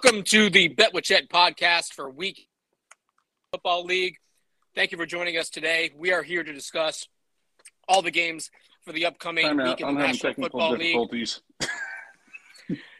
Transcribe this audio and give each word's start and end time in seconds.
Welcome 0.00 0.22
to 0.26 0.48
the 0.48 0.68
Bet 0.68 0.94
with 0.94 1.02
Chet 1.02 1.28
podcast 1.28 1.92
for 1.92 2.08
Week 2.08 2.46
Football 3.50 3.84
League. 3.84 4.14
Thank 4.76 4.92
you 4.92 4.96
for 4.96 5.06
joining 5.06 5.36
us 5.36 5.50
today. 5.50 5.90
We 5.96 6.12
are 6.12 6.22
here 6.22 6.44
to 6.44 6.52
discuss 6.52 7.08
all 7.88 8.00
the 8.00 8.12
games 8.12 8.48
for 8.84 8.92
the 8.92 9.06
upcoming 9.06 9.46
Time 9.46 9.56
week 9.56 9.66
out. 9.66 9.80
in 9.80 9.86
I'm 9.88 9.94
the 9.96 10.00
National 10.02 10.34
Football 10.34 10.76
League. 10.76 11.28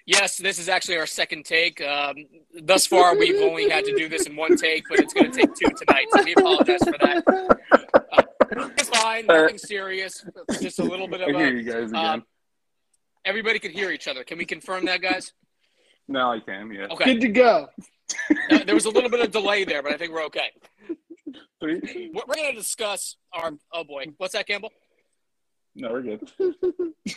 Yes, 0.07 0.39
this 0.39 0.59
is 0.59 0.69
actually 0.69 0.97
our 0.97 1.07
second 1.07 1.45
take. 1.45 1.80
Um, 1.80 2.16
thus 2.62 2.87
far, 2.89 3.17
we've 3.17 3.43
only 3.43 3.69
had 3.71 3.85
to 3.85 3.95
do 3.95 4.09
this 4.09 4.27
in 4.27 4.35
one 4.35 4.57
take, 4.57 4.83
but 4.89 4.99
it's 4.99 5.12
going 5.15 5.30
to 5.30 5.39
take 5.39 5.55
two 5.55 5.69
tonight. 5.77 6.07
So 6.11 6.25
we 6.25 6.33
apologize 6.33 6.80
for 6.83 6.96
that. 6.99 7.23
Uh, 7.29 8.69
it's 8.77 8.88
fine, 8.88 9.27
nothing 9.27 9.59
serious. 9.59 10.24
Just 10.60 10.80
a 10.80 10.83
little 10.83 11.07
bit 11.07 11.21
I 11.21 11.27
of 11.27 11.37
hear 11.37 11.46
a. 11.46 11.52
you 11.52 11.62
guys 11.62 11.91
again. 11.91 11.95
um, 12.07 12.24
everybody 13.24 13.60
could 13.60 13.71
hear 13.71 13.93
each 13.93 14.09
other. 14.09 14.24
Can 14.24 14.38
we 14.38 14.46
confirm 14.46 14.87
that, 14.87 15.01
guys? 15.01 15.33
Now 16.09 16.33
I 16.33 16.41
can, 16.41 16.73
yeah. 16.73 16.87
Okay. 16.91 17.15
Good 17.15 17.21
to 17.21 17.29
go. 17.29 17.69
Uh, 18.51 18.65
there 18.65 18.75
was 18.75 18.87
a 18.87 18.91
little 18.91 19.11
bit 19.11 19.21
of 19.21 19.30
delay 19.30 19.65
there, 19.65 19.83
but 19.83 19.93
I 19.93 19.97
think 19.97 20.12
we're 20.12 20.25
okay. 20.25 20.51
Three? 21.61 22.11
We're, 22.15 22.23
we're 22.27 22.35
going 22.35 22.53
to 22.53 22.59
discuss 22.59 23.16
our. 23.33 23.53
Oh 23.73 23.85
boy, 23.85 24.07
what's 24.16 24.33
that, 24.33 24.47
Campbell? 24.47 24.71
No, 25.75 25.93
we're 25.93 26.02
good. 26.02 26.30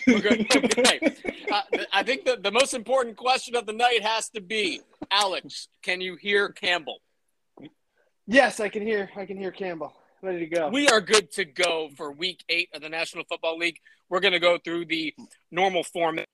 We're 0.08 0.20
good. 0.20 0.48
Okay. 0.55 0.99
Uh, 1.52 1.62
I 1.91 2.04
think 2.04 2.26
the, 2.26 2.38
the 2.38 2.52
most 2.52 2.73
important 2.73 3.18
question 3.18 3.55
of 3.55 3.66
the 3.66 3.73
night 3.73 4.04
has 4.04 4.30
to 4.30 4.41
be 4.41 4.82
Alex, 5.10 5.68
can 5.82 5.99
you 5.99 6.16
hear 6.16 6.49
Campbell? 6.49 6.99
Yes, 8.27 8.60
I 8.60 8.70
can 8.70 8.84
hear. 8.84 9.10
I 9.16 9.26
can 9.26 9.38
hear 9.38 9.52
Campbell. 9.52 9.94
Ready 10.21 10.40
to 10.40 10.46
go. 10.46 10.70
We 10.70 10.88
are 10.88 11.02
good 11.02 11.32
to 11.34 11.46
go 11.46 11.90
for 11.98 12.12
week 12.12 12.44
eight 12.48 12.70
of 12.73 12.82
the 12.82 12.90
National 12.90 13.23
Football 13.27 13.58
League. 13.58 13.80
We're 14.10 14.20
going 14.20 14.34
to 14.34 14.40
go 14.40 14.60
through 14.63 14.85
the 14.85 15.13
normal 15.49 15.84
format. 15.84 16.27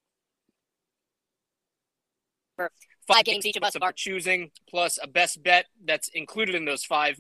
Five 3.08 3.24
games 3.24 3.46
each 3.46 3.56
of 3.56 3.64
us 3.64 3.76
of 3.76 3.84
our 3.84 3.94
choosing, 3.94 4.52
plus 4.70 5.00
a 5.02 5.08
best 5.08 5.42
bet 5.42 5.68
that's 5.86 6.10
included 6.10 6.56
in 6.56 6.66
those 6.66 6.84
five 6.84 7.20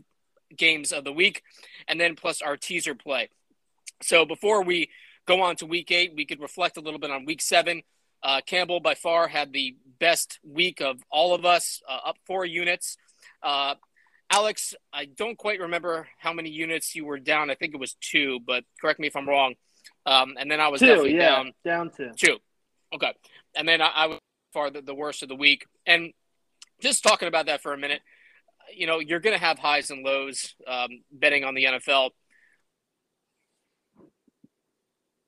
games 0.56 0.92
of 0.92 1.04
the 1.04 1.14
week, 1.14 1.44
and 1.88 2.00
then 2.00 2.16
plus 2.16 2.42
our 2.42 2.58
teaser 2.58 2.96
play. 2.96 3.30
So 4.02 4.26
before 4.26 4.64
we 4.64 4.90
go 5.26 5.42
on 5.42 5.56
to 5.58 5.66
week 5.66 5.92
eight, 5.92 6.14
we 6.16 6.26
could 6.26 6.42
reflect 6.42 6.78
a 6.78 6.82
little 6.82 7.00
bit 7.00 7.12
on 7.12 7.26
week 7.26 7.42
seven. 7.42 7.84
Uh, 8.24 8.42
Campbell 8.46 8.80
by 8.80 8.96
far 8.96 9.28
had 9.28 9.54
the 9.54 9.76
best 10.00 10.40
week 10.44 10.82
of 10.82 10.98
all 11.10 11.34
of 11.34 11.46
us, 11.46 11.82
uh, 11.88 12.00
up 12.06 12.18
four 12.26 12.46
units. 12.46 12.98
Uh, 13.44 13.76
Alex, 14.30 14.74
I 14.92 15.06
don't 15.06 15.38
quite 15.38 15.60
remember 15.62 16.08
how 16.18 16.34
many 16.34 16.50
units 16.50 16.96
you 16.96 17.06
were 17.06 17.20
down. 17.20 17.50
I 17.50 17.56
think 17.56 17.74
it 17.74 17.80
was 17.80 17.96
two, 18.02 18.40
but 18.46 18.66
correct 18.82 19.00
me 19.00 19.08
if 19.08 19.16
I'm 19.16 19.30
wrong. 19.30 19.56
Um, 20.06 20.36
and 20.38 20.52
then 20.52 20.60
I 20.60 20.68
was 20.68 20.82
two. 20.82 20.88
definitely 20.88 21.16
Yeah, 21.16 21.30
down 21.30 21.54
down 21.64 21.92
two. 21.96 22.12
two. 22.18 22.38
Okay. 22.94 23.14
And 23.56 23.68
then 23.68 23.82
I, 23.82 23.88
I 23.88 24.08
was 24.08 24.20
far 24.58 24.72
the, 24.72 24.82
the 24.82 24.96
worst 24.96 25.22
of 25.22 25.30
the 25.30 25.36
week. 25.36 25.68
And 25.86 26.14
just 26.82 27.04
talking 27.04 27.28
about 27.28 27.46
that 27.46 27.62
for 27.62 27.74
a 27.74 27.78
minute, 27.78 28.02
you 28.76 28.88
know, 28.88 28.98
you're 28.98 29.20
going 29.20 29.38
to 29.38 29.44
have 29.44 29.60
highs 29.60 29.92
and 29.92 30.04
lows 30.04 30.56
um, 30.66 30.90
betting 31.12 31.44
on 31.44 31.54
the 31.54 31.66
NFL, 31.66 32.10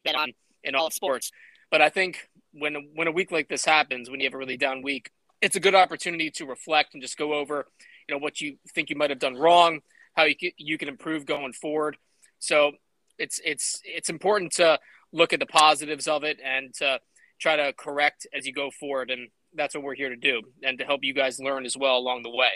bet 0.04 0.16
on 0.16 0.34
in 0.64 0.74
all 0.74 0.90
sports. 0.90 1.32
But 1.70 1.82
I 1.82 1.90
think 1.90 2.28
when 2.54 2.90
when 2.96 3.08
a 3.08 3.12
week 3.12 3.32
like 3.32 3.50
this 3.50 3.64
happens, 3.64 4.10
when 4.10 4.20
you 4.20 4.26
have 4.26 4.34
a 4.34 4.38
really 4.38 4.58
down 4.58 4.82
week, 4.82 5.12
it's 5.42 5.56
a 5.56 5.60
good 5.60 5.76
opportunity 5.76 6.32
to 6.32 6.48
reflect 6.48 6.96
and 6.96 7.04
just 7.04 7.16
go 7.16 7.34
over, 7.34 7.68
you 8.08 8.16
know, 8.16 8.20
what 8.20 8.42
you 8.42 8.58
think 8.74 8.90
you 8.90 8.96
might 8.96 9.12
have 9.12 9.20
done 9.20 9.36
wrong, 9.36 9.82
how 10.16 10.24
you 10.24 10.36
can, 10.36 10.52
you 10.58 10.80
can 10.80 10.90
improve 10.90 11.28
going 11.28 11.54
forward. 11.54 11.98
So 12.40 12.72
it's 13.20 13.40
it's 13.46 13.80
it's 13.84 14.10
important 14.10 14.54
to 14.54 14.80
look 15.14 15.34
at 15.34 15.40
the 15.40 15.46
positives 15.46 16.08
of 16.08 16.24
it 16.24 16.40
and 16.44 16.74
to 16.76 17.00
try 17.40 17.56
to 17.56 17.74
correct 17.74 18.28
as 18.34 18.46
you 18.46 18.54
go 18.54 18.70
forward. 18.72 19.12
And 19.12 19.30
that's 19.54 19.74
what 19.76 19.84
we're 19.84 19.96
here 19.96 20.10
to 20.10 20.16
do 20.16 20.42
and 20.64 20.78
to 20.78 20.86
help 20.86 21.04
you 21.04 21.14
guys 21.14 21.40
learn 21.40 21.66
as 21.66 21.76
well 21.78 21.98
along 21.98 22.24
the 22.24 22.30
way. 22.30 22.52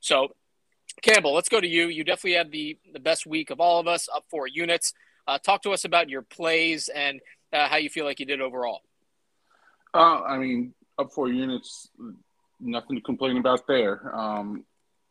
So, 0.00 0.28
Campbell, 1.02 1.34
let's 1.34 1.48
go 1.48 1.60
to 1.60 1.66
you. 1.66 1.88
You 1.88 2.04
definitely 2.04 2.36
had 2.36 2.52
the, 2.52 2.78
the 2.92 3.00
best 3.00 3.26
week 3.26 3.50
of 3.50 3.60
all 3.60 3.80
of 3.80 3.86
us, 3.86 4.08
up 4.14 4.24
four 4.30 4.46
units. 4.46 4.92
Uh, 5.26 5.38
talk 5.38 5.62
to 5.62 5.72
us 5.72 5.84
about 5.84 6.08
your 6.08 6.22
plays 6.22 6.88
and 6.88 7.20
uh, 7.52 7.68
how 7.68 7.76
you 7.76 7.90
feel 7.90 8.04
like 8.04 8.20
you 8.20 8.26
did 8.26 8.40
overall. 8.40 8.80
Uh, 9.92 10.22
I 10.22 10.38
mean, 10.38 10.74
up 10.98 11.12
four 11.12 11.28
units, 11.28 11.88
nothing 12.60 12.96
to 12.96 13.02
complain 13.02 13.36
about 13.38 13.66
there. 13.66 14.14
Um, 14.14 14.64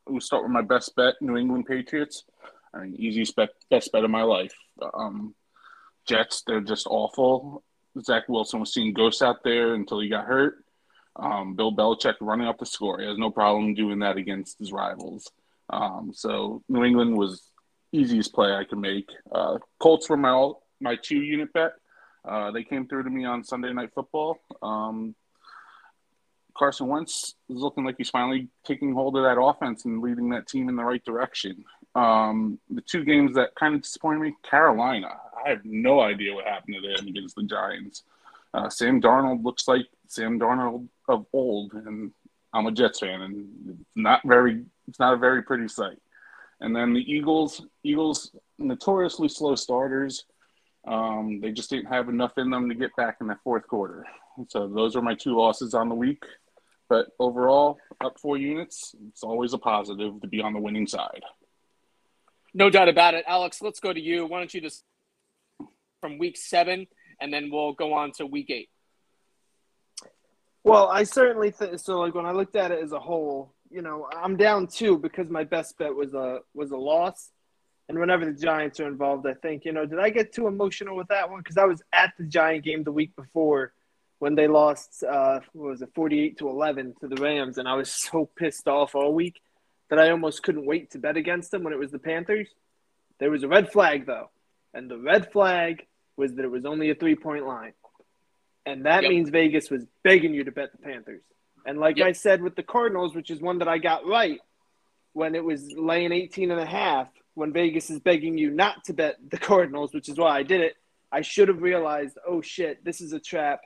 we'll 0.08 0.22
start 0.22 0.44
with 0.44 0.52
my 0.52 0.62
best 0.62 0.96
bet, 0.96 1.16
New 1.22 1.38
England 1.38 1.66
Patriots. 1.66 2.24
I 2.74 2.80
mean, 2.80 2.96
easiest 2.96 3.36
bet, 3.36 3.50
best 3.70 3.92
bet 3.92 4.04
of 4.04 4.12
my 4.12 4.24
life. 4.24 4.54
Um, 4.94 5.36
Jets, 6.08 6.44
they're 6.46 6.62
just 6.62 6.88
awful. 6.90 7.64
Zach 8.02 8.28
Wilson 8.28 8.60
was 8.60 8.74
seeing 8.74 8.94
ghosts 8.94 9.22
out 9.22 9.44
there 9.44 9.74
until 9.74 10.00
he 10.00 10.10
got 10.10 10.26
hurt. 10.26 10.64
Um, 11.16 11.56
Bill 11.56 11.74
Belichick 11.74 12.16
running 12.20 12.48
up 12.48 12.60
the 12.60 12.66
score. 12.66 13.00
He 13.00 13.08
has 13.08 13.18
no 13.18 13.32
problem 13.32 13.74
doing 13.74 14.00
that 14.00 14.18
against 14.18 14.60
his 14.60 14.72
rivals. 14.72 15.32
Um, 15.70 16.12
so 16.14 16.62
New 16.68 16.84
England 16.84 17.18
was 17.18 17.50
easiest 17.92 18.34
play 18.34 18.54
I 18.54 18.66
could 18.66 18.80
make. 18.80 19.10
Uh, 19.32 19.58
Colts 19.80 20.10
were 20.10 20.18
my 20.18 20.30
all, 20.30 20.64
my 20.82 20.96
two 20.96 21.18
unit 21.18 21.54
bet. 21.54 21.74
Uh, 22.28 22.52
they 22.52 22.64
came 22.64 22.88
through 22.88 23.04
to 23.04 23.10
me 23.10 23.26
on 23.26 23.44
Sunday 23.44 23.72
Night 23.72 23.92
Football. 23.94 24.40
Um, 24.62 25.16
Carson 26.58 26.88
Wentz 26.88 27.36
is 27.50 27.58
looking 27.58 27.84
like 27.84 27.96
he's 27.98 28.10
finally 28.10 28.48
taking 28.66 28.94
hold 28.94 29.18
of 29.18 29.24
that 29.24 29.40
offense 29.40 29.86
and 29.86 30.02
leading 30.02 30.30
that 30.30 30.48
team 30.48 30.70
in 30.70 30.76
the 30.76 30.84
right 30.84 31.04
direction. 31.04 31.64
Um, 31.94 32.60
the 32.70 32.82
two 32.82 33.04
games 33.04 33.36
that 33.36 33.56
kind 33.56 33.76
of 33.76 33.82
disappointed 33.82 34.20
me, 34.20 34.34
Carolina. 34.44 35.20
I 35.46 35.50
have 35.50 35.64
no 35.64 36.02
idea 36.02 36.34
what 36.34 36.46
happened 36.46 36.76
to 36.82 36.96
them 36.96 37.08
against 37.08 37.36
the 37.36 37.44
Giants. 37.44 38.04
Uh, 38.54 38.70
Sam 38.70 39.02
Darnold 39.02 39.44
looks 39.44 39.68
like 39.68 39.86
Sam 40.08 40.40
Darnold 40.40 40.88
of 41.08 41.26
old, 41.34 41.74
and 41.74 42.12
I'm 42.54 42.66
a 42.66 42.72
Jets 42.72 43.00
fan, 43.00 43.22
and 43.22 43.48
it's 43.70 43.90
not 43.96 44.22
very, 44.26 44.64
it's 44.88 45.00
not 45.00 45.14
a 45.14 45.18
very 45.18 45.44
pretty 45.44 45.68
sight. 45.68 45.98
And 46.62 46.76
then 46.76 46.94
the 46.94 47.02
Eagles, 47.02 47.62
Eagles 47.84 48.32
notoriously 48.58 49.28
slow 49.28 49.56
starters. 49.56 50.26
Um, 50.88 51.42
they 51.42 51.52
just 51.52 51.70
didn't 51.70 51.88
have 51.88 52.10
enough 52.10 52.38
in 52.38 52.50
them 52.50 52.70
to 52.70 52.76
get 52.76 52.96
back 52.96 53.18
in 53.22 53.28
the 53.28 53.38
fourth 53.44 53.68
quarter. 53.68 54.06
So 54.48 54.68
those 54.68 54.96
are 54.96 55.02
my 55.02 55.16
two 55.16 55.36
losses 55.38 55.74
on 55.74 55.90
the 55.90 55.96
week. 55.96 56.24
But 56.88 57.08
overall, 57.20 57.78
up 58.04 58.20
four 58.20 58.38
units, 58.38 58.96
it's 59.10 59.24
always 59.24 59.54
a 59.54 59.58
positive 59.58 60.22
to 60.22 60.28
be 60.28 60.42
on 60.42 60.54
the 60.54 60.60
winning 60.60 60.88
side. 60.88 61.24
No 62.54 62.70
doubt 62.70 62.88
about 62.88 63.16
it. 63.16 63.26
Alex, 63.28 63.62
let's 63.62 63.80
go 63.80 63.92
to 63.92 64.00
you. 64.00 64.26
Why 64.26 64.40
don't 64.40 64.54
you 64.54 64.62
just 64.62 64.84
from 66.06 66.20
week 66.20 66.38
seven, 66.38 66.86
and 67.20 67.34
then 67.34 67.50
we'll 67.52 67.74
go 67.74 67.94
on 67.94 68.12
to 68.12 68.28
week 68.28 68.52
eight. 68.52 68.70
Well, 70.64 70.88
I 70.88 71.04
certainly 71.04 71.50
think 71.50 71.80
so. 71.80 72.00
Like 72.00 72.14
when 72.14 72.28
I 72.28 72.32
looked 72.32 72.56
at 72.56 72.70
it 72.70 72.84
as 72.84 72.92
a 72.92 73.00
whole, 73.00 73.56
you 73.72 73.82
know, 73.82 74.08
I'm 74.16 74.38
down 74.38 74.68
two 74.68 75.00
because 75.00 75.32
my 75.32 75.46
best 75.46 75.80
bet 75.80 75.96
was 75.96 76.14
a 76.14 76.42
was 76.54 76.70
a 76.70 76.78
loss. 76.78 77.32
And 77.90 78.00
whenever 78.00 78.24
the 78.24 78.40
Giants 78.40 78.80
are 78.80 78.88
involved, 78.88 79.26
I 79.26 79.34
think, 79.34 79.66
you 79.66 79.72
know, 79.72 79.88
did 79.88 80.00
I 80.00 80.10
get 80.10 80.32
too 80.32 80.48
emotional 80.48 80.96
with 80.96 81.08
that 81.08 81.32
one? 81.32 81.40
Because 81.40 81.58
I 81.58 81.66
was 81.66 81.82
at 81.92 82.14
the 82.20 82.26
Giant 82.26 82.64
game 82.64 82.84
the 82.84 82.92
week 82.92 83.16
before 83.16 83.74
when 84.20 84.36
they 84.36 84.48
lost, 84.48 85.04
uh, 85.04 85.40
was 85.54 85.82
it, 85.82 85.90
48 85.94 86.38
to 86.40 86.50
11 86.50 86.96
to 87.02 87.08
the 87.08 87.22
Rams. 87.22 87.58
And 87.58 87.68
I 87.68 87.76
was 87.76 87.92
so 88.10 88.30
pissed 88.36 88.68
off 88.68 88.94
all 88.96 89.14
week 89.14 89.40
that 89.90 90.00
I 90.00 90.10
almost 90.12 90.42
couldn't 90.42 90.66
wait 90.66 90.92
to 90.92 91.00
bet 91.00 91.18
against 91.18 91.52
them 91.52 91.64
when 91.64 91.74
it 91.74 91.80
was 91.80 91.92
the 91.92 92.00
Panthers. 92.00 92.50
There 93.20 93.32
was 93.32 93.44
a 93.44 93.48
red 93.48 93.72
flag, 93.72 94.06
though. 94.08 94.30
And 94.74 94.90
the 94.90 94.98
red 94.98 95.32
flag 95.32 95.86
was 96.18 96.34
that 96.36 96.46
it 96.46 96.52
was 96.52 96.66
only 96.66 96.90
a 96.90 96.96
three 96.96 97.16
point 97.16 97.46
line. 97.46 97.74
And 98.66 98.86
that 98.86 99.04
Yep. 99.04 99.10
means 99.10 99.30
Vegas 99.30 99.70
was 99.70 99.86
begging 100.04 100.34
you 100.34 100.44
to 100.46 100.52
bet 100.52 100.72
the 100.72 100.78
Panthers. 100.80 101.22
And 101.66 101.80
like 101.80 101.98
Yep. 101.98 102.08
I 102.08 102.12
said 102.14 102.42
with 102.42 102.56
the 102.56 102.64
Cardinals, 102.64 103.16
which 103.16 103.30
is 103.30 103.40
one 103.40 103.60
that 103.60 103.68
I 103.68 103.78
got 103.78 104.06
right 104.06 104.40
when 105.14 105.36
it 105.36 105.44
was 105.44 105.72
laying 105.72 106.12
18 106.12 106.52
and 106.52 106.60
a 106.60 106.66
half, 106.66 107.10
when 107.36 107.52
Vegas 107.54 107.90
is 107.90 108.00
begging 108.00 108.38
you 108.38 108.50
not 108.50 108.84
to 108.86 108.94
bet 108.94 109.18
the 109.30 109.38
Cardinals, 109.38 109.94
which 109.94 110.10
is 110.10 110.18
why 110.18 110.38
I 110.38 110.44
did 110.44 110.62
it, 110.62 110.76
I 111.12 111.22
should 111.22 111.48
have 111.48 111.62
realized, 111.62 112.18
oh 112.28 112.42
shit, 112.42 112.84
this 112.84 113.02
is 113.02 113.14
a 113.14 113.20
trap. 113.20 113.62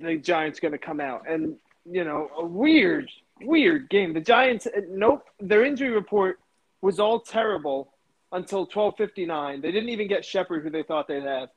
The 0.00 0.16
Giants 0.16 0.60
going 0.60 0.72
to 0.72 0.78
come 0.78 1.00
out. 1.00 1.28
And, 1.28 1.56
you 1.84 2.04
know, 2.04 2.30
a 2.36 2.44
weird, 2.44 3.10
weird 3.40 3.88
game. 3.88 4.12
The 4.12 4.20
Giants, 4.20 4.66
uh, 4.66 4.80
nope, 4.88 5.24
their 5.40 5.64
injury 5.64 5.90
report 5.90 6.38
was 6.80 7.00
all 7.00 7.20
terrible 7.20 7.93
until 8.34 8.66
12:59. 8.66 9.62
They 9.62 9.72
didn't 9.72 9.88
even 9.88 10.08
get 10.08 10.24
Shepard, 10.24 10.62
who 10.62 10.70
they 10.70 10.82
thought 10.82 11.08
they'd 11.08 11.22
have. 11.22 11.48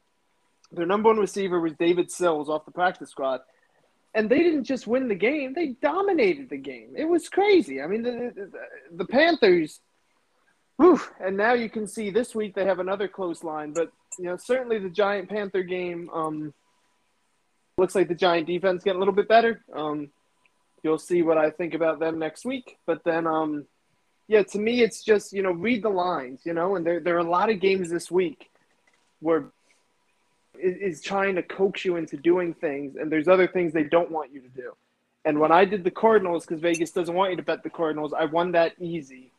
Their 0.71 0.85
number 0.85 1.09
one 1.09 1.17
receiver 1.17 1.59
was 1.59 1.73
David 1.73 2.11
Sills 2.11 2.49
off 2.49 2.65
the 2.65 2.71
practice 2.71 3.09
squad, 3.09 3.41
and 4.13 4.29
they 4.29 4.39
didn't 4.39 4.65
just 4.65 4.87
win 4.87 5.07
the 5.07 5.15
game; 5.15 5.53
they 5.53 5.69
dominated 5.81 6.49
the 6.49 6.57
game. 6.57 6.93
It 6.95 7.05
was 7.05 7.27
crazy. 7.29 7.81
I 7.81 7.87
mean, 7.87 8.03
the 8.03 8.31
the, 8.35 8.51
the 8.95 9.05
Panthers. 9.05 9.81
Whew, 10.77 11.01
and 11.19 11.35
now 11.35 11.53
you 11.53 11.71
can 11.71 11.87
see 11.87 12.11
this 12.11 12.35
week 12.35 12.53
they 12.53 12.65
have 12.65 12.77
another 12.77 13.07
close 13.07 13.43
line, 13.43 13.73
but 13.73 13.91
you 14.19 14.25
know 14.25 14.37
certainly 14.37 14.77
the 14.77 14.91
Giant 14.91 15.27
Panther 15.27 15.63
game 15.63 16.07
um, 16.13 16.53
looks 17.79 17.95
like 17.95 18.07
the 18.07 18.15
Giant 18.15 18.45
defense 18.45 18.83
getting 18.83 18.97
a 18.97 18.99
little 18.99 19.15
bit 19.15 19.27
better. 19.27 19.63
Um, 19.73 20.11
you'll 20.83 20.99
see 20.99 21.23
what 21.23 21.39
I 21.39 21.49
think 21.49 21.73
about 21.73 21.99
them 21.99 22.19
next 22.19 22.45
week, 22.45 22.77
but 22.85 23.03
then 23.03 23.25
um, 23.25 23.65
yeah, 24.27 24.43
to 24.43 24.59
me, 24.59 24.81
it's 24.81 25.03
just 25.03 25.33
you 25.33 25.41
know 25.41 25.51
read 25.51 25.83
the 25.83 25.89
lines, 25.89 26.41
you 26.45 26.53
know, 26.53 26.75
and 26.75 26.85
there 26.85 26.99
there 26.99 27.15
are 27.15 27.19
a 27.19 27.29
lot 27.29 27.49
of 27.49 27.59
games 27.59 27.89
this 27.89 28.11
week 28.11 28.49
where 29.19 29.45
is, 30.59 31.01
trying 31.01 31.35
to 31.35 31.43
coax 31.43 31.85
you 31.85 31.95
into 31.95 32.17
doing 32.17 32.53
things, 32.53 32.95
and 32.95 33.11
there's 33.11 33.27
other 33.27 33.47
things 33.47 33.73
they 33.73 33.83
don't 33.83 34.11
want 34.11 34.33
you 34.33 34.41
to 34.41 34.49
do, 34.49 34.73
And 35.25 35.39
when 35.39 35.51
I 35.51 35.65
did 35.65 35.83
the 35.83 35.91
Cardinals, 35.91 36.45
because 36.45 36.61
Vegas 36.61 36.91
doesn't 36.91 37.13
want 37.13 37.31
you 37.31 37.37
to 37.37 37.43
bet 37.43 37.63
the 37.63 37.69
Cardinals, 37.69 38.13
I 38.13 38.25
won 38.25 38.53
that 38.53 38.73
easy, 38.79 39.31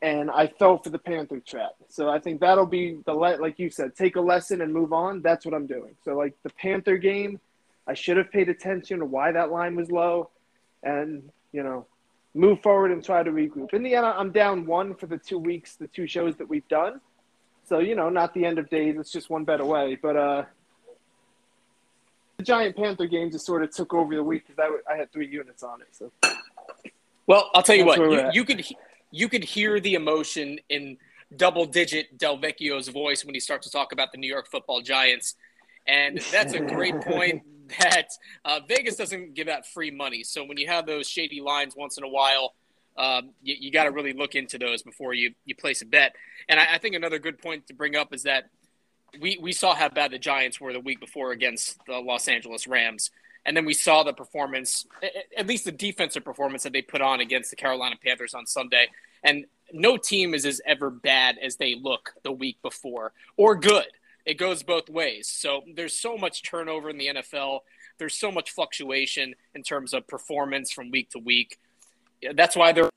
and 0.00 0.30
I 0.30 0.46
fell 0.46 0.78
for 0.78 0.90
the 0.90 0.98
Panther 0.98 1.40
trap. 1.40 1.72
So 1.88 2.08
I 2.08 2.18
think 2.18 2.40
that'll 2.40 2.66
be 2.66 2.98
the 3.04 3.12
like 3.12 3.58
you 3.58 3.70
said, 3.70 3.96
take 3.96 4.16
a 4.16 4.20
lesson 4.20 4.60
and 4.60 4.72
move 4.72 4.92
on. 4.92 5.22
That's 5.22 5.44
what 5.44 5.54
I'm 5.54 5.66
doing. 5.66 5.96
So 6.04 6.16
like 6.16 6.34
the 6.42 6.50
Panther 6.50 6.96
game, 6.96 7.40
I 7.86 7.94
should 7.94 8.16
have 8.16 8.30
paid 8.30 8.48
attention 8.48 9.00
to 9.00 9.04
why 9.04 9.32
that 9.32 9.50
line 9.50 9.76
was 9.76 9.90
low, 9.90 10.30
and 10.82 11.30
you 11.52 11.62
know, 11.62 11.86
move 12.38 12.62
forward 12.62 12.92
and 12.92 13.04
try 13.04 13.22
to 13.22 13.30
regroup. 13.30 13.74
In 13.74 13.82
the 13.82 13.94
end, 13.94 14.06
I'm 14.06 14.30
down 14.30 14.64
one 14.64 14.94
for 14.94 15.06
the 15.06 15.18
two 15.18 15.38
weeks, 15.38 15.74
the 15.74 15.88
two 15.88 16.06
shows 16.06 16.36
that 16.36 16.48
we've 16.48 16.66
done. 16.68 17.00
So 17.64 17.80
you 17.80 17.94
know, 17.94 18.08
not 18.08 18.32
the 18.32 18.44
end 18.44 18.58
of 18.58 18.70
days. 18.70 18.96
It's 18.98 19.10
just 19.10 19.28
one 19.28 19.44
bet 19.44 19.60
away. 19.60 19.98
But 20.00 20.16
uh, 20.16 20.44
the 22.38 22.44
Giant 22.44 22.76
Panther 22.76 23.06
game 23.06 23.30
just 23.30 23.44
sort 23.44 23.62
of 23.62 23.70
took 23.70 23.92
over 23.92 24.14
the 24.14 24.22
week 24.22 24.46
because 24.46 24.58
I, 24.88 24.94
I 24.94 24.96
had 24.96 25.12
three 25.12 25.26
units 25.26 25.62
on 25.62 25.80
it. 25.82 25.88
So. 25.90 26.12
Well, 27.26 27.50
I'll 27.54 27.62
tell 27.62 27.76
you 27.76 27.84
That's 27.84 27.98
what, 27.98 28.10
you, 28.10 28.30
you 28.32 28.44
could 28.44 28.64
you 29.10 29.28
could 29.28 29.44
hear 29.44 29.80
the 29.80 29.94
emotion 29.94 30.60
in 30.68 30.96
double 31.36 31.66
digit 31.66 32.16
Del 32.16 32.38
Vecchio's 32.38 32.88
voice 32.88 33.24
when 33.24 33.34
he 33.34 33.40
starts 33.40 33.66
to 33.66 33.72
talk 33.72 33.92
about 33.92 34.12
the 34.12 34.18
New 34.18 34.28
York 34.28 34.48
Football 34.48 34.80
Giants, 34.80 35.34
and 35.86 36.18
that's 36.30 36.54
a 36.54 36.60
great 36.60 36.98
point. 37.02 37.42
That 37.80 38.08
uh, 38.44 38.60
Vegas 38.66 38.96
doesn't 38.96 39.34
give 39.34 39.48
out 39.48 39.66
free 39.66 39.90
money, 39.90 40.24
so 40.24 40.44
when 40.44 40.56
you 40.56 40.66
have 40.68 40.86
those 40.86 41.08
shady 41.08 41.40
lines 41.40 41.74
once 41.76 41.98
in 41.98 42.04
a 42.04 42.08
while, 42.08 42.54
um, 42.96 43.30
you, 43.42 43.56
you 43.58 43.70
got 43.70 43.84
to 43.84 43.90
really 43.90 44.12
look 44.12 44.34
into 44.34 44.58
those 44.58 44.82
before 44.82 45.14
you 45.14 45.34
you 45.44 45.54
place 45.54 45.82
a 45.82 45.86
bet. 45.86 46.14
And 46.48 46.58
I, 46.58 46.74
I 46.74 46.78
think 46.78 46.94
another 46.94 47.18
good 47.18 47.38
point 47.38 47.66
to 47.68 47.74
bring 47.74 47.94
up 47.94 48.12
is 48.14 48.24
that 48.24 48.50
we 49.20 49.38
we 49.40 49.52
saw 49.52 49.74
how 49.74 49.88
bad 49.88 50.10
the 50.10 50.18
Giants 50.18 50.60
were 50.60 50.72
the 50.72 50.80
week 50.80 51.00
before 51.00 51.32
against 51.32 51.78
the 51.86 51.98
Los 51.98 52.28
Angeles 52.28 52.66
Rams. 52.66 53.10
And 53.46 53.56
then 53.56 53.64
we 53.64 53.72
saw 53.72 54.02
the 54.02 54.12
performance, 54.12 54.84
at 55.36 55.46
least 55.46 55.64
the 55.64 55.72
defensive 55.72 56.22
performance 56.22 56.64
that 56.64 56.72
they 56.74 56.82
put 56.82 57.00
on 57.00 57.20
against 57.20 57.48
the 57.48 57.56
Carolina 57.56 57.96
Panthers 58.04 58.34
on 58.34 58.46
Sunday. 58.46 58.88
And 59.24 59.46
no 59.72 59.96
team 59.96 60.34
is 60.34 60.44
as 60.44 60.60
ever 60.66 60.90
bad 60.90 61.36
as 61.42 61.56
they 61.56 61.74
look 61.74 62.12
the 62.22 62.32
week 62.32 62.60
before 62.62 63.12
or 63.36 63.54
good. 63.54 63.86
It 64.28 64.36
goes 64.36 64.62
both 64.62 64.90
ways. 64.90 65.26
So 65.26 65.62
there's 65.74 65.98
so 65.98 66.18
much 66.18 66.42
turnover 66.42 66.90
in 66.90 66.98
the 66.98 67.06
NFL. 67.06 67.60
There's 67.98 68.14
so 68.14 68.30
much 68.30 68.50
fluctuation 68.50 69.34
in 69.54 69.62
terms 69.62 69.94
of 69.94 70.06
performance 70.06 70.70
from 70.70 70.90
week 70.90 71.10
to 71.12 71.18
week. 71.18 71.58
That's 72.34 72.54
why 72.54 72.72
they're 72.72 72.90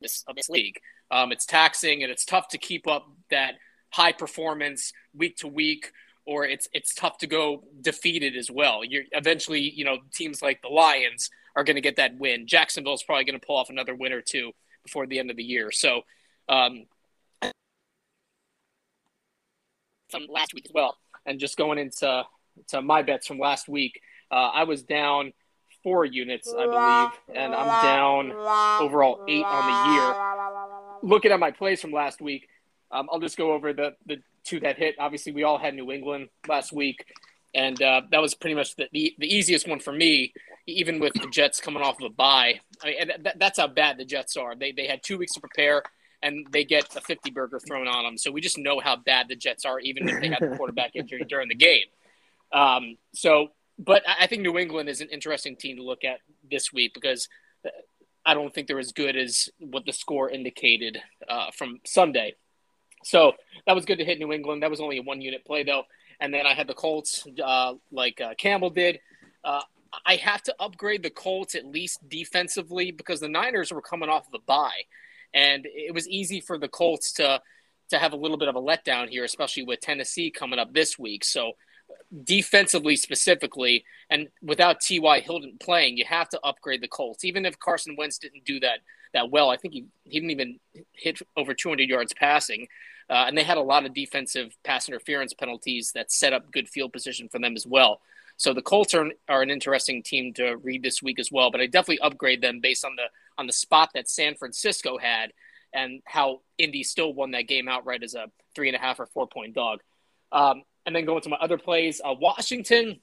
this 0.00 0.22
of 0.28 0.36
this 0.36 0.48
league. 0.48 0.78
Um, 1.10 1.32
it's 1.32 1.44
taxing 1.44 2.04
and 2.04 2.12
it's 2.12 2.24
tough 2.24 2.46
to 2.48 2.58
keep 2.58 2.86
up 2.86 3.10
that 3.30 3.54
high 3.90 4.12
performance 4.12 4.92
week 5.12 5.38
to 5.38 5.48
week, 5.48 5.90
or 6.24 6.44
it's 6.44 6.68
it's 6.72 6.94
tough 6.94 7.18
to 7.18 7.26
go 7.26 7.64
defeated 7.80 8.36
as 8.36 8.48
well. 8.48 8.84
You're 8.84 9.04
eventually, 9.10 9.72
you 9.74 9.84
know, 9.84 9.98
teams 10.12 10.40
like 10.40 10.62
the 10.62 10.68
Lions 10.68 11.30
are 11.56 11.64
going 11.64 11.74
to 11.74 11.82
get 11.82 11.96
that 11.96 12.16
win. 12.16 12.46
Jacksonville's 12.46 13.02
probably 13.02 13.24
going 13.24 13.40
to 13.40 13.44
pull 13.44 13.56
off 13.56 13.70
another 13.70 13.96
win 13.96 14.12
or 14.12 14.20
two 14.20 14.52
before 14.84 15.08
the 15.08 15.18
end 15.18 15.32
of 15.32 15.36
the 15.36 15.42
year. 15.42 15.72
So, 15.72 16.02
um, 16.48 16.84
from 20.14 20.26
last 20.30 20.54
week 20.54 20.64
as 20.66 20.72
well, 20.72 20.96
and 21.26 21.40
just 21.40 21.56
going 21.56 21.78
into 21.78 22.24
to 22.68 22.82
my 22.82 23.02
bets 23.02 23.26
from 23.26 23.38
last 23.38 23.68
week, 23.68 24.00
uh, 24.30 24.50
I 24.54 24.64
was 24.64 24.82
down 24.82 25.32
four 25.82 26.04
units, 26.04 26.52
I 26.52 26.64
believe, 26.64 27.38
and 27.42 27.54
I'm 27.54 27.82
down 27.82 28.32
overall 28.80 29.24
eight 29.28 29.44
on 29.44 29.64
the 29.70 29.92
year. 29.92 31.10
Looking 31.10 31.32
at 31.32 31.40
my 31.40 31.50
plays 31.50 31.80
from 31.80 31.92
last 31.92 32.20
week, 32.20 32.48
um, 32.90 33.08
I'll 33.12 33.20
just 33.20 33.36
go 33.36 33.52
over 33.52 33.72
the 33.72 33.94
the 34.06 34.18
two 34.44 34.60
that 34.60 34.78
hit. 34.78 34.94
Obviously, 34.98 35.32
we 35.32 35.42
all 35.42 35.58
had 35.58 35.74
New 35.74 35.90
England 35.90 36.28
last 36.48 36.72
week, 36.72 37.04
and 37.54 37.80
uh, 37.82 38.02
that 38.10 38.22
was 38.22 38.34
pretty 38.34 38.54
much 38.54 38.76
the, 38.76 38.88
the 38.92 39.14
the 39.18 39.26
easiest 39.26 39.68
one 39.68 39.80
for 39.80 39.92
me. 39.92 40.32
Even 40.66 40.98
with 40.98 41.12
the 41.12 41.26
Jets 41.30 41.60
coming 41.60 41.82
off 41.82 42.00
of 42.00 42.06
a 42.06 42.14
bye, 42.14 42.58
I 42.82 42.86
mean, 42.86 43.10
that, 43.22 43.38
that's 43.38 43.58
how 43.58 43.66
bad 43.66 43.98
the 43.98 44.04
Jets 44.06 44.36
are. 44.38 44.54
They 44.54 44.72
they 44.72 44.86
had 44.86 45.02
two 45.02 45.18
weeks 45.18 45.34
to 45.34 45.40
prepare, 45.40 45.82
and 46.24 46.46
they 46.50 46.64
get 46.64 46.96
a 46.96 47.00
fifty 47.00 47.30
burger 47.30 47.60
thrown 47.60 47.86
on 47.86 48.04
them. 48.04 48.18
So 48.18 48.32
we 48.32 48.40
just 48.40 48.58
know 48.58 48.80
how 48.80 48.96
bad 48.96 49.28
the 49.28 49.36
Jets 49.36 49.64
are, 49.64 49.78
even 49.78 50.08
if 50.08 50.20
they 50.20 50.28
had 50.28 50.40
the 50.40 50.56
quarterback 50.56 50.96
injury 50.96 51.24
during 51.28 51.48
the 51.48 51.54
game. 51.54 51.86
Um, 52.52 52.96
so, 53.14 53.48
but 53.78 54.02
I 54.08 54.24
I 54.24 54.26
think 54.26 54.42
New 54.42 54.58
England 54.58 54.88
is 54.88 55.00
an 55.00 55.08
interesting 55.10 55.56
team 55.56 55.76
to 55.76 55.82
look 55.82 56.04
at 56.04 56.18
this 56.50 56.72
week 56.72 56.94
because 56.94 57.28
uh, 57.64 57.70
I 58.26 58.34
don't 58.34 58.52
think 58.52 58.66
they're 58.66 58.78
as 58.78 58.92
good 58.92 59.16
as 59.16 59.48
what 59.58 59.84
the 59.84 59.92
score 59.92 60.30
indicated 60.30 60.98
uh, 61.28 61.50
from 61.52 61.80
Sunday. 61.84 62.34
So 63.04 63.32
that 63.66 63.74
was 63.74 63.84
good 63.84 63.98
to 63.98 64.04
hit 64.04 64.18
New 64.18 64.32
England. 64.32 64.62
That 64.62 64.70
was 64.70 64.80
only 64.80 64.98
a 64.98 65.02
one 65.02 65.20
unit 65.20 65.44
play 65.44 65.62
though. 65.62 65.84
And 66.20 66.32
then 66.32 66.46
I 66.46 66.54
had 66.54 66.66
the 66.66 66.74
Colts, 66.74 67.26
uh, 67.44 67.74
like 67.92 68.20
uh, 68.20 68.34
Campbell 68.38 68.70
did. 68.70 69.00
Uh, 69.44 69.60
I 70.06 70.16
have 70.16 70.42
to 70.44 70.54
upgrade 70.58 71.02
the 71.02 71.10
Colts 71.10 71.54
at 71.54 71.66
least 71.66 72.08
defensively 72.08 72.90
because 72.90 73.20
the 73.20 73.28
Niners 73.28 73.72
were 73.72 73.82
coming 73.82 74.08
off 74.08 74.30
the 74.30 74.38
bye, 74.46 74.84
and 75.34 75.66
it 75.66 75.92
was 75.92 76.08
easy 76.08 76.40
for 76.40 76.56
the 76.58 76.68
Colts 76.68 77.12
to 77.14 77.42
to 77.90 77.98
have 77.98 78.14
a 78.14 78.16
little 78.16 78.38
bit 78.38 78.48
of 78.48 78.56
a 78.56 78.62
letdown 78.62 79.08
here, 79.08 79.24
especially 79.24 79.62
with 79.62 79.80
Tennessee 79.80 80.30
coming 80.30 80.58
up 80.58 80.72
this 80.72 80.98
week. 80.98 81.22
So 81.22 81.52
defensively 82.24 82.96
specifically, 82.96 83.84
and 84.08 84.28
without 84.42 84.80
T.Y. 84.80 85.20
Hilton 85.20 85.56
playing, 85.60 85.98
you 85.98 86.04
have 86.06 86.28
to 86.30 86.40
upgrade 86.42 86.80
the 86.80 86.88
Colts. 86.88 87.24
Even 87.24 87.44
if 87.44 87.58
Carson 87.58 87.94
Wentz 87.96 88.18
didn't 88.18 88.44
do 88.44 88.60
that 88.60 88.78
that 89.12 89.30
well, 89.30 89.50
I 89.50 89.56
think 89.56 89.74
he, 89.74 89.84
he 90.04 90.18
didn't 90.18 90.30
even 90.30 90.58
hit 90.92 91.20
over 91.36 91.54
200 91.54 91.88
yards 91.88 92.12
passing. 92.14 92.68
Uh, 93.08 93.24
and 93.26 93.36
they 93.36 93.42
had 93.42 93.58
a 93.58 93.62
lot 93.62 93.84
of 93.84 93.94
defensive 93.94 94.56
pass 94.64 94.88
interference 94.88 95.34
penalties 95.34 95.92
that 95.92 96.10
set 96.10 96.32
up 96.32 96.50
good 96.50 96.68
field 96.68 96.92
position 96.92 97.28
for 97.28 97.38
them 97.38 97.54
as 97.54 97.66
well. 97.66 98.00
So 98.36 98.52
the 98.52 98.62
Colts 98.62 98.94
are, 98.94 99.10
are 99.28 99.42
an 99.42 99.50
interesting 99.50 100.02
team 100.02 100.32
to 100.34 100.56
read 100.56 100.82
this 100.82 101.02
week 101.02 101.18
as 101.18 101.30
well. 101.30 101.50
But 101.50 101.60
I 101.60 101.66
definitely 101.66 102.00
upgrade 102.00 102.40
them 102.40 102.60
based 102.60 102.84
on 102.84 102.96
the 102.96 103.04
on 103.38 103.46
the 103.46 103.52
spot 103.52 103.90
that 103.94 104.08
San 104.08 104.34
Francisco 104.34 104.98
had 104.98 105.32
and 105.72 106.00
how 106.06 106.40
Indy 106.58 106.84
still 106.84 107.12
won 107.12 107.32
that 107.32 107.48
game 107.48 107.68
outright 107.68 108.02
as 108.02 108.14
a 108.14 108.26
three 108.54 108.68
and 108.68 108.76
a 108.76 108.80
half 108.80 109.00
or 109.00 109.06
four 109.06 109.26
point 109.26 109.54
dog. 109.54 109.80
Um, 110.32 110.62
and 110.86 110.94
then 110.94 111.04
going 111.04 111.22
to 111.22 111.28
my 111.28 111.36
other 111.36 111.58
plays, 111.58 112.00
uh, 112.04 112.14
Washington, 112.18 113.00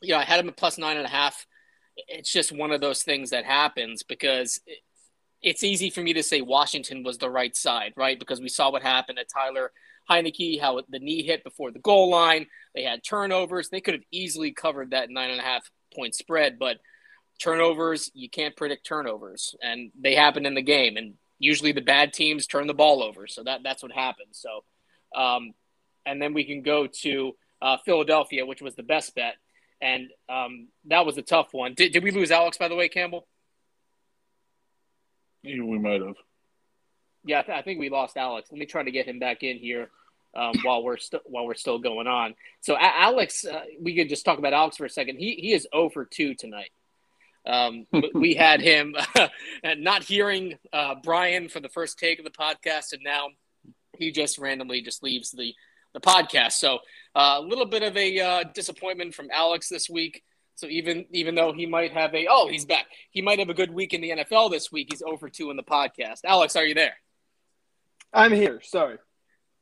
you 0.00 0.12
know, 0.12 0.18
I 0.18 0.24
had 0.24 0.38
them 0.38 0.48
at 0.48 0.56
plus 0.56 0.78
nine 0.78 0.96
and 0.96 1.06
a 1.06 1.10
half. 1.10 1.46
It's 2.08 2.32
just 2.32 2.52
one 2.52 2.72
of 2.72 2.80
those 2.80 3.02
things 3.02 3.30
that 3.30 3.44
happens 3.44 4.02
because 4.02 4.60
it, 4.66 4.78
it's 5.42 5.64
easy 5.64 5.90
for 5.90 6.00
me 6.00 6.12
to 6.14 6.22
say 6.22 6.40
Washington 6.40 7.02
was 7.02 7.18
the 7.18 7.30
right 7.30 7.56
side, 7.56 7.92
right? 7.96 8.18
Because 8.18 8.40
we 8.40 8.48
saw 8.48 8.70
what 8.70 8.82
happened 8.82 9.18
at 9.18 9.26
Tyler 9.28 9.72
Heinicke, 10.10 10.60
how 10.60 10.80
the 10.88 10.98
knee 10.98 11.22
hit 11.22 11.44
before 11.44 11.70
the 11.70 11.78
goal 11.78 12.10
line. 12.10 12.46
They 12.74 12.82
had 12.82 13.02
turnovers. 13.04 13.68
They 13.68 13.80
could 13.80 13.94
have 13.94 14.04
easily 14.10 14.52
covered 14.52 14.90
that 14.90 15.10
nine 15.10 15.30
and 15.30 15.40
a 15.40 15.44
half 15.44 15.68
point 15.94 16.14
spread, 16.14 16.58
but 16.58 16.78
turnovers, 17.38 18.10
you 18.14 18.28
can't 18.28 18.56
predict 18.56 18.86
turnovers. 18.86 19.54
And 19.62 19.90
they 20.00 20.14
happen 20.14 20.46
in 20.46 20.54
the 20.54 20.62
game. 20.62 20.96
And 20.96 21.14
usually 21.38 21.72
the 21.72 21.80
bad 21.80 22.12
teams 22.12 22.46
turn 22.46 22.66
the 22.66 22.74
ball 22.74 23.02
over. 23.02 23.26
So 23.26 23.42
that, 23.44 23.60
that's 23.62 23.82
what 23.82 23.92
happens. 23.92 24.38
So, 24.40 24.64
um, 25.20 25.52
and 26.06 26.20
then 26.20 26.34
we 26.34 26.44
can 26.44 26.62
go 26.62 26.86
to 26.86 27.36
uh, 27.60 27.76
Philadelphia, 27.84 28.46
which 28.46 28.62
was 28.62 28.74
the 28.74 28.82
best 28.82 29.14
bet. 29.14 29.34
And 29.80 30.10
um, 30.28 30.68
that 30.86 31.04
was 31.04 31.18
a 31.18 31.22
tough 31.22 31.48
one. 31.52 31.74
Did, 31.74 31.92
did 31.92 32.04
we 32.04 32.12
lose 32.12 32.30
Alex, 32.30 32.56
by 32.58 32.68
the 32.68 32.76
way, 32.76 32.88
Campbell? 32.88 33.26
Yeah, 35.42 35.64
we 35.64 35.78
might 35.78 36.00
have. 36.00 36.14
Yeah, 37.24 37.40
I, 37.40 37.42
th- 37.42 37.58
I 37.58 37.62
think 37.62 37.80
we 37.80 37.88
lost 37.88 38.16
Alex. 38.16 38.50
Let 38.50 38.58
me 38.58 38.66
try 38.66 38.82
to 38.82 38.90
get 38.90 39.06
him 39.06 39.18
back 39.18 39.42
in 39.42 39.56
here 39.56 39.90
um, 40.36 40.54
while 40.62 40.82
we're 40.82 40.98
still 40.98 41.20
while 41.24 41.46
we're 41.46 41.54
still 41.54 41.78
going 41.78 42.06
on. 42.06 42.34
So, 42.60 42.74
a- 42.74 42.78
Alex, 42.80 43.44
uh, 43.44 43.62
we 43.80 43.96
could 43.96 44.08
just 44.08 44.24
talk 44.24 44.38
about 44.38 44.52
Alex 44.52 44.76
for 44.76 44.84
a 44.84 44.90
second. 44.90 45.18
He 45.18 45.34
he 45.34 45.52
is 45.52 45.66
over 45.72 46.04
two 46.04 46.34
tonight. 46.34 46.70
Um, 47.46 47.86
we 48.14 48.34
had 48.34 48.60
him 48.60 48.94
not 49.64 50.04
hearing 50.04 50.58
uh, 50.72 50.94
Brian 51.02 51.48
for 51.48 51.60
the 51.60 51.68
first 51.68 51.98
take 51.98 52.18
of 52.18 52.24
the 52.24 52.30
podcast, 52.30 52.92
and 52.92 53.02
now 53.02 53.28
he 53.98 54.10
just 54.10 54.38
randomly 54.38 54.80
just 54.80 55.02
leaves 55.02 55.30
the 55.30 55.54
the 55.94 56.00
podcast. 56.00 56.52
So, 56.52 56.78
uh, 57.14 57.36
a 57.38 57.42
little 57.42 57.66
bit 57.66 57.82
of 57.82 57.96
a 57.96 58.18
uh, 58.18 58.44
disappointment 58.54 59.14
from 59.14 59.28
Alex 59.32 59.68
this 59.68 59.90
week. 59.90 60.22
So 60.54 60.66
even 60.66 61.06
even 61.10 61.34
though 61.34 61.52
he 61.52 61.66
might 61.66 61.92
have 61.92 62.14
a 62.14 62.26
oh 62.30 62.48
he's 62.48 62.64
back, 62.64 62.86
he 63.10 63.22
might 63.22 63.38
have 63.38 63.48
a 63.48 63.54
good 63.54 63.72
week 63.72 63.94
in 63.94 64.00
the 64.00 64.10
NFL 64.10 64.50
this 64.50 64.70
week. 64.70 64.88
He's 64.90 65.02
over 65.02 65.28
two 65.28 65.50
in 65.50 65.56
the 65.56 65.62
podcast. 65.62 66.20
Alex, 66.24 66.56
are 66.56 66.64
you 66.64 66.74
there? 66.74 66.94
I'm 68.12 68.32
here. 68.32 68.60
Sorry. 68.62 68.98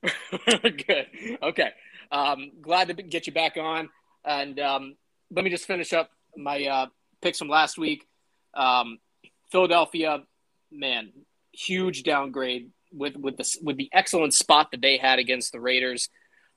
Good. 0.62 1.06
Okay. 1.42 1.70
Um, 2.10 2.50
glad 2.60 2.88
to 2.88 2.94
get 2.94 3.26
you 3.26 3.32
back 3.32 3.56
on. 3.56 3.88
And 4.24 4.58
um, 4.58 4.96
let 5.30 5.44
me 5.44 5.50
just 5.50 5.66
finish 5.66 5.92
up 5.92 6.10
my 6.36 6.64
uh, 6.64 6.86
picks 7.22 7.38
from 7.38 7.48
last 7.48 7.78
week. 7.78 8.06
Um, 8.54 8.98
Philadelphia, 9.50 10.22
man, 10.70 11.12
huge 11.52 12.02
downgrade 12.02 12.70
with 12.92 13.16
with 13.16 13.36
the 13.36 13.58
with 13.62 13.76
the 13.76 13.90
excellent 13.92 14.34
spot 14.34 14.70
that 14.70 14.80
they 14.80 14.96
had 14.96 15.18
against 15.18 15.52
the 15.52 15.60
Raiders 15.60 16.08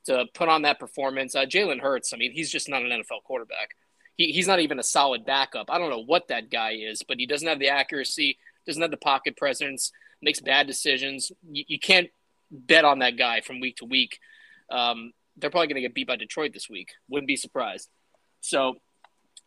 to 0.06 0.26
put 0.34 0.48
on 0.48 0.62
that 0.62 0.78
performance. 0.78 1.34
Uh, 1.34 1.46
Jalen 1.46 1.80
Hurts, 1.80 2.12
I 2.12 2.16
mean, 2.16 2.32
he's 2.32 2.50
just 2.50 2.68
not 2.68 2.82
an 2.82 2.90
NFL 2.90 3.22
quarterback. 3.24 3.70
He, 4.16 4.32
he's 4.32 4.46
not 4.46 4.60
even 4.60 4.78
a 4.78 4.82
solid 4.82 5.24
backup. 5.24 5.70
I 5.70 5.78
don't 5.78 5.90
know 5.90 6.04
what 6.04 6.28
that 6.28 6.50
guy 6.50 6.72
is, 6.72 7.02
but 7.06 7.18
he 7.18 7.26
doesn't 7.26 7.48
have 7.48 7.58
the 7.58 7.68
accuracy, 7.68 8.38
doesn't 8.66 8.82
have 8.82 8.90
the 8.90 8.96
pocket 8.96 9.36
presence, 9.36 9.92
makes 10.22 10.40
bad 10.40 10.66
decisions. 10.66 11.32
You, 11.50 11.64
you 11.66 11.78
can't 11.78 12.10
bet 12.50 12.84
on 12.84 13.00
that 13.00 13.16
guy 13.16 13.40
from 13.40 13.60
week 13.60 13.76
to 13.76 13.86
week. 13.86 14.18
Um, 14.70 15.12
they're 15.36 15.50
probably 15.50 15.68
going 15.68 15.76
to 15.76 15.80
get 15.82 15.94
beat 15.94 16.06
by 16.06 16.16
Detroit 16.16 16.52
this 16.52 16.70
week. 16.70 16.90
Wouldn't 17.08 17.26
be 17.26 17.36
surprised. 17.36 17.88
So 18.40 18.76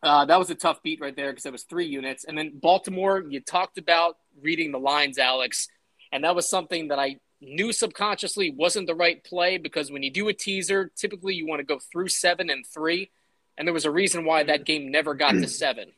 Uh, 0.03 0.25
that 0.25 0.37
was 0.37 0.49
a 0.49 0.55
tough 0.55 0.81
beat 0.83 1.01
right 1.01 1.15
there 1.15 1.31
because 1.31 1.45
it 1.45 1.51
was 1.51 1.63
three 1.63 1.87
units. 1.87 2.23
And 2.23 2.37
then 2.37 2.59
Baltimore, 2.61 3.23
you 3.27 3.39
talked 3.39 3.77
about 3.77 4.17
reading 4.41 4.71
the 4.71 4.79
lines, 4.79 5.17
Alex. 5.17 5.67
And 6.11 6.23
that 6.23 6.35
was 6.35 6.49
something 6.49 6.89
that 6.89 6.99
I 6.99 7.17
knew 7.41 7.71
subconsciously 7.71 8.51
wasn't 8.51 8.87
the 8.87 8.95
right 8.95 9.23
play 9.23 9.57
because 9.57 9.91
when 9.91 10.03
you 10.03 10.11
do 10.11 10.27
a 10.27 10.33
teaser, 10.33 10.91
typically 10.95 11.35
you 11.35 11.47
want 11.47 11.59
to 11.59 11.65
go 11.65 11.79
through 11.91 12.09
seven 12.09 12.49
and 12.49 12.65
three. 12.65 13.09
And 13.57 13.67
there 13.67 13.73
was 13.73 13.85
a 13.85 13.91
reason 13.91 14.25
why 14.25 14.43
that 14.43 14.65
game 14.65 14.91
never 14.91 15.13
got 15.13 15.31
to 15.31 15.47
seven. 15.47 15.91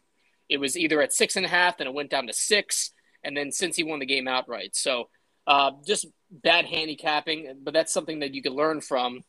It 0.47 0.57
was 0.57 0.77
either 0.77 1.01
at 1.01 1.13
six 1.13 1.35
and 1.35 1.45
a 1.45 1.49
half, 1.49 1.77
then 1.77 1.87
it 1.87 1.93
went 1.93 2.09
down 2.09 2.27
to 2.27 2.33
six, 2.33 2.91
and 3.23 3.37
then 3.37 3.51
since 3.51 3.75
he 3.75 3.83
won 3.83 3.99
the 3.99 4.05
game 4.05 4.27
outright. 4.27 4.75
So 4.75 5.09
uh, 5.45 5.71
just 5.85 6.07
bad 6.31 6.65
handicapping, 6.65 7.59
but 7.63 7.73
that's 7.73 7.93
something 7.93 8.19
that 8.19 8.33
you 8.33 8.41
can 8.41 8.53
learn 8.53 8.81
from. 8.81 9.23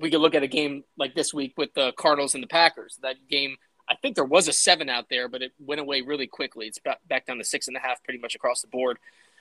We 0.00 0.10
could 0.10 0.20
look 0.20 0.34
at 0.34 0.42
a 0.42 0.48
game 0.48 0.84
like 0.96 1.14
this 1.14 1.32
week 1.34 1.54
with 1.56 1.72
the 1.74 1.92
Cardinals 1.92 2.34
and 2.34 2.42
the 2.42 2.48
Packers. 2.48 2.98
That 3.02 3.16
game, 3.28 3.56
I 3.88 3.94
think 3.96 4.16
there 4.16 4.24
was 4.24 4.48
a 4.48 4.52
seven 4.52 4.88
out 4.88 5.08
there, 5.08 5.28
but 5.28 5.42
it 5.42 5.52
went 5.58 5.80
away 5.80 6.00
really 6.00 6.26
quickly. 6.26 6.66
It's 6.66 6.80
back 7.08 7.26
down 7.26 7.38
to 7.38 7.44
six 7.44 7.68
and 7.68 7.76
a 7.76 7.80
half 7.80 8.02
pretty 8.02 8.18
much 8.18 8.34
across 8.34 8.60
the 8.62 8.68
board. 8.68 8.98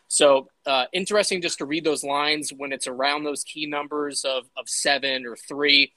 So 0.08 0.50
uh, 0.66 0.86
interesting 0.94 1.42
just 1.42 1.58
to 1.60 1.66
read 1.66 1.84
those 1.84 2.04
lines 2.04 2.52
when 2.56 2.72
it's 2.72 2.88
around 2.88 3.24
those 3.24 3.44
key 3.44 3.66
numbers 3.66 4.24
of, 4.24 4.46
of 4.56 4.70
seven 4.70 5.26
or 5.26 5.36
three. 5.36 5.94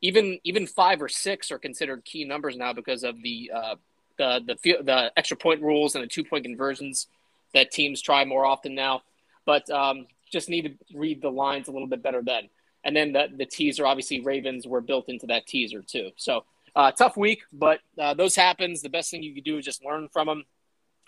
Even 0.00 0.38
even 0.44 0.66
five 0.66 1.02
or 1.02 1.08
six 1.08 1.50
are 1.50 1.58
considered 1.58 2.04
key 2.04 2.24
numbers 2.24 2.56
now 2.56 2.72
because 2.72 3.02
of 3.02 3.20
the 3.20 3.50
uh, 3.52 3.74
the 4.16 4.40
the 4.46 4.76
the 4.82 5.12
extra 5.16 5.36
point 5.36 5.60
rules 5.60 5.96
and 5.96 6.04
the 6.04 6.08
two 6.08 6.22
point 6.22 6.44
conversions 6.44 7.08
that 7.52 7.72
teams 7.72 8.00
try 8.00 8.24
more 8.24 8.44
often 8.46 8.76
now. 8.76 9.02
But 9.44 9.68
um, 9.70 10.06
just 10.30 10.48
need 10.48 10.62
to 10.62 10.96
read 10.96 11.20
the 11.20 11.30
lines 11.30 11.66
a 11.66 11.72
little 11.72 11.88
bit 11.88 12.02
better 12.02 12.22
then. 12.22 12.48
And 12.84 12.94
then 12.94 13.12
the 13.12 13.26
the 13.36 13.46
teaser, 13.46 13.86
obviously, 13.86 14.20
Ravens 14.20 14.68
were 14.68 14.80
built 14.80 15.08
into 15.08 15.26
that 15.26 15.48
teaser 15.48 15.82
too. 15.82 16.12
So 16.16 16.44
uh, 16.78 16.92
tough 16.92 17.16
week, 17.16 17.42
but 17.52 17.80
uh, 18.00 18.14
those 18.14 18.36
happens. 18.36 18.82
The 18.82 18.88
best 18.88 19.10
thing 19.10 19.24
you 19.24 19.34
can 19.34 19.42
do 19.42 19.58
is 19.58 19.64
just 19.64 19.84
learn 19.84 20.08
from 20.12 20.28
them, 20.28 20.44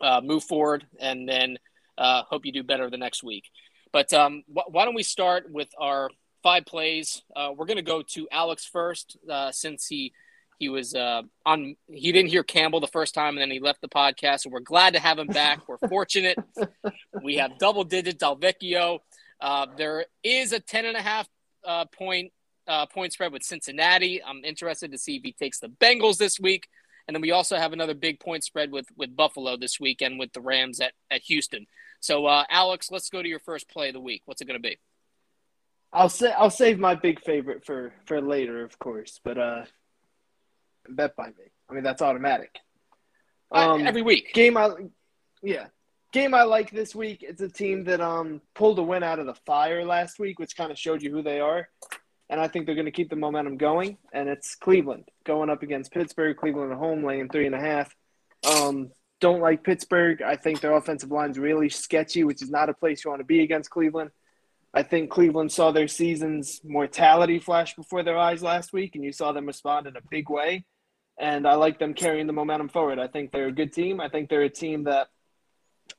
uh, 0.01 0.21
move 0.21 0.43
forward, 0.43 0.85
and 0.99 1.29
then 1.29 1.59
uh, 1.97 2.25
hope 2.25 2.45
you 2.45 2.51
do 2.51 2.65
better 2.65 2.91
the 2.91 2.97
next 2.97 3.23
week. 3.23 3.45
But 3.93 4.13
um, 4.13 4.43
wh- 4.49 4.69
why 4.69 4.85
don't 4.85 4.97
we 4.97 5.05
start 5.05 5.49
with 5.49 5.69
our 5.79 6.11
five 6.43 6.67
plays? 6.67 7.23
Uh, 7.37 7.53
we're 7.57 7.67
going 7.67 7.77
to 7.77 7.83
go 7.83 8.03
to 8.03 8.29
Alex 8.33 8.67
first, 8.67 9.17
uh, 9.31 9.53
since 9.53 9.87
he 9.87 10.13
he 10.59 10.69
was 10.69 10.93
uh, 10.93 11.23
on. 11.47 11.77
He 11.87 12.11
didn't 12.11 12.31
hear 12.31 12.43
Campbell 12.43 12.81
the 12.81 12.89
first 12.89 13.15
time, 13.15 13.31
and 13.37 13.39
then 13.39 13.51
he 13.53 13.61
left 13.61 13.81
the 13.81 13.89
podcast. 13.89 14.41
So 14.41 14.51
we're 14.51 14.61
glad 14.61 14.95
to 14.95 15.01
have 15.01 15.21
him 15.21 15.29
back. 15.29 15.69
We're 15.69 15.79
fortunate. 15.89 16.37
we 17.23 17.37
have 17.37 17.59
double 17.61 17.85
digit 17.85 18.19
Delvecchio. 18.19 18.99
Uh, 19.41 19.67
there 19.79 20.07
is 20.25 20.53
a 20.53 20.59
ten 20.59 20.85
and 20.85 20.97
a 20.97 21.01
half 21.01 21.29
uh, 21.65 21.85
point 21.85 22.33
uh, 22.71 22.87
point 22.87 23.13
spread 23.13 23.33
with 23.33 23.43
Cincinnati. 23.43 24.23
I'm 24.23 24.45
interested 24.45 24.93
to 24.93 24.99
see 24.99 25.17
if 25.17 25.23
he 25.23 25.33
takes 25.33 25.59
the 25.59 25.69
Bengals 25.69 26.19
this 26.19 26.39
week. 26.39 26.69
And 27.09 27.15
then 27.15 27.21
we 27.21 27.33
also 27.33 27.57
have 27.57 27.73
another 27.73 27.95
big 27.95 28.21
point 28.21 28.45
spread 28.45 28.71
with 28.71 28.87
with 28.97 29.17
Buffalo 29.17 29.57
this 29.57 29.81
weekend 29.81 30.19
with 30.21 30.33
the 30.33 30.41
Rams 30.41 30.81
at, 30.81 30.93
at 31.11 31.23
Houston. 31.23 31.67
So, 31.99 32.27
uh, 32.27 32.45
Alex, 32.49 32.91
let's 32.91 33.11
go 33.11 33.21
to 33.21 33.29
your 33.29 33.41
first 33.41 33.69
play 33.69 33.89
of 33.89 33.95
the 33.95 34.01
week. 34.01 34.23
What's 34.27 34.41
it 34.41 34.47
going 34.47 34.63
to 34.63 34.69
be? 34.69 34.79
I'll 35.93 36.09
say 36.09 36.33
I'll 36.33 36.51
save 36.51 36.79
my 36.79 36.95
big 36.95 37.21
favorite 37.21 37.67
for 37.67 37.93
for 38.07 38.21
later, 38.21 38.63
of 38.63 38.79
course. 38.79 39.19
But 39.25 39.39
uh, 39.39 39.65
bet 40.89 41.17
by 41.17 41.27
me. 41.27 41.51
I 41.69 41.75
mean, 41.75 41.83
that's 41.83 42.03
automatic. 42.03 42.57
Um, 43.51 43.85
Every 43.87 44.03
week. 44.03 44.33
Game 44.33 44.57
I, 44.57 44.71
yeah, 45.43 45.67
game 46.13 46.33
I 46.33 46.45
like 46.45 46.71
this 46.71 46.95
week. 46.95 47.25
It's 47.27 47.41
a 47.41 47.49
team 47.49 47.85
that 47.85 48.01
um 48.01 48.41
pulled 48.55 48.79
a 48.79 48.83
win 48.85 49.03
out 49.03 49.19
of 49.19 49.27
the 49.27 49.35
fire 49.35 49.85
last 49.85 50.21
week, 50.21 50.39
which 50.39 50.57
kind 50.57 50.71
of 50.71 50.79
showed 50.79 51.03
you 51.03 51.11
who 51.11 51.23
they 51.23 51.41
are. 51.41 51.69
And 52.31 52.41
I 52.41 52.47
think 52.49 52.65
they're 52.65 52.77
going 52.77 52.87
to 52.87 52.93
keep 52.93 53.11
the 53.11 53.17
momentum 53.17 53.57
going. 53.57 53.99
And 54.13 54.29
it's 54.29 54.55
Cleveland 54.55 55.09
going 55.27 55.51
up 55.51 55.65
against 55.65 55.93
Pittsburgh. 55.93 56.37
Cleveland 56.37 56.73
at 56.73 56.79
home, 56.79 57.05
laying 57.05 57.29
three 57.29 57.45
and 57.45 57.57
a 57.57 57.61
half. 57.61 57.95
Um, 58.49 58.93
don't 59.21 59.41
like 59.41 59.65
Pittsburgh. 59.65 60.23
I 60.23 60.37
think 60.37 60.61
their 60.61 60.75
offensive 60.75 61.11
line's 61.11 61.39
really 61.39 61.69
sketchy, 61.69 62.23
which 62.25 62.41
is 62.41 62.49
not 62.49 62.69
a 62.69 62.75
place 62.75 63.05
you 63.05 63.11
want 63.11 63.21
to 63.21 63.27
be 63.27 63.43
against 63.43 63.71
Cleveland. 63.71 64.13
I 64.73 64.85
think 64.85 65.11
Cleveland 65.11 65.51
saw 65.51 65.73
their 65.73 65.89
season's 65.89 66.61
mortality 66.63 67.41
flash 67.41 67.75
before 67.75 68.05
their 68.05 68.17
eyes 68.17 68.45
last 68.45 68.73
week, 68.73 68.95
and 68.95 69.05
you 69.05 69.13
saw 69.13 69.33
them 69.33 69.47
respond 69.47 69.89
in 69.89 69.97
a 69.97 70.01
big 70.09 70.31
way. 70.31 70.65
And 71.19 71.49
I 71.49 71.55
like 71.55 71.81
them 71.81 71.93
carrying 71.93 72.29
the 72.29 72.33
momentum 72.33 72.69
forward. 72.69 73.01
I 73.01 73.09
think 73.09 73.33
they're 73.33 73.49
a 73.49 73.53
good 73.53 73.73
team. 73.73 74.01
I 74.01 74.09
think 74.09 74.31
they're 74.31 74.43
a 74.43 74.49
team 74.49 74.85
that, 74.85 75.09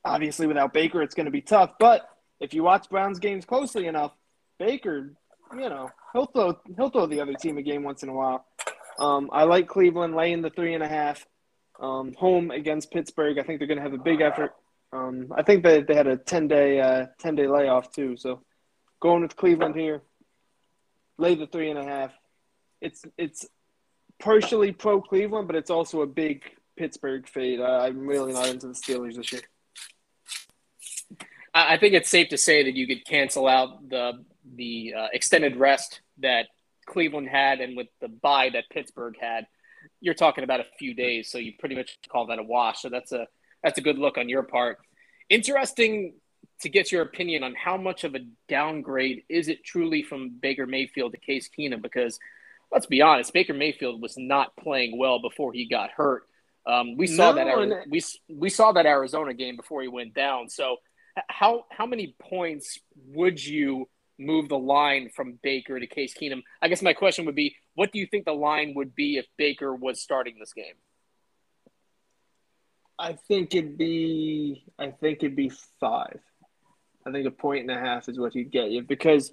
obviously, 0.02 0.46
without 0.46 0.72
Baker, 0.72 1.02
it's 1.02 1.14
going 1.14 1.26
to 1.26 1.30
be 1.30 1.42
tough. 1.42 1.72
But 1.78 2.08
if 2.40 2.54
you 2.54 2.62
watch 2.62 2.88
Browns 2.88 3.18
games 3.18 3.44
closely 3.44 3.86
enough, 3.86 4.12
Baker, 4.58 5.12
you 5.54 5.68
know, 5.68 5.90
he'll 6.12 6.26
throw 6.26 6.58
he'll 6.76 6.90
throw 6.90 7.06
the 7.06 7.20
other 7.20 7.34
team 7.34 7.58
a 7.58 7.62
game 7.62 7.82
once 7.82 8.02
in 8.02 8.08
a 8.08 8.14
while. 8.14 8.46
Um, 8.98 9.30
I 9.32 9.44
like 9.44 9.68
Cleveland 9.68 10.14
laying 10.14 10.42
the 10.42 10.50
three 10.50 10.74
and 10.74 10.82
a 10.82 10.88
half 10.88 11.26
um, 11.80 12.14
home 12.14 12.50
against 12.50 12.90
Pittsburgh. 12.90 13.38
I 13.38 13.42
think 13.42 13.58
they're 13.58 13.68
going 13.68 13.78
to 13.78 13.82
have 13.82 13.94
a 13.94 13.98
big 13.98 14.20
effort. 14.20 14.54
Um, 14.92 15.32
I 15.34 15.42
think 15.42 15.64
they, 15.64 15.80
they 15.80 15.94
had 15.94 16.06
a 16.06 16.16
10 16.16 16.48
day 16.48 16.80
uh, 16.80 17.06
10 17.18 17.34
day 17.34 17.46
layoff 17.46 17.92
too. 17.92 18.16
So 18.16 18.42
going 19.00 19.22
with 19.22 19.36
Cleveland 19.36 19.74
here, 19.74 20.02
lay 21.18 21.34
the 21.34 21.46
three 21.46 21.70
and 21.70 21.78
a 21.78 21.84
half. 21.84 22.12
It's 22.80 23.04
it's 23.16 23.46
partially 24.18 24.72
pro 24.72 25.00
Cleveland, 25.00 25.46
but 25.46 25.56
it's 25.56 25.70
also 25.70 26.02
a 26.02 26.06
big 26.06 26.42
Pittsburgh 26.76 27.28
fade. 27.28 27.60
I'm 27.60 28.06
really 28.06 28.32
not 28.32 28.48
into 28.48 28.68
the 28.68 28.74
Steelers 28.74 29.16
this 29.16 29.32
year. 29.32 29.42
I 31.54 31.76
think 31.76 31.92
it's 31.92 32.08
safe 32.08 32.30
to 32.30 32.38
say 32.38 32.62
that 32.62 32.74
you 32.74 32.86
could 32.86 33.04
cancel 33.04 33.46
out 33.46 33.88
the 33.90 34.24
the 34.56 34.94
uh, 34.96 35.06
extended 35.12 35.56
rest 35.56 36.00
that 36.18 36.46
Cleveland 36.86 37.28
had 37.28 37.60
and 37.60 37.76
with 37.76 37.88
the 38.00 38.08
bye 38.08 38.50
that 38.52 38.64
Pittsburgh 38.70 39.14
had 39.20 39.46
you're 40.00 40.14
talking 40.14 40.44
about 40.44 40.60
a 40.60 40.66
few 40.78 40.94
days, 40.94 41.30
so 41.30 41.38
you 41.38 41.52
pretty 41.58 41.74
much 41.74 41.98
call 42.08 42.26
that 42.26 42.38
a 42.38 42.42
wash. 42.42 42.82
So 42.82 42.88
that's 42.88 43.12
a 43.12 43.26
that's 43.62 43.78
a 43.78 43.80
good 43.80 43.98
look 43.98 44.18
on 44.18 44.28
your 44.28 44.42
part. 44.42 44.78
Interesting 45.28 46.14
to 46.60 46.68
get 46.68 46.92
your 46.92 47.02
opinion 47.02 47.42
on 47.42 47.54
how 47.54 47.76
much 47.76 48.04
of 48.04 48.14
a 48.14 48.20
downgrade 48.48 49.22
is 49.28 49.48
it 49.48 49.64
truly 49.64 50.02
from 50.02 50.30
Baker 50.40 50.66
Mayfield 50.66 51.12
to 51.12 51.18
Case 51.18 51.48
Keenum? 51.48 51.82
Because 51.82 52.18
let's 52.70 52.86
be 52.86 53.02
honest, 53.02 53.32
Baker 53.32 53.54
Mayfield 53.54 54.02
was 54.02 54.16
not 54.16 54.56
playing 54.56 54.98
well 54.98 55.20
before 55.20 55.52
he 55.52 55.68
got 55.68 55.90
hurt. 55.90 56.24
Um, 56.66 56.96
we 56.96 57.06
saw 57.06 57.32
no, 57.32 57.68
that 57.68 57.88
we 57.88 58.02
we 58.28 58.50
saw 58.50 58.72
that 58.72 58.86
Arizona 58.86 59.34
game 59.34 59.56
before 59.56 59.82
he 59.82 59.88
went 59.88 60.14
down. 60.14 60.48
So 60.48 60.76
how 61.28 61.66
how 61.70 61.86
many 61.86 62.14
points 62.20 62.78
would 63.08 63.44
you 63.44 63.88
move 64.24 64.48
the 64.48 64.58
line 64.58 65.10
from 65.14 65.38
Baker 65.42 65.78
to 65.78 65.86
Case 65.86 66.14
Keenum. 66.14 66.42
I 66.60 66.68
guess 66.68 66.82
my 66.82 66.92
question 66.92 67.24
would 67.26 67.34
be, 67.34 67.56
what 67.74 67.92
do 67.92 67.98
you 67.98 68.06
think 68.06 68.24
the 68.24 68.32
line 68.32 68.74
would 68.76 68.94
be 68.94 69.16
if 69.16 69.26
Baker 69.36 69.74
was 69.74 70.00
starting 70.00 70.36
this 70.38 70.52
game? 70.52 70.74
I 72.98 73.14
think 73.28 73.54
it'd 73.54 73.76
be 73.76 74.64
I 74.78 74.90
think 74.90 75.18
it'd 75.22 75.36
be 75.36 75.50
five. 75.80 76.20
I 77.04 77.10
think 77.10 77.26
a 77.26 77.32
point 77.32 77.62
and 77.62 77.70
a 77.70 77.80
half 77.80 78.08
is 78.08 78.18
what 78.18 78.32
he'd 78.32 78.52
get 78.52 78.70
you 78.70 78.82
because 78.82 79.32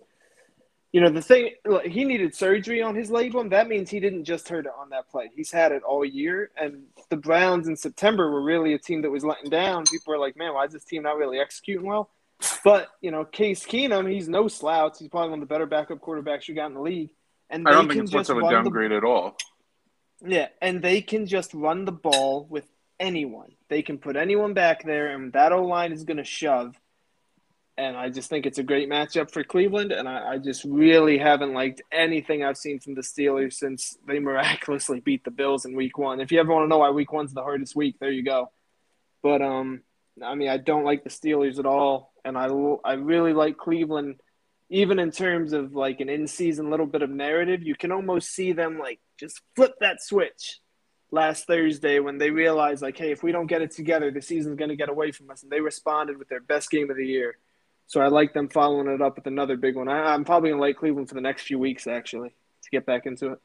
you 0.91 1.01
know 1.01 1.09
the 1.09 1.21
thing 1.21 1.51
he 1.85 2.03
needed 2.03 2.33
surgery 2.33 2.81
on 2.81 2.95
his 2.95 3.11
labrum. 3.11 3.51
That 3.51 3.67
means 3.67 3.91
he 3.91 3.99
didn't 3.99 4.23
just 4.23 4.49
hurt 4.49 4.65
it 4.65 4.71
on 4.75 4.89
that 4.89 5.07
play. 5.09 5.29
He's 5.35 5.51
had 5.51 5.71
it 5.71 5.83
all 5.83 6.03
year. 6.03 6.49
And 6.59 6.85
the 7.09 7.17
Browns 7.17 7.67
in 7.67 7.75
September 7.75 8.31
were 8.31 8.41
really 8.41 8.73
a 8.73 8.79
team 8.79 9.03
that 9.03 9.11
was 9.11 9.23
letting 9.23 9.51
down. 9.51 9.83
People 9.91 10.15
are 10.15 10.19
like, 10.19 10.35
man, 10.35 10.55
why 10.55 10.65
is 10.65 10.73
this 10.73 10.85
team 10.85 11.03
not 11.03 11.17
really 11.17 11.39
executing 11.39 11.85
well? 11.85 12.09
But 12.63 12.89
you 13.01 13.11
know, 13.11 13.25
Case 13.25 13.65
Keenum, 13.65 14.11
he's 14.11 14.29
no 14.29 14.47
slouch. 14.47 14.97
He's 14.99 15.09
probably 15.09 15.31
one 15.31 15.41
of 15.41 15.47
the 15.47 15.53
better 15.53 15.65
backup 15.65 15.99
quarterbacks 15.99 16.47
you 16.47 16.55
got 16.55 16.67
in 16.67 16.73
the 16.73 16.81
league. 16.81 17.09
And 17.49 17.67
I 17.67 17.71
don't 17.71 17.87
think 17.89 18.03
it's 18.03 18.13
much 18.13 18.29
of 18.29 18.37
a 18.37 18.49
downgrade 18.49 18.91
the, 18.91 18.97
at 18.97 19.03
all. 19.03 19.35
Yeah, 20.25 20.47
and 20.61 20.81
they 20.81 21.01
can 21.01 21.25
just 21.25 21.53
run 21.53 21.85
the 21.85 21.91
ball 21.91 22.45
with 22.49 22.65
anyone. 22.99 23.53
They 23.69 23.81
can 23.81 23.97
put 23.97 24.15
anyone 24.15 24.53
back 24.53 24.83
there, 24.83 25.13
and 25.13 25.33
that 25.33 25.51
O 25.51 25.63
line 25.65 25.91
is 25.91 26.03
going 26.03 26.17
to 26.17 26.23
shove. 26.23 26.75
And 27.77 27.95
I 27.95 28.09
just 28.09 28.29
think 28.29 28.45
it's 28.45 28.57
a 28.57 28.63
great 28.63 28.89
matchup 28.89 29.31
for 29.31 29.41
Cleveland. 29.41 29.93
And 29.93 30.07
I, 30.07 30.33
I, 30.33 30.37
just 30.37 30.65
really 30.65 31.17
haven't 31.17 31.53
liked 31.53 31.81
anything 31.93 32.43
I've 32.43 32.57
seen 32.57 32.81
from 32.81 32.93
the 32.93 33.01
Steelers 33.01 33.53
since 33.53 33.97
they 34.05 34.19
miraculously 34.19 34.99
beat 35.05 35.23
the 35.23 35.31
Bills 35.31 35.63
in 35.63 35.77
Week 35.77 35.97
One. 35.97 36.19
If 36.19 36.29
you 36.33 36.41
ever 36.41 36.51
want 36.51 36.65
to 36.65 36.67
know 36.67 36.79
why 36.79 36.89
Week 36.89 37.13
One's 37.13 37.33
the 37.33 37.41
hardest 37.41 37.77
week, 37.77 37.95
there 38.01 38.11
you 38.11 38.21
go. 38.21 38.51
But 39.23 39.41
um, 39.41 39.83
I 40.21 40.35
mean, 40.35 40.49
I 40.49 40.57
don't 40.57 40.83
like 40.83 41.05
the 41.05 41.09
Steelers 41.09 41.57
at 41.57 41.65
all 41.65 42.08
and 42.25 42.37
I 42.37 42.47
I 42.83 42.93
really 42.93 43.33
like 43.33 43.57
Cleveland, 43.57 44.19
even 44.69 44.99
in 44.99 45.11
terms 45.11 45.53
of 45.53 45.73
like 45.73 45.99
an 45.99 46.09
in 46.09 46.27
season 46.27 46.69
little 46.69 46.85
bit 46.85 47.01
of 47.01 47.09
narrative. 47.09 47.63
You 47.63 47.75
can 47.75 47.91
almost 47.91 48.29
see 48.29 48.53
them 48.53 48.77
like 48.77 48.99
just 49.19 49.41
flip 49.55 49.73
that 49.81 50.01
switch 50.01 50.59
last 51.11 51.47
Thursday 51.47 51.99
when 51.99 52.17
they 52.17 52.29
realized 52.29 52.81
like, 52.81 52.97
hey, 52.97 53.11
if 53.11 53.23
we 53.23 53.31
don't 53.31 53.47
get 53.47 53.61
it 53.61 53.71
together, 53.71 54.11
the 54.11 54.21
season's 54.21 54.57
going 54.57 54.69
to 54.69 54.75
get 54.75 54.89
away 54.89 55.11
from 55.11 55.29
us, 55.29 55.43
and 55.43 55.51
they 55.51 55.61
responded 55.61 56.17
with 56.17 56.29
their 56.29 56.41
best 56.41 56.69
game 56.69 56.89
of 56.89 56.97
the 56.97 57.05
year. 57.05 57.37
So 57.87 58.01
I 58.01 58.07
like 58.07 58.33
them 58.33 58.49
following 58.49 58.87
it 58.87 59.01
up 59.01 59.15
with 59.15 59.25
another 59.25 59.57
big 59.57 59.75
one. 59.75 59.87
I, 59.87 60.13
I'm 60.13 60.23
probably 60.23 60.51
to 60.51 60.57
like 60.57 60.77
Cleveland 60.77 61.09
for 61.09 61.15
the 61.15 61.21
next 61.21 61.43
few 61.43 61.57
weeks 61.57 61.87
actually 61.87 62.29
to 62.29 62.69
get 62.71 62.85
back 62.85 63.07
into 63.07 63.33
it. 63.33 63.39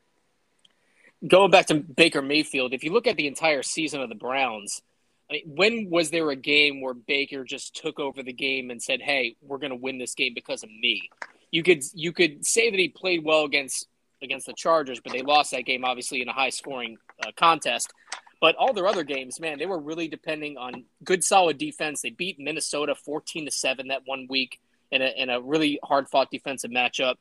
Going 1.27 1.51
back 1.51 1.67
to 1.67 1.77
Baker 1.77 2.21
Mayfield, 2.21 2.75
if 2.75 2.85
you 2.85 2.93
look 2.93 3.07
at 3.07 3.17
the 3.17 3.27
entire 3.27 3.63
season 3.63 4.03
of 4.03 4.11
the 4.11 4.15
Browns 4.15 4.83
I 5.31 5.35
mean, 5.35 5.43
when 5.47 5.91
was 5.91 6.11
there 6.11 6.31
a 6.31 6.37
game 6.37 6.81
where 6.81 6.95
Baker 6.95 7.45
just 7.45 7.75
took 7.75 7.99
over 7.99 8.23
the 8.23 8.33
game 8.33 8.71
and 8.71 8.83
said, 8.83 9.01
"Hey, 9.01 9.37
we're 9.43 9.59
going 9.59 9.71
to 9.71 9.77
win 9.77 9.99
this 9.99 10.15
game 10.15 10.35
because 10.35 10.63
of 10.63 10.71
me"? 10.71 11.09
You 11.51 11.63
could 11.63 11.83
you 11.95 12.13
could 12.13 12.47
say 12.47 12.71
that 12.71 12.79
he 12.79 12.89
played 12.89 13.25
well 13.25 13.45
against 13.45 13.89
against 14.23 14.47
the 14.47 14.53
Chargers, 14.53 15.01
but 15.01 15.13
they 15.13 15.23
lost 15.23 15.53
that 15.53 15.65
game 15.65 15.85
obviously 15.85 16.21
in 16.23 16.29
a 16.29 16.33
high 16.33 16.51
scoring 16.51 16.97
uh, 17.25 17.31
contest. 17.37 17.93
But 18.41 18.57
all 18.57 18.75
their 18.75 18.87
other 18.87 19.05
games, 19.05 19.41
man, 19.41 19.59
they 19.59 19.65
were 19.65 19.79
really 19.79 20.07
depending 20.07 20.59
on 20.59 20.85
good, 21.03 21.25
solid 21.25 21.57
defense. 21.57 22.03
They 22.03 22.11
beat 22.11 22.39
Minnesota 22.39 22.95
14 22.95 23.47
to 23.47 23.51
7 23.51 23.89
that 23.89 24.03
one 24.05 24.27
week 24.29 24.61
in 24.91 25.01
a, 25.01 25.07
in 25.17 25.31
a 25.31 25.41
really 25.41 25.79
hard 25.83 26.11
fought 26.11 26.31
defensive 26.31 26.71
matchup. 26.71 27.15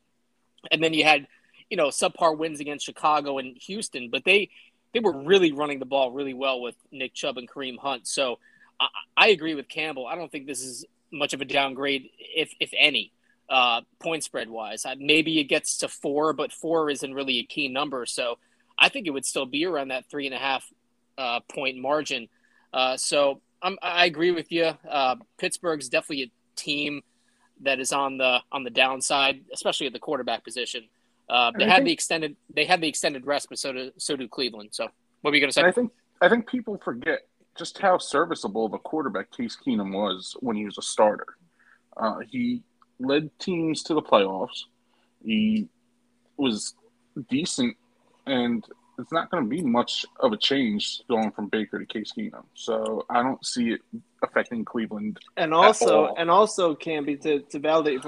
And 0.70 0.84
then 0.84 0.92
you 0.92 1.04
had, 1.04 1.26
you 1.70 1.78
know, 1.78 1.88
subpar 1.88 2.36
wins 2.36 2.60
against 2.60 2.84
Chicago 2.84 3.38
and 3.38 3.56
Houston, 3.56 4.10
but 4.10 4.24
they, 4.24 4.50
they 4.94 5.00
were 5.00 5.12
really 5.12 5.52
running 5.52 5.80
the 5.80 5.84
ball 5.84 6.12
really 6.12 6.34
well 6.34 6.60
with 6.60 6.76
Nick 6.90 7.12
Chubb 7.12 7.36
and 7.36 7.50
Kareem 7.50 7.76
Hunt. 7.78 8.06
So 8.06 8.38
I, 8.80 8.86
I 9.16 9.28
agree 9.28 9.54
with 9.54 9.68
Campbell. 9.68 10.06
I 10.06 10.14
don't 10.14 10.30
think 10.30 10.46
this 10.46 10.62
is 10.62 10.86
much 11.10 11.34
of 11.34 11.40
a 11.40 11.44
downgrade, 11.44 12.08
if, 12.18 12.52
if 12.60 12.72
any 12.78 13.12
uh, 13.50 13.82
point 13.98 14.24
spread 14.24 14.48
wise. 14.48 14.86
Maybe 14.98 15.40
it 15.40 15.44
gets 15.44 15.78
to 15.78 15.88
four, 15.88 16.32
but 16.32 16.52
four 16.52 16.88
isn't 16.90 17.12
really 17.12 17.40
a 17.40 17.44
key 17.44 17.68
number. 17.68 18.06
So 18.06 18.38
I 18.78 18.88
think 18.88 19.06
it 19.06 19.10
would 19.10 19.26
still 19.26 19.46
be 19.46 19.66
around 19.66 19.88
that 19.88 20.08
three 20.10 20.26
and 20.26 20.34
a 20.34 20.38
half 20.38 20.64
uh, 21.18 21.40
point 21.40 21.76
margin. 21.78 22.28
Uh, 22.72 22.96
so 22.96 23.40
I'm, 23.62 23.78
i 23.82 24.04
agree 24.04 24.30
with 24.30 24.50
you. 24.52 24.72
Uh, 24.88 25.16
Pittsburgh's 25.38 25.88
definitely 25.88 26.24
a 26.24 26.30
team 26.56 27.02
that 27.62 27.80
is 27.80 27.92
on 27.92 28.18
the 28.18 28.40
on 28.50 28.64
the 28.64 28.70
downside, 28.70 29.42
especially 29.52 29.86
at 29.86 29.92
the 29.92 29.98
quarterback 29.98 30.44
position. 30.44 30.84
Uh, 31.28 31.50
they 31.56 31.64
had 31.64 31.76
think, 31.76 31.86
the 31.86 31.92
extended 31.92 32.36
they 32.54 32.64
had 32.64 32.80
the 32.80 32.88
extended 32.88 33.26
rest, 33.26 33.48
but 33.48 33.58
so 33.58 33.72
do 33.72 33.90
so 33.96 34.16
do 34.16 34.28
Cleveland. 34.28 34.70
So 34.72 34.88
what 35.22 35.30
were 35.30 35.34
you 35.34 35.40
going 35.40 35.50
to 35.50 35.54
say? 35.54 35.62
I 35.62 35.72
think 35.72 35.92
I 36.20 36.28
think 36.28 36.48
people 36.48 36.78
forget 36.84 37.20
just 37.56 37.78
how 37.78 37.98
serviceable 37.98 38.68
the 38.68 38.78
quarterback 38.78 39.30
Case 39.30 39.56
Keenum 39.56 39.94
was 39.94 40.36
when 40.40 40.56
he 40.56 40.64
was 40.64 40.76
a 40.78 40.82
starter. 40.82 41.36
Uh, 41.96 42.18
he 42.28 42.62
led 42.98 43.30
teams 43.38 43.82
to 43.84 43.94
the 43.94 44.02
playoffs. 44.02 44.64
He 45.24 45.68
was 46.36 46.74
decent, 47.30 47.76
and 48.26 48.64
it's 48.98 49.12
not 49.12 49.30
going 49.30 49.44
to 49.44 49.48
be 49.48 49.62
much 49.62 50.04
of 50.20 50.32
a 50.32 50.36
change 50.36 51.02
going 51.08 51.30
from 51.30 51.48
Baker 51.48 51.78
to 51.78 51.86
Case 51.86 52.12
Keenum. 52.16 52.44
So 52.54 53.04
I 53.08 53.22
don't 53.22 53.44
see 53.44 53.70
it 53.70 53.80
affecting 54.22 54.64
Cleveland. 54.64 55.18
And 55.36 55.54
also, 55.54 56.14
and 56.18 56.30
also, 56.30 56.74
Camby 56.74 57.20
to 57.22 57.40
to 57.40 57.58
validate 57.58 58.00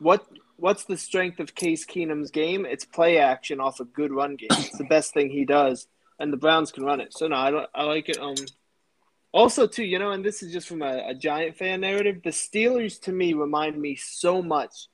what 0.00 0.26
what's 0.56 0.84
the 0.84 0.96
strength 0.96 1.40
of 1.40 1.54
Case 1.54 1.84
Keenum's 1.84 2.30
game? 2.30 2.66
It's 2.66 2.84
play 2.84 3.18
action 3.18 3.60
off 3.60 3.80
a 3.80 3.84
good 3.84 4.12
run 4.12 4.36
game. 4.36 4.48
It's 4.50 4.78
the 4.78 4.84
best 4.84 5.12
thing 5.14 5.30
he 5.30 5.44
does, 5.44 5.86
and 6.18 6.32
the 6.32 6.36
Browns 6.36 6.72
can 6.72 6.84
run 6.84 7.00
it. 7.00 7.12
So 7.12 7.28
no, 7.28 7.36
I 7.36 7.50
don't. 7.50 7.68
I 7.74 7.84
like 7.84 8.08
it. 8.08 8.18
Um, 8.18 8.34
also, 9.32 9.66
too, 9.66 9.84
you 9.84 9.98
know, 9.98 10.12
and 10.12 10.24
this 10.24 10.42
is 10.42 10.52
just 10.52 10.68
from 10.68 10.82
a, 10.82 11.08
a 11.08 11.14
Giant 11.14 11.56
fan 11.56 11.80
narrative, 11.80 12.20
the 12.22 12.30
Steelers 12.30 13.00
to 13.02 13.12
me 13.12 13.34
remind 13.34 13.76
me 13.80 13.96
so 13.96 14.40
much 14.40 14.88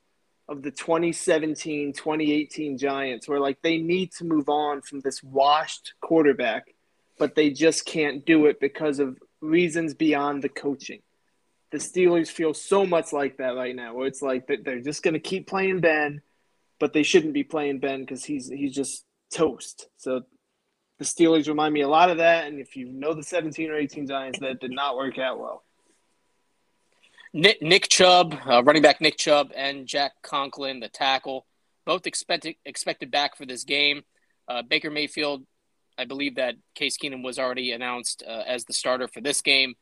of 0.48 0.62
the 0.62 0.70
2017 0.70 1.92
2018 1.92 2.78
Giants, 2.78 3.28
where 3.28 3.40
like 3.40 3.60
they 3.62 3.78
need 3.78 4.12
to 4.12 4.24
move 4.24 4.48
on 4.48 4.82
from 4.82 5.00
this 5.00 5.22
washed 5.22 5.94
quarterback, 6.00 6.74
but 7.18 7.34
they 7.34 7.50
just 7.50 7.84
can't 7.84 8.24
do 8.24 8.46
it 8.46 8.58
because 8.60 8.98
of 8.98 9.18
reasons 9.40 9.94
beyond 9.94 10.42
the 10.42 10.48
coaching. 10.48 11.00
The 11.70 11.78
Steelers 11.78 12.28
feel 12.28 12.52
so 12.52 12.84
much 12.84 13.12
like 13.12 13.36
that 13.36 13.54
right 13.54 13.74
now, 13.74 13.94
where 13.94 14.06
it's 14.06 14.22
like 14.22 14.48
they're 14.64 14.80
just 14.80 15.02
going 15.02 15.14
to 15.14 15.20
keep 15.20 15.46
playing 15.46 15.80
Ben, 15.80 16.20
but 16.80 16.92
they 16.92 17.04
shouldn't 17.04 17.34
be 17.34 17.44
playing 17.44 17.78
Ben 17.78 18.00
because 18.00 18.24
he's 18.24 18.48
he's 18.48 18.74
just 18.74 19.04
toast. 19.32 19.88
So 19.96 20.22
the 20.98 21.04
Steelers 21.04 21.48
remind 21.48 21.72
me 21.72 21.80
a 21.80 21.88
lot 21.88 22.10
of 22.10 22.18
that. 22.18 22.46
And 22.46 22.60
if 22.60 22.76
you 22.76 22.86
know 22.92 23.14
the 23.14 23.22
17 23.22 23.70
or 23.70 23.76
18 23.76 24.06
Giants, 24.06 24.38
that 24.40 24.60
did 24.60 24.70
not 24.70 24.96
work 24.96 25.18
out 25.18 25.40
well. 25.40 25.64
Nick, 27.32 27.62
Nick 27.62 27.88
Chubb, 27.88 28.34
uh, 28.46 28.62
running 28.62 28.82
back 28.82 29.00
Nick 29.00 29.16
Chubb, 29.16 29.52
and 29.54 29.86
Jack 29.86 30.12
Conklin, 30.22 30.80
the 30.80 30.88
tackle, 30.88 31.46
both 31.86 32.06
expected 32.06 32.56
expected 32.64 33.10
back 33.10 33.36
for 33.36 33.46
this 33.46 33.64
game. 33.64 34.02
Uh, 34.48 34.62
Baker 34.62 34.90
Mayfield, 34.90 35.44
I 35.96 36.04
believe 36.04 36.34
that 36.36 36.56
Case 36.74 36.98
Keenum 36.98 37.22
was 37.22 37.38
already 37.38 37.72
announced 37.72 38.24
uh, 38.26 38.42
as 38.46 38.64
the 38.64 38.72
starter 38.72 39.06
for 39.06 39.20
this 39.20 39.40
game. 39.42 39.74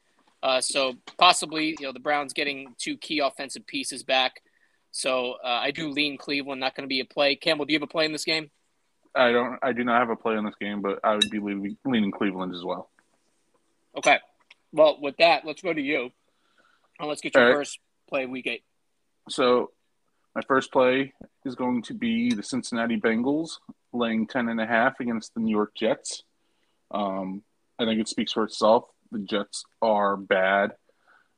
Uh, 0.43 0.61
so 0.61 0.95
possibly, 1.19 1.77
you 1.79 1.87
know, 1.87 1.93
the 1.93 2.01
Browns 2.01 2.33
getting 2.33 2.75
two 2.79 2.97
key 2.97 3.19
offensive 3.19 3.67
pieces 3.67 4.03
back. 4.03 4.43
So 4.91 5.33
uh, 5.45 5.61
I 5.63 5.71
do 5.71 5.91
lean 5.91 6.17
Cleveland. 6.17 6.61
Not 6.61 6.75
going 6.75 6.85
to 6.85 6.89
be 6.89 7.01
a 7.01 7.05
play. 7.05 7.37
Campbell, 7.37 7.65
do 7.65 7.73
you 7.73 7.79
have 7.79 7.89
a 7.89 7.91
play 7.91 8.05
in 8.05 8.13
this 8.13 8.25
game? 8.25 8.51
I 9.15 9.33
don't. 9.33 9.59
I 9.63 9.73
do 9.73 9.85
not 9.85 10.01
have 10.01 10.11
a 10.11 10.17
play 10.17 10.37
in 10.37 10.45
this 10.45 10.55
game, 10.61 10.81
but 10.81 11.01
I 11.03 11.15
would 11.15 11.31
be 11.31 11.41
leaning, 11.41 11.77
leaning 11.85 12.11
Cleveland 12.11 12.55
as 12.55 12.63
well. 12.63 12.91
Okay. 13.97 14.19
Well, 14.73 14.99
with 15.01 15.17
that, 15.19 15.45
let's 15.45 15.63
go 15.63 15.73
to 15.73 15.81
you. 15.81 16.11
And 17.01 17.09
let's 17.09 17.21
get 17.21 17.35
your 17.35 17.47
right. 17.47 17.55
first 17.55 17.79
play 18.09 18.27
week 18.27 18.47
eight. 18.47 18.65
So, 19.29 19.71
my 20.35 20.43
first 20.47 20.73
play 20.73 21.15
is 21.45 21.55
going 21.55 21.83
to 21.83 21.95
be 21.95 22.33
the 22.33 22.43
Cincinnati 22.43 22.97
Bengals 22.97 23.59
laying 23.93 24.27
ten 24.27 24.49
and 24.49 24.61
a 24.61 24.67
half 24.67 25.01
against 25.01 25.35
the 25.35 25.41
New 25.41 25.51
York 25.55 25.75
Jets. 25.75 26.23
Um, 26.91 27.43
I 27.79 27.85
think 27.85 28.01
it 28.01 28.09
speaks 28.09 28.33
for 28.33 28.45
itself. 28.45 28.85
The 29.13 29.21
Jets 29.21 29.65
are 29.81 30.17
bad. 30.17 30.73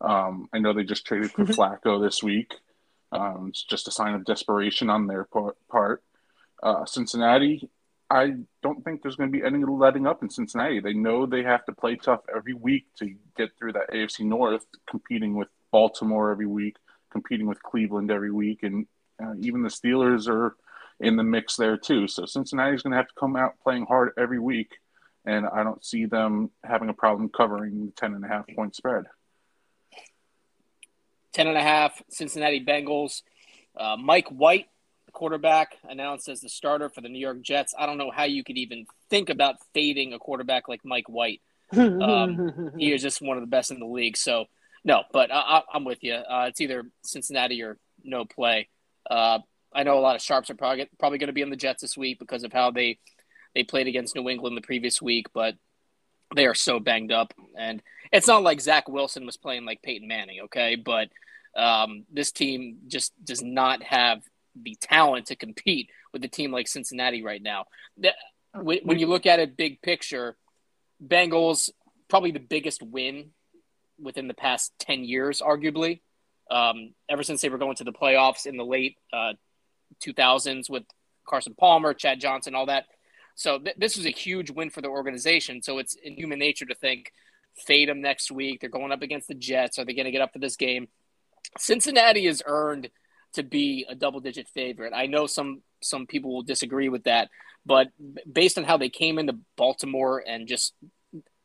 Um, 0.00 0.48
I 0.52 0.58
know 0.58 0.72
they 0.72 0.84
just 0.84 1.06
traded 1.06 1.30
for 1.30 1.44
Flacco 1.44 2.02
this 2.02 2.22
week. 2.22 2.54
Um, 3.12 3.46
it's 3.48 3.64
just 3.64 3.88
a 3.88 3.90
sign 3.90 4.14
of 4.14 4.24
desperation 4.24 4.88
on 4.88 5.06
their 5.06 5.26
part. 5.70 6.02
Uh, 6.62 6.84
Cincinnati, 6.84 7.68
I 8.10 8.34
don't 8.62 8.84
think 8.84 9.02
there's 9.02 9.16
going 9.16 9.32
to 9.32 9.38
be 9.38 9.44
any 9.44 9.64
letting 9.64 10.06
up 10.06 10.22
in 10.22 10.30
Cincinnati. 10.30 10.80
They 10.80 10.94
know 10.94 11.26
they 11.26 11.42
have 11.42 11.64
to 11.66 11.72
play 11.72 11.96
tough 11.96 12.20
every 12.34 12.54
week 12.54 12.86
to 12.98 13.14
get 13.36 13.50
through 13.56 13.74
that 13.74 13.90
AFC 13.90 14.20
North, 14.20 14.66
competing 14.88 15.34
with 15.36 15.48
Baltimore 15.70 16.30
every 16.30 16.46
week, 16.46 16.76
competing 17.10 17.46
with 17.46 17.62
Cleveland 17.62 18.10
every 18.10 18.32
week, 18.32 18.62
and 18.62 18.86
uh, 19.22 19.34
even 19.40 19.62
the 19.62 19.68
Steelers 19.68 20.28
are 20.28 20.56
in 20.98 21.16
the 21.16 21.22
mix 21.22 21.56
there 21.56 21.76
too. 21.76 22.08
So 22.08 22.26
Cincinnati's 22.26 22.82
going 22.82 22.92
to 22.92 22.96
have 22.96 23.08
to 23.08 23.14
come 23.18 23.36
out 23.36 23.60
playing 23.62 23.86
hard 23.86 24.12
every 24.18 24.38
week, 24.38 24.78
and 25.24 25.46
I 25.46 25.62
don't 25.62 25.84
see 25.84 26.06
them 26.06 26.50
having 26.64 26.88
a 26.88 26.94
problem 26.94 27.28
covering 27.28 27.86
the 27.86 27.92
ten 27.92 28.14
and 28.14 28.24
a 28.24 28.28
half 28.28 28.46
point 28.54 28.74
spread. 28.74 29.04
Ten 31.32 31.46
and 31.46 31.56
a 31.56 31.62
half 31.62 32.02
Cincinnati 32.10 32.64
Bengals. 32.64 33.22
Uh, 33.76 33.96
Mike 33.96 34.28
White 34.28 34.66
the 35.10 35.18
quarterback 35.18 35.76
announced 35.88 36.28
as 36.28 36.40
the 36.40 36.48
starter 36.48 36.88
for 36.88 37.00
the 37.00 37.08
New 37.08 37.18
York 37.18 37.42
Jets. 37.42 37.74
I 37.76 37.86
don't 37.86 37.98
know 37.98 38.12
how 38.14 38.24
you 38.24 38.44
could 38.44 38.56
even 38.56 38.86
think 39.08 39.28
about 39.28 39.56
fading 39.74 40.12
a 40.12 40.18
quarterback 40.20 40.68
like 40.68 40.84
Mike 40.84 41.08
White. 41.08 41.40
Um, 41.76 42.72
he 42.78 42.92
is 42.92 43.02
just 43.02 43.20
one 43.20 43.36
of 43.36 43.42
the 43.42 43.48
best 43.48 43.72
in 43.72 43.80
the 43.80 43.86
league. 43.86 44.16
So, 44.16 44.44
no, 44.84 45.02
but 45.12 45.30
I, 45.32 45.62
am 45.74 45.84
with 45.84 46.04
you. 46.04 46.14
Uh, 46.14 46.46
it's 46.48 46.60
either 46.60 46.84
Cincinnati 47.02 47.60
or 47.62 47.76
no 48.04 48.24
play. 48.24 48.68
Uh, 49.10 49.40
I 49.72 49.82
know 49.82 49.98
a 49.98 50.00
lot 50.00 50.14
of 50.14 50.22
sharps 50.22 50.50
are 50.50 50.54
probably 50.54 50.88
probably 50.98 51.18
going 51.18 51.28
to 51.28 51.32
be 51.32 51.42
on 51.42 51.50
the 51.50 51.56
Jets 51.56 51.82
this 51.82 51.96
week 51.96 52.18
because 52.18 52.44
of 52.44 52.52
how 52.52 52.70
they 52.70 52.98
they 53.54 53.64
played 53.64 53.86
against 53.86 54.14
New 54.14 54.28
England 54.28 54.56
the 54.56 54.62
previous 54.62 55.00
week, 55.00 55.26
but 55.32 55.54
they 56.34 56.46
are 56.46 56.54
so 56.54 56.78
banged 56.78 57.12
up, 57.12 57.34
and 57.58 57.82
it's 58.12 58.28
not 58.28 58.42
like 58.42 58.60
Zach 58.60 58.88
Wilson 58.88 59.26
was 59.26 59.36
playing 59.36 59.64
like 59.64 59.82
Peyton 59.82 60.08
Manning, 60.08 60.42
okay? 60.44 60.76
But 60.76 61.08
um, 61.56 62.04
this 62.12 62.32
team 62.32 62.78
just 62.86 63.12
does 63.24 63.42
not 63.42 63.82
have 63.82 64.22
the 64.60 64.76
talent 64.80 65.26
to 65.26 65.36
compete 65.36 65.90
with 66.12 66.24
a 66.24 66.28
team 66.28 66.52
like 66.52 66.68
Cincinnati 66.68 67.22
right 67.22 67.42
now. 67.42 67.66
When 68.54 68.98
you 68.98 69.06
look 69.06 69.26
at 69.26 69.38
it 69.38 69.56
big 69.56 69.80
picture, 69.82 70.36
Bengals 71.04 71.70
probably 72.08 72.32
the 72.32 72.40
biggest 72.40 72.82
win 72.82 73.30
within 73.98 74.28
the 74.28 74.34
past 74.34 74.72
10 74.80 75.04
years, 75.04 75.40
arguably. 75.40 76.00
Um, 76.50 76.94
ever 77.08 77.22
since 77.22 77.40
they 77.40 77.48
were 77.48 77.58
going 77.58 77.76
to 77.76 77.84
the 77.84 77.92
playoffs 77.92 78.46
in 78.46 78.56
the 78.56 78.64
late 78.64 78.96
uh, 79.12 79.34
2000s 80.04 80.68
with 80.68 80.82
Carson 81.26 81.54
Palmer, 81.54 81.94
Chad 81.94 82.20
Johnson, 82.20 82.54
all 82.54 82.66
that. 82.66 82.86
So 83.40 83.58
th- 83.58 83.76
this 83.78 83.96
was 83.96 84.04
a 84.04 84.10
huge 84.10 84.50
win 84.50 84.68
for 84.68 84.82
the 84.82 84.88
organization. 84.88 85.62
So 85.62 85.78
it's 85.78 85.94
in 85.94 86.12
human 86.12 86.38
nature 86.38 86.66
to 86.66 86.74
think, 86.74 87.10
fade 87.56 87.88
them 87.88 88.02
next 88.02 88.30
week. 88.30 88.60
They're 88.60 88.68
going 88.68 88.92
up 88.92 89.00
against 89.00 89.28
the 89.28 89.34
Jets. 89.34 89.78
Are 89.78 89.84
they 89.86 89.94
going 89.94 90.04
to 90.04 90.10
get 90.10 90.20
up 90.20 90.34
for 90.34 90.40
this 90.40 90.56
game? 90.56 90.88
Cincinnati 91.56 92.26
has 92.26 92.42
earned 92.44 92.90
to 93.32 93.42
be 93.42 93.86
a 93.88 93.94
double 93.94 94.20
digit 94.20 94.46
favorite. 94.48 94.92
I 94.94 95.06
know 95.06 95.26
some 95.26 95.62
some 95.80 96.06
people 96.06 96.34
will 96.34 96.42
disagree 96.42 96.90
with 96.90 97.04
that, 97.04 97.30
but 97.64 97.88
based 98.30 98.58
on 98.58 98.64
how 98.64 98.76
they 98.76 98.90
came 98.90 99.18
into 99.18 99.38
Baltimore 99.56 100.22
and 100.26 100.46
just 100.46 100.74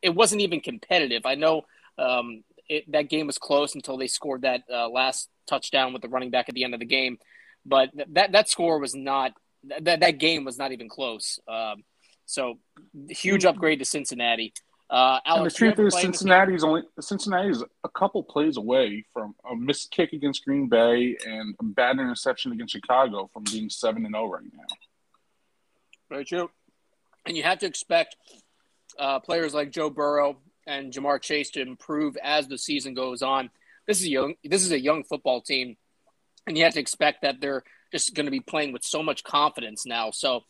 it 0.02 0.14
wasn't 0.14 0.42
even 0.42 0.60
competitive. 0.60 1.26
I 1.26 1.36
know 1.36 1.62
um, 1.98 2.44
it, 2.68 2.92
that 2.92 3.08
game 3.10 3.26
was 3.26 3.38
close 3.38 3.74
until 3.74 3.96
they 3.96 4.08
scored 4.08 4.42
that 4.42 4.64
uh, 4.70 4.90
last 4.90 5.30
touchdown 5.48 5.94
with 5.94 6.02
the 6.02 6.10
running 6.10 6.30
back 6.30 6.50
at 6.50 6.56
the 6.56 6.66
end 6.66 6.74
of 6.74 6.82
the 6.82 6.86
game, 6.86 7.20
but 7.66 7.90
that 8.10 8.34
that 8.34 8.50
score 8.50 8.80
was 8.80 8.94
not 8.94 9.32
that 9.82 10.00
that 10.00 10.18
game 10.20 10.46
was 10.46 10.58
not 10.58 10.72
even 10.72 10.90
close. 10.90 11.40
Um, 11.48 11.84
so 12.26 12.60
huge 13.10 13.46
upgrade 13.46 13.80
to 13.80 13.86
Cincinnati. 13.86 14.54
Uh, 14.90 15.20
Alex, 15.26 15.60
and 15.60 15.72
the 15.72 15.76
truth 15.76 15.88
is, 15.88 16.00
Cincinnati's 16.00 16.64
only 16.64 16.84
Cincinnati 17.00 17.50
is 17.50 17.64
a 17.84 17.90
couple 17.90 18.22
plays 18.24 18.58
away 18.58 19.04
from 19.14 19.34
a 19.50 19.56
missed 19.56 19.90
kick 19.90 20.14
against 20.14 20.46
Green 20.46 20.68
Bay 20.68 21.18
and 21.26 21.56
a 21.60 21.64
bad 21.64 21.98
interception 22.00 22.52
against 22.52 22.74
Chicago 22.74 23.30
from 23.34 23.44
being 23.46 23.70
seven 23.70 24.06
and 24.06 24.14
zero 24.14 24.26
oh 24.26 24.32
right 24.32 24.44
now. 24.44 24.64
Very 26.10 26.24
true, 26.24 26.52
and 27.26 27.36
you 27.36 27.42
have 27.42 27.60
to 27.60 27.66
expect 27.66 28.16
uh, 29.00 29.20
players 29.20 29.56
like 29.56 29.72
Joe 29.72 29.90
Burrow 29.90 30.38
and 30.68 30.94
Ja'Marr 30.94 31.20
Chase 31.20 31.50
to 31.52 31.62
improve 31.62 32.16
as 32.24 32.48
the 32.48 32.58
season 32.58 32.94
goes 32.94 33.24
on. 33.24 33.50
This 33.88 34.02
is 34.02 34.08
young. 34.08 34.36
This 34.44 34.64
is 34.64 34.72
a 34.72 34.80
young 34.80 35.04
football 35.04 35.42
team, 35.42 35.78
and 36.46 36.56
you 36.56 36.64
have 36.64 36.74
to 36.74 36.80
expect 36.80 37.24
that 37.24 37.42
they're 37.42 37.64
just 37.96 38.14
going 38.14 38.26
to 38.26 38.32
be 38.32 38.42
playing 38.42 38.74
with 38.74 38.84
so 38.84 39.02
much 39.02 39.24
confidence 39.24 39.86
now. 39.86 40.12
So, 40.12 40.42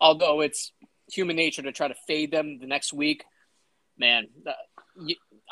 although 0.00 0.40
it's 0.40 0.72
human 1.10 1.36
nature 1.36 1.62
to 1.62 1.72
try 1.72 1.88
to 1.88 1.94
fade 2.06 2.30
them 2.30 2.58
the 2.60 2.66
next 2.66 2.92
week 2.92 3.24
man, 3.98 4.28
uh, 4.46 4.52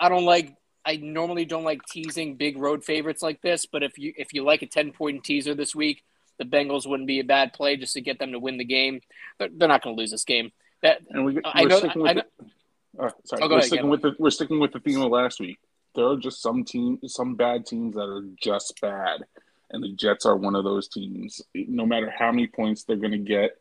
I 0.01 0.09
don't 0.09 0.25
like. 0.25 0.55
I 0.85 0.97
normally 0.99 1.45
don't 1.45 1.65
like 1.65 1.81
teasing 1.91 2.37
big 2.37 2.57
road 2.57 2.85
favorites 2.85 3.21
like 3.21 3.43
this, 3.43 3.67
but 3.67 3.83
if 3.83 3.99
you 3.99 4.13
if 4.17 4.33
you 4.33 4.45
like 4.45 4.63
a 4.63 4.67
ten 4.67 4.93
point 4.93 5.25
teaser 5.25 5.55
this 5.55 5.75
week, 5.75 6.03
the 6.39 6.45
Bengals 6.45 6.87
wouldn't 6.87 7.09
be 7.09 7.19
a 7.19 7.25
bad 7.25 7.53
play 7.53 7.77
just 7.77 7.95
to 7.95 8.01
get 8.01 8.19
them 8.19 8.33
to 8.33 8.39
win 8.39 8.57
the 8.57 8.65
game. 8.65 9.01
They're, 9.39 9.49
they're 9.53 9.69
not 9.69 9.83
going 9.83 9.97
to 9.97 10.01
lose 10.01 10.13
this 10.13 10.25
game. 10.25 10.53
That 10.83 11.01
And 11.11 11.25
we, 11.25 11.41
I 11.45 11.63
we're 11.63 11.69
know. 11.69 11.79
sticking 11.79 12.03
I 12.03 12.05
with 12.05 12.17
know 12.17 12.23
the, 12.39 13.05
oh, 13.05 13.11
sorry. 13.25 13.43
Oh, 13.43 13.49
we're 13.49 13.57
ahead, 13.57 13.65
sticking 13.67 13.89
with 13.89 14.03
the 14.03 14.15
we're 14.19 14.31
sticking 14.31 14.61
with 14.61 14.73
the 14.73 14.81
theme 14.81 15.03
of 15.03 15.11
last 15.11 15.41
week. 15.41 15.59
There 15.97 16.07
are 16.07 16.17
just 16.17 16.41
some 16.41 16.63
team, 16.63 17.01
some 17.07 17.35
bad 17.35 17.67
teams 17.67 17.97
that 17.97 18.03
are 18.09 18.25
just 18.41 18.81
bad, 18.81 19.23
and 19.71 19.83
the 19.83 19.93
Jets 19.93 20.27
are 20.27 20.37
one 20.37 20.55
of 20.55 20.65
those 20.65 20.89
teams. 20.89 21.41
No 21.55 21.87
matter 21.87 22.13
how 22.17 22.31
many 22.31 22.47
points 22.47 22.85
they're 22.85 22.97
going 22.97 23.13
to 23.13 23.19
get, 23.19 23.53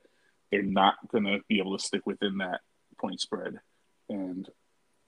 they're 0.52 0.62
not 0.62 0.96
going 1.12 1.26
to 1.26 1.40
be 1.48 1.60
able 1.60 1.78
to 1.78 1.84
stick 1.84 2.06
within 2.06 2.38
that 2.38 2.62
point 3.00 3.20
spread. 3.20 3.60
And 4.10 4.48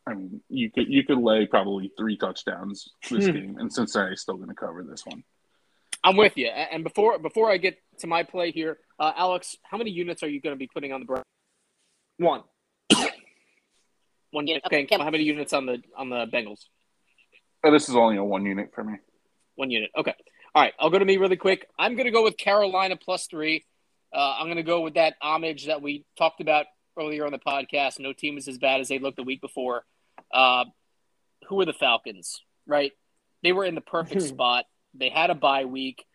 I 0.05 0.13
mean, 0.13 0.41
you 0.49 0.71
could 0.71 0.87
you 0.87 1.03
could 1.03 1.19
lay 1.19 1.45
probably 1.45 1.91
three 1.97 2.17
touchdowns 2.17 2.89
this 3.09 3.27
Hmm. 3.27 3.33
game, 3.33 3.57
and 3.59 3.71
Cincinnati's 3.71 4.21
still 4.21 4.37
going 4.37 4.49
to 4.49 4.55
cover 4.55 4.83
this 4.83 5.05
one. 5.05 5.23
I'm 6.03 6.15
with 6.15 6.37
you. 6.37 6.47
And 6.47 6.83
before 6.83 7.19
before 7.19 7.51
I 7.51 7.57
get 7.57 7.77
to 7.99 8.07
my 8.07 8.23
play 8.23 8.51
here, 8.51 8.77
uh, 8.99 9.11
Alex, 9.15 9.57
how 9.63 9.77
many 9.77 9.91
units 9.91 10.23
are 10.23 10.29
you 10.29 10.39
going 10.41 10.55
to 10.55 10.59
be 10.59 10.67
putting 10.67 10.93
on 10.93 11.01
the 11.01 11.05
Browns? 11.05 11.25
One. 12.17 12.43
One 14.31 14.47
unit. 14.47 14.63
Okay. 14.65 14.87
How 14.91 15.09
many 15.09 15.23
units 15.23 15.53
on 15.53 15.65
the 15.65 15.81
on 15.95 16.09
the 16.09 16.25
Bengals? 16.27 16.65
But 17.63 17.71
this 17.71 17.89
is 17.89 17.95
only 17.95 18.17
a 18.17 18.23
one 18.23 18.45
unit 18.45 18.71
for 18.73 18.83
me. 18.83 18.95
One 19.55 19.71
unit. 19.71 19.89
Okay. 19.97 20.13
All 20.55 20.63
right. 20.63 20.73
I'll 20.79 20.89
go 20.89 20.99
to 20.99 21.05
me 21.05 21.17
really 21.17 21.37
quick. 21.37 21.67
I'm 21.77 21.95
going 21.95 22.05
to 22.05 22.11
go 22.11 22.23
with 22.23 22.37
Carolina 22.37 22.95
plus 22.95 23.27
three. 23.27 23.65
Uh, 24.13 24.37
I'm 24.39 24.47
going 24.47 24.57
to 24.57 24.63
go 24.63 24.81
with 24.81 24.95
that 24.95 25.15
homage 25.21 25.67
that 25.67 25.81
we 25.81 26.05
talked 26.17 26.41
about 26.41 26.65
earlier 26.97 27.25
on 27.25 27.31
the 27.31 27.39
podcast. 27.39 27.99
No 27.99 28.13
team 28.13 28.37
is 28.37 28.47
as 28.47 28.57
bad 28.57 28.79
as 28.79 28.87
they 28.87 28.99
looked 28.99 29.17
the 29.17 29.23
week 29.23 29.41
before. 29.41 29.85
Uh, 30.33 30.65
who 31.47 31.59
are 31.59 31.65
the 31.65 31.73
Falcons? 31.73 32.41
Right? 32.65 32.91
They 33.43 33.51
were 33.51 33.65
in 33.65 33.75
the 33.75 33.81
perfect 33.81 34.21
spot. 34.23 34.65
They 34.93 35.09
had 35.09 35.29
a 35.29 35.35
bye 35.35 35.65
week. 35.65 36.05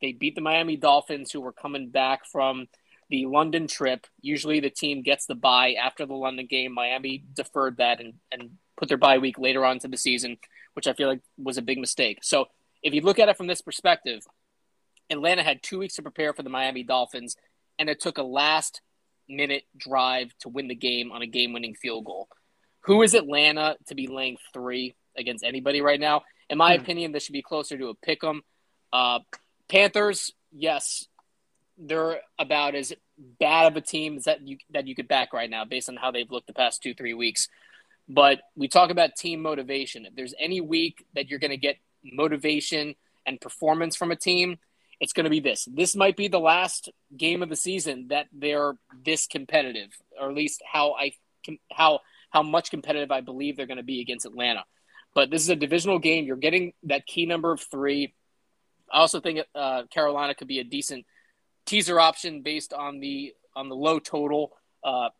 They 0.00 0.12
beat 0.12 0.34
the 0.34 0.40
Miami 0.40 0.76
Dolphins, 0.76 1.30
who 1.30 1.40
were 1.40 1.52
coming 1.52 1.90
back 1.90 2.26
from 2.26 2.66
the 3.08 3.26
London 3.26 3.68
trip. 3.68 4.06
Usually, 4.20 4.58
the 4.58 4.70
team 4.70 5.02
gets 5.02 5.26
the 5.26 5.36
bye 5.36 5.74
after 5.74 6.06
the 6.06 6.14
London 6.14 6.46
game. 6.46 6.74
Miami 6.74 7.24
deferred 7.34 7.76
that 7.76 8.00
and, 8.00 8.14
and 8.32 8.50
put 8.76 8.88
their 8.88 8.98
bye 8.98 9.18
week 9.18 9.38
later 9.38 9.64
on 9.64 9.78
to 9.80 9.88
the 9.88 9.96
season, 9.96 10.38
which 10.74 10.88
I 10.88 10.92
feel 10.92 11.08
like 11.08 11.20
was 11.38 11.56
a 11.56 11.62
big 11.62 11.78
mistake. 11.78 12.18
So, 12.22 12.46
if 12.82 12.94
you 12.94 13.00
look 13.00 13.18
at 13.18 13.28
it 13.28 13.36
from 13.36 13.46
this 13.46 13.60
perspective, 13.60 14.26
Atlanta 15.10 15.42
had 15.42 15.62
two 15.62 15.78
weeks 15.78 15.94
to 15.94 16.02
prepare 16.02 16.32
for 16.32 16.42
the 16.42 16.50
Miami 16.50 16.82
Dolphins, 16.82 17.36
and 17.78 17.88
it 17.88 18.00
took 18.00 18.18
a 18.18 18.22
last 18.22 18.80
minute 19.28 19.64
drive 19.76 20.32
to 20.40 20.48
win 20.48 20.68
the 20.68 20.74
game 20.74 21.12
on 21.12 21.22
a 21.22 21.26
game 21.26 21.52
winning 21.52 21.74
field 21.74 22.04
goal. 22.04 22.28
Who 22.80 23.02
is 23.02 23.14
Atlanta 23.14 23.76
to 23.86 23.94
be 23.94 24.06
laying 24.08 24.36
three 24.52 24.94
against 25.16 25.44
anybody 25.44 25.80
right 25.80 26.00
now? 26.00 26.22
In 26.50 26.58
my 26.58 26.74
Hmm. 26.76 26.82
opinion, 26.82 27.12
this 27.12 27.24
should 27.24 27.32
be 27.32 27.42
closer 27.42 27.78
to 27.78 27.88
a 27.88 27.94
pick 27.94 28.24
'em. 28.24 28.42
Uh, 28.92 29.20
Panthers, 29.68 30.32
yes, 30.50 31.06
they're 31.78 32.20
about 32.38 32.74
as 32.74 32.92
bad 33.16 33.66
of 33.66 33.76
a 33.76 33.80
team 33.80 34.16
as 34.16 34.24
that 34.24 34.46
you 34.46 34.58
that 34.70 34.86
you 34.86 34.94
could 34.94 35.08
back 35.08 35.32
right 35.32 35.48
now, 35.48 35.64
based 35.64 35.88
on 35.88 35.96
how 35.96 36.10
they've 36.10 36.30
looked 36.30 36.46
the 36.46 36.52
past 36.52 36.82
two 36.82 36.94
three 36.94 37.14
weeks. 37.14 37.48
But 38.08 38.42
we 38.56 38.68
talk 38.68 38.90
about 38.90 39.16
team 39.16 39.40
motivation. 39.40 40.04
If 40.04 40.14
there's 40.14 40.34
any 40.38 40.60
week 40.60 41.06
that 41.14 41.30
you're 41.30 41.38
going 41.38 41.52
to 41.52 41.56
get 41.56 41.78
motivation 42.04 42.94
and 43.26 43.40
performance 43.40 43.96
from 43.96 44.10
a 44.10 44.16
team, 44.16 44.58
it's 45.00 45.12
going 45.12 45.24
to 45.24 45.30
be 45.30 45.40
this. 45.40 45.66
This 45.70 45.96
might 45.96 46.16
be 46.16 46.28
the 46.28 46.38
last 46.38 46.88
game 47.16 47.42
of 47.42 47.48
the 47.48 47.56
season 47.56 48.08
that 48.08 48.26
they're 48.32 48.74
this 49.04 49.26
competitive, 49.26 49.90
or 50.20 50.30
at 50.30 50.36
least 50.36 50.62
how 50.70 50.92
I 50.92 51.12
how 51.72 52.00
how 52.30 52.42
much 52.42 52.70
competitive 52.70 53.10
I 53.10 53.20
believe 53.20 53.56
they're 53.56 53.66
going 53.66 53.78
to 53.78 53.82
be 53.82 54.00
against 54.00 54.26
Atlanta. 54.26 54.64
But 55.14 55.30
this 55.30 55.42
is 55.42 55.48
a 55.50 55.56
divisional 55.56 55.98
game. 55.98 56.24
You're 56.24 56.36
getting 56.36 56.72
that 56.84 57.06
key 57.06 57.26
number 57.26 57.52
of 57.52 57.60
three. 57.60 58.14
I 58.90 59.00
also 59.00 59.20
think 59.20 59.40
uh, 59.54 59.82
Carolina 59.92 60.34
could 60.34 60.48
be 60.48 60.60
a 60.60 60.64
decent 60.64 61.04
teaser 61.66 61.98
option 62.00 62.42
based 62.42 62.72
on 62.72 63.00
the 63.00 63.34
on 63.54 63.68
the 63.68 63.76
low 63.76 63.98
total 63.98 64.52
uh, 64.84 65.10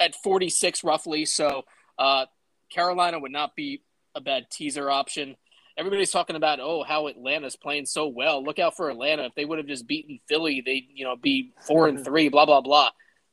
at 0.00 0.14
46 0.16 0.82
roughly. 0.84 1.24
So 1.24 1.64
uh, 1.98 2.26
Carolina 2.70 3.18
would 3.18 3.32
not 3.32 3.54
be 3.54 3.82
a 4.14 4.20
bad 4.20 4.50
teaser 4.50 4.90
option. 4.90 5.36
Everybody's 5.78 6.10
talking 6.10 6.36
about 6.36 6.58
oh 6.60 6.82
how 6.82 7.06
Atlanta's 7.06 7.56
playing 7.56 7.86
so 7.86 8.08
well. 8.08 8.44
Look 8.44 8.58
out 8.58 8.76
for 8.76 8.90
Atlanta. 8.90 9.24
If 9.26 9.34
they 9.36 9.44
would 9.44 9.58
have 9.58 9.68
just 9.68 9.86
beaten 9.86 10.18
Philly, 10.28 10.60
they 10.60 10.86
you 10.92 11.04
know 11.04 11.16
be 11.16 11.52
four 11.66 11.86
and 11.86 12.04
three. 12.04 12.28
Blah 12.28 12.46
blah 12.46 12.60
blah. 12.60 12.90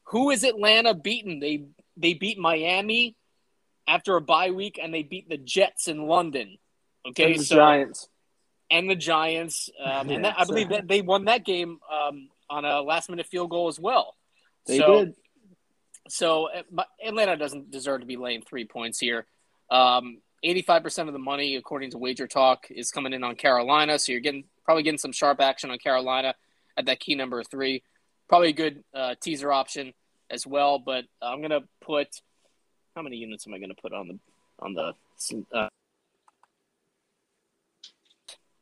Who 0.10 0.30
is 0.30 0.44
Atlanta 0.44 0.94
beaten? 0.94 1.40
They 1.40 1.66
they 1.98 2.14
beat 2.14 2.38
Miami 2.38 3.16
after 3.88 4.16
a 4.16 4.22
bye 4.22 4.52
week, 4.52 4.80
and 4.82 4.94
they 4.94 5.04
beat 5.04 5.28
the 5.28 5.38
Jets 5.38 5.88
in 5.88 6.06
London. 6.06 6.58
Okay, 7.08 7.32
And 7.32 7.40
the 7.40 7.46
so 7.46 7.56
Giants. 7.56 8.08
and 8.70 8.90
the 8.90 8.96
Giants, 8.96 9.70
um, 9.84 10.10
and 10.10 10.26
that, 10.26 10.36
I 10.38 10.46
believe 10.46 10.70
that 10.70 10.88
they 10.88 11.02
won 11.02 11.26
that 11.26 11.46
game 11.46 11.80
um, 11.92 12.30
on 12.50 12.64
a 12.66 12.82
last 12.82 13.10
minute 13.10 13.26
field 13.26 13.50
goal 13.50 13.68
as 13.68 13.80
well. 13.80 14.16
They 14.68 14.78
so, 14.78 15.06
did. 15.06 15.16
So 16.10 16.50
uh, 16.50 16.84
Atlanta 17.04 17.38
doesn't 17.38 17.72
deserve 17.72 18.02
to 18.02 18.06
be 18.06 18.18
laying 18.18 18.44
three 18.44 18.66
points 18.66 19.00
here. 19.00 19.26
Um, 19.72 20.20
85% 20.46 21.08
of 21.08 21.14
the 21.14 21.20
money, 21.20 21.56
according 21.56 21.92
to 21.92 21.98
Wager 21.98 22.28
Talk, 22.28 22.68
is 22.70 22.92
coming 22.92 23.14
in 23.14 23.24
on 23.24 23.36
Carolina. 23.36 23.98
So 23.98 24.12
you're 24.12 24.22
getting 24.22 24.44
probably 24.64 24.84
getting 24.84 25.00
some 25.00 25.12
sharp 25.12 25.42
action 25.42 25.72
on 25.72 25.78
Carolina 25.80 26.36
at 26.78 26.86
that 26.86 27.00
key 27.00 27.16
number 27.16 27.44
three. 27.44 27.84
Probably 28.28 28.50
a 28.50 28.54
good 28.54 28.84
uh, 28.94 29.16
teaser 29.22 29.52
option 29.52 29.94
as 30.30 30.46
well. 30.46 30.80
But 30.80 31.06
I'm 31.22 31.42
gonna 31.42 31.62
put 31.82 32.08
how 32.96 33.02
many 33.02 33.18
units 33.18 33.48
am 33.48 33.54
I 33.54 33.60
gonna 33.60 33.74
put 33.74 33.94
on 33.94 34.08
the 34.08 34.20
on 34.60 34.74
the 34.74 34.94
uh, 35.54 35.70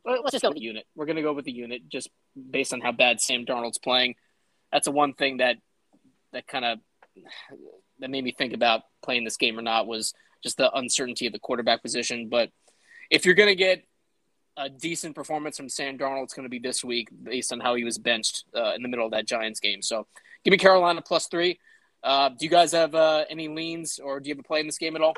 let's 0.05 0.31
just 0.31 0.41
go 0.41 0.49
with 0.49 0.57
the 0.57 0.63
unit. 0.63 0.85
We're 0.95 1.05
gonna 1.05 1.21
go 1.21 1.33
with 1.33 1.45
the 1.45 1.51
unit 1.51 1.89
just 1.89 2.09
based 2.49 2.73
on 2.73 2.81
how 2.81 2.91
bad 2.91 3.19
Sam 3.21 3.45
Darnold's 3.45 3.77
playing. 3.77 4.15
That's 4.71 4.85
the 4.85 4.91
one 4.91 5.13
thing 5.13 5.37
that 5.37 5.57
that 6.31 6.47
kind 6.47 6.65
of 6.65 6.79
that 7.99 8.09
made 8.09 8.23
me 8.23 8.31
think 8.31 8.53
about 8.53 8.81
playing 9.03 9.23
this 9.23 9.37
game 9.37 9.57
or 9.57 9.61
not 9.61 9.85
was 9.85 10.13
just 10.43 10.57
the 10.57 10.71
uncertainty 10.75 11.25
of 11.25 11.33
the 11.33 11.39
quarterback 11.39 11.81
position. 11.81 12.27
But 12.29 12.51
if 13.09 13.25
you're 13.25 13.35
gonna 13.35 13.55
get 13.55 13.83
a 14.57 14.69
decent 14.69 15.15
performance 15.15 15.57
from 15.57 15.67
Sam 15.69 15.97
Darnold, 15.97 16.25
it's 16.25 16.35
going 16.35 16.45
to 16.45 16.49
be 16.49 16.59
this 16.59 16.83
week 16.83 17.09
based 17.23 17.51
on 17.51 17.59
how 17.59 17.73
he 17.73 17.83
was 17.83 17.97
benched 17.97 18.43
uh, 18.55 18.73
in 18.75 18.83
the 18.83 18.87
middle 18.87 19.03
of 19.03 19.11
that 19.11 19.25
Giants 19.25 19.59
game. 19.59 19.81
So 19.81 20.05
give 20.43 20.51
me 20.51 20.59
Carolina 20.59 21.01
plus 21.01 21.25
three. 21.25 21.57
Uh, 22.03 22.29
do 22.29 22.35
you 22.45 22.51
guys 22.51 22.71
have 22.71 22.93
uh, 22.93 23.25
any 23.31 23.47
leans 23.47 23.97
or 23.97 24.19
do 24.19 24.29
you 24.29 24.35
have 24.35 24.39
a 24.39 24.47
play 24.47 24.59
in 24.59 24.67
this 24.67 24.77
game 24.77 24.95
at 24.95 25.01
all? 25.01 25.15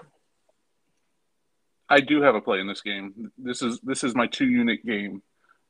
I 1.90 2.00
do 2.00 2.22
have 2.22 2.34
a 2.36 2.40
play 2.40 2.62
in 2.62 2.68
this 2.68 2.82
game. 2.82 3.30
This 3.38 3.62
is 3.62 3.82
this 3.82 4.06
is 4.06 4.16
my 4.16 4.26
two 4.28 4.48
unit 4.48 4.86
game. 4.86 5.22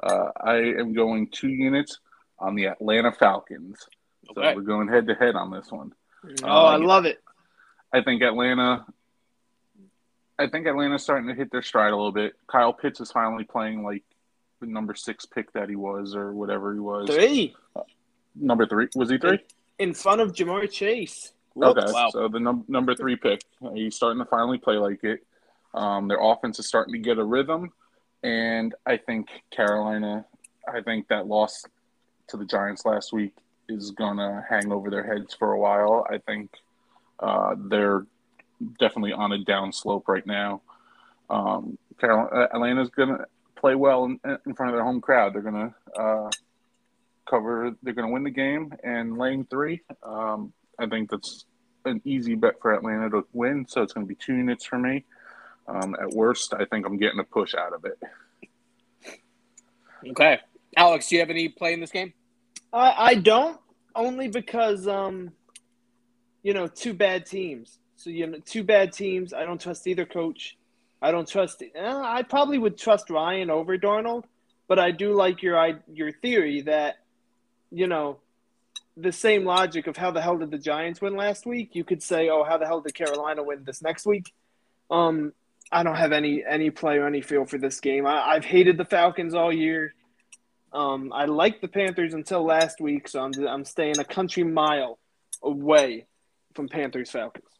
Uh, 0.03 0.29
I 0.39 0.57
am 0.57 0.93
going 0.93 1.29
two 1.31 1.49
units 1.49 1.99
on 2.37 2.53
the 2.53 2.65
Atlanta 2.67 3.11
Falcons. 3.13 3.79
So 4.27 4.41
Okay. 4.41 4.53
we're 4.55 4.61
going 4.61 4.87
head 4.89 5.07
to 5.07 5.15
head 5.15 5.35
on 5.35 5.49
this 5.49 5.71
one. 5.71 5.91
Oh, 6.43 6.65
I 6.65 6.75
Uh, 6.75 6.79
love 6.79 7.05
it. 7.05 7.19
I 7.91 8.01
think 8.03 8.21
Atlanta. 8.21 8.85
I 10.37 10.47
think 10.47 10.67
Atlanta's 10.67 11.03
starting 11.03 11.27
to 11.29 11.33
hit 11.33 11.51
their 11.51 11.61
stride 11.61 11.93
a 11.93 11.95
little 11.95 12.11
bit. 12.11 12.33
Kyle 12.47 12.73
Pitts 12.73 12.99
is 12.99 13.11
finally 13.11 13.43
playing 13.45 13.83
like 13.83 14.03
the 14.59 14.67
number 14.67 14.93
six 14.93 15.25
pick 15.25 15.51
that 15.53 15.69
he 15.69 15.75
was, 15.75 16.15
or 16.15 16.33
whatever 16.33 16.73
he 16.73 16.79
was. 16.79 17.09
Three 17.09 17.55
Number 18.37 18.65
three 18.65 18.87
was 18.95 19.09
he 19.09 19.17
three? 19.17 19.39
in 19.79 19.93
front 19.93 20.19
of 20.19 20.33
Ja'Marr 20.33 20.69
Chase. 20.69 21.31
Okay, 21.61 21.81
Wow. 21.89 22.09
so 22.11 22.27
the 22.27 22.39
num- 22.39 22.65
number 22.67 22.93
three 22.95 23.15
pick, 23.15 23.41
he's 23.73 23.95
starting 23.95 24.19
to 24.19 24.25
finally 24.29 24.57
play 24.57 24.75
like 24.75 25.03
it. 25.05 25.25
Um, 25.73 26.09
their 26.09 26.19
offense 26.21 26.59
is 26.59 26.67
starting 26.67 26.93
to 26.93 26.99
get 26.99 27.17
a 27.17 27.23
rhythm, 27.23 27.71
and 28.23 28.75
I 28.85 28.97
think 28.97 29.29
Carolina, 29.51 30.25
I 30.67 30.81
think 30.81 31.07
that 31.07 31.27
loss 31.27 31.63
to 32.27 32.35
the 32.37 32.43
Giants 32.45 32.85
last 32.85 33.13
week 33.13 33.33
is 33.69 33.91
gonna 33.91 34.43
hang 34.49 34.69
over 34.73 34.89
their 34.89 35.03
heads 35.03 35.33
for 35.33 35.53
a 35.53 35.59
while. 35.59 36.05
I 36.09 36.17
think 36.17 36.51
uh, 37.21 37.55
they're 37.57 38.05
definitely 38.79 39.13
on 39.13 39.31
a 39.31 39.43
down 39.43 39.71
slope 39.71 40.07
right 40.07 40.25
now. 40.25 40.61
Um, 41.29 41.77
Carolina, 41.99 42.47
Atlanta's 42.53 42.89
gonna 42.89 43.25
play 43.55 43.75
well 43.75 44.05
in, 44.05 44.19
in 44.45 44.53
front 44.53 44.71
of 44.71 44.75
their 44.75 44.83
home 44.83 45.01
crowd. 45.01 45.33
They're 45.33 45.41
gonna 45.41 45.73
uh, 45.97 46.29
cover. 47.29 47.75
They're 47.83 47.93
gonna 47.93 48.11
win 48.11 48.23
the 48.23 48.31
game 48.31 48.73
and 48.83 49.17
laying 49.17 49.45
three. 49.45 49.81
Um, 50.03 50.53
I 50.77 50.87
think 50.87 51.09
that's 51.09 51.45
an 51.85 52.01
easy 52.05 52.35
bet 52.35 52.55
for 52.61 52.73
Atlanta 52.73 53.09
to 53.09 53.25
win. 53.33 53.65
So 53.67 53.81
it's 53.81 53.93
going 53.93 54.05
to 54.05 54.09
be 54.09 54.15
two 54.15 54.35
units 54.35 54.65
for 54.65 54.77
me. 54.77 55.03
Um, 55.67 55.95
at 55.99 56.09
worst, 56.11 56.53
I 56.53 56.65
think 56.65 56.85
I'm 56.85 56.97
getting 56.97 57.19
a 57.19 57.23
push 57.23 57.55
out 57.55 57.73
of 57.73 57.85
it. 57.85 57.99
Okay. 60.07 60.39
Alex, 60.77 61.09
do 61.09 61.15
you 61.15 61.21
have 61.21 61.29
any 61.29 61.49
play 61.49 61.73
in 61.73 61.79
this 61.79 61.91
game? 61.91 62.13
I, 62.71 62.93
I 62.97 63.15
don't 63.15 63.59
only 63.95 64.27
because 64.27 64.87
um, 64.87 65.31
you 66.43 66.53
know, 66.53 66.67
two 66.67 66.93
bad 66.93 67.25
teams. 67.25 67.79
So 68.05 68.11
you 68.11 68.27
know, 68.27 68.37
two 68.45 68.63
bad 68.63 68.93
teams. 68.93 69.33
I 69.33 69.45
don't 69.45 69.59
trust 69.59 69.87
either 69.87 70.05
coach. 70.05 70.55
I 71.01 71.09
don't 71.09 71.27
trust. 71.27 71.63
Uh, 71.75 72.01
I 72.05 72.21
probably 72.21 72.59
would 72.59 72.77
trust 72.77 73.09
Ryan 73.09 73.49
over 73.49 73.79
Darnold, 73.79 74.25
but 74.67 74.77
I 74.77 74.91
do 74.91 75.15
like 75.15 75.41
your 75.41 75.81
your 75.91 76.11
theory 76.11 76.61
that 76.61 76.97
you 77.71 77.87
know 77.87 78.19
the 78.95 79.11
same 79.11 79.43
logic 79.43 79.87
of 79.87 79.97
how 79.97 80.11
the 80.11 80.21
hell 80.21 80.37
did 80.37 80.51
the 80.51 80.59
Giants 80.59 81.01
win 81.01 81.15
last 81.15 81.47
week. 81.47 81.71
You 81.73 81.83
could 81.83 82.03
say, 82.03 82.29
oh, 82.29 82.43
how 82.43 82.59
the 82.59 82.67
hell 82.67 82.79
did 82.79 82.93
Carolina 82.93 83.41
win 83.41 83.63
this 83.63 83.81
next 83.81 84.05
week? 84.05 84.31
Um, 84.91 85.33
I 85.71 85.81
don't 85.81 85.95
have 85.95 86.11
any 86.11 86.43
any 86.47 86.69
play 86.69 86.97
or 86.97 87.07
any 87.07 87.21
feel 87.21 87.45
for 87.45 87.57
this 87.57 87.79
game. 87.79 88.05
I, 88.05 88.35
have 88.35 88.45
hated 88.45 88.77
the 88.77 88.85
Falcons 88.85 89.33
all 89.33 89.51
year. 89.51 89.95
Um, 90.71 91.11
I 91.11 91.25
liked 91.25 91.59
the 91.63 91.69
Panthers 91.69 92.13
until 92.13 92.45
last 92.45 92.79
week, 92.79 93.07
so 93.07 93.23
I'm 93.23 93.33
I'm 93.47 93.65
staying 93.65 93.97
a 93.97 94.05
country 94.05 94.43
mile 94.43 94.99
away 95.41 96.05
from 96.53 96.69
Panthers 96.69 97.09
Falcons. 97.09 97.54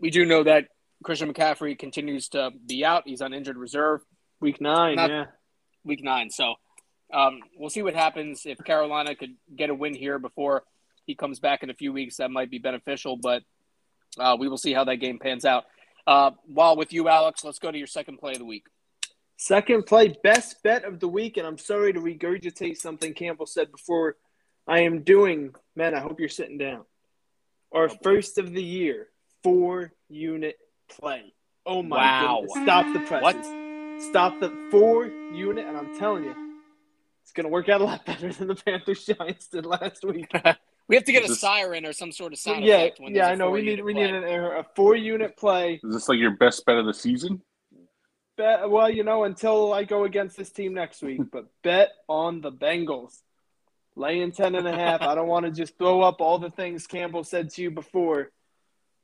We 0.00 0.10
do 0.10 0.24
know 0.24 0.42
that 0.44 0.68
Christian 1.04 1.32
McCaffrey 1.32 1.78
continues 1.78 2.28
to 2.30 2.50
be 2.66 2.84
out. 2.84 3.04
He's 3.06 3.22
on 3.22 3.32
injured 3.32 3.56
reserve. 3.56 4.00
Week 4.40 4.60
nine, 4.60 4.96
Not, 4.96 5.10
yeah. 5.10 5.24
Week 5.84 6.02
nine. 6.02 6.30
So 6.30 6.54
um, 7.12 7.40
we'll 7.56 7.70
see 7.70 7.82
what 7.82 7.94
happens 7.94 8.42
if 8.46 8.58
Carolina 8.58 9.14
could 9.14 9.34
get 9.54 9.70
a 9.70 9.74
win 9.74 9.94
here 9.94 10.18
before 10.18 10.64
he 11.06 11.14
comes 11.14 11.40
back 11.40 11.62
in 11.62 11.70
a 11.70 11.74
few 11.74 11.92
weeks. 11.92 12.16
That 12.16 12.30
might 12.30 12.50
be 12.50 12.58
beneficial, 12.58 13.16
but 13.16 13.42
uh, 14.18 14.36
we 14.38 14.48
will 14.48 14.58
see 14.58 14.72
how 14.72 14.84
that 14.84 14.96
game 14.96 15.18
pans 15.18 15.44
out. 15.44 15.64
Uh, 16.06 16.30
while 16.46 16.76
with 16.76 16.92
you, 16.92 17.08
Alex, 17.08 17.44
let's 17.44 17.58
go 17.58 17.70
to 17.70 17.78
your 17.78 17.86
second 17.86 18.18
play 18.18 18.32
of 18.32 18.38
the 18.38 18.44
week. 18.44 18.64
Second 19.36 19.86
play, 19.86 20.14
best 20.22 20.62
bet 20.62 20.84
of 20.84 21.00
the 21.00 21.08
week, 21.08 21.36
and 21.36 21.46
I'm 21.46 21.58
sorry 21.58 21.92
to 21.92 22.00
regurgitate 22.00 22.76
something 22.76 23.14
Campbell 23.14 23.46
said 23.46 23.70
before. 23.70 24.16
I 24.66 24.80
am 24.80 25.02
doing, 25.02 25.54
man. 25.74 25.94
I 25.94 26.00
hope 26.00 26.20
you're 26.20 26.28
sitting 26.28 26.58
down. 26.58 26.84
Our 27.72 27.88
first 27.88 28.38
of 28.38 28.52
the 28.52 28.62
year, 28.62 29.08
four 29.42 29.92
unit 30.08 30.58
play. 30.88 31.32
Oh 31.66 31.82
my 31.82 31.96
wow. 31.96 32.40
goodness! 32.40 32.64
Stop 32.64 32.92
the 32.92 33.00
presses. 33.00 33.46
What? 33.46 34.02
Stop 34.02 34.40
the 34.40 34.68
four 34.70 35.06
unit, 35.06 35.66
and 35.66 35.76
I'm 35.76 35.96
telling 35.98 36.24
you, 36.24 36.34
it's 37.22 37.32
going 37.32 37.44
to 37.44 37.50
work 37.50 37.68
out 37.68 37.80
a 37.80 37.84
lot 37.84 38.04
better 38.06 38.32
than 38.32 38.48
the 38.48 38.54
Panthers 38.54 39.04
Giants 39.04 39.46
did 39.48 39.66
last 39.66 40.04
week. 40.04 40.30
we 40.88 40.96
have 40.96 41.04
to 41.04 41.12
get 41.12 41.28
a 41.28 41.34
siren 41.34 41.86
or 41.86 41.92
some 41.92 42.10
sort 42.10 42.32
of 42.32 42.38
sound 42.38 42.64
yeah, 42.64 42.78
effect. 42.78 43.00
yeah, 43.10 43.28
I 43.28 43.34
know. 43.34 43.50
We 43.50 43.62
need 43.62 43.84
we 43.84 43.94
need 43.94 44.10
an, 44.10 44.24
a 44.24 44.64
four 44.74 44.96
unit 44.96 45.36
play. 45.36 45.80
Is 45.84 45.94
this 45.94 46.08
like 46.08 46.18
your 46.18 46.32
best 46.32 46.64
bet 46.66 46.76
of 46.76 46.86
the 46.86 46.94
season? 46.94 47.42
Bet, 48.36 48.70
well, 48.70 48.90
you 48.90 49.04
know, 49.04 49.24
until 49.24 49.72
I 49.72 49.84
go 49.84 50.04
against 50.04 50.36
this 50.36 50.50
team 50.50 50.74
next 50.74 51.02
week, 51.02 51.20
but 51.30 51.46
bet 51.62 51.90
on 52.08 52.40
the 52.40 52.50
Bengals. 52.50 53.20
Laying 53.96 54.32
10 54.32 54.54
and 54.54 54.66
a 54.66 54.74
half. 54.74 55.02
I 55.02 55.14
don't 55.14 55.26
want 55.26 55.46
to 55.46 55.52
just 55.52 55.76
throw 55.76 56.00
up 56.00 56.20
all 56.20 56.38
the 56.38 56.48
things 56.48 56.86
Campbell 56.86 57.24
said 57.24 57.50
to 57.50 57.62
you 57.62 57.70
before, 57.70 58.30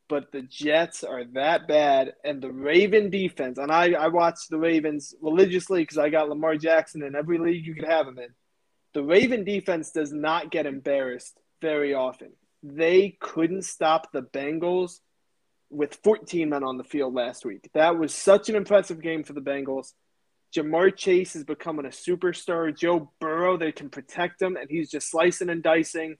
but 0.08 0.32
the 0.32 0.42
Jets 0.42 1.04
are 1.04 1.24
that 1.32 1.66
bad. 1.66 2.14
And 2.24 2.42
the 2.42 2.52
Raven 2.52 3.10
defense, 3.10 3.58
and 3.58 3.70
I, 3.70 3.92
I 3.92 4.08
watch 4.08 4.48
the 4.48 4.58
Ravens 4.58 5.14
religiously 5.20 5.82
because 5.82 5.98
I 5.98 6.10
got 6.10 6.28
Lamar 6.28 6.56
Jackson 6.56 7.02
in 7.02 7.14
every 7.14 7.38
league 7.38 7.66
you 7.66 7.74
could 7.74 7.88
have 7.88 8.06
him 8.06 8.18
in. 8.18 8.28
The 8.94 9.02
Raven 9.02 9.44
defense 9.44 9.90
does 9.90 10.12
not 10.12 10.50
get 10.50 10.66
embarrassed 10.66 11.38
very 11.60 11.94
often. 11.94 12.32
They 12.62 13.16
couldn't 13.20 13.62
stop 13.62 14.12
the 14.12 14.22
Bengals 14.22 15.00
with 15.70 15.98
14 16.02 16.48
men 16.48 16.64
on 16.64 16.78
the 16.78 16.84
field 16.84 17.14
last 17.14 17.44
week. 17.44 17.68
That 17.74 17.98
was 17.98 18.14
such 18.14 18.48
an 18.48 18.56
impressive 18.56 19.02
game 19.02 19.24
for 19.24 19.32
the 19.32 19.40
Bengals. 19.40 19.92
Ja'Marr 20.54 20.96
Chase 20.96 21.36
is 21.36 21.44
becoming 21.44 21.86
a 21.86 21.90
superstar. 21.90 22.74
Joe 22.76 23.12
Burrow, 23.20 23.56
they 23.56 23.72
can 23.72 23.90
protect 23.90 24.40
him, 24.40 24.56
and 24.56 24.70
he's 24.70 24.90
just 24.90 25.10
slicing 25.10 25.50
and 25.50 25.62
dicing. 25.62 26.16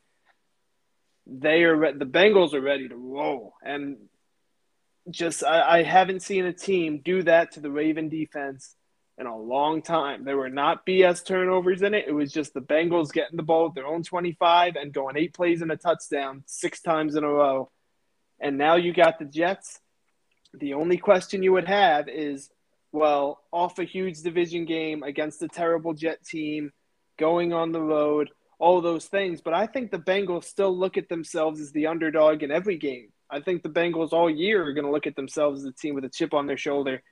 They 1.27 1.65
are 1.65 1.77
re- 1.77 1.93
the 1.93 2.07
Bengals 2.07 2.55
are 2.55 2.61
ready 2.61 2.89
to 2.89 2.97
roll, 2.97 3.55
and 3.63 3.97
just 5.11 5.45
I, 5.45 5.79
I 5.79 5.83
haven't 5.83 6.23
seen 6.23 6.47
a 6.47 6.53
team 6.53 7.01
do 7.05 7.23
that 7.25 7.53
to 7.53 7.61
the 7.61 7.71
Raven 7.71 8.09
defense 8.09 8.77
in 9.19 9.27
a 9.27 9.37
long 9.37 9.83
time. 9.83 10.25
There 10.25 10.37
were 10.37 10.51
not 10.51 10.87
BS 10.87 11.25
turnovers 11.25 11.83
in 11.83 11.95
it. 11.95 12.05
It 12.07 12.13
was 12.13 12.33
just 12.33 12.55
the 12.55 12.61
Bengals 12.61 13.13
getting 13.13 13.37
the 13.37 13.43
ball 13.43 13.69
at 13.69 13.75
their 13.75 13.87
own 13.87 14.03
25 14.03 14.77
and 14.77 14.93
going 14.93 15.17
eight 15.17 15.33
plays 15.33 15.63
and 15.63 15.73
a 15.73 15.77
touchdown 15.77 16.45
six 16.47 16.83
times 16.83 17.17
in 17.17 17.25
a 17.25 17.29
row. 17.29 17.71
And 18.39 18.59
now 18.59 18.77
you 18.77 18.93
got 18.93 19.19
the 19.19 19.25
Jets. 19.25 19.81
The 20.53 20.75
only 20.75 20.99
question 20.99 21.43
you 21.43 21.53
would 21.53 21.67
have 21.67 22.09
is 22.09 22.51
well, 22.97 23.43
off 23.53 23.79
a 23.79 23.85
huge 23.85 24.23
division 24.23 24.65
game 24.65 25.03
against 25.03 25.43
a 25.43 25.49
terrible 25.49 25.93
Jet 25.93 26.25
team, 26.25 26.73
going 27.19 27.53
on 27.53 27.73
the 27.73 27.81
road, 27.81 28.31
all 28.59 28.81
those 28.81 29.07
things. 29.07 29.41
But 29.41 29.55
I 29.55 29.67
think 29.67 29.91
the 29.91 29.99
Bengals 29.99 30.45
still 30.45 30.77
look 30.77 30.97
at 30.97 31.09
themselves 31.09 31.61
as 31.61 31.73
the 31.73 31.87
underdog 31.87 32.43
in 32.43 32.51
every 32.51 32.79
game. 32.79 33.13
I 33.31 33.41
think 33.41 33.63
the 33.63 33.69
Bengals 33.69 34.13
all 34.13 34.31
year 34.31 34.65
are 34.65 34.73
going 34.73 34.85
to 34.85 34.93
look 34.93 35.07
at 35.07 35.17
themselves 35.17 35.61
as 35.61 35.67
a 35.67 35.73
team 35.73 35.95
with 35.95 36.05
a 36.05 36.09
chip 36.09 36.33
on 36.33 36.47
their 36.47 36.57
shoulder. 36.57 37.03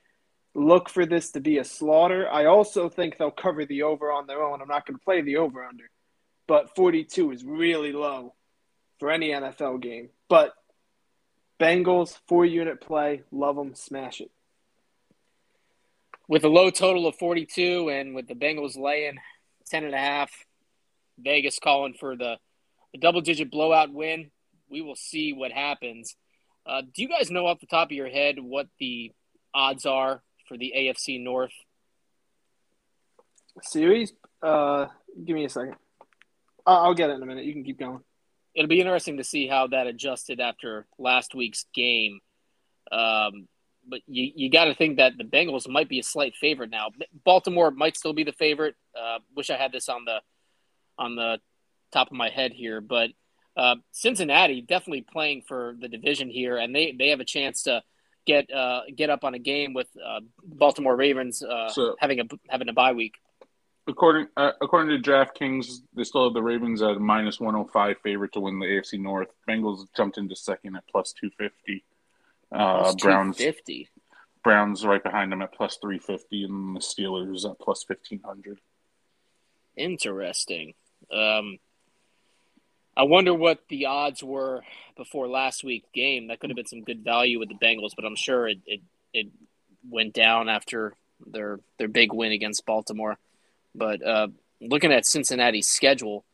Look 0.54 0.88
for 0.88 1.04
this 1.04 1.32
to 1.32 1.40
be 1.40 1.58
a 1.58 1.64
slaughter. 1.64 2.28
I 2.30 2.44
also 2.46 2.88
think 2.88 3.16
they'll 3.16 3.30
cover 3.32 3.66
the 3.66 3.82
over 3.82 4.12
on 4.12 4.26
their 4.26 4.42
own. 4.42 4.62
I'm 4.62 4.68
not 4.68 4.86
going 4.86 4.98
to 4.98 5.04
play 5.04 5.20
the 5.20 5.38
over 5.38 5.64
under, 5.64 5.90
but 6.46 6.76
42 6.76 7.32
is 7.32 7.44
really 7.44 7.92
low 7.92 8.34
for 9.00 9.10
any 9.10 9.30
NFL 9.30 9.82
game. 9.82 10.10
But 10.28 10.54
Bengals, 11.58 12.16
four 12.28 12.46
unit 12.46 12.80
play, 12.80 13.22
love 13.32 13.56
them, 13.56 13.74
smash 13.74 14.20
it 14.20 14.30
with 16.28 16.44
a 16.44 16.48
low 16.48 16.70
total 16.70 17.06
of 17.06 17.16
42 17.16 17.88
and 17.90 18.14
with 18.14 18.26
the 18.26 18.34
Bengals 18.34 18.78
laying 18.78 19.18
10 19.70 19.84
and 19.84 19.94
a 19.94 19.98
half, 19.98 20.30
Vegas 21.18 21.58
calling 21.58 21.94
for 21.94 22.16
the, 22.16 22.36
double 23.00 23.20
digit 23.20 23.50
blowout 23.50 23.92
win. 23.92 24.30
We 24.70 24.80
will 24.80 24.94
see 24.94 25.32
what 25.32 25.50
happens. 25.50 26.14
Uh, 26.64 26.82
do 26.82 27.02
you 27.02 27.08
guys 27.08 27.28
know 27.28 27.46
off 27.46 27.58
the 27.58 27.66
top 27.66 27.88
of 27.88 27.92
your 27.92 28.08
head 28.08 28.36
what 28.38 28.68
the 28.78 29.10
odds 29.52 29.84
are 29.84 30.22
for 30.46 30.56
the 30.56 30.72
AFC 30.76 31.20
North 31.20 31.52
series? 33.62 34.12
Uh, 34.42 34.86
give 35.24 35.34
me 35.34 35.44
a 35.44 35.48
second. 35.48 35.74
I'll 36.66 36.94
get 36.94 37.10
it 37.10 37.14
in 37.14 37.22
a 37.22 37.26
minute. 37.26 37.44
You 37.44 37.52
can 37.52 37.64
keep 37.64 37.78
going. 37.78 38.00
It'll 38.54 38.68
be 38.68 38.80
interesting 38.80 39.16
to 39.16 39.24
see 39.24 39.48
how 39.48 39.66
that 39.68 39.86
adjusted 39.86 40.40
after 40.40 40.86
last 40.98 41.34
week's 41.34 41.66
game. 41.74 42.20
Um, 42.92 43.48
but 43.86 44.00
you, 44.06 44.32
you 44.34 44.50
got 44.50 44.66
to 44.66 44.74
think 44.74 44.96
that 44.96 45.18
the 45.18 45.24
Bengals 45.24 45.68
might 45.68 45.88
be 45.88 45.98
a 45.98 46.02
slight 46.02 46.34
favorite 46.36 46.70
now. 46.70 46.88
Baltimore 47.24 47.70
might 47.70 47.96
still 47.96 48.12
be 48.12 48.24
the 48.24 48.32
favorite. 48.32 48.76
Uh, 48.98 49.18
wish 49.36 49.50
I 49.50 49.56
had 49.56 49.72
this 49.72 49.88
on 49.88 50.04
the 50.04 50.20
on 50.98 51.16
the 51.16 51.40
top 51.92 52.08
of 52.08 52.16
my 52.16 52.28
head 52.28 52.52
here, 52.52 52.80
but 52.80 53.10
uh, 53.56 53.76
Cincinnati 53.92 54.60
definitely 54.60 55.02
playing 55.02 55.42
for 55.42 55.76
the 55.78 55.88
division 55.88 56.28
here, 56.28 56.56
and 56.56 56.74
they, 56.74 56.94
they 56.98 57.08
have 57.10 57.20
a 57.20 57.24
chance 57.24 57.62
to 57.64 57.82
get 58.26 58.52
uh, 58.52 58.82
get 58.94 59.10
up 59.10 59.24
on 59.24 59.34
a 59.34 59.38
game 59.38 59.74
with 59.74 59.88
uh, 60.04 60.20
Baltimore 60.42 60.96
Ravens 60.96 61.42
uh, 61.42 61.68
so, 61.68 61.96
having 61.98 62.20
a 62.20 62.24
having 62.48 62.68
a 62.68 62.72
bye 62.72 62.92
week. 62.92 63.14
According 63.86 64.28
uh, 64.36 64.52
according 64.60 65.00
to 65.00 65.10
DraftKings, 65.10 65.82
they 65.94 66.04
still 66.04 66.24
have 66.24 66.34
the 66.34 66.42
Ravens 66.42 66.82
at 66.82 66.98
minus 66.98 67.38
one 67.38 67.54
hundred 67.54 67.66
oh 67.66 67.70
five 67.72 67.96
favorite 68.02 68.32
to 68.32 68.40
win 68.40 68.58
the 68.58 68.66
AFC 68.66 68.98
North. 68.98 69.28
Bengals 69.48 69.86
jumped 69.96 70.18
into 70.18 70.34
second 70.34 70.76
at 70.76 70.84
plus 70.90 71.12
two 71.12 71.30
fifty. 71.38 71.84
Uh, 72.50 72.94
Browns 72.94 73.36
fifty. 73.36 73.88
Browns 74.42 74.84
right 74.84 75.02
behind 75.02 75.32
them 75.32 75.42
at 75.42 75.52
plus 75.52 75.78
three 75.80 75.98
fifty, 75.98 76.44
and 76.44 76.74
the 76.74 76.80
Steelers 76.80 77.48
at 77.48 77.58
plus 77.58 77.84
fifteen 77.84 78.20
hundred. 78.24 78.58
Interesting. 79.76 80.74
Um, 81.12 81.58
I 82.96 83.04
wonder 83.04 83.34
what 83.34 83.58
the 83.68 83.86
odds 83.86 84.22
were 84.22 84.62
before 84.96 85.26
last 85.28 85.64
week's 85.64 85.90
game. 85.92 86.28
That 86.28 86.38
could 86.38 86.50
have 86.50 86.56
been 86.56 86.66
some 86.66 86.84
good 86.84 87.02
value 87.02 87.38
with 87.38 87.48
the 87.48 87.56
Bengals, 87.56 87.90
but 87.96 88.04
I'm 88.04 88.16
sure 88.16 88.48
it 88.48 88.58
it, 88.66 88.80
it 89.12 89.26
went 89.88 90.14
down 90.14 90.48
after 90.48 90.94
their 91.26 91.60
their 91.78 91.88
big 91.88 92.12
win 92.12 92.32
against 92.32 92.66
Baltimore. 92.66 93.18
But 93.74 94.06
uh, 94.06 94.28
looking 94.60 94.92
at 94.92 95.06
Cincinnati's 95.06 95.66
schedule, 95.66 96.24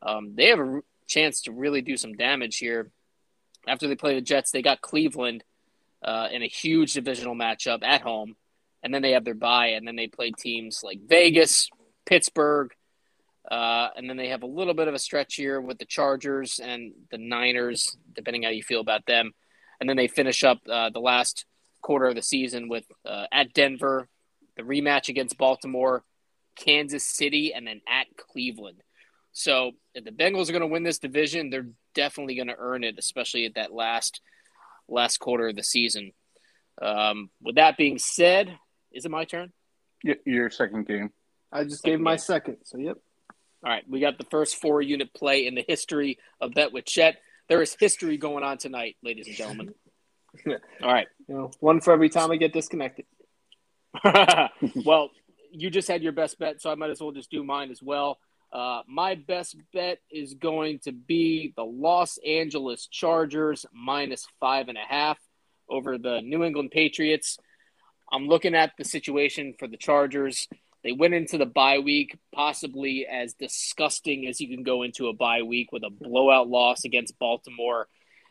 um, 0.00 0.34
they 0.34 0.46
have 0.46 0.60
a 0.60 0.80
chance 1.06 1.42
to 1.42 1.52
really 1.52 1.82
do 1.82 1.96
some 1.96 2.14
damage 2.14 2.58
here. 2.58 2.90
After 3.66 3.86
they 3.86 3.96
play 3.96 4.14
the 4.14 4.22
Jets, 4.22 4.50
they 4.50 4.62
got 4.62 4.80
Cleveland 4.80 5.44
uh, 6.02 6.28
in 6.30 6.42
a 6.42 6.46
huge 6.46 6.94
divisional 6.94 7.34
matchup 7.34 7.82
at 7.82 8.00
home, 8.00 8.36
and 8.82 8.94
then 8.94 9.02
they 9.02 9.12
have 9.12 9.24
their 9.24 9.34
bye, 9.34 9.68
and 9.68 9.86
then 9.86 9.96
they 9.96 10.06
play 10.06 10.30
teams 10.30 10.82
like 10.82 11.00
Vegas, 11.06 11.68
Pittsburgh, 12.06 12.72
uh, 13.50 13.88
and 13.96 14.08
then 14.08 14.16
they 14.16 14.28
have 14.28 14.42
a 14.42 14.46
little 14.46 14.74
bit 14.74 14.88
of 14.88 14.94
a 14.94 14.98
stretch 14.98 15.34
here 15.34 15.60
with 15.60 15.78
the 15.78 15.86
Chargers 15.86 16.60
and 16.62 16.92
the 17.10 17.18
Niners, 17.18 17.96
depending 18.14 18.42
how 18.42 18.50
you 18.50 18.62
feel 18.62 18.80
about 18.80 19.06
them, 19.06 19.32
and 19.80 19.88
then 19.88 19.96
they 19.96 20.08
finish 20.08 20.44
up 20.44 20.58
uh, 20.70 20.90
the 20.90 21.00
last 21.00 21.46
quarter 21.80 22.06
of 22.06 22.14
the 22.14 22.22
season 22.22 22.68
with 22.68 22.84
uh, 23.06 23.26
at 23.32 23.52
Denver, 23.52 24.08
the 24.56 24.62
rematch 24.62 25.08
against 25.08 25.38
Baltimore, 25.38 26.04
Kansas 26.56 27.06
City, 27.06 27.52
and 27.54 27.66
then 27.66 27.80
at 27.88 28.06
Cleveland. 28.16 28.82
So 29.32 29.72
if 29.94 30.04
the 30.04 30.10
Bengals 30.10 30.48
are 30.48 30.52
going 30.52 30.62
to 30.62 30.66
win 30.66 30.82
this 30.82 30.98
division, 30.98 31.48
they're 31.48 31.68
definitely 31.94 32.34
going 32.34 32.48
to 32.48 32.56
earn 32.58 32.84
it, 32.84 32.96
especially 32.98 33.46
at 33.46 33.54
that 33.54 33.72
last 33.72 34.20
last 34.88 35.18
quarter 35.18 35.48
of 35.48 35.56
the 35.56 35.62
season. 35.62 36.12
Um, 36.80 37.30
with 37.42 37.56
that 37.56 37.76
being 37.76 37.98
said, 37.98 38.58
is 38.92 39.04
it 39.04 39.10
my 39.10 39.24
turn? 39.24 39.52
Yeah, 40.02 40.14
your 40.24 40.50
second 40.50 40.86
game. 40.86 41.10
I 41.52 41.64
just 41.64 41.82
second 41.82 41.90
gave 41.90 42.00
my 42.00 42.12
game. 42.12 42.18
second. 42.18 42.56
So 42.64 42.78
yep. 42.78 42.98
All 43.64 43.70
right, 43.70 43.82
we 43.88 44.00
got 44.00 44.18
the 44.18 44.24
first 44.24 44.56
four 44.56 44.80
unit 44.80 45.12
play 45.12 45.46
in 45.46 45.54
the 45.54 45.64
history 45.66 46.18
of 46.40 46.54
Bet 46.54 46.72
with 46.72 46.84
Chet. 46.84 47.16
There 47.48 47.60
is 47.60 47.76
history 47.78 48.16
going 48.16 48.44
on 48.44 48.58
tonight, 48.58 48.96
ladies 49.02 49.26
and 49.26 49.36
gentlemen. 49.36 49.74
All 50.46 50.92
right, 50.92 51.08
you 51.26 51.34
know, 51.34 51.50
one 51.58 51.80
for 51.80 51.92
every 51.92 52.08
time 52.08 52.30
I 52.30 52.36
get 52.36 52.52
disconnected. 52.52 53.06
well, 54.84 55.10
you 55.50 55.70
just 55.70 55.88
had 55.88 56.02
your 56.02 56.12
best 56.12 56.38
bet, 56.38 56.62
so 56.62 56.70
I 56.70 56.76
might 56.76 56.90
as 56.90 57.00
well 57.00 57.10
just 57.10 57.30
do 57.30 57.42
mine 57.42 57.70
as 57.70 57.82
well. 57.82 58.18
Uh, 58.52 58.82
my 58.86 59.14
best 59.14 59.56
bet 59.74 59.98
is 60.10 60.34
going 60.34 60.78
to 60.80 60.92
be 60.92 61.52
the 61.56 61.64
Los 61.64 62.18
Angeles 62.26 62.86
Chargers 62.86 63.66
minus 63.72 64.26
five 64.40 64.68
and 64.68 64.78
a 64.78 64.86
half 64.86 65.18
over 65.68 65.98
the 65.98 66.20
New 66.22 66.44
England 66.44 66.70
Patriots. 66.70 67.38
I'm 68.10 68.26
looking 68.26 68.54
at 68.54 68.72
the 68.78 68.84
situation 68.84 69.54
for 69.58 69.68
the 69.68 69.76
Chargers. 69.76 70.48
They 70.84 70.92
went 70.92 71.14
into 71.14 71.38
the 71.38 71.46
bye 71.46 71.80
week, 71.80 72.16
possibly 72.32 73.06
as 73.06 73.34
disgusting 73.34 74.26
as 74.26 74.40
you 74.40 74.48
can 74.48 74.62
go 74.62 74.82
into 74.82 75.08
a 75.08 75.12
bye 75.12 75.42
week 75.42 75.72
with 75.72 75.82
a 75.82 75.90
blowout 75.90 76.48
loss 76.48 76.84
against 76.84 77.18
Baltimore. 77.18 77.88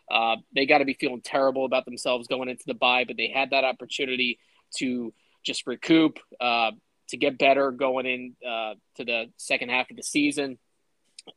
Uh, 0.09 0.37
they 0.55 0.65
got 0.65 0.77
to 0.77 0.85
be 0.85 0.93
feeling 0.93 1.21
terrible 1.21 1.65
about 1.65 1.85
themselves 1.85 2.27
going 2.27 2.47
into 2.47 2.63
the 2.65 2.73
bye, 2.73 3.03
but 3.05 3.17
they 3.17 3.27
had 3.27 3.49
that 3.49 3.65
opportunity 3.65 4.39
to 4.77 5.13
just 5.43 5.67
recoup, 5.67 6.19
uh, 6.39 6.71
to 7.09 7.17
get 7.17 7.37
better 7.37 7.71
going 7.71 8.05
in 8.05 8.35
uh, 8.47 8.75
to 8.95 9.03
the 9.03 9.25
second 9.37 9.69
half 9.69 9.89
of 9.89 9.97
the 9.97 10.03
season. 10.03 10.57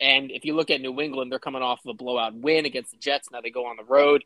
And 0.01 0.31
if 0.31 0.45
you 0.45 0.55
look 0.55 0.71
at 0.71 0.81
New 0.81 1.01
England, 1.01 1.33
they're 1.33 1.41
coming 1.41 1.63
off 1.63 1.85
of 1.85 1.91
a 1.91 1.95
blowout 1.95 2.35
win 2.35 2.65
against 2.65 2.93
the 2.93 2.97
Jets. 2.99 3.29
Now 3.33 3.41
they 3.41 3.51
go 3.51 3.67
on 3.67 3.77
the 3.77 3.85
road. 3.85 4.23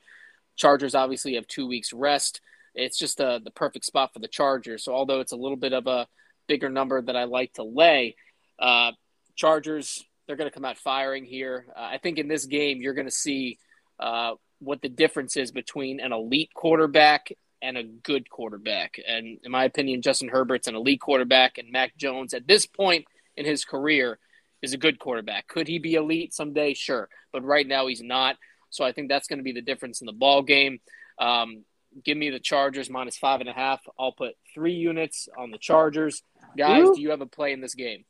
Chargers 0.56 0.94
obviously 0.94 1.34
have 1.34 1.46
two 1.46 1.66
weeks 1.66 1.92
rest. 1.92 2.40
It's 2.74 2.98
just 2.98 3.20
uh, 3.20 3.38
the 3.42 3.50
perfect 3.50 3.84
spot 3.84 4.12
for 4.12 4.18
the 4.18 4.28
Chargers. 4.28 4.84
So 4.84 4.92
although 4.92 5.20
it's 5.20 5.32
a 5.32 5.36
little 5.36 5.56
bit 5.56 5.72
of 5.72 5.86
a 5.86 6.06
bigger 6.46 6.70
number 6.70 7.00
that 7.02 7.16
I 7.16 7.24
like 7.24 7.54
to 7.54 7.62
lay, 7.62 8.16
uh, 8.58 8.92
Chargers 9.36 10.04
they're 10.26 10.36
going 10.36 10.50
to 10.50 10.54
come 10.54 10.64
out 10.64 10.78
firing 10.78 11.24
here. 11.24 11.66
Uh, 11.76 11.80
I 11.80 11.98
think 11.98 12.18
in 12.18 12.28
this 12.28 12.46
game 12.46 12.80
you're 12.80 12.94
going 12.94 13.06
to 13.06 13.10
see 13.10 13.58
uh, 14.00 14.32
what 14.58 14.82
the 14.82 14.88
difference 14.88 15.36
is 15.36 15.52
between 15.52 16.00
an 16.00 16.12
elite 16.12 16.50
quarterback 16.54 17.32
and 17.62 17.76
a 17.76 17.82
good 17.82 18.28
quarterback. 18.28 18.96
And 19.06 19.38
in 19.42 19.50
my 19.50 19.64
opinion, 19.64 20.02
Justin 20.02 20.28
Herbert's 20.28 20.66
an 20.66 20.74
elite 20.74 21.00
quarterback, 21.00 21.58
and 21.58 21.70
Mac 21.70 21.96
Jones 21.96 22.34
at 22.34 22.46
this 22.46 22.66
point 22.66 23.06
in 23.36 23.46
his 23.46 23.64
career 23.64 24.18
is 24.62 24.72
a 24.72 24.78
good 24.78 24.98
quarterback. 24.98 25.48
Could 25.48 25.68
he 25.68 25.78
be 25.78 25.94
elite 25.94 26.34
someday? 26.34 26.74
Sure, 26.74 27.08
but 27.32 27.44
right 27.44 27.66
now 27.66 27.86
he's 27.86 28.02
not. 28.02 28.36
So 28.70 28.84
I 28.84 28.92
think 28.92 29.08
that's 29.08 29.28
going 29.28 29.38
to 29.38 29.44
be 29.44 29.52
the 29.52 29.62
difference 29.62 30.00
in 30.00 30.06
the 30.06 30.12
ball 30.12 30.42
game. 30.42 30.80
Um, 31.18 31.64
give 32.04 32.16
me 32.16 32.30
the 32.30 32.40
Chargers 32.40 32.90
minus 32.90 33.16
five 33.16 33.40
and 33.40 33.48
a 33.48 33.52
half. 33.52 33.80
I'll 33.98 34.12
put 34.12 34.34
three 34.52 34.74
units 34.74 35.28
on 35.38 35.50
the 35.50 35.58
Chargers. 35.58 36.22
Guys, 36.56 36.84
Ooh. 36.84 36.94
do 36.94 37.00
you 37.00 37.10
have 37.10 37.20
a 37.20 37.26
play 37.26 37.52
in 37.52 37.60
this 37.60 37.74
game? 37.74 38.04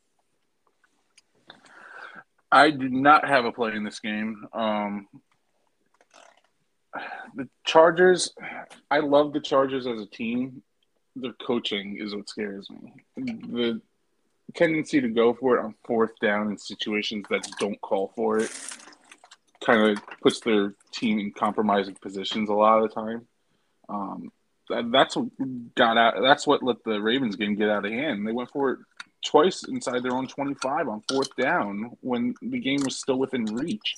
I 2.52 2.70
do 2.70 2.88
not 2.88 3.26
have 3.26 3.44
a 3.44 3.52
play 3.52 3.74
in 3.74 3.84
this 3.84 3.98
game. 3.98 4.46
Um, 4.52 5.08
the 7.34 7.48
Chargers, 7.64 8.32
I 8.90 9.00
love 9.00 9.32
the 9.32 9.40
Chargers 9.40 9.86
as 9.86 10.00
a 10.00 10.06
team. 10.06 10.62
Their 11.16 11.32
coaching 11.44 11.98
is 12.00 12.14
what 12.14 12.28
scares 12.28 12.68
me. 12.70 12.92
The 13.16 13.80
tendency 14.54 15.00
to 15.00 15.08
go 15.08 15.34
for 15.34 15.56
it 15.56 15.64
on 15.64 15.74
fourth 15.84 16.12
down 16.20 16.50
in 16.50 16.58
situations 16.58 17.26
that 17.30 17.48
don't 17.58 17.80
call 17.80 18.12
for 18.14 18.38
it 18.38 18.50
kind 19.64 19.90
of 19.90 19.98
puts 20.22 20.40
their 20.40 20.74
team 20.92 21.18
in 21.18 21.32
compromising 21.32 21.96
positions 22.00 22.48
a 22.48 22.52
lot 22.52 22.82
of 22.82 22.88
the 22.88 22.94
time. 22.94 23.26
Um, 23.88 24.30
that, 24.30 24.43
that's 24.68 25.16
what 25.16 25.28
got 25.74 25.98
out. 25.98 26.14
That's 26.20 26.46
what 26.46 26.62
let 26.62 26.82
the 26.84 27.00
Ravens 27.00 27.36
game 27.36 27.56
get 27.56 27.68
out 27.68 27.84
of 27.84 27.92
hand. 27.92 28.26
They 28.26 28.32
went 28.32 28.50
for 28.50 28.72
it 28.72 28.78
twice 29.24 29.64
inside 29.64 30.02
their 30.02 30.12
own 30.12 30.26
25 30.26 30.88
on 30.88 31.02
fourth 31.08 31.34
down 31.36 31.96
when 32.00 32.34
the 32.42 32.58
game 32.58 32.80
was 32.84 32.98
still 32.98 33.18
within 33.18 33.44
reach. 33.46 33.96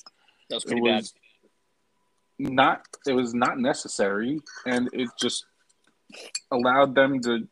That 0.48 0.57
was 0.57 0.64
pretty 0.64 0.81
it 0.81 0.92
was 0.92 1.12
bad. 1.12 2.52
Not 2.52 2.83
it 3.07 3.12
was 3.12 3.35
not 3.35 3.59
necessary, 3.59 4.40
and 4.66 4.90
it 4.92 5.09
just 5.18 5.46
allowed 6.50 6.94
them 6.94 7.20
to 7.22 7.48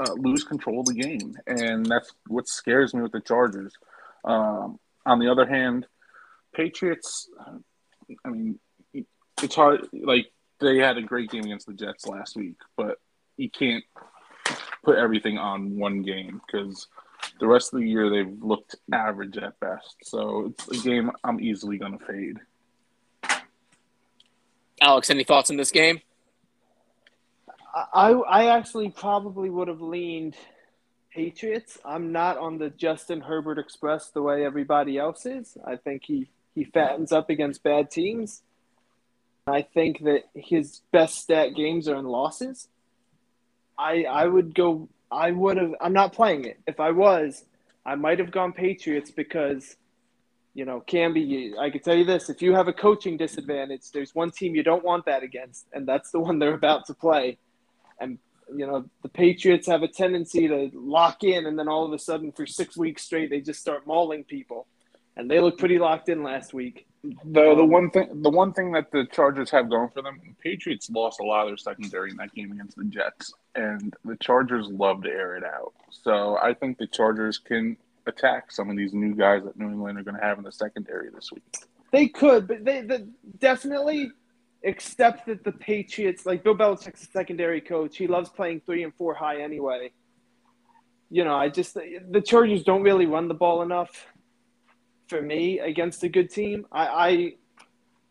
uh, 0.00 0.12
lose 0.12 0.44
control 0.44 0.80
of 0.80 0.86
the 0.86 0.94
game, 0.94 1.34
and 1.46 1.84
that's 1.84 2.12
what 2.28 2.48
scares 2.48 2.94
me 2.94 3.02
with 3.02 3.12
the 3.12 3.20
Chargers. 3.20 3.72
Um, 4.24 4.78
on 5.04 5.18
the 5.18 5.28
other 5.28 5.44
hand, 5.44 5.86
Patriots, 6.54 7.28
I 8.24 8.28
mean, 8.28 8.60
it's 9.42 9.54
hard. 9.54 9.88
Like 9.92 10.30
they 10.60 10.78
had 10.78 10.96
a 10.96 11.02
great 11.02 11.30
game 11.30 11.44
against 11.44 11.66
the 11.66 11.72
Jets 11.72 12.06
last 12.06 12.36
week, 12.36 12.56
but 12.76 12.98
you 13.36 13.50
can't 13.50 13.84
put 14.84 14.98
everything 14.98 15.38
on 15.38 15.76
one 15.76 16.02
game 16.02 16.40
because 16.46 16.88
the 17.40 17.46
rest 17.46 17.72
of 17.72 17.80
the 17.80 17.88
year 17.88 18.10
they've 18.10 18.42
looked 18.42 18.76
average 18.92 19.36
at 19.38 19.58
best. 19.60 19.96
So 20.02 20.52
it's 20.68 20.80
a 20.80 20.88
game 20.88 21.10
I'm 21.24 21.40
easily 21.40 21.78
going 21.78 21.98
to 21.98 22.04
fade. 22.04 22.38
Alex, 24.80 25.10
any 25.10 25.24
thoughts 25.24 25.50
on 25.50 25.56
this 25.56 25.70
game? 25.70 26.00
I 27.74 28.10
I 28.10 28.56
actually 28.56 28.90
probably 28.90 29.50
would 29.50 29.68
have 29.68 29.80
leaned 29.80 30.36
Patriots. 31.12 31.78
I'm 31.84 32.12
not 32.12 32.38
on 32.38 32.58
the 32.58 32.70
Justin 32.70 33.20
Herbert 33.20 33.58
Express 33.58 34.10
the 34.10 34.22
way 34.22 34.44
everybody 34.44 34.98
else 34.98 35.26
is. 35.26 35.56
I 35.64 35.76
think 35.76 36.04
he 36.04 36.28
he 36.54 36.64
fattens 36.64 37.12
up 37.12 37.30
against 37.30 37.62
bad 37.62 37.90
teams. 37.90 38.42
I 39.48 39.62
think 39.62 40.04
that 40.04 40.24
his 40.34 40.80
best 40.92 41.18
stat 41.18 41.54
games 41.54 41.88
are 41.88 41.96
in 41.96 42.04
losses. 42.04 42.68
I 43.78 44.04
I 44.04 44.26
would 44.26 44.54
go. 44.54 44.88
I 45.10 45.30
would 45.30 45.56
have. 45.56 45.74
I'm 45.80 45.92
not 45.92 46.12
playing 46.12 46.44
it. 46.44 46.60
If 46.66 46.80
I 46.80 46.90
was, 46.90 47.44
I 47.86 47.94
might 47.94 48.18
have 48.18 48.30
gone 48.30 48.52
Patriots 48.52 49.10
because, 49.10 49.76
you 50.54 50.64
know, 50.64 50.82
Camby. 50.86 51.56
I 51.58 51.70
can 51.70 51.80
tell 51.80 51.96
you 51.96 52.04
this: 52.04 52.28
if 52.28 52.42
you 52.42 52.54
have 52.54 52.68
a 52.68 52.72
coaching 52.72 53.16
disadvantage, 53.16 53.90
there's 53.92 54.14
one 54.14 54.30
team 54.30 54.54
you 54.54 54.62
don't 54.62 54.84
want 54.84 55.06
that 55.06 55.22
against, 55.22 55.66
and 55.72 55.86
that's 55.86 56.10
the 56.10 56.20
one 56.20 56.38
they're 56.38 56.54
about 56.54 56.86
to 56.86 56.94
play. 56.94 57.38
And 58.00 58.18
you 58.54 58.66
know, 58.66 58.86
the 59.02 59.08
Patriots 59.08 59.66
have 59.66 59.82
a 59.82 59.88
tendency 59.88 60.48
to 60.48 60.70
lock 60.72 61.22
in, 61.22 61.46
and 61.46 61.58
then 61.58 61.68
all 61.68 61.84
of 61.84 61.92
a 61.92 61.98
sudden, 61.98 62.32
for 62.32 62.46
six 62.46 62.76
weeks 62.76 63.02
straight, 63.02 63.30
they 63.30 63.40
just 63.40 63.60
start 63.60 63.86
mauling 63.86 64.24
people 64.24 64.66
and 65.18 65.28
they 65.28 65.40
look 65.40 65.58
pretty 65.58 65.78
locked 65.78 66.08
in 66.08 66.22
last 66.22 66.54
week. 66.54 66.86
The 67.24 67.54
the 67.54 67.62
um, 67.62 67.70
one 67.70 67.90
thing 67.90 68.22
the 68.22 68.30
one 68.30 68.52
thing 68.52 68.72
that 68.72 68.90
the 68.90 69.06
Chargers 69.12 69.50
have 69.50 69.70
going 69.70 69.88
for 69.90 70.02
them, 70.02 70.20
the 70.24 70.34
Patriots 70.42 70.90
lost 70.90 71.20
a 71.20 71.22
lot 71.24 71.42
of 71.42 71.48
their 71.48 71.56
secondary 71.56 72.10
in 72.10 72.16
that 72.16 72.34
game 72.34 72.52
against 72.52 72.76
the 72.76 72.84
Jets, 72.84 73.32
and 73.54 73.94
the 74.04 74.16
Chargers 74.16 74.66
love 74.68 75.02
to 75.04 75.08
air 75.08 75.36
it 75.36 75.44
out. 75.44 75.72
So 75.90 76.36
I 76.42 76.54
think 76.54 76.78
the 76.78 76.86
Chargers 76.86 77.38
can 77.38 77.76
attack 78.06 78.50
some 78.50 78.68
of 78.68 78.76
these 78.76 78.92
new 78.92 79.14
guys 79.14 79.44
that 79.44 79.58
New 79.58 79.68
England 79.68 79.98
are 79.98 80.02
going 80.02 80.16
to 80.16 80.22
have 80.22 80.38
in 80.38 80.44
the 80.44 80.52
secondary 80.52 81.10
this 81.10 81.30
week. 81.32 81.42
They 81.92 82.08
could, 82.08 82.46
but 82.48 82.64
they, 82.64 82.82
they 82.82 83.04
definitely 83.38 84.10
accept 84.64 85.26
that 85.26 85.44
the 85.44 85.52
Patriots, 85.52 86.26
like 86.26 86.42
Bill 86.42 86.56
Belichick's 86.56 87.04
a 87.04 87.06
secondary 87.06 87.60
coach, 87.60 87.96
he 87.96 88.06
loves 88.06 88.28
playing 88.28 88.62
three 88.66 88.82
and 88.82 88.94
four 88.94 89.14
high 89.14 89.40
anyway. 89.40 89.92
You 91.10 91.24
know, 91.24 91.34
I 91.34 91.48
just 91.48 91.74
the 91.74 92.22
Chargers 92.24 92.64
don't 92.64 92.82
really 92.82 93.06
run 93.06 93.28
the 93.28 93.34
ball 93.34 93.62
enough 93.62 94.06
for 95.08 95.20
me 95.20 95.58
against 95.58 96.02
a 96.04 96.08
good 96.08 96.30
team. 96.30 96.66
I, 96.70 96.86
I 96.86 97.34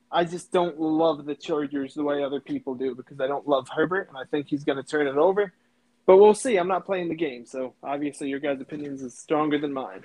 I 0.10 0.24
just 0.24 0.52
don't 0.52 0.80
love 0.80 1.26
the 1.26 1.36
Chargers 1.36 1.94
the 1.94 2.04
way 2.04 2.24
other 2.24 2.40
people 2.40 2.76
do 2.76 2.96
because 2.96 3.20
I 3.20 3.28
don't 3.28 3.48
love 3.48 3.68
Herbert 3.70 4.08
and 4.08 4.18
I 4.18 4.24
think 4.24 4.48
he's 4.48 4.64
going 4.64 4.78
to 4.78 4.84
turn 4.84 5.08
it 5.08 5.18
over. 5.18 5.54
But 6.06 6.18
we'll 6.18 6.34
see. 6.34 6.56
I'm 6.56 6.70
not 6.70 6.86
playing 6.86 7.10
the 7.10 7.16
game, 7.16 7.46
so 7.46 7.74
obviously 7.84 8.30
your 8.30 8.40
guys' 8.40 8.62
opinions 8.62 9.02
is 9.02 9.18
stronger 9.18 9.60
than 9.60 9.74
mine. 9.74 10.04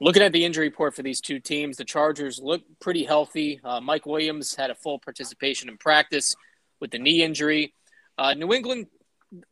Looking 0.00 0.22
at 0.22 0.32
the 0.32 0.44
injury 0.44 0.68
report 0.68 0.94
for 0.94 1.02
these 1.02 1.20
two 1.20 1.40
teams, 1.40 1.76
the 1.76 1.84
Chargers 1.84 2.40
look 2.40 2.62
pretty 2.80 3.04
healthy. 3.04 3.60
Uh, 3.64 3.80
Mike 3.80 4.06
Williams 4.06 4.54
had 4.54 4.70
a 4.70 4.74
full 4.74 5.00
participation 5.00 5.68
in 5.68 5.76
practice 5.78 6.36
with 6.78 6.92
the 6.92 6.98
knee 6.98 7.22
injury. 7.22 7.74
Uh, 8.16 8.34
New 8.34 8.52
England, 8.52 8.86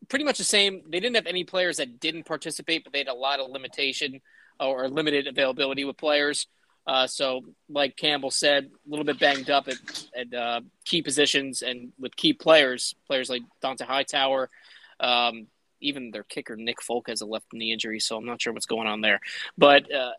pretty 0.09 0.25
much 0.25 0.39
the 0.39 0.45
same. 0.45 0.83
They 0.89 1.01
didn't 1.01 1.17
have 1.17 1.27
any 1.27 1.43
players 1.43 1.79
that 1.79 1.99
didn't 1.99 2.25
participate, 2.25 2.85
but 2.85 2.93
they 2.93 3.01
had 3.01 3.09
a 3.09 3.15
lot 3.15 3.41
of 3.41 3.51
limitation 3.51 4.21
or 4.69 4.89
limited 4.89 5.27
availability 5.27 5.85
with 5.85 5.97
players. 5.97 6.47
Uh, 6.87 7.07
so, 7.07 7.43
like 7.69 7.97
Campbell 7.97 8.31
said, 8.31 8.65
a 8.65 8.91
little 8.91 9.05
bit 9.05 9.21
banged 9.21 9.51
up 9.51 9.69
at, 9.69 10.07
at 10.17 10.35
uh, 10.35 10.61
key 10.85 11.01
positions 11.01 11.63
and 11.63 11.93
with 11.99 12.17
key 12.17 12.33
players, 12.33 12.95
players 13.07 13.31
like 13.31 13.43
Dont'a 13.63 13.83
Hightower, 13.83 14.51
um, 14.99 15.47
even 15.81 16.11
their 16.11 16.25
kicker 16.25 16.57
Nick 16.57 16.83
Folk 16.83 17.09
has 17.09 17.21
a 17.21 17.27
left 17.27 17.47
knee 17.53 17.73
injury, 17.73 18.01
so 18.01 18.17
I'm 18.17 18.25
not 18.25 18.43
sure 18.43 18.53
what's 18.53 18.67
going 18.67 18.89
on 18.89 19.01
there. 19.01 19.21
But 19.57 19.93
uh, 19.93 20.13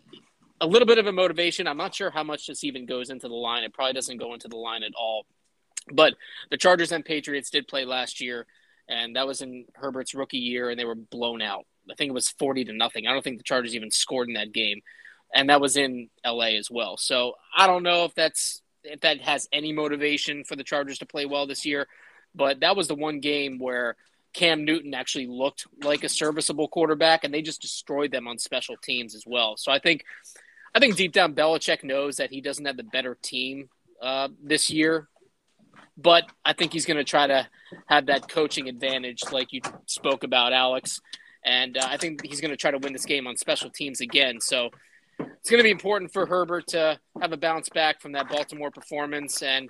a 0.61 0.67
little 0.67 0.85
bit 0.85 0.97
of 0.97 1.07
a 1.07 1.11
motivation. 1.11 1.67
I'm 1.67 1.77
not 1.77 1.93
sure 1.93 2.09
how 2.09 2.23
much 2.23 2.47
this 2.47 2.63
even 2.63 2.85
goes 2.85 3.09
into 3.09 3.27
the 3.27 3.33
line. 3.33 3.63
It 3.63 3.73
probably 3.73 3.93
doesn't 3.93 4.17
go 4.17 4.33
into 4.33 4.47
the 4.47 4.57
line 4.57 4.83
at 4.83 4.93
all. 4.97 5.25
But 5.91 6.13
the 6.49 6.57
Chargers 6.57 6.93
and 6.93 7.03
Patriots 7.03 7.49
did 7.49 7.67
play 7.67 7.83
last 7.83 8.21
year, 8.21 8.45
and 8.87 9.17
that 9.17 9.27
was 9.27 9.41
in 9.41 9.65
Herbert's 9.75 10.13
rookie 10.13 10.37
year, 10.37 10.69
and 10.69 10.79
they 10.79 10.85
were 10.85 10.95
blown 10.95 11.41
out. 11.41 11.65
I 11.91 11.95
think 11.95 12.09
it 12.09 12.13
was 12.13 12.29
40 12.29 12.65
to 12.65 12.73
nothing. 12.73 13.07
I 13.07 13.13
don't 13.13 13.23
think 13.23 13.37
the 13.37 13.43
Chargers 13.43 13.75
even 13.75 13.91
scored 13.91 14.27
in 14.27 14.35
that 14.35 14.51
game. 14.51 14.81
And 15.35 15.49
that 15.49 15.61
was 15.61 15.77
in 15.77 16.09
LA 16.25 16.57
as 16.57 16.69
well. 16.69 16.97
So 16.97 17.33
I 17.55 17.67
don't 17.67 17.83
know 17.83 18.05
if 18.05 18.13
that's 18.13 18.61
if 18.83 18.99
that 18.99 19.21
has 19.21 19.47
any 19.51 19.71
motivation 19.71 20.43
for 20.43 20.55
the 20.55 20.63
Chargers 20.63 20.99
to 20.99 21.05
play 21.05 21.25
well 21.25 21.47
this 21.47 21.65
year, 21.65 21.87
but 22.35 22.59
that 22.59 22.75
was 22.75 22.87
the 22.87 22.95
one 22.95 23.19
game 23.21 23.57
where 23.57 23.95
Cam 24.33 24.65
Newton 24.65 24.93
actually 24.93 25.27
looked 25.27 25.65
like 25.83 26.03
a 26.03 26.09
serviceable 26.09 26.67
quarterback 26.67 27.23
and 27.23 27.33
they 27.33 27.41
just 27.41 27.61
destroyed 27.61 28.11
them 28.11 28.27
on 28.27 28.37
special 28.37 28.75
teams 28.77 29.15
as 29.15 29.23
well. 29.25 29.55
So 29.57 29.71
I 29.71 29.79
think 29.79 30.03
I 30.75 30.79
think 30.79 30.95
deep 30.95 31.13
down 31.13 31.33
Belichick 31.33 31.83
knows 31.83 32.17
that 32.17 32.29
he 32.29 32.41
doesn't 32.41 32.65
have 32.65 32.77
the 32.77 32.83
better 32.83 33.17
team 33.21 33.69
uh, 34.01 34.27
this 34.43 34.69
year 34.69 35.07
but 35.97 36.23
I 36.43 36.53
think 36.53 36.73
he's 36.73 36.85
going 36.85 36.97
to 36.97 37.03
try 37.03 37.27
to 37.27 37.47
have 37.87 38.07
that 38.07 38.27
coaching 38.27 38.67
advantage, 38.67 39.21
like 39.31 39.53
you 39.53 39.61
spoke 39.85 40.23
about, 40.23 40.53
Alex 40.53 40.99
and 41.45 41.77
uh, 41.77 41.87
I 41.89 41.97
think 41.97 42.25
he's 42.25 42.41
going 42.41 42.51
to 42.51 42.57
try 42.57 42.71
to 42.71 42.77
win 42.77 42.93
this 42.93 43.05
game 43.05 43.27
on 43.27 43.37
special 43.37 43.69
teams 43.69 44.01
again. 44.01 44.39
So 44.39 44.69
it's 45.19 45.49
going 45.49 45.59
to 45.59 45.63
be 45.63 45.71
important 45.71 46.11
for 46.11 46.25
Herbert 46.25 46.67
to 46.67 46.99
have 47.21 47.33
a 47.33 47.37
bounce 47.37 47.69
back 47.69 48.01
from 48.01 48.13
that 48.13 48.29
Baltimore 48.29 48.71
performance, 48.71 49.41
and 49.41 49.69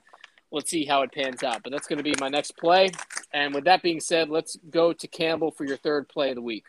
let's 0.52 0.70
see 0.70 0.86
how 0.86 1.02
it 1.02 1.12
pans 1.12 1.44
out. 1.44 1.62
But 1.64 1.72
that's 1.72 1.88
going 1.88 1.98
to 1.98 2.04
be 2.04 2.14
my 2.20 2.30
next 2.30 2.58
play. 2.58 2.92
And 3.34 3.54
with 3.54 3.66
that 3.66 3.82
being 3.82 4.00
said, 4.00 4.30
let's 4.30 4.58
go 4.70 4.94
to 4.94 5.08
Campbell 5.08 5.52
for 5.52 5.66
your 5.66 5.78
third 5.78 6.08
play 6.08 6.30
of 6.30 6.36
the 6.36 6.42
week. 6.42 6.66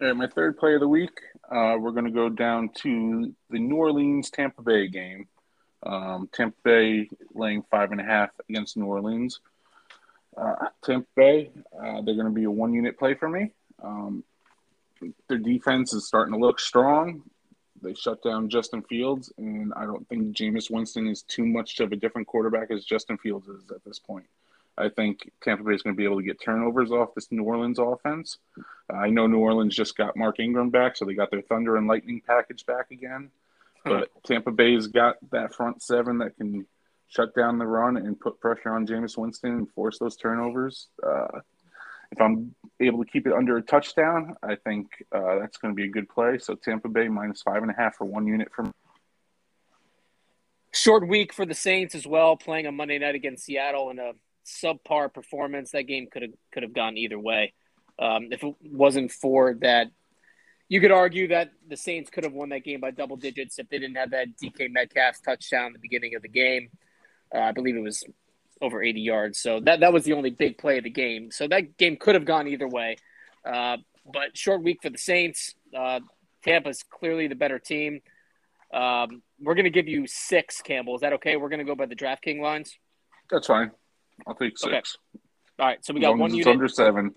All 0.00 0.08
right, 0.08 0.16
my 0.16 0.26
third 0.26 0.58
play 0.58 0.74
of 0.74 0.80
the 0.80 0.88
week, 0.88 1.20
uh, 1.50 1.76
we're 1.78 1.92
going 1.92 2.04
to 2.04 2.10
go 2.10 2.28
down 2.28 2.70
to 2.82 3.34
the 3.50 3.58
New 3.58 3.76
Orleans 3.76 4.30
Tampa 4.30 4.62
Bay 4.62 4.88
game. 4.88 5.26
Um, 5.82 6.28
Tampa 6.32 6.56
Bay 6.64 7.08
laying 7.34 7.62
five 7.70 7.92
and 7.92 8.00
a 8.00 8.04
half 8.04 8.30
against 8.48 8.76
New 8.76 8.86
Orleans. 8.86 9.40
Uh, 10.36 10.54
Tampa 10.84 11.06
Bay, 11.16 11.50
uh, 11.74 12.02
they're 12.02 12.14
going 12.14 12.26
to 12.26 12.30
be 12.30 12.44
a 12.44 12.50
one 12.50 12.74
unit 12.74 12.98
play 12.98 13.14
for 13.14 13.28
me. 13.28 13.52
Um, 13.82 14.24
their 15.28 15.38
defense 15.38 15.92
is 15.92 16.06
starting 16.06 16.34
to 16.34 16.40
look 16.40 16.60
strong. 16.60 17.22
They 17.82 17.94
shut 17.94 18.22
down 18.22 18.48
Justin 18.48 18.82
Fields, 18.82 19.32
and 19.38 19.72
I 19.74 19.84
don't 19.84 20.08
think 20.08 20.36
Jameis 20.36 20.70
Winston 20.70 21.06
is 21.06 21.22
too 21.22 21.44
much 21.44 21.78
of 21.80 21.92
a 21.92 21.96
different 21.96 22.26
quarterback 22.26 22.70
as 22.70 22.84
Justin 22.84 23.18
Fields 23.18 23.48
is 23.48 23.70
at 23.70 23.84
this 23.84 23.98
point. 23.98 24.26
I 24.78 24.88
think 24.88 25.30
Tampa 25.42 25.64
Bay 25.64 25.74
is 25.74 25.82
going 25.82 25.94
to 25.94 25.98
be 25.98 26.04
able 26.04 26.18
to 26.18 26.22
get 26.22 26.40
turnovers 26.40 26.90
off 26.90 27.14
this 27.14 27.32
New 27.32 27.44
Orleans 27.44 27.78
offense. 27.78 28.38
Uh, 28.92 28.96
I 28.96 29.08
know 29.10 29.26
New 29.26 29.38
Orleans 29.38 29.74
just 29.74 29.96
got 29.96 30.16
Mark 30.16 30.38
Ingram 30.38 30.70
back, 30.70 30.96
so 30.96 31.04
they 31.04 31.14
got 31.14 31.30
their 31.30 31.42
Thunder 31.42 31.76
and 31.76 31.86
Lightning 31.86 32.20
package 32.26 32.66
back 32.66 32.90
again. 32.90 33.30
But 33.84 34.10
Tampa 34.24 34.50
Bay's 34.50 34.88
got 34.88 35.16
that 35.30 35.54
front 35.54 35.82
seven 35.82 36.18
that 36.18 36.36
can 36.36 36.66
shut 37.08 37.34
down 37.34 37.58
the 37.58 37.66
run 37.66 37.96
and 37.96 38.18
put 38.18 38.40
pressure 38.40 38.72
on 38.72 38.86
Jameis 38.86 39.16
Winston 39.16 39.52
and 39.52 39.70
force 39.70 39.98
those 39.98 40.16
turnovers. 40.16 40.88
Uh, 41.02 41.40
if 42.10 42.20
I'm 42.20 42.54
able 42.80 43.04
to 43.04 43.10
keep 43.10 43.26
it 43.26 43.32
under 43.32 43.56
a 43.56 43.62
touchdown, 43.62 44.36
I 44.42 44.56
think 44.56 44.88
uh, 45.14 45.38
that's 45.40 45.56
going 45.58 45.74
to 45.74 45.76
be 45.76 45.84
a 45.84 45.90
good 45.90 46.08
play. 46.08 46.38
So 46.38 46.54
Tampa 46.54 46.88
Bay 46.88 47.08
minus 47.08 47.42
five 47.42 47.62
and 47.62 47.70
a 47.70 47.74
half 47.74 47.96
for 47.96 48.04
one 48.04 48.26
unit 48.26 48.48
from. 48.54 48.72
Short 50.74 51.08
week 51.08 51.32
for 51.32 51.46
the 51.46 51.54
Saints 51.54 51.94
as 51.94 52.06
well, 52.06 52.36
playing 52.36 52.66
on 52.66 52.76
Monday 52.76 52.98
night 52.98 53.14
against 53.14 53.44
Seattle 53.44 53.90
in 53.90 53.98
a 53.98 54.12
subpar 54.44 55.12
performance. 55.12 55.70
That 55.70 55.84
game 55.84 56.06
could 56.10 56.22
have 56.22 56.32
could 56.52 56.62
have 56.62 56.74
gone 56.74 56.98
either 56.98 57.18
way. 57.18 57.54
Um, 57.98 58.28
if 58.30 58.42
it 58.42 58.54
wasn't 58.62 59.10
for 59.10 59.54
that, 59.62 59.86
you 60.68 60.82
could 60.82 60.90
argue 60.90 61.28
that 61.28 61.52
the 61.66 61.78
Saints 61.78 62.10
could 62.10 62.24
have 62.24 62.34
won 62.34 62.50
that 62.50 62.64
game 62.64 62.80
by 62.80 62.90
double 62.90 63.16
digits 63.16 63.58
if 63.58 63.68
they 63.70 63.78
didn't 63.78 63.96
have 63.96 64.10
that 64.10 64.28
DK 64.36 64.70
Metcalf 64.70 65.22
touchdown 65.24 65.72
the 65.72 65.78
beginning 65.78 66.14
of 66.14 66.20
the 66.20 66.28
game. 66.28 66.68
Uh, 67.34 67.38
I 67.38 67.52
believe 67.52 67.76
it 67.76 67.80
was 67.80 68.04
over 68.60 68.82
80 68.82 69.00
yards. 69.00 69.38
So 69.38 69.60
that 69.60 69.80
that 69.80 69.92
was 69.92 70.04
the 70.04 70.14
only 70.14 70.30
big 70.30 70.58
play 70.58 70.78
of 70.78 70.84
the 70.84 70.90
game. 70.90 71.30
So 71.30 71.46
that 71.48 71.76
game 71.76 71.96
could 71.96 72.14
have 72.14 72.24
gone 72.24 72.48
either 72.48 72.68
way. 72.68 72.96
Uh, 73.44 73.78
but 74.04 74.36
short 74.36 74.62
week 74.62 74.78
for 74.82 74.90
the 74.90 74.98
Saints. 74.98 75.54
Uh, 75.76 76.00
Tampa's 76.44 76.82
clearly 76.82 77.28
the 77.28 77.34
better 77.34 77.58
team. 77.58 78.00
Um, 78.72 79.22
we're 79.40 79.54
going 79.54 79.64
to 79.64 79.70
give 79.70 79.88
you 79.88 80.06
six, 80.06 80.60
Campbell. 80.62 80.94
Is 80.94 81.00
that 81.00 81.14
okay? 81.14 81.36
We're 81.36 81.48
going 81.48 81.58
to 81.58 81.64
go 81.64 81.74
by 81.74 81.86
the 81.86 81.96
DraftKings 81.96 82.40
lines. 82.40 82.76
That's 83.30 83.46
fine. 83.46 83.70
I'll 84.26 84.34
take 84.34 84.58
six. 84.58 84.66
Okay. 84.66 85.20
All 85.58 85.66
right. 85.66 85.84
So 85.84 85.94
we 85.94 86.00
got 86.00 86.16
one 86.16 86.32
unit. 86.32 86.46
under 86.46 86.68
seven. 86.68 87.12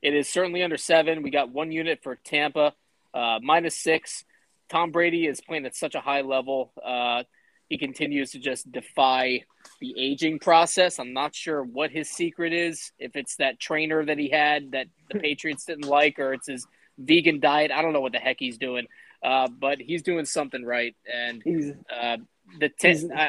It 0.00 0.14
is 0.14 0.28
certainly 0.28 0.62
under 0.62 0.76
seven. 0.76 1.22
We 1.22 1.30
got 1.30 1.50
one 1.50 1.70
unit 1.70 2.00
for 2.02 2.16
Tampa, 2.16 2.74
uh, 3.14 3.38
minus 3.42 3.78
six. 3.78 4.24
Tom 4.68 4.90
Brady 4.90 5.26
is 5.26 5.40
playing 5.40 5.66
at 5.66 5.76
such 5.76 5.94
a 5.94 6.00
high 6.00 6.22
level. 6.22 6.72
Uh, 6.82 7.22
he 7.68 7.78
continues 7.78 8.32
to 8.32 8.38
just 8.38 8.70
defy 8.70 9.44
the 9.82 9.94
aging 9.98 10.38
process. 10.38 11.00
I'm 11.00 11.12
not 11.12 11.34
sure 11.34 11.64
what 11.64 11.90
his 11.90 12.08
secret 12.08 12.52
is. 12.52 12.92
If 13.00 13.16
it's 13.16 13.36
that 13.36 13.58
trainer 13.58 14.04
that 14.04 14.16
he 14.16 14.30
had 14.30 14.70
that 14.72 14.86
the 15.10 15.18
Patriots 15.18 15.64
didn't 15.64 15.86
like, 15.86 16.20
or 16.20 16.32
it's 16.32 16.46
his 16.46 16.66
vegan 16.96 17.40
diet. 17.40 17.72
I 17.72 17.82
don't 17.82 17.92
know 17.92 18.00
what 18.00 18.12
the 18.12 18.18
heck 18.18 18.36
he's 18.38 18.58
doing, 18.58 18.86
uh, 19.24 19.48
but 19.48 19.80
he's 19.80 20.02
doing 20.02 20.24
something 20.24 20.64
right. 20.64 20.94
And 21.12 21.42
he's 21.42 21.72
uh, 21.92 22.18
the 22.60 22.68
t- 22.68 22.88
he's, 22.88 23.10
uh, 23.10 23.28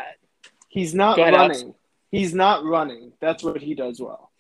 he's 0.70 0.93
not 0.93 1.18
ahead, 1.18 1.34
running. 1.34 1.62
Alex. 1.62 1.78
He's 2.12 2.36
not 2.36 2.64
running. 2.64 3.14
That's 3.20 3.43
what 3.43 3.60
he 3.60 3.74
does 3.74 3.99
well. 3.99 4.32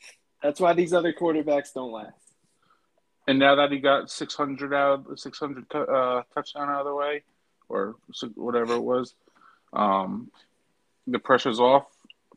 That's 0.43 0.59
why 0.59 0.73
these 0.73 0.93
other 0.93 1.13
quarterbacks 1.13 1.73
don't 1.73 1.91
last. 1.91 2.13
And 3.27 3.39
now 3.39 3.55
that 3.55 3.71
he 3.71 3.79
got 3.79 4.11
600 4.11 4.71
out, 4.71 5.19
600 5.19 5.69
t- 5.69 5.77
uh, 5.79 6.21
touchdown 6.35 6.69
out 6.69 6.81
of 6.81 6.85
the 6.85 6.93
way, 6.93 7.23
or 7.69 7.95
whatever 8.35 8.75
it 8.75 8.83
was, 8.83 9.15
um, 9.71 10.29
the 11.07 11.17
pressure's 11.17 11.59
off 11.59 11.87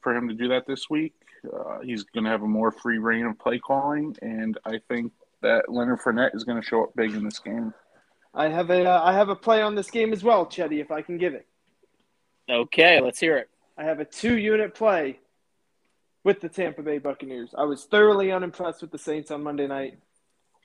for 0.06 0.14
him 0.14 0.28
to 0.28 0.34
do 0.34 0.46
that 0.46 0.68
this 0.68 0.88
week. 0.88 1.14
Uh, 1.52 1.80
he's 1.82 2.04
going 2.04 2.22
to 2.22 2.30
have 2.30 2.44
a 2.44 2.46
more 2.46 2.70
free 2.70 2.98
reign 2.98 3.26
of 3.26 3.36
play 3.40 3.58
calling, 3.58 4.16
and 4.22 4.56
I 4.64 4.78
think 4.88 5.10
that 5.42 5.68
Leonard 5.68 5.98
Fournette 5.98 6.32
is 6.32 6.44
going 6.44 6.62
to 6.62 6.64
show 6.64 6.84
up 6.84 6.94
big 6.94 7.12
in 7.12 7.24
this 7.24 7.40
game. 7.40 7.74
I 8.32 8.46
have 8.46 8.70
a 8.70 8.84
uh, 8.88 9.02
I 9.02 9.14
have 9.14 9.30
a 9.30 9.34
play 9.34 9.62
on 9.62 9.74
this 9.74 9.90
game 9.90 10.12
as 10.12 10.22
well, 10.22 10.46
Chetty, 10.46 10.80
if 10.80 10.92
I 10.92 11.02
can 11.02 11.18
give 11.18 11.34
it. 11.34 11.44
Okay, 12.48 13.00
let's 13.00 13.18
hear 13.18 13.36
it. 13.36 13.50
I 13.76 13.82
have 13.82 13.98
a 13.98 14.04
two 14.04 14.38
unit 14.38 14.76
play 14.76 15.18
with 16.22 16.40
the 16.40 16.48
Tampa 16.48 16.82
Bay 16.82 16.98
Buccaneers. 16.98 17.50
I 17.58 17.64
was 17.64 17.82
thoroughly 17.82 18.30
unimpressed 18.30 18.80
with 18.80 18.92
the 18.92 18.98
Saints 18.98 19.32
on 19.32 19.42
Monday 19.42 19.66
night. 19.66 19.98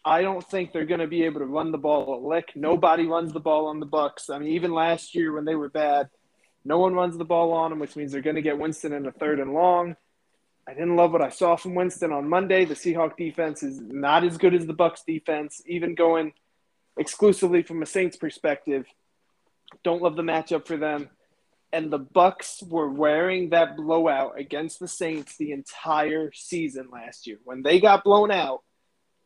I 0.06 0.22
don't 0.22 0.48
think 0.48 0.72
they're 0.72 0.86
going 0.86 1.00
to 1.00 1.08
be 1.08 1.24
able 1.24 1.40
to 1.40 1.48
run 1.48 1.72
the 1.72 1.80
ball 1.80 2.14
a 2.14 2.20
lick. 2.28 2.52
Nobody 2.56 3.08
runs 3.08 3.34
the 3.34 3.40
ball 3.40 3.66
on 3.70 3.80
the 3.80 3.88
Bucks. 3.88 4.30
I 4.30 4.38
mean, 4.38 4.50
even 4.50 4.72
last 4.72 5.16
year 5.16 5.34
when 5.34 5.46
they 5.46 5.56
were 5.56 5.70
bad, 5.70 6.10
no 6.64 6.80
one 6.80 6.94
runs 6.94 7.18
the 7.18 7.26
ball 7.26 7.54
on 7.54 7.72
them, 7.72 7.80
which 7.80 7.96
means 7.96 8.12
they're 8.12 8.22
going 8.22 8.36
to 8.36 8.42
get 8.42 8.60
Winston 8.60 8.94
in 8.94 9.06
a 9.06 9.12
third 9.12 9.40
and 9.40 9.54
long. 9.54 9.96
I 10.68 10.74
didn't 10.74 10.96
love 10.96 11.12
what 11.12 11.24
I 11.24 11.30
saw 11.30 11.56
from 11.56 11.74
Winston 11.74 12.12
on 12.12 12.30
Monday. 12.30 12.66
The 12.66 12.76
Seahawk 12.76 13.18
defense 13.18 13.64
is 13.64 13.80
not 13.80 14.24
as 14.24 14.38
good 14.38 14.54
as 14.54 14.68
the 14.68 14.74
Bucks 14.74 15.04
defense, 15.06 15.62
even 15.66 15.96
going 15.96 16.34
exclusively 16.98 17.64
from 17.64 17.82
a 17.82 17.88
Saints 17.88 18.16
perspective. 18.16 18.86
Don't 19.84 20.04
love 20.04 20.16
the 20.16 20.22
matchup 20.22 20.68
for 20.68 20.78
them. 20.78 21.10
And 21.74 21.92
the 21.92 21.98
Bucks 21.98 22.62
were 22.62 22.90
wearing 22.90 23.50
that 23.50 23.76
blowout 23.76 24.38
against 24.38 24.80
the 24.80 24.88
Saints 24.88 25.38
the 25.38 25.52
entire 25.52 26.32
season 26.34 26.90
last 26.92 27.26
year. 27.26 27.38
When 27.44 27.64
they 27.64 27.80
got 27.80 28.04
blown 28.04 28.30
out 28.30 28.62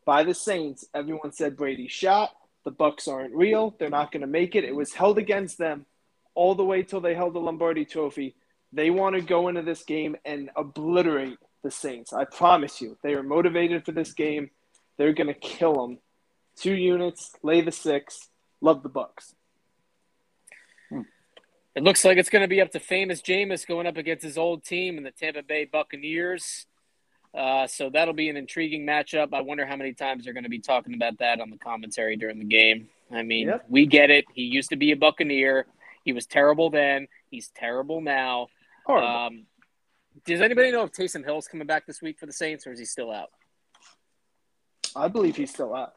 by 0.06 0.24
the 0.24 0.36
Saints, 0.36 0.86
everyone 0.94 1.32
said 1.34 1.58
Brady 1.58 1.88
shot. 1.88 2.32
The 2.64 2.72
Bucks 2.72 3.08
aren't 3.08 3.36
real. 3.36 3.76
They're 3.78 3.90
not 3.90 4.12
going 4.12 4.22
to 4.22 4.28
make 4.28 4.56
it. 4.56 4.64
It 4.64 4.76
was 4.76 4.94
held 4.94 5.18
against 5.18 5.58
them 5.58 5.86
all 6.36 6.54
the 6.56 6.64
way 6.64 6.84
till 6.84 7.02
they 7.02 7.16
held 7.16 7.34
the 7.34 7.40
Lombardi 7.40 7.86
trophy. 7.86 8.36
They 8.72 8.90
want 8.90 9.16
to 9.16 9.22
go 9.22 9.48
into 9.48 9.62
this 9.62 9.84
game 9.84 10.16
and 10.26 10.50
obliterate 10.56 11.38
the 11.64 11.72
Saints. 11.72 12.14
I 12.14 12.26
promise 12.26 12.82
you. 12.82 12.98
They 13.02 13.14
are 13.14 13.24
motivated 13.24 13.86
for 13.86 13.92
this 13.94 14.14
game. 14.14 14.52
They're 14.98 15.14
going 15.14 15.28
to 15.28 15.34
kill 15.34 15.74
them. 15.74 16.00
Two 16.58 16.74
units, 16.76 17.32
lay 17.44 17.62
the 17.62 17.72
six. 17.72 18.30
Love 18.62 18.84
the 18.84 18.90
Bucks. 18.90 19.36
It 21.76 21.84
looks 21.84 22.06
like 22.06 22.18
it's 22.18 22.30
going 22.30 22.42
to 22.42 22.48
be 22.48 22.62
up 22.62 22.72
to 22.72 22.80
famous 22.80 23.22
Jameis 23.22 23.68
going 23.68 23.86
up 23.86 23.98
against 23.98 24.24
his 24.24 24.38
old 24.38 24.64
team 24.64 24.96
and 24.96 25.06
the 25.06 25.12
Tampa 25.12 25.44
Bay 25.44 25.66
Buccaneers. 25.66 26.68
Uh, 27.38 27.68
so 27.68 27.90
that'll 27.90 28.14
be 28.14 28.30
an 28.30 28.38
intriguing 28.38 28.86
matchup. 28.86 29.34
I 29.34 29.42
wonder 29.42 29.66
how 29.66 29.76
many 29.76 29.92
times 29.92 30.24
they're 30.24 30.34
going 30.34 30.46
to 30.46 30.50
be 30.50 30.60
talking 30.60 30.94
about 30.94 31.18
that 31.18 31.42
on 31.42 31.50
the 31.50 31.58
commentary 31.58 32.16
during 32.16 32.40
the 32.40 32.46
game. 32.46 32.88
I 33.12 33.24
mean, 33.24 33.48
Yep. 33.50 33.66
we 33.68 33.86
get 33.88 34.10
it. 34.10 34.24
He 34.34 34.44
used 34.44 34.70
to 34.70 34.78
be 34.78 34.94
a 34.94 34.96
Buccaneer. 34.96 35.66
He 36.06 36.14
was 36.14 36.26
terrible 36.28 36.70
then. 36.70 37.08
He's 37.30 37.50
terrible 37.50 38.00
now. 38.00 38.48
Horrible. 38.86 39.08
Um, 39.08 39.46
does 40.26 40.40
anybody 40.40 40.72
know 40.72 40.84
if 40.84 40.92
Taysom 40.92 41.26
Hill's 41.26 41.48
coming 41.48 41.68
back 41.68 41.86
this 41.86 42.02
week 42.02 42.20
for 42.20 42.28
the 42.28 42.32
Saints, 42.32 42.66
or 42.66 42.72
is 42.72 42.80
he 42.80 42.86
still 42.86 43.12
out? 43.12 43.32
I 44.96 45.10
believe 45.10 45.36
he's 45.36 45.50
still 45.50 45.76
out. 45.76 45.94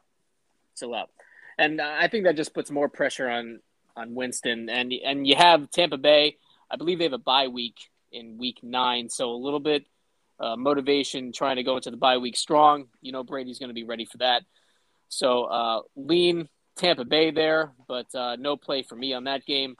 Still 0.73 0.93
out. 0.93 1.09
And 1.57 1.79
uh, 1.79 1.95
I 1.97 2.07
think 2.07 2.25
that 2.25 2.35
just 2.35 2.53
puts 2.53 2.71
more 2.71 2.89
pressure 2.89 3.29
on 3.29 3.59
on 3.95 4.15
Winston. 4.15 4.67
And 4.69 4.91
and 4.91 5.27
you 5.27 5.35
have 5.35 5.69
Tampa 5.71 5.97
Bay. 5.97 6.37
I 6.69 6.75
believe 6.75 6.97
they 6.97 7.05
have 7.05 7.13
a 7.13 7.17
bye 7.19 7.47
week 7.47 7.75
in 8.11 8.37
week 8.37 8.59
nine, 8.63 9.09
so 9.09 9.31
a 9.31 9.37
little 9.37 9.59
bit 9.59 9.85
uh, 10.39 10.55
motivation 10.55 11.31
trying 11.31 11.57
to 11.57 11.63
go 11.63 11.75
into 11.75 11.91
the 11.91 11.97
bye 11.97 12.17
week 12.17 12.35
strong. 12.35 12.87
You 13.01 13.11
know 13.11 13.23
Brady's 13.23 13.59
going 13.59 13.69
to 13.69 13.75
be 13.75 13.83
ready 13.83 14.05
for 14.05 14.17
that. 14.17 14.41
So 15.07 15.43
uh, 15.45 15.81
lean 15.95 16.49
Tampa 16.75 17.05
Bay 17.05 17.31
there, 17.31 17.71
but 17.87 18.13
uh, 18.15 18.35
no 18.37 18.57
play 18.57 18.83
for 18.83 18.95
me 18.95 19.13
on 19.13 19.25
that 19.25 19.45
game. 19.45 19.75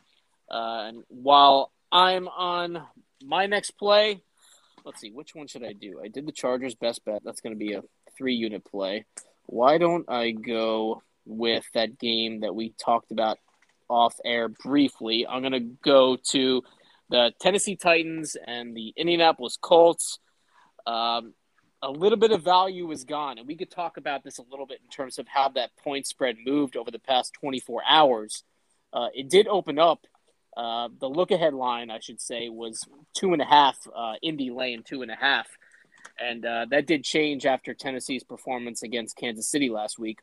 Uh, 0.50 0.86
and 0.88 1.04
while 1.08 1.72
I'm 1.92 2.28
on 2.28 2.84
my 3.24 3.46
next 3.46 3.72
play, 3.72 4.22
let's 4.86 5.02
see, 5.02 5.12
which 5.12 5.36
one 5.36 5.48
should 5.48 5.64
I 5.64 5.74
do? 5.74 6.02
I 6.04 6.08
did 6.08 6.26
the 6.26 6.32
Chargers 6.32 6.76
best 6.76 7.04
bet. 7.06 7.22
That's 7.24 7.42
going 7.42 7.54
to 7.54 7.60
be 7.60 7.74
a 7.74 7.84
three 8.18 8.36
unit 8.36 8.66
play. 8.66 9.06
Why 9.46 9.78
don't 9.78 10.10
I 10.10 10.32
go 10.32 11.02
with 11.26 11.66
that 11.74 12.00
game 12.00 12.42
that 12.42 12.56
we 12.56 12.74
talked 12.84 13.12
about 13.12 13.38
off 13.90 14.16
air 14.24 14.50
briefly? 14.50 15.26
I'm 15.28 15.42
going 15.42 15.54
to 15.54 15.76
go 15.84 16.18
to 16.32 16.64
the 17.10 17.34
Tennessee 17.42 17.76
Titans 17.76 18.36
and 18.48 18.76
the 18.76 18.94
Indianapolis 18.96 19.58
Colts. 19.60 20.20
Um, 20.86 21.34
a 21.82 21.90
little 21.90 22.18
bit 22.18 22.32
of 22.32 22.44
value 22.44 22.92
is 22.92 23.04
gone, 23.06 23.38
and 23.38 23.48
we 23.48 23.56
could 23.56 23.72
talk 23.72 23.98
about 23.98 24.24
this 24.24 24.38
a 24.38 24.44
little 24.50 24.66
bit 24.66 24.80
in 24.84 24.90
terms 24.90 25.18
of 25.18 25.28
how 25.28 25.50
that 25.50 25.72
point 25.78 26.06
spread 26.06 26.36
moved 26.46 26.76
over 26.76 26.92
the 26.92 27.00
past 27.00 27.34
24 27.40 27.82
hours. 27.88 28.44
Uh, 28.92 29.08
it 29.14 29.30
did 29.30 29.48
open 29.48 29.80
up. 29.80 30.06
Uh, 30.60 30.90
the 31.00 31.08
look 31.08 31.32
ahead 31.32 31.54
line, 31.54 31.90
I 31.90 32.00
should 32.02 32.20
say, 32.20 32.50
was 32.50 32.86
two 33.16 33.32
and 33.32 33.42
a 33.42 33.46
half. 33.46 33.78
Uh, 33.96 34.16
Indy 34.22 34.52
laying 34.52 34.84
two 34.84 35.02
and 35.02 35.10
a 35.10 35.16
half, 35.16 35.48
and 36.20 36.46
uh, 36.46 36.66
that 36.70 36.86
did 36.86 37.06
change 37.06 37.46
after 37.46 37.74
Tennessee's 37.74 38.26
performance 38.26 38.84
against 38.84 39.16
Kansas 39.16 39.48
City 39.48 39.70
last 39.70 39.98
week. 39.98 40.20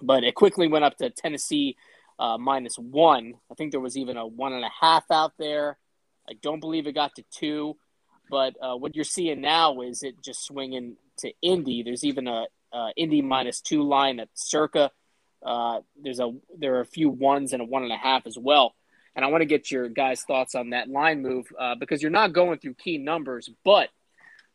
But 0.00 0.24
it 0.24 0.34
quickly 0.34 0.66
went 0.66 0.84
up 0.84 0.96
to 0.96 1.10
Tennessee 1.10 1.76
uh, 2.18 2.38
minus 2.38 2.74
one. 2.74 3.34
I 3.52 3.54
think 3.54 3.70
there 3.70 3.78
was 3.78 3.96
even 3.96 4.16
a 4.16 4.26
one 4.26 4.52
and 4.52 4.64
a 4.64 4.70
half 4.80 5.04
out 5.12 5.34
there. 5.38 5.78
I 6.28 6.32
don't 6.42 6.58
believe 6.58 6.88
it 6.88 6.96
got 6.96 7.14
to 7.14 7.24
two. 7.30 7.76
But 8.28 8.56
uh, 8.60 8.74
what 8.74 8.96
you're 8.96 9.04
seeing 9.04 9.42
now 9.42 9.82
is 9.82 10.02
it 10.02 10.20
just 10.24 10.44
swinging 10.44 10.96
to 11.18 11.32
Indy. 11.40 11.84
There's 11.84 12.02
even 12.02 12.26
a 12.26 12.46
Indy 12.96 13.22
minus 13.22 13.60
two 13.60 13.84
line 13.84 14.18
at 14.18 14.28
circa. 14.34 14.90
There's 15.40 16.18
a 16.18 16.32
there 16.58 16.74
are 16.74 16.80
a 16.80 16.86
few 16.86 17.10
ones 17.10 17.52
and 17.52 17.62
a 17.62 17.64
one 17.64 17.84
and 17.84 17.92
a 17.92 17.96
half 17.96 18.26
as 18.26 18.36
well. 18.36 18.74
And 19.14 19.24
I 19.24 19.28
want 19.28 19.42
to 19.42 19.46
get 19.46 19.70
your 19.70 19.88
guys' 19.88 20.22
thoughts 20.22 20.54
on 20.54 20.70
that 20.70 20.88
line 20.88 21.22
move 21.22 21.46
uh, 21.58 21.74
because 21.74 22.00
you're 22.00 22.10
not 22.10 22.32
going 22.32 22.58
through 22.58 22.74
key 22.74 22.98
numbers, 22.98 23.50
but 23.64 23.90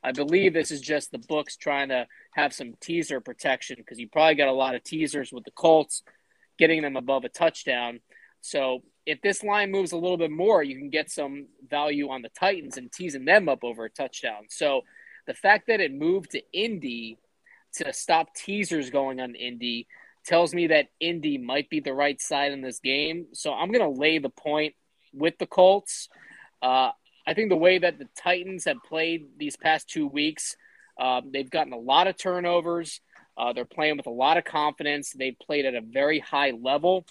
I 0.03 0.11
believe 0.11 0.53
this 0.53 0.71
is 0.71 0.81
just 0.81 1.11
the 1.11 1.19
books 1.19 1.57
trying 1.57 1.89
to 1.89 2.07
have 2.33 2.53
some 2.53 2.73
teaser 2.79 3.19
protection 3.19 3.77
because 3.77 3.99
you 3.99 4.07
probably 4.07 4.35
got 4.35 4.47
a 4.47 4.53
lot 4.53 4.75
of 4.75 4.83
teasers 4.83 5.31
with 5.31 5.43
the 5.43 5.51
Colts 5.51 6.03
getting 6.57 6.81
them 6.81 6.95
above 6.95 7.23
a 7.23 7.29
touchdown. 7.29 7.99
So 8.41 8.83
if 9.05 9.21
this 9.21 9.43
line 9.43 9.71
moves 9.71 9.91
a 9.91 9.97
little 9.97 10.17
bit 10.17 10.31
more, 10.31 10.63
you 10.63 10.77
can 10.77 10.89
get 10.89 11.09
some 11.11 11.47
value 11.67 12.09
on 12.09 12.21
the 12.21 12.29
Titans 12.29 12.77
and 12.77 12.91
teasing 12.91 13.25
them 13.25 13.49
up 13.49 13.63
over 13.63 13.85
a 13.85 13.89
touchdown. 13.89 14.45
So 14.49 14.81
the 15.25 15.33
fact 15.33 15.67
that 15.67 15.81
it 15.81 15.93
moved 15.93 16.31
to 16.31 16.41
Indy 16.53 17.17
to 17.73 17.93
stop 17.93 18.33
teasers 18.33 18.89
going 18.89 19.19
on 19.19 19.35
Indy 19.35 19.87
tells 20.27 20.53
me 20.53 20.67
that 20.67 20.87
Indy 20.99 21.37
might 21.37 21.69
be 21.69 21.79
the 21.79 21.93
right 21.93 22.21
side 22.21 22.51
in 22.51 22.61
this 22.61 22.79
game. 22.79 23.27
So 23.33 23.53
I'm 23.53 23.71
going 23.71 23.93
to 23.93 23.99
lay 23.99 24.19
the 24.19 24.29
point 24.29 24.75
with 25.13 25.37
the 25.39 25.47
Colts. 25.47 26.09
Uh, 26.61 26.91
I 27.25 27.33
think 27.33 27.49
the 27.49 27.57
way 27.57 27.79
that 27.79 27.97
the 27.97 28.07
Titans 28.15 28.65
have 28.65 28.77
played 28.87 29.27
these 29.37 29.55
past 29.55 29.89
two 29.89 30.07
weeks, 30.07 30.55
um, 30.99 31.31
they've 31.31 31.49
gotten 31.49 31.73
a 31.73 31.77
lot 31.77 32.07
of 32.07 32.17
turnovers. 32.17 33.01
Uh, 33.37 33.53
they're 33.53 33.65
playing 33.65 33.97
with 33.97 34.07
a 34.07 34.11
lot 34.11 34.37
of 34.37 34.43
confidence. 34.43 35.13
They've 35.13 35.37
played 35.39 35.65
at 35.65 35.75
a 35.75 35.81
very 35.81 36.19
high 36.19 36.51
level. 36.51 37.05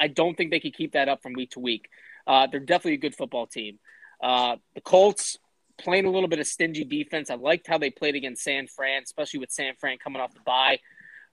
I 0.00 0.08
don't 0.08 0.36
think 0.36 0.50
they 0.50 0.60
could 0.60 0.74
keep 0.74 0.92
that 0.92 1.08
up 1.08 1.22
from 1.22 1.34
week 1.34 1.50
to 1.52 1.60
week. 1.60 1.88
Uh, 2.26 2.46
they're 2.50 2.60
definitely 2.60 2.94
a 2.94 2.98
good 2.98 3.14
football 3.14 3.46
team. 3.46 3.78
Uh, 4.22 4.56
the 4.74 4.80
Colts 4.80 5.38
playing 5.78 6.06
a 6.06 6.10
little 6.10 6.28
bit 6.28 6.38
of 6.38 6.46
stingy 6.46 6.84
defense. 6.84 7.30
I 7.30 7.34
liked 7.34 7.66
how 7.66 7.78
they 7.78 7.90
played 7.90 8.14
against 8.14 8.42
San 8.42 8.66
Fran, 8.66 9.02
especially 9.02 9.40
with 9.40 9.50
San 9.50 9.74
Fran 9.78 9.98
coming 9.98 10.22
off 10.22 10.32
the 10.32 10.40
bye, 10.40 10.78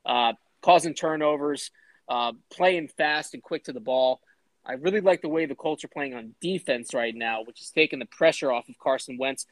uh, 0.05 0.33
causing 0.61 0.93
turnovers, 0.93 1.71
uh, 2.07 2.33
playing 2.51 2.87
fast 2.89 3.33
and 3.33 3.43
quick 3.43 3.65
to 3.65 3.73
the 3.73 3.79
ball. 3.79 4.21
I 4.65 4.73
really 4.73 5.01
like 5.01 5.21
the 5.21 5.29
way 5.29 5.45
the 5.45 5.55
Colts 5.55 5.83
are 5.83 5.89
playing 5.89 6.13
on 6.13 6.35
defense 6.39 6.93
right 6.93 7.15
now, 7.15 7.43
which 7.43 7.61
is 7.61 7.71
taking 7.71 7.99
the 7.99 8.05
pressure 8.05 8.51
off 8.51 8.69
of 8.69 8.77
Carson 8.77 9.17
Wentz, 9.17 9.45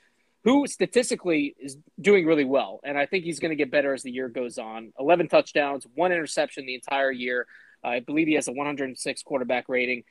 who 0.43 0.68
statistically 0.68 1.55
is 1.60 1.78
doing 1.99 2.26
really 2.26 2.45
well. 2.45 2.80
And 2.84 2.97
I 2.97 3.05
think 3.05 3.24
he's 3.24 3.39
going 3.39 3.49
to 3.49 3.55
get 3.55 3.72
better 3.72 3.93
as 3.93 4.03
the 4.03 4.12
year 4.12 4.30
goes 4.30 4.57
on. 4.57 4.93
11 4.99 5.28
touchdowns, 5.28 5.86
one 5.95 6.12
interception 6.12 6.66
the 6.66 6.76
entire 6.76 7.12
year. 7.12 7.47
I 7.84 8.01
believe 8.01 8.28
he 8.28 8.36
has 8.36 8.47
a 8.47 8.51
106 8.51 9.24
quarterback 9.24 9.68
rating. 9.68 10.03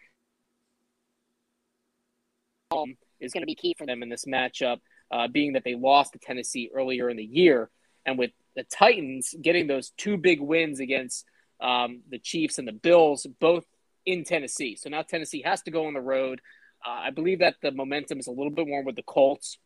Um, 2.71 2.97
is 3.21 3.33
going 3.33 3.43
to 3.43 3.47
be 3.47 3.55
key 3.55 3.75
for 3.77 3.87
them 3.87 4.03
in 4.03 4.09
this 4.09 4.25
matchup, 4.27 4.79
uh, 5.11 5.29
being 5.29 5.55
that 5.55 5.65
they 5.65 5.75
lost 5.75 6.13
to 6.13 6.19
Tennessee 6.19 6.71
earlier 6.75 7.09
in 7.09 7.17
the 7.17 7.25
year. 7.25 7.71
And 8.05 8.19
with 8.19 8.31
the 8.59 8.65
Titans 8.65 9.35
getting 9.41 9.67
those 9.67 9.91
two 9.97 10.17
big 10.17 10.41
wins 10.41 10.81
against 10.81 11.25
um, 11.61 12.01
the 12.11 12.19
Chiefs 12.19 12.59
and 12.59 12.67
the 12.67 12.73
Bills, 12.73 13.27
both 13.41 13.65
in 14.05 14.25
Tennessee. 14.25 14.77
So 14.77 14.91
now 14.91 15.03
Tennessee 15.03 15.43
has 15.43 15.63
to 15.63 15.71
go 15.71 15.87
on 15.87 15.95
the 15.95 16.01
road. 16.01 16.41
Uh, 16.87 16.91
I 16.91 17.11
believe 17.11 17.39
that 17.41 17.57
the 17.63 17.71
momentum 17.71 18.19
is 18.19 18.27
a 18.27 18.33
little 18.33 18.51
bit 18.51 18.67
more 18.67 18.83
with 18.83 18.97
the 18.97 19.03
Colts. 19.03 19.59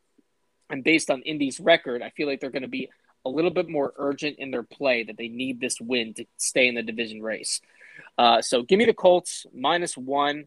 And 0.71 0.85
based 0.85 1.11
on 1.11 1.23
Indy's 1.23 1.61
record, 1.61 2.03
I 2.03 2.11
feel 2.11 2.27
like 2.27 2.41
they're 2.41 2.51
going 2.51 2.63
to 2.63 2.69
be 2.69 2.91
a 3.25 3.31
little 3.31 3.51
bit 3.51 3.69
more 3.69 3.93
urgent 3.97 4.39
in 4.39 4.51
their 4.51 4.63
play 4.63 5.05
that 5.05 5.17
they 5.17 5.29
need 5.29 5.61
this 5.61 5.81
win 5.81 6.15
to 6.15 6.27
stay 6.37 6.67
in 6.67 6.75
the 6.75 6.83
division 6.83 7.23
race. 7.23 7.61
Uh, 8.19 8.43
so 8.43 8.63
give 8.63 8.79
me 8.79 8.85
the 8.85 8.95
Colts 8.95 9.47
minus 9.55 9.97
one. 9.97 10.45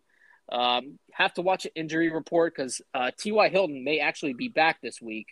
Um, 0.51 0.99
have 1.11 1.33
to 1.35 1.41
watch 1.41 1.65
an 1.65 1.71
injury 1.75 2.11
report 2.11 2.53
because 2.55 2.81
uh, 2.93 3.11
T.Y. 3.17 3.49
Hilton 3.49 3.83
may 3.83 3.99
actually 3.99 4.33
be 4.33 4.49
back 4.49 4.81
this 4.81 5.01
week. 5.01 5.27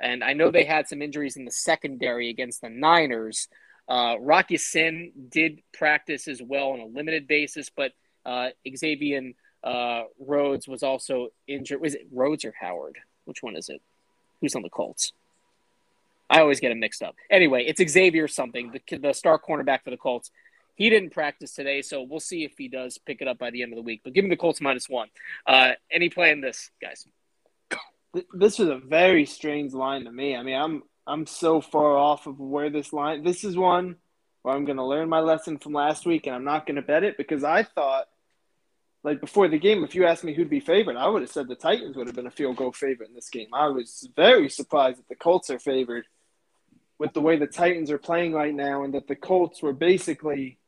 And 0.00 0.22
I 0.22 0.34
know 0.34 0.50
they 0.50 0.64
had 0.64 0.88
some 0.88 1.02
injuries 1.02 1.36
in 1.36 1.44
the 1.44 1.50
secondary 1.50 2.28
against 2.30 2.60
the 2.60 2.68
Niners. 2.68 3.48
Uh, 3.88 4.16
Rock 4.20 4.50
Ya-Sin 4.50 5.12
did 5.28 5.62
practice 5.72 6.28
as 6.28 6.42
well 6.42 6.70
on 6.70 6.80
a 6.80 6.86
limited 6.86 7.26
basis, 7.26 7.70
but 7.74 7.92
uh, 8.24 8.48
Xavier 8.76 9.32
uh, 9.62 10.02
Rhodes 10.18 10.68
was 10.68 10.82
also 10.82 11.28
injured. 11.46 11.80
Was 11.80 11.94
it 11.94 12.06
Rhodes 12.12 12.44
or 12.44 12.52
Howard? 12.60 12.98
Which 13.24 13.42
one 13.42 13.56
is 13.56 13.68
it? 13.68 13.80
Who's 14.40 14.54
on 14.54 14.62
the 14.62 14.70
Colts? 14.70 15.12
I 16.28 16.40
always 16.40 16.60
get 16.60 16.70
them 16.70 16.80
mixed 16.80 17.02
up. 17.02 17.14
Anyway, 17.30 17.64
it's 17.64 17.80
Xavier 17.92 18.26
something, 18.28 18.72
the, 18.72 18.98
the 18.98 19.12
star 19.12 19.38
cornerback 19.38 19.84
for 19.84 19.90
the 19.90 19.96
Colts. 19.96 20.30
He 20.74 20.90
didn't 20.90 21.10
practice 21.10 21.52
today, 21.54 21.80
so 21.82 22.02
we'll 22.02 22.20
see 22.20 22.44
if 22.44 22.58
he 22.58 22.68
does 22.68 22.98
pick 22.98 23.22
it 23.22 23.28
up 23.28 23.38
by 23.38 23.50
the 23.50 23.62
end 23.62 23.72
of 23.72 23.76
the 23.76 23.82
week. 23.82 24.02
But 24.04 24.12
give 24.12 24.24
me 24.24 24.30
the 24.30 24.36
Colts 24.36 24.60
minus 24.60 24.88
one. 24.88 25.08
Uh, 25.46 25.72
any 25.90 26.10
play 26.10 26.32
in 26.32 26.40
this, 26.40 26.70
guys? 26.82 27.06
This 28.32 28.58
was 28.58 28.68
a 28.68 28.78
very 28.78 29.26
strange 29.26 29.72
line 29.72 30.04
to 30.04 30.12
me. 30.12 30.36
I 30.36 30.42
mean, 30.42 30.56
I'm 30.56 30.82
I'm 31.06 31.26
so 31.26 31.60
far 31.60 31.96
off 31.96 32.26
of 32.26 32.38
where 32.38 32.70
this 32.70 32.92
line. 32.92 33.24
This 33.24 33.44
is 33.44 33.56
one 33.56 33.96
where 34.42 34.54
I'm 34.54 34.64
going 34.64 34.78
to 34.78 34.84
learn 34.84 35.08
my 35.08 35.20
lesson 35.20 35.58
from 35.58 35.72
last 35.72 36.06
week, 36.06 36.26
and 36.26 36.34
I'm 36.34 36.44
not 36.44 36.66
going 36.66 36.76
to 36.76 36.82
bet 36.82 37.04
it 37.04 37.16
because 37.16 37.44
I 37.44 37.62
thought, 37.62 38.06
like 39.02 39.20
before 39.20 39.48
the 39.48 39.58
game, 39.58 39.84
if 39.84 39.94
you 39.94 40.06
asked 40.06 40.24
me 40.24 40.34
who'd 40.34 40.50
be 40.50 40.60
favored, 40.60 40.96
I 40.96 41.08
would 41.08 41.22
have 41.22 41.30
said 41.30 41.48
the 41.48 41.54
Titans 41.54 41.96
would 41.96 42.06
have 42.06 42.16
been 42.16 42.26
a 42.26 42.30
field 42.30 42.56
goal 42.56 42.72
favorite 42.72 43.08
in 43.08 43.14
this 43.14 43.30
game. 43.30 43.48
I 43.52 43.68
was 43.68 44.08
very 44.16 44.48
surprised 44.48 44.98
that 44.98 45.08
the 45.08 45.16
Colts 45.16 45.50
are 45.50 45.58
favored 45.58 46.04
with 46.98 47.12
the 47.12 47.20
way 47.20 47.36
the 47.36 47.46
Titans 47.46 47.90
are 47.90 47.98
playing 47.98 48.32
right 48.32 48.54
now, 48.54 48.84
and 48.84 48.94
that 48.94 49.08
the 49.08 49.16
Colts 49.16 49.62
were 49.62 49.72
basically 49.72 50.58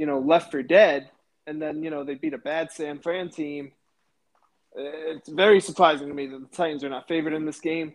you 0.00 0.06
know, 0.06 0.18
left 0.18 0.50
for 0.50 0.62
dead, 0.62 1.10
and 1.46 1.60
then 1.60 1.82
you 1.82 1.90
know 1.90 2.04
they 2.04 2.14
beat 2.14 2.32
a 2.32 2.38
bad 2.38 2.72
San 2.72 3.00
Fran 3.00 3.28
team. 3.28 3.72
It's 4.74 5.28
very 5.28 5.60
surprising 5.60 6.08
to 6.08 6.14
me 6.14 6.26
that 6.26 6.38
the 6.38 6.56
Titans 6.56 6.84
are 6.84 6.88
not 6.88 7.08
favored 7.08 7.32
in 7.32 7.44
this 7.44 7.60
game. 7.60 7.94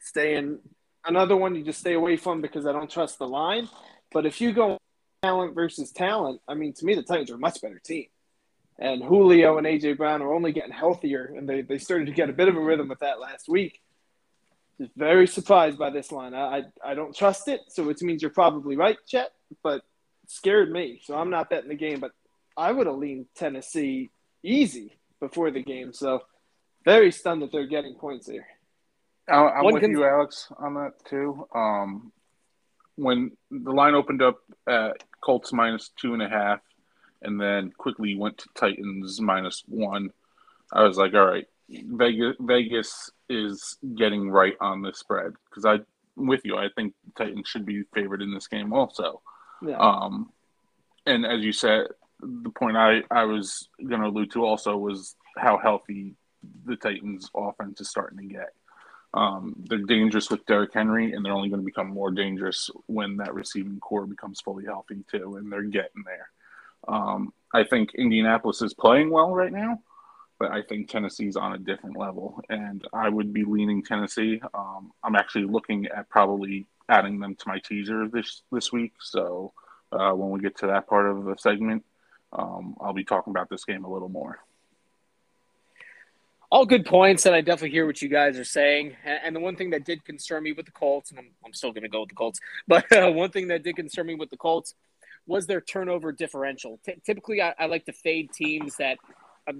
Staying 0.00 0.58
another 1.04 1.36
one 1.36 1.54
you 1.54 1.62
just 1.62 1.80
stay 1.80 1.94
away 1.94 2.16
from 2.16 2.40
because 2.40 2.66
I 2.66 2.72
don't 2.72 2.90
trust 2.90 3.18
the 3.18 3.28
line. 3.28 3.68
But 4.12 4.26
if 4.26 4.40
you 4.40 4.52
go 4.52 4.78
talent 5.22 5.54
versus 5.54 5.90
talent, 5.92 6.40
I 6.48 6.54
mean, 6.54 6.72
to 6.74 6.84
me 6.84 6.94
the 6.94 7.02
Titans 7.02 7.30
are 7.30 7.36
a 7.36 7.38
much 7.38 7.60
better 7.60 7.78
team. 7.78 8.06
And 8.78 9.02
Julio 9.02 9.56
and 9.56 9.66
AJ 9.66 9.96
Brown 9.96 10.20
are 10.20 10.34
only 10.34 10.52
getting 10.52 10.72
healthier, 10.72 11.32
and 11.36 11.48
they, 11.48 11.62
they 11.62 11.78
started 11.78 12.06
to 12.06 12.12
get 12.12 12.28
a 12.28 12.34
bit 12.34 12.48
of 12.48 12.56
a 12.56 12.60
rhythm 12.60 12.88
with 12.88 12.98
that 12.98 13.18
last 13.18 13.48
week. 13.48 13.80
Just 14.78 14.92
very 14.94 15.26
surprised 15.26 15.78
by 15.78 15.88
this 15.88 16.12
line. 16.12 16.34
I, 16.34 16.58
I, 16.58 16.64
I 16.84 16.94
don't 16.94 17.16
trust 17.16 17.48
it, 17.48 17.60
so 17.68 17.88
it 17.88 18.02
means 18.02 18.20
you're 18.20 18.30
probably 18.30 18.76
right, 18.76 18.98
Chet. 19.06 19.32
But 19.62 19.82
scared 20.26 20.70
me. 20.70 21.00
So 21.02 21.16
I'm 21.16 21.30
not 21.30 21.48
betting 21.48 21.70
the 21.70 21.74
game, 21.74 22.00
but 22.00 22.12
I 22.56 22.70
would 22.70 22.86
have 22.86 22.96
leaned 22.96 23.26
Tennessee 23.34 24.10
easy 24.42 24.92
before 25.20 25.50
the 25.50 25.62
game. 25.62 25.92
So 25.92 26.22
very 26.84 27.10
stunned 27.10 27.42
that 27.42 27.52
they're 27.52 27.66
getting 27.66 27.94
points 27.94 28.28
here. 28.28 28.46
I'm 29.28 29.64
with 29.64 29.80
can... 29.80 29.90
you, 29.90 30.04
Alex, 30.04 30.52
on 30.58 30.74
that 30.74 30.92
too. 31.04 31.46
Um, 31.54 32.12
when 32.94 33.32
the 33.50 33.72
line 33.72 33.94
opened 33.94 34.22
up 34.22 34.38
at 34.68 35.02
Colts 35.20 35.52
minus 35.52 35.90
two 35.96 36.14
and 36.14 36.22
a 36.22 36.28
half, 36.28 36.60
and 37.22 37.40
then 37.40 37.72
quickly 37.76 38.14
went 38.14 38.38
to 38.38 38.48
Titans 38.54 39.20
minus 39.20 39.64
one, 39.66 40.10
I 40.72 40.82
was 40.84 40.96
like, 40.96 41.14
all 41.14 41.26
right, 41.26 41.46
Vegas, 41.68 42.36
Vegas 42.38 43.10
is 43.28 43.78
getting 43.96 44.30
right 44.30 44.54
on 44.60 44.82
this 44.82 44.98
spread 44.98 45.32
because 45.48 45.64
I, 45.64 45.78
with 46.14 46.42
you, 46.44 46.56
I 46.56 46.68
think 46.74 46.94
Titans 47.18 47.48
should 47.48 47.66
be 47.66 47.82
favored 47.94 48.22
in 48.22 48.32
this 48.32 48.46
game 48.46 48.72
also. 48.72 49.22
Yeah. 49.66 49.78
Um, 49.78 50.30
and 51.04 51.26
as 51.26 51.40
you 51.40 51.52
said, 51.52 51.86
the 52.20 52.50
point 52.50 52.76
I, 52.76 53.02
I 53.10 53.24
was 53.24 53.68
going 53.78 54.00
to 54.00 54.08
allude 54.08 54.32
to 54.32 54.44
also 54.44 54.76
was 54.76 55.16
how 55.36 55.58
healthy 55.58 56.14
the 56.64 56.76
Titans' 56.76 57.30
offense 57.34 57.80
is 57.80 57.90
starting 57.90 58.18
to 58.18 58.24
get. 58.34 58.52
Um, 59.14 59.54
they're 59.68 59.78
dangerous 59.78 60.30
with 60.30 60.44
Derrick 60.46 60.74
Henry, 60.74 61.12
and 61.12 61.24
they're 61.24 61.32
only 61.32 61.48
going 61.48 61.60
to 61.60 61.64
become 61.64 61.88
more 61.88 62.10
dangerous 62.10 62.70
when 62.86 63.16
that 63.16 63.34
receiving 63.34 63.80
corps 63.80 64.06
becomes 64.06 64.40
fully 64.40 64.64
healthy 64.64 65.04
too, 65.10 65.36
and 65.36 65.50
they're 65.50 65.62
getting 65.62 66.04
there. 66.04 66.28
Um, 66.88 67.32
I 67.54 67.64
think 67.64 67.94
Indianapolis 67.94 68.62
is 68.62 68.74
playing 68.74 69.10
well 69.10 69.34
right 69.34 69.52
now, 69.52 69.80
but 70.38 70.50
I 70.50 70.62
think 70.62 70.88
Tennessee's 70.88 71.36
on 71.36 71.54
a 71.54 71.58
different 71.58 71.96
level, 71.96 72.40
and 72.50 72.86
I 72.92 73.08
would 73.08 73.32
be 73.32 73.44
leaning 73.44 73.82
Tennessee. 73.82 74.40
Um, 74.52 74.92
I'm 75.02 75.16
actually 75.16 75.44
looking 75.44 75.86
at 75.86 76.10
probably 76.10 76.66
adding 76.88 77.18
them 77.18 77.34
to 77.36 77.48
my 77.48 77.58
teaser 77.58 78.08
this 78.08 78.42
this 78.52 78.72
week. 78.72 78.92
So 79.00 79.52
uh, 79.92 80.12
when 80.12 80.30
we 80.30 80.40
get 80.40 80.58
to 80.58 80.66
that 80.66 80.86
part 80.86 81.06
of 81.06 81.24
the 81.24 81.36
segment, 81.38 81.84
um, 82.32 82.76
I'll 82.80 82.92
be 82.92 83.04
talking 83.04 83.30
about 83.30 83.48
this 83.48 83.64
game 83.64 83.84
a 83.84 83.92
little 83.92 84.08
more. 84.08 84.38
All 86.50 86.64
good 86.64 86.86
points, 86.86 87.26
and 87.26 87.34
I 87.34 87.40
definitely 87.40 87.70
hear 87.70 87.86
what 87.86 88.00
you 88.00 88.08
guys 88.08 88.38
are 88.38 88.44
saying. 88.44 88.94
And 89.04 89.34
the 89.34 89.40
one 89.40 89.56
thing 89.56 89.70
that 89.70 89.84
did 89.84 90.04
concern 90.04 90.44
me 90.44 90.52
with 90.52 90.66
the 90.66 90.72
Colts, 90.72 91.10
and 91.10 91.18
I'm, 91.18 91.30
I'm 91.44 91.52
still 91.52 91.72
going 91.72 91.82
to 91.82 91.88
go 91.88 92.00
with 92.00 92.10
the 92.10 92.14
Colts, 92.14 92.38
but 92.68 92.90
uh, 92.96 93.10
one 93.10 93.30
thing 93.30 93.48
that 93.48 93.64
did 93.64 93.76
concern 93.76 94.06
me 94.06 94.14
with 94.14 94.30
the 94.30 94.36
Colts 94.36 94.74
was 95.26 95.46
their 95.46 95.60
turnover 95.60 96.12
differential. 96.12 96.78
T- 96.84 96.94
typically, 97.04 97.42
I, 97.42 97.54
I 97.58 97.66
like 97.66 97.84
to 97.86 97.92
fade 97.92 98.32
teams 98.32 98.76
that 98.76 98.98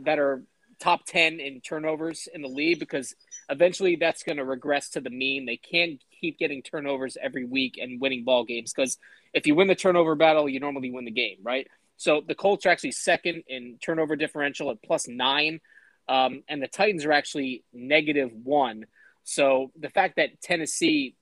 that 0.05 0.19
are 0.19 0.43
top 0.79 1.05
10 1.07 1.41
in 1.41 1.61
turnovers 1.61 2.29
in 2.33 2.43
the 2.43 2.49
league 2.49 2.79
because 2.79 3.15
eventually 3.49 3.97
that's 3.97 4.23
going 4.23 4.37
to 4.37 4.45
regress 4.45 4.91
to 4.91 5.01
the 5.01 5.11
mean. 5.11 5.47
They 5.47 5.57
can't 5.57 6.03
keep 6.21 6.39
getting 6.39 6.63
turnovers 6.63 7.17
every 7.21 7.45
week 7.45 7.79
and 7.81 8.01
winning 8.01 8.25
ball 8.25 8.45
games 8.45 8.73
because 8.73 8.99
if 9.33 9.47
you 9.47 9.55
win 9.55 9.69
the 9.69 9.75
turnover 9.75 10.15
battle, 10.15 10.49
you 10.49 10.61
normally 10.61 10.91
win 10.91 11.05
the 11.05 11.11
game, 11.11 11.39
right? 11.43 11.67
So 11.97 12.23
the 12.27 12.35
Colts 12.35 12.67
are 12.67 12.69
actually 12.69 12.93
second 12.93 13.45
in 13.49 13.79
turnover 13.83 14.17
differential 14.17 14.71
at 14.71 14.83
plus 14.83 15.09
nine, 15.09 15.61
um, 16.09 16.43
and 16.49 16.63
the 16.63 16.69
Titans 16.69 17.05
are 17.05 17.13
actually 17.13 17.65
negative 17.73 18.31
one. 18.33 18.87
So 19.25 19.73
the 19.79 19.91
fact 19.91 20.17
that 20.17 20.41
Tennessee 20.41 21.17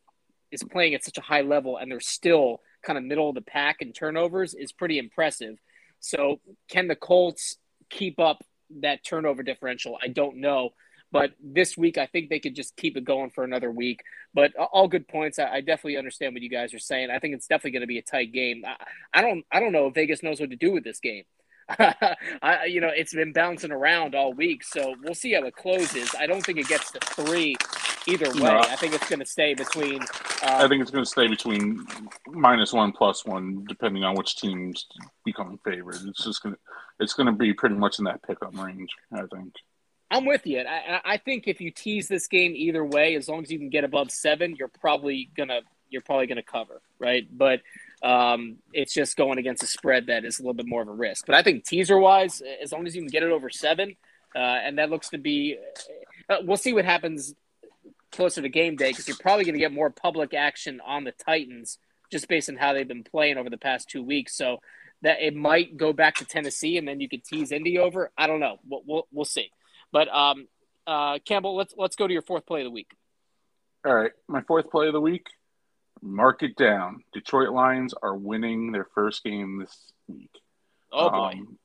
is 0.51 0.63
playing 0.63 0.95
at 0.95 1.05
such 1.05 1.19
a 1.19 1.23
high 1.23 1.41
level 1.41 1.79
and 1.79 1.91
they're 1.91 2.01
still 2.01 2.61
kind 2.85 2.99
of 2.99 3.05
middle 3.05 3.29
of 3.29 3.35
the 3.35 3.41
pack 3.41 3.77
in 3.81 3.93
turnovers 3.93 4.55
is 4.55 4.73
pretty 4.73 4.99
impressive. 4.99 5.59
So 6.01 6.41
can 6.69 6.87
the 6.87 6.97
Colts 6.97 7.57
keep 7.89 8.19
up 8.21 8.45
that 8.81 9.05
turnover 9.05 9.43
differential? 9.43 9.97
I 10.03 10.09
don't 10.09 10.37
know. 10.37 10.71
But 11.13 11.33
this 11.41 11.77
week, 11.77 11.97
I 11.97 12.07
think 12.07 12.29
they 12.29 12.41
could 12.41 12.57
just 12.57 12.77
keep 12.77 12.97
it 12.97 13.05
going 13.05 13.31
for 13.31 13.45
another 13.45 13.71
week. 13.71 14.01
But 14.35 14.55
all 14.57 14.89
good 14.89 15.07
points. 15.07 15.39
I, 15.39 15.61
definitely 15.61 15.97
understand 15.97 16.35
what 16.35 16.43
you 16.43 16.51
guys 16.51 16.75
are 16.75 16.81
saying. 16.81 17.11
I 17.11 17.21
think 17.21 17.35
it's 17.35 17.47
definitely 17.47 17.71
going 17.71 17.83
to 17.83 17.87
be 17.87 17.99
a 17.99 18.03
tight 18.03 18.33
game. 18.33 18.65
I, 18.67 18.75
I 19.19 19.23
don't. 19.23 19.45
I 19.53 19.61
don't 19.61 19.73
know 19.73 19.87
if 19.87 19.95
Vegas 19.95 20.23
knows 20.23 20.41
what 20.41 20.51
to 20.51 20.57
do 20.57 20.73
with 20.73 20.83
this 20.83 20.99
game. 20.99 21.25
I, 21.79 22.67
you 22.69 22.81
know, 22.81 22.91
it's 22.95 23.15
been 23.15 23.33
bouncing 23.33 23.73
around 23.73 24.15
all 24.15 24.35
week, 24.35 24.65
so 24.65 24.95
we'll 25.03 25.15
see 25.15 25.33
how 25.33 25.45
it 25.45 25.55
closes. 25.55 26.15
I 26.19 26.27
don't 26.27 26.45
think 26.45 26.59
it 26.59 26.69
gets 26.69 26.91
to 26.93 27.01
three 27.01 27.57
either 28.07 28.31
way. 28.35 28.41
No. 28.41 28.59
I 28.59 28.77
think 28.77 28.95
it's 28.95 29.09
going 29.09 29.21
to 29.21 29.27
stay 29.27 29.55
between. 29.55 30.03
Um, 30.03 30.09
I 30.43 30.69
think 30.69 30.83
it's 30.83 30.91
going 30.91 31.05
to 31.05 31.11
stay 31.11 31.27
between 31.27 31.87
minus 32.27 32.73
one 32.73 32.93
plus 32.93 33.25
one, 33.25 33.65
depending 33.69 34.05
on 34.05 34.15
which 34.15 34.37
team's 34.37 34.87
becoming 35.25 35.59
favored. 35.65 35.97
It's 36.07 36.25
just 36.25 36.43
going 36.43 36.55
to, 36.55 36.61
it's 37.01 37.15
going 37.15 37.27
to 37.27 37.33
be 37.33 37.55
pretty 37.55 37.77
much 37.77 37.99
in 37.99 38.05
that 38.05 38.23
pickup 38.23 38.57
range. 38.57 38.91
I 39.13 39.23
think. 39.33 39.55
I'm 40.11 40.27
with 40.27 40.47
you. 40.47 40.61
I, 40.61 41.01
I 41.05 41.17
think 41.17 41.49
if 41.49 41.61
you 41.61 41.71
tease 41.71 42.09
this 42.09 42.29
game 42.29 42.53
either 42.55 42.85
way, 42.85 43.17
as 43.17 43.29
long 43.29 43.43
as 43.43 43.51
you 43.51 43.59
can 43.59 43.71
get 43.71 43.85
above 43.85 44.11
seven, 44.11 44.55
you're 44.57 44.69
probably 44.69 45.31
gonna 45.37 45.61
you're 45.91 46.03
probably 46.03 46.27
gonna 46.27 46.43
cover, 46.43 46.81
right? 46.99 47.27
But 47.31 47.61
um, 48.03 48.57
it's 48.73 48.93
just 48.93 49.17
going 49.17 49.39
against 49.39 49.63
a 49.63 49.67
spread 49.67 50.07
that 50.07 50.25
is 50.25 50.39
a 50.39 50.43
little 50.43 50.55
bit 50.55 50.67
more 50.67 50.83
of 50.83 50.89
a 50.89 50.93
risk. 50.93 51.27
But 51.27 51.35
I 51.35 51.43
think 51.43 51.65
teaser 51.65 51.99
wise, 51.99 52.43
as 52.63 52.71
long 52.71 52.87
as 52.87 52.95
you 52.95 53.01
can 53.01 53.09
get 53.09 53.23
it 53.23 53.31
over 53.31 53.49
seven, 53.49 53.97
uh, 54.35 54.39
and 54.39 54.79
that 54.79 54.91
looks 54.91 55.09
to 55.11 55.19
be, 55.19 55.57
uh, 56.29 56.37
we'll 56.43 56.59
see 56.59 56.75
what 56.75 56.85
happens 56.85 57.35
closer 58.13 58.43
to 58.43 58.49
game 58.49 58.77
day 58.77 58.91
because 58.91 59.09
you're 59.09 59.17
probably 59.17 59.45
going 59.45 59.55
to 59.55 59.61
get 59.61 59.73
more 59.73 59.91
public 59.91 60.35
action 60.35 60.81
on 60.85 61.05
the 61.05 61.13
Titans 61.13 61.79
just 62.13 62.29
based 62.29 62.49
on 62.49 62.57
how 62.57 62.73
they've 62.73 62.87
been 62.87 63.05
playing 63.05 63.39
over 63.39 63.51
the 63.51 63.57
past 63.57 63.89
two 63.89 64.03
weeks. 64.03 64.37
So 64.37 64.59
that 65.03 65.21
it 65.21 65.35
might 65.35 65.77
go 65.77 65.93
back 65.93 66.17
to 66.17 66.25
Tennessee 66.25 66.79
and 66.79 66.87
then 66.87 67.01
you 67.01 67.09
could 67.09 67.25
tease 67.25 67.53
Indy 67.53 67.79
over. 67.79 68.11
I 68.17 68.27
don't 68.27 68.41
know. 68.41 68.59
We'll, 68.69 68.83
we'll, 68.87 69.07
we'll 69.13 69.25
see. 69.25 69.51
But 69.95 70.13
um, 70.13 70.49
uh, 70.89 71.21
Campbell, 71.25 71.55
let's 71.55 71.73
let's 71.79 71.95
go 71.95 72.09
to 72.09 72.13
your 72.13 72.23
fourth 72.23 72.45
play 72.47 72.63
of 72.63 72.65
the 72.65 72.71
week. 72.73 72.91
All 73.87 73.95
right, 73.95 74.11
my 74.29 74.43
fourth 74.43 74.69
play 74.69 74.89
of 74.89 74.93
the 74.93 75.01
week. 75.01 75.29
Mark 76.03 76.43
it 76.43 76.57
down. 76.57 77.05
Detroit 77.13 77.51
Lions 77.51 77.95
are 78.03 78.17
winning 78.17 78.73
their 78.73 78.89
first 78.93 79.23
game 79.23 79.61
this 79.61 79.93
week. 80.09 80.33
Oh 80.93 81.11
boy. 81.11 81.35
Um, 81.39 81.59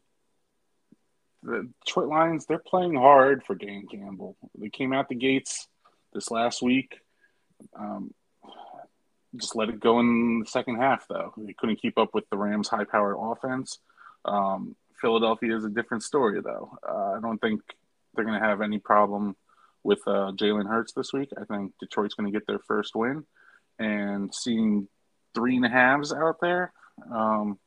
the 1.42 1.70
Detroit 1.86 2.10
Lions, 2.10 2.46
they're 2.46 2.60
playing 2.60 2.96
hard 2.96 3.44
for 3.48 3.56
Dan 3.56 3.88
Campbell. 3.92 4.38
They 4.58 4.70
came 4.70 4.94
out 4.94 5.10
the 5.10 5.16
gates 5.16 5.68
this 6.14 6.30
last 6.30 6.62
week. 6.62 7.00
Um, 7.78 8.14
just 9.38 9.56
let 9.56 9.70
it 9.70 9.80
go 9.80 10.00
in 10.02 10.42
the 10.42 10.46
second 10.46 10.76
half, 10.76 11.08
though. 11.08 11.34
They 11.36 11.54
couldn't 11.54 11.82
keep 11.82 11.98
up 11.98 12.14
with 12.14 12.30
the 12.30 12.38
Rams' 12.38 12.68
high-powered 12.68 13.16
offense. 13.18 13.80
Um, 14.26 14.76
Philadelphia 15.02 15.56
is 15.56 15.66
a 15.66 15.70
different 15.70 16.04
story, 16.04 16.42
though. 16.42 16.78
Uh, 16.88 17.18
I 17.18 17.20
don't 17.22 17.40
think 17.40 17.62
they're 18.20 18.26
going 18.26 18.40
to 18.40 18.46
have 18.46 18.62
any 18.62 18.80
problem 18.80 19.38
with 19.82 20.00
uh, 20.06 20.34
Jalen 20.36 20.68
Hurts 20.68 20.92
this 20.92 21.14
week. 21.14 21.30
I 21.40 21.46
think 21.46 21.72
Detroit's 21.80 22.16
going 22.16 22.30
to 22.30 22.38
get 22.38 22.46
their 22.46 22.60
first 22.68 22.94
win 22.96 23.24
and 23.80 24.36
seeing 24.36 24.90
three 25.34 25.56
and 25.56 25.66
a 25.66 25.70
halves 25.70 26.12
out 26.12 26.42
there. 26.42 26.74
Um, 27.10 27.58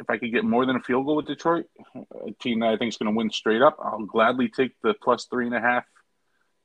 if 0.00 0.08
I 0.08 0.16
could 0.16 0.32
get 0.32 0.44
more 0.44 0.64
than 0.64 0.76
a 0.76 0.80
field 0.80 1.04
goal 1.04 1.16
with 1.16 1.26
Detroit, 1.26 1.66
a 1.94 2.32
team 2.40 2.60
that 2.60 2.70
I 2.70 2.78
think 2.78 2.88
is 2.88 2.96
going 2.96 3.12
to 3.12 3.16
win 3.16 3.28
straight 3.30 3.60
up, 3.60 3.76
I'll 3.84 4.06
gladly 4.06 4.48
take 4.48 4.72
the 4.82 4.94
plus 4.94 5.26
three 5.26 5.44
and 5.44 5.54
a 5.54 5.60
half 5.60 5.84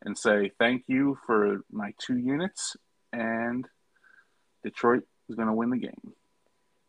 and 0.01 0.17
say 0.17 0.51
thank 0.57 0.85
you 0.87 1.17
for 1.25 1.65
my 1.69 1.93
two 1.99 2.17
units. 2.17 2.77
And 3.11 3.67
Detroit 4.63 5.03
is 5.27 5.35
going 5.35 5.49
to 5.49 5.53
win 5.53 5.69
the 5.69 5.77
game. 5.77 6.13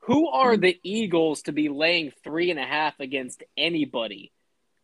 Who 0.02 0.28
are 0.28 0.56
the 0.56 0.78
Eagles 0.84 1.42
to 1.42 1.52
be 1.52 1.68
laying 1.68 2.12
three 2.22 2.52
and 2.52 2.60
a 2.60 2.64
half 2.64 3.00
against 3.00 3.42
anybody? 3.56 4.30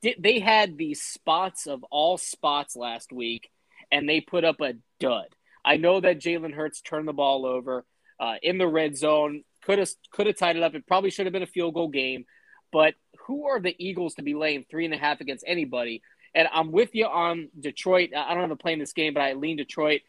They 0.03 0.41
had 0.41 0.77
the 0.77 0.95
spots 0.95 1.67
of 1.67 1.85
all 1.85 2.19
spots 2.19 2.75
last 2.75 3.13
week, 3.13 3.51
and 3.91 4.09
they 4.09 4.21
put 4.21 4.45
up 4.45 4.61
a 4.61 4.75
dud. 4.99 5.29
I 5.65 5.77
know 5.77 6.01
that 6.01 6.19
Jalen 6.19 6.55
Hurts 6.55 6.81
turned 6.81 7.07
the 7.07 7.13
ball 7.13 7.47
over 7.47 7.85
uh, 8.19 8.35
in 8.43 8.59
the 8.59 8.67
red 8.67 8.97
zone. 8.97 9.45
Could 9.65 9.79
have 9.79 9.91
could 10.13 10.27
have 10.27 10.37
tied 10.37 10.57
it 10.57 10.63
up. 10.63 10.75
It 10.75 10.87
probably 10.87 11.11
should 11.11 11.27
have 11.27 11.33
been 11.33 11.43
a 11.43 11.47
field 11.47 11.75
goal 11.75 11.89
game. 11.89 12.25
But 12.73 12.95
who 13.27 13.47
are 13.47 13.61
the 13.61 13.77
Eagles 13.79 14.15
to 14.15 14.23
be 14.23 14.35
laying 14.35 14.65
three 14.65 14.87
and 14.87 14.95
a 14.95 14.99
half 14.99 15.21
against 15.21 15.45
anybody? 15.47 16.03
And 16.35 16.49
I'm 16.53 16.73
with 16.73 16.95
you 16.95 17.07
on 17.07 17.51
Detroit. 17.59 18.11
I 18.17 18.33
don't 18.33 18.43
have 18.43 18.51
a 18.51 18.57
play 18.57 18.73
in 18.73 18.79
this 18.79 18.95
game, 18.95 19.15
but 19.15 19.23
I 19.23 19.35
lean 19.35 19.57
Detroit. 19.57 20.01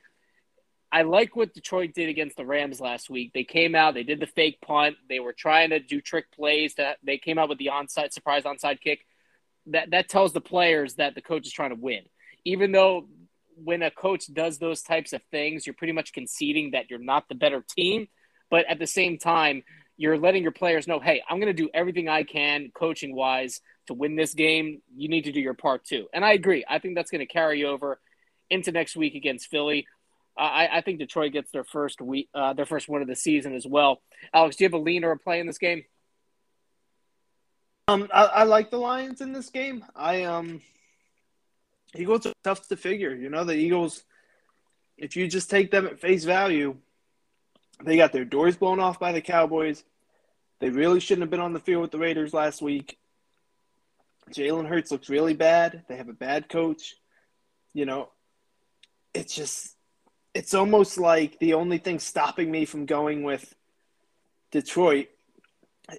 I 0.92 1.02
like 1.02 1.36
what 1.36 1.54
Detroit 1.54 1.94
did 1.94 2.08
against 2.08 2.38
the 2.38 2.46
Rams 2.46 2.80
last 2.80 3.10
week. 3.10 3.32
They 3.34 3.44
came 3.44 3.74
out, 3.74 3.96
they 3.96 4.04
did 4.04 4.20
the 4.20 4.28
fake 4.28 4.60
punt, 4.62 4.96
they 5.10 5.20
were 5.20 5.34
trying 5.34 5.72
to 5.72 5.80
do 5.80 6.00
trick 6.00 6.32
plays. 6.32 6.76
That 6.76 6.98
they 7.04 7.18
came 7.18 7.38
out 7.40 7.50
with 7.50 7.58
the 7.58 7.72
onside 7.74 8.14
surprise 8.14 8.44
onside 8.44 8.80
kick. 8.80 9.06
That 9.68 9.92
that 9.92 10.10
tells 10.10 10.34
the 10.34 10.42
players 10.42 10.96
that 10.96 11.16
the 11.16 11.22
coach 11.22 11.48
is 11.48 11.54
trying 11.54 11.70
to 11.70 11.76
win. 11.76 12.04
Even 12.46 12.72
though 12.72 13.08
when 13.56 13.82
a 13.82 13.92
coach 13.92 14.32
does 14.34 14.58
those 14.58 14.82
types 14.82 15.14
of 15.14 15.22
things, 15.32 15.66
you're 15.66 15.76
pretty 15.76 15.94
much 15.94 16.14
conceding 16.14 16.72
that 16.72 16.90
you're 16.90 17.00
not 17.00 17.30
the 17.30 17.36
better 17.36 17.64
team. 17.76 18.08
But 18.50 18.66
at 18.68 18.80
the 18.80 18.88
same 18.88 19.18
time, 19.18 19.64
you're 19.98 20.18
letting 20.18 20.44
your 20.44 20.52
players 20.52 20.88
know, 20.88 21.00
hey, 21.00 21.24
I'm 21.30 21.40
going 21.40 21.56
to 21.56 21.62
do 21.62 21.70
everything 21.74 22.10
I 22.10 22.24
can, 22.24 22.72
coaching 22.74 23.16
wise, 23.16 23.62
to 23.88 23.94
win 23.94 24.16
this 24.16 24.34
game. 24.34 24.82
You 24.96 25.08
need 25.08 25.26
to 25.26 25.32
do 25.32 25.40
your 25.40 25.54
part 25.54 25.86
too. 25.86 26.08
And 26.14 26.26
I 26.26 26.34
agree. 26.34 26.66
I 26.68 26.80
think 26.80 26.96
that's 26.96 27.12
going 27.12 27.26
to 27.26 27.32
carry 27.32 27.64
over 27.64 28.00
into 28.50 28.72
next 28.72 28.96
week 28.96 29.16
against 29.16 29.48
Philly. 29.48 29.88
I, 30.38 30.68
I, 30.72 30.82
think 30.82 30.98
Detroit 30.98 31.32
gets 31.32 31.52
their 31.52 31.64
first 31.64 32.02
week, 32.02 32.28
uh, 32.34 32.54
their 32.54 32.66
first 32.66 32.90
win 32.90 33.04
of 33.04 33.08
the 33.08 33.16
season 33.16 33.54
as 33.54 33.68
well. 33.68 34.02
Alex, 34.34 34.56
do 34.56 34.64
you 34.64 34.68
have 34.68 34.74
a 34.74 34.84
lean 34.84 35.04
or 35.04 35.12
a 35.12 35.18
play 35.18 35.40
in 35.40 35.46
this 35.46 35.60
game? 35.60 35.84
Um, 37.90 38.08
I, 38.14 38.24
I 38.24 38.44
like 38.44 38.72
the 38.72 38.78
Lions 38.78 39.20
in 39.20 39.34
this 39.34 39.50
game. 39.50 39.84
I 39.94 40.24
um, 40.24 40.62
Eagles 41.96 42.26
are 42.26 42.34
tough 42.44 42.68
to 42.70 42.78
figure. 42.78 43.14
You 43.14 43.30
know, 43.30 43.44
the 43.44 43.56
Eagles, 43.56 44.04
if 44.98 45.18
you 45.18 45.28
just 45.28 45.50
take 45.50 45.70
them 45.70 45.88
at 45.88 46.00
face 46.00 46.24
value, 46.24 46.78
they 47.84 47.98
got 47.98 48.14
their 48.14 48.24
doors 48.24 48.56
blown 48.56 48.80
off 48.80 49.00
by 49.00 49.12
the 49.12 49.20
Cowboys. 49.20 49.84
They 50.60 50.70
really 50.70 51.02
shouldn't 51.02 51.24
have 51.24 51.30
been 51.30 51.42
on 51.42 51.52
the 51.52 51.60
field 51.60 51.82
with 51.82 51.92
the 51.92 51.98
Raiders 52.00 52.34
last 52.34 52.62
week. 52.62 52.98
Jalen 54.32 54.68
Hurts 54.68 54.92
looks 54.92 55.10
really 55.10 55.34
bad. 55.34 55.84
They 55.90 55.98
have 55.98 56.08
a 56.08 56.14
bad 56.14 56.48
coach. 56.48 56.96
You 57.74 57.86
know, 57.86 58.10
it's 59.14 59.36
just, 59.36 59.76
it's 60.34 60.54
almost 60.54 60.98
like 60.98 61.38
the 61.40 61.56
only 61.56 61.80
thing 61.80 62.00
stopping 62.00 62.50
me 62.50 62.64
from 62.64 62.86
going 62.86 63.24
with 63.24 63.54
Detroit 64.52 65.08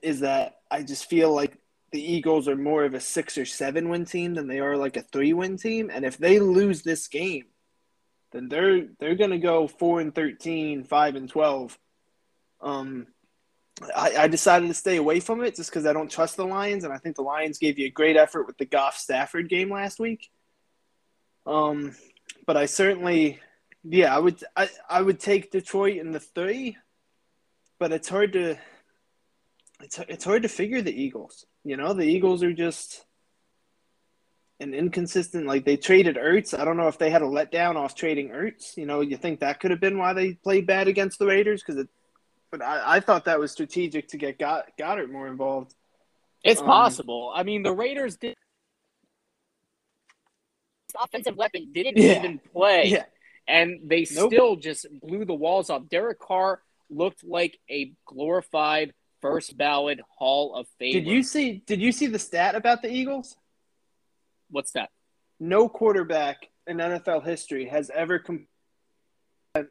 is 0.02 0.20
that 0.20 0.60
I 0.70 0.82
just 0.82 1.10
feel 1.10 1.34
like 1.34 1.58
the 1.94 2.12
Eagles 2.12 2.48
are 2.48 2.56
more 2.56 2.82
of 2.82 2.94
a 2.94 3.00
six 3.00 3.38
or 3.38 3.44
seven 3.44 3.88
win 3.88 4.04
team 4.04 4.34
than 4.34 4.48
they 4.48 4.58
are 4.58 4.76
like 4.76 4.96
a 4.96 5.02
three 5.02 5.32
win 5.32 5.56
team. 5.56 5.92
And 5.94 6.04
if 6.04 6.18
they 6.18 6.40
lose 6.40 6.82
this 6.82 7.06
game, 7.06 7.44
then 8.32 8.48
they're 8.48 8.88
they're 8.98 9.14
gonna 9.14 9.38
go 9.38 9.68
four 9.68 10.00
and 10.00 10.12
13, 10.12 10.82
5 10.82 11.14
and 11.14 11.28
twelve. 11.28 11.78
Um, 12.60 13.06
I, 13.94 14.14
I 14.18 14.26
decided 14.26 14.66
to 14.66 14.74
stay 14.74 14.96
away 14.96 15.20
from 15.20 15.44
it 15.44 15.54
just 15.54 15.70
because 15.70 15.86
I 15.86 15.92
don't 15.92 16.10
trust 16.10 16.36
the 16.36 16.44
Lions, 16.44 16.82
and 16.82 16.92
I 16.92 16.98
think 16.98 17.14
the 17.14 17.22
Lions 17.22 17.58
gave 17.58 17.78
you 17.78 17.86
a 17.86 17.90
great 17.90 18.16
effort 18.16 18.48
with 18.48 18.58
the 18.58 18.64
Goff 18.64 18.96
Stafford 18.96 19.48
game 19.48 19.70
last 19.70 20.00
week. 20.00 20.32
Um, 21.46 21.94
but 22.44 22.56
I 22.56 22.66
certainly, 22.66 23.38
yeah, 23.84 24.12
I 24.12 24.18
would 24.18 24.42
I, 24.56 24.68
I 24.90 25.00
would 25.00 25.20
take 25.20 25.52
Detroit 25.52 25.98
in 25.98 26.10
the 26.10 26.18
three, 26.18 26.76
but 27.78 27.92
it's 27.92 28.08
hard 28.08 28.32
to 28.32 28.56
it's 29.80 30.00
it's 30.08 30.24
hard 30.24 30.42
to 30.42 30.48
figure 30.48 30.82
the 30.82 30.92
Eagles. 30.92 31.46
You 31.64 31.76
know, 31.76 31.94
the 31.94 32.04
Eagles 32.04 32.42
are 32.42 32.52
just 32.52 33.04
an 34.60 34.74
inconsistent. 34.74 35.46
Like 35.46 35.64
they 35.64 35.76
traded 35.76 36.16
Ertz. 36.16 36.58
I 36.58 36.64
don't 36.64 36.76
know 36.76 36.88
if 36.88 36.98
they 36.98 37.10
had 37.10 37.22
a 37.22 37.26
letdown 37.26 37.76
off 37.76 37.94
trading 37.94 38.28
Ertz. 38.30 38.76
You 38.76 38.86
know, 38.86 39.00
you 39.00 39.16
think 39.16 39.40
that 39.40 39.60
could 39.60 39.70
have 39.70 39.80
been 39.80 39.98
why 39.98 40.12
they 40.12 40.34
played 40.34 40.66
bad 40.66 40.88
against 40.88 41.18
the 41.18 41.26
Raiders 41.26 41.62
because 41.62 41.76
it. 41.76 41.88
But 42.50 42.62
I, 42.62 42.96
I 42.96 43.00
thought 43.00 43.24
that 43.24 43.40
was 43.40 43.50
strategic 43.50 44.08
to 44.08 44.16
get 44.16 44.38
God, 44.38 44.64
Goedert 44.78 45.10
more 45.10 45.26
involved. 45.26 45.74
It's 46.44 46.60
um, 46.60 46.66
possible. 46.66 47.32
I 47.34 47.42
mean, 47.42 47.62
the 47.62 47.72
Raiders 47.72 48.16
did 48.16 48.36
offensive 51.02 51.36
weapon 51.36 51.70
didn't 51.72 51.96
yeah. 51.96 52.18
even 52.18 52.40
play, 52.52 52.86
yeah. 52.86 53.04
and 53.48 53.80
they 53.84 54.06
nope. 54.14 54.32
still 54.32 54.56
just 54.56 54.86
blew 55.00 55.24
the 55.24 55.34
walls 55.34 55.70
off. 55.70 55.88
Derek 55.88 56.20
Carr 56.20 56.60
looked 56.90 57.24
like 57.24 57.58
a 57.70 57.92
glorified 58.06 58.92
first 59.24 59.56
ballot 59.56 60.00
Hall 60.18 60.54
of 60.54 60.66
Fame. 60.78 60.92
Did 60.92 61.06
you 61.06 61.22
see? 61.22 61.62
Did 61.66 61.80
you 61.80 61.92
see 61.92 62.06
the 62.06 62.18
stat 62.18 62.54
about 62.54 62.82
the 62.82 62.92
Eagles? 62.92 63.36
What's 64.50 64.72
that? 64.72 64.90
No 65.40 65.68
quarterback 65.68 66.48
in 66.66 66.76
NFL 66.76 67.24
history 67.24 67.66
has 67.66 67.90
ever 67.90 68.18
com- 68.18 68.46
uh, 69.54 69.62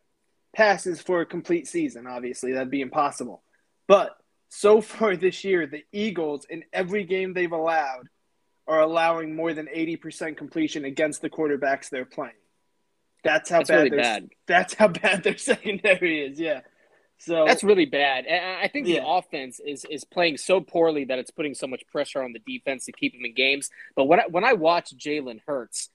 passes 0.55 1.01
for 1.01 1.21
a 1.21 1.25
complete 1.25 1.67
season. 1.67 2.07
Obviously, 2.07 2.53
that'd 2.53 2.71
be 2.71 2.81
impossible. 2.81 3.43
But 3.87 4.17
so 4.49 4.81
far 4.91 5.15
this 5.15 5.43
year, 5.43 5.67
the 5.67 5.83
Eagles 5.91 6.45
in 6.49 6.63
every 6.73 7.03
game 7.03 7.33
they've 7.33 7.51
allowed 7.51 8.09
are 8.67 8.79
allowing 8.79 9.35
more 9.35 9.53
than 9.53 9.67
80% 9.67 10.37
completion 10.37 10.85
against 10.85 11.21
the 11.21 11.29
quarterbacks 11.29 11.89
they're 11.89 12.05
playing. 12.05 12.33
That's 13.23 13.49
how 13.49 13.59
That's 13.59 13.69
bad 13.69 13.83
really 13.83 13.97
bad. 13.97 14.29
that's 14.47 14.73
how 14.73 14.87
bad 15.03 15.23
their 15.23 15.37
secondary 15.37 16.25
is. 16.25 16.39
Yeah. 16.39 16.61
So 17.19 17.45
That's 17.45 17.63
really 17.63 17.85
bad. 17.85 18.25
And 18.25 18.59
I 18.59 18.67
think 18.67 18.85
the 18.85 19.01
offense 19.05 19.61
is 19.65 19.85
is 19.89 20.03
playing 20.03 20.37
so 20.37 20.59
poorly 20.59 21.05
that 21.05 21.19
it's 21.19 21.31
putting 21.31 21.53
so 21.53 21.67
much 21.67 21.85
pressure 21.87 22.21
on 22.21 22.33
the 22.33 22.39
defense 22.39 22.85
to 22.85 22.91
keep 22.91 23.13
them 23.13 23.23
in 23.23 23.33
games. 23.33 23.69
But 23.95 24.05
when 24.05 24.19
I, 24.19 24.23
when 24.27 24.43
I 24.43 24.53
watch 24.53 24.93
Jalen 24.97 25.39
Hurts, 25.45 25.89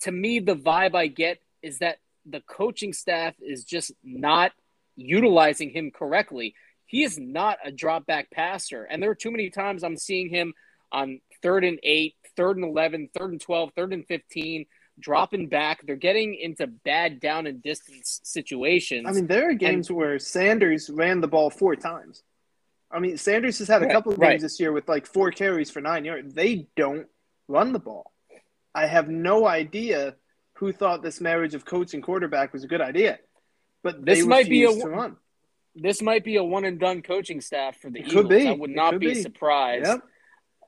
to 0.00 0.12
me 0.12 0.40
the 0.40 0.54
vibe 0.54 0.94
I 0.94 1.06
get 1.06 1.38
is 1.62 1.78
that 1.78 1.98
the 2.26 2.40
coaching 2.40 2.92
staff 2.92 3.34
is 3.40 3.64
just 3.64 3.92
not 4.02 4.52
utilizing 4.96 5.70
him 5.70 5.90
correctly. 5.90 6.54
He 6.86 7.04
is 7.04 7.18
not 7.18 7.58
a 7.64 7.72
drop 7.72 8.06
back 8.06 8.30
passer, 8.30 8.84
and 8.84 9.02
there 9.02 9.10
are 9.10 9.14
too 9.14 9.30
many 9.30 9.50
times 9.50 9.82
I'm 9.82 9.96
seeing 9.96 10.28
him 10.28 10.52
on 10.92 11.20
third 11.42 11.64
and 11.64 11.78
eight, 11.82 12.14
third 12.36 12.56
and 12.56 12.64
11, 12.64 13.10
third 13.16 13.32
and 13.32 13.40
12, 13.40 13.70
third 13.74 13.92
and 13.92 14.06
15, 14.06 14.66
dropping 14.98 15.48
back. 15.48 15.84
They're 15.86 15.96
getting 15.96 16.34
into 16.34 16.66
bad 16.66 17.20
down 17.20 17.46
and 17.46 17.62
distance 17.62 18.20
situations. 18.24 19.06
I 19.08 19.12
mean, 19.12 19.26
there 19.26 19.48
are 19.50 19.54
games 19.54 19.90
where 19.90 20.18
Sanders 20.18 20.88
ran 20.90 21.20
the 21.20 21.28
ball 21.28 21.50
four 21.50 21.76
times. 21.76 22.22
I 22.90 23.00
mean, 23.00 23.16
Sanders 23.16 23.58
has 23.58 23.68
had 23.68 23.82
a 23.82 23.86
Right, 23.86 23.92
couple 23.92 24.12
of 24.12 24.18
right. 24.18 24.30
games 24.30 24.42
this 24.42 24.60
year 24.60 24.72
with 24.72 24.88
like 24.88 25.06
four 25.06 25.30
carries 25.32 25.70
for 25.70 25.80
nine 25.80 26.04
yards. 26.04 26.32
They 26.34 26.68
don't 26.76 27.08
run 27.48 27.72
the 27.72 27.78
ball. 27.80 28.12
I 28.74 28.86
have 28.86 29.08
no 29.08 29.46
idea 29.46 30.16
who 30.58 30.72
thought 30.72 31.02
this 31.02 31.20
marriage 31.20 31.54
of 31.54 31.64
coach 31.64 31.94
and 31.94 32.02
quarterback 32.02 32.52
was 32.52 32.62
a 32.62 32.68
good 32.68 32.80
idea, 32.80 33.18
but 33.82 34.04
This 34.04 34.24
might 34.24 34.48
be 34.48 34.64
a- 34.64 34.70
run. 34.70 35.16
this 35.74 36.00
might 36.02 36.22
be 36.24 36.36
a 36.36 36.44
one 36.44 36.64
and 36.64 36.78
done 36.78 37.02
coaching 37.02 37.40
staff 37.40 37.76
for 37.80 37.90
the 37.90 37.98
It 37.98 38.06
Eagles. 38.06 38.14
could 38.14 38.28
be. 38.28 38.46
I 38.48 38.52
would 38.52 38.70
It 38.70 38.76
not 38.76 38.92
could 38.92 39.00
be, 39.00 39.14
be. 39.14 39.22
surprised 39.22 39.86
Yep. 39.86 40.02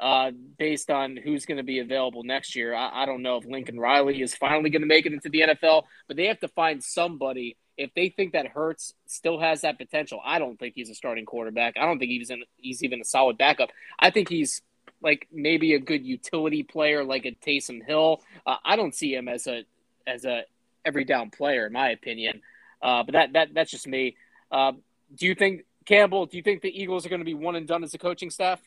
Uh, 0.01 0.31
based 0.59 0.91
on 0.91 1.17
who's 1.17 1.47
going 1.47 1.57
to 1.57 1.63
be 1.63 1.79
available 1.79 2.23
next 2.23 2.55
year. 2.55 2.75
I, 2.75 3.03
I 3.03 3.07
don't 3.07 3.23
know 3.23 3.37
if 3.37 3.45
Lincoln 3.45 3.79
Riley 3.79 4.21
is 4.23 4.35
finally 4.35 4.71
going 4.71 4.83
to 4.83 4.89
make 4.89 5.07
it 5.07 5.13
into 5.13 5.29
the 5.29 5.41
NFL, 5.41 5.85
but 6.09 6.17
they 6.17 6.27
have 6.27 6.41
to 6.41 6.49
find 6.49 6.83
somebody. 6.83 7.57
If 7.77 7.93
they 7.95 8.09
think 8.09 8.33
that 8.33 8.47
Hurts 8.49 8.95
still 9.07 9.39
has 9.39 9.63
that 9.63 9.79
potential, 9.79 10.21
I 10.25 10.39
don't 10.39 10.59
think 10.59 10.75
he's 10.75 10.91
a 10.91 10.95
starting 10.95 11.27
quarterback. 11.27 11.75
I 11.77 11.85
don't 11.85 11.99
think 11.99 12.11
he's 12.11 12.31
in, 12.31 12.43
he's 12.57 12.83
even 12.83 13.01
a 13.01 13.05
solid 13.05 13.37
backup. 13.37 13.71
I 13.99 14.11
think 14.11 14.29
he's 14.29 14.63
like 15.03 15.29
maybe 15.31 15.75
a 15.75 15.79
good 15.79 16.05
utility 16.05 16.63
player, 16.63 17.05
like 17.05 17.27
a 17.27 17.33
Taysom 17.33 17.85
Hill. 17.85 18.23
Uh, 18.47 18.57
I 18.65 18.77
don't 18.77 18.95
see 18.95 19.15
him 19.15 19.29
as 19.29 19.47
a 19.47 19.65
as 20.07 20.25
a 20.25 20.45
every 20.85 21.05
down 21.05 21.31
player, 21.31 21.67
in 21.67 21.73
my 21.73 21.91
opinion. 21.91 22.41
Uh, 22.81 23.03
but 23.03 23.13
that 23.13 23.33
that 23.35 23.55
that's 23.55 23.71
just 23.71 23.87
me. 23.87 24.17
Uh, 24.51 24.73
do 25.15 25.27
you 25.27 25.35
think 25.35 25.65
Campbell? 25.85 26.27
Do 26.27 26.37
you 26.37 26.43
think 26.43 26.63
the 26.63 26.83
Eagles 26.83 27.05
are 27.05 27.09
going 27.09 27.21
to 27.21 27.27
be 27.27 27.35
one 27.35 27.57
and 27.57 27.67
done 27.67 27.85
as 27.85 27.93
a 27.95 27.99
coaching 27.99 28.31
staff? 28.31 28.61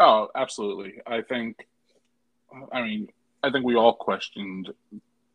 Oh, 0.00 0.28
absolutely. 0.34 1.00
I 1.06 1.22
think, 1.22 1.66
I 2.72 2.82
mean, 2.82 3.08
I 3.42 3.50
think 3.50 3.64
we 3.64 3.76
all 3.76 3.94
questioned 3.94 4.72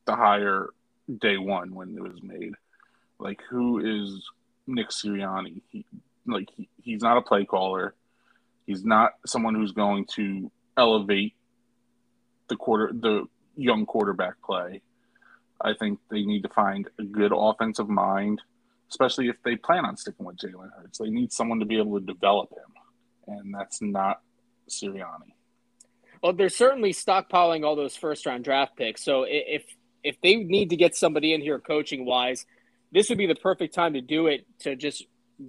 the 0.05 0.15
hire 0.15 0.69
day 1.21 1.37
one 1.37 1.73
when 1.75 1.95
it 1.97 2.01
was 2.01 2.21
made. 2.23 2.53
Like, 3.19 3.41
who 3.49 3.79
is 3.79 4.29
Nick 4.67 4.89
Sirianni? 4.89 5.61
He, 5.69 5.85
like, 6.25 6.49
he, 6.55 6.69
he's 6.81 7.01
not 7.01 7.17
a 7.17 7.21
play 7.21 7.45
caller. 7.45 7.93
He's 8.65 8.85
not 8.85 9.11
someone 9.25 9.55
who's 9.55 9.73
going 9.73 10.05
to 10.15 10.49
elevate 10.77 11.33
the 12.47 12.55
quarter, 12.55 12.91
the 12.93 13.25
young 13.55 13.85
quarterback 13.85 14.41
play. 14.41 14.81
I 15.61 15.73
think 15.73 15.99
they 16.09 16.23
need 16.23 16.43
to 16.43 16.49
find 16.49 16.89
a 16.99 17.03
good 17.03 17.31
offensive 17.35 17.89
mind, 17.89 18.41
especially 18.89 19.27
if 19.27 19.35
they 19.43 19.55
plan 19.55 19.85
on 19.85 19.97
sticking 19.97 20.25
with 20.25 20.37
Jalen 20.37 20.71
Hurts. 20.77 20.99
They 20.99 21.09
need 21.09 21.31
someone 21.31 21.59
to 21.59 21.65
be 21.65 21.77
able 21.77 21.99
to 21.99 22.05
develop 22.05 22.51
him, 22.51 23.35
and 23.35 23.53
that's 23.53 23.81
not 23.81 24.21
Sirianni. 24.69 25.33
Well, 26.21 26.33
they're 26.33 26.49
certainly 26.49 26.93
stockpiling 26.93 27.65
all 27.65 27.75
those 27.75 27.97
first 27.97 28.25
round 28.25 28.45
draft 28.45 28.77
picks. 28.77 29.03
So 29.03 29.25
if 29.27 29.63
if 30.03 30.19
they 30.21 30.35
need 30.35 30.69
to 30.69 30.75
get 30.75 30.95
somebody 30.95 31.33
in 31.33 31.41
here 31.41 31.59
coaching 31.59 32.05
wise, 32.05 32.45
this 32.91 33.09
would 33.09 33.17
be 33.17 33.27
the 33.27 33.35
perfect 33.35 33.73
time 33.73 33.93
to 33.93 34.01
do 34.01 34.27
it 34.27 34.45
to 34.59 34.75
just 34.75 35.05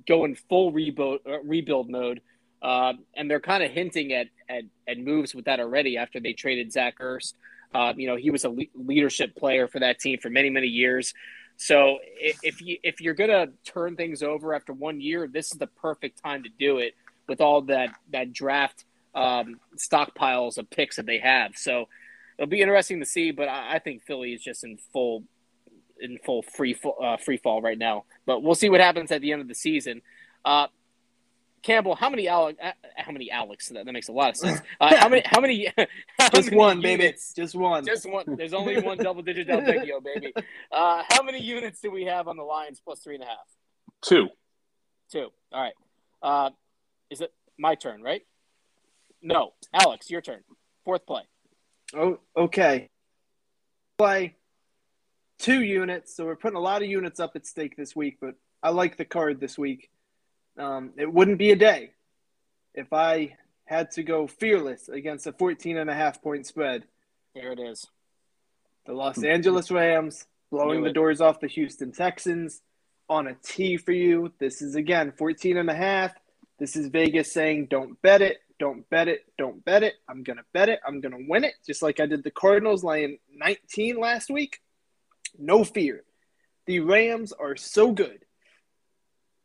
go 0.08 0.24
in 0.24 0.34
full 0.34 0.72
rebuild 0.72 1.20
uh, 1.26 1.40
rebuild 1.42 1.90
mode. 1.90 2.20
Uh, 2.60 2.94
and 3.14 3.30
they're 3.30 3.40
kind 3.40 3.62
of 3.62 3.70
hinting 3.70 4.12
at, 4.12 4.28
at 4.48 4.64
at 4.88 4.98
moves 4.98 5.34
with 5.34 5.44
that 5.44 5.60
already 5.60 5.96
after 5.96 6.18
they 6.18 6.32
traded 6.32 6.72
Zach 6.72 6.98
Ertz. 6.98 7.34
Uh, 7.72 7.92
you 7.96 8.06
know, 8.06 8.16
he 8.16 8.30
was 8.30 8.44
a 8.44 8.50
le- 8.50 8.64
leadership 8.74 9.36
player 9.36 9.68
for 9.68 9.80
that 9.80 9.98
team 10.00 10.18
for 10.20 10.30
many 10.30 10.50
many 10.50 10.68
years. 10.68 11.14
So 11.56 11.98
if 12.20 12.60
you 12.60 12.78
if 12.82 13.00
you're 13.00 13.14
gonna 13.14 13.48
turn 13.64 13.94
things 13.94 14.22
over 14.22 14.54
after 14.54 14.72
one 14.72 15.00
year, 15.00 15.28
this 15.28 15.52
is 15.52 15.58
the 15.58 15.66
perfect 15.68 16.20
time 16.22 16.42
to 16.42 16.48
do 16.58 16.78
it 16.78 16.94
with 17.28 17.40
all 17.40 17.62
that 17.62 17.90
that 18.10 18.32
draft 18.32 18.84
um, 19.14 19.60
stockpiles 19.76 20.58
of 20.58 20.68
picks 20.70 20.96
that 20.96 21.06
they 21.06 21.18
have. 21.18 21.56
So 21.56 21.88
it'll 22.38 22.48
be 22.48 22.60
interesting 22.60 23.00
to 23.00 23.06
see. 23.06 23.30
But 23.30 23.48
I, 23.48 23.76
I 23.76 23.78
think 23.78 24.02
Philly 24.02 24.32
is 24.32 24.42
just 24.42 24.64
in 24.64 24.78
full 24.92 25.24
in 26.00 26.18
full 26.24 26.42
free 26.42 26.76
uh, 27.00 27.16
free 27.16 27.36
fall 27.36 27.62
right 27.62 27.78
now. 27.78 28.04
But 28.26 28.42
we'll 28.42 28.54
see 28.54 28.70
what 28.70 28.80
happens 28.80 29.12
at 29.12 29.20
the 29.20 29.32
end 29.32 29.42
of 29.42 29.48
the 29.48 29.54
season. 29.54 30.02
Uh, 30.44 30.66
Campbell, 31.62 31.94
how 31.94 32.10
many 32.10 32.28
Alex? 32.28 32.58
Uh, 32.62 32.72
how 32.96 33.10
many 33.10 33.30
Alex? 33.30 33.68
That, 33.70 33.86
that 33.86 33.92
makes 33.92 34.08
a 34.08 34.12
lot 34.12 34.30
of 34.30 34.36
sense. 34.36 34.60
Uh, 34.80 34.94
how 34.96 35.08
many? 35.08 35.22
How 35.24 35.40
many? 35.40 35.72
how 36.18 36.28
Just 36.28 36.50
many 36.50 36.56
one, 36.56 36.80
baby. 36.82 37.14
Just 37.34 37.54
one. 37.54 37.86
Just 37.86 38.08
one. 38.08 38.24
There's 38.36 38.52
only 38.52 38.80
one 38.82 38.98
double 38.98 39.22
digit 39.22 39.46
Del 39.46 39.62
Vecchio, 39.62 40.02
baby. 40.04 40.32
Uh, 40.70 41.02
how 41.08 41.22
many 41.22 41.40
units 41.40 41.80
do 41.80 41.90
we 41.90 42.04
have 42.04 42.28
on 42.28 42.36
the 42.36 42.42
Lions 42.42 42.80
plus 42.84 43.00
three 43.00 43.14
and 43.14 43.24
a 43.24 43.26
half? 43.26 43.46
Two. 44.02 44.28
Two. 45.10 45.28
All 45.52 45.62
right. 45.62 45.72
Uh, 46.22 46.50
is 47.10 47.22
it 47.22 47.32
my 47.58 47.74
turn, 47.76 48.02
right? 48.02 48.22
No. 49.24 49.54
Alex, 49.72 50.10
your 50.10 50.20
turn. 50.20 50.44
Fourth 50.84 51.06
play. 51.06 51.22
Oh, 51.96 52.18
okay. 52.36 52.90
Play 53.96 54.36
two 55.38 55.62
units, 55.62 56.14
so 56.14 56.26
we're 56.26 56.36
putting 56.36 56.58
a 56.58 56.60
lot 56.60 56.82
of 56.82 56.88
units 56.88 57.18
up 57.18 57.32
at 57.34 57.46
stake 57.46 57.76
this 57.76 57.96
week. 57.96 58.18
But 58.20 58.34
I 58.62 58.68
like 58.68 58.96
the 58.96 59.04
card 59.04 59.40
this 59.40 59.58
week. 59.58 59.90
Um, 60.58 60.92
it 60.96 61.12
wouldn't 61.12 61.38
be 61.38 61.50
a 61.50 61.56
day 61.56 61.92
if 62.74 62.92
I 62.92 63.36
had 63.64 63.90
to 63.92 64.02
go 64.02 64.26
fearless 64.26 64.88
against 64.88 65.26
a 65.26 65.32
14 65.32 65.78
and 65.78 65.88
a 65.88 65.94
half 65.94 66.22
point 66.22 66.46
spread. 66.46 66.84
There 67.34 67.52
it 67.52 67.58
is. 67.58 67.86
The 68.86 68.92
Los 68.92 69.24
Angeles 69.24 69.70
Rams 69.70 70.26
blowing 70.50 70.82
the 70.82 70.92
doors 70.92 71.22
off 71.22 71.40
the 71.40 71.48
Houston 71.48 71.92
Texans 71.92 72.60
on 73.08 73.26
a 73.26 73.34
tee 73.42 73.78
for 73.78 73.92
you. 73.92 74.32
This 74.38 74.60
is 74.60 74.74
again 74.74 75.12
14 75.16 75.56
and 75.56 75.70
a 75.70 75.74
half. 75.74 76.12
This 76.58 76.76
is 76.76 76.88
Vegas 76.88 77.32
saying 77.32 77.66
don't 77.70 78.00
bet 78.02 78.22
it, 78.22 78.38
don't 78.58 78.88
bet 78.88 79.08
it, 79.08 79.24
don't 79.36 79.64
bet 79.64 79.82
it. 79.82 79.94
I'm 80.08 80.22
going 80.22 80.36
to 80.36 80.44
bet 80.52 80.68
it. 80.68 80.80
I'm 80.86 81.00
going 81.00 81.12
to 81.12 81.26
win 81.28 81.44
it 81.44 81.54
just 81.66 81.82
like 81.82 82.00
I 82.00 82.06
did 82.06 82.22
the 82.22 82.30
Cardinals 82.30 82.84
laying 82.84 83.18
19 83.34 83.98
last 83.98 84.30
week. 84.30 84.60
No 85.38 85.64
fear. 85.64 86.04
The 86.66 86.80
Rams 86.80 87.32
are 87.32 87.56
so 87.56 87.92
good. 87.92 88.24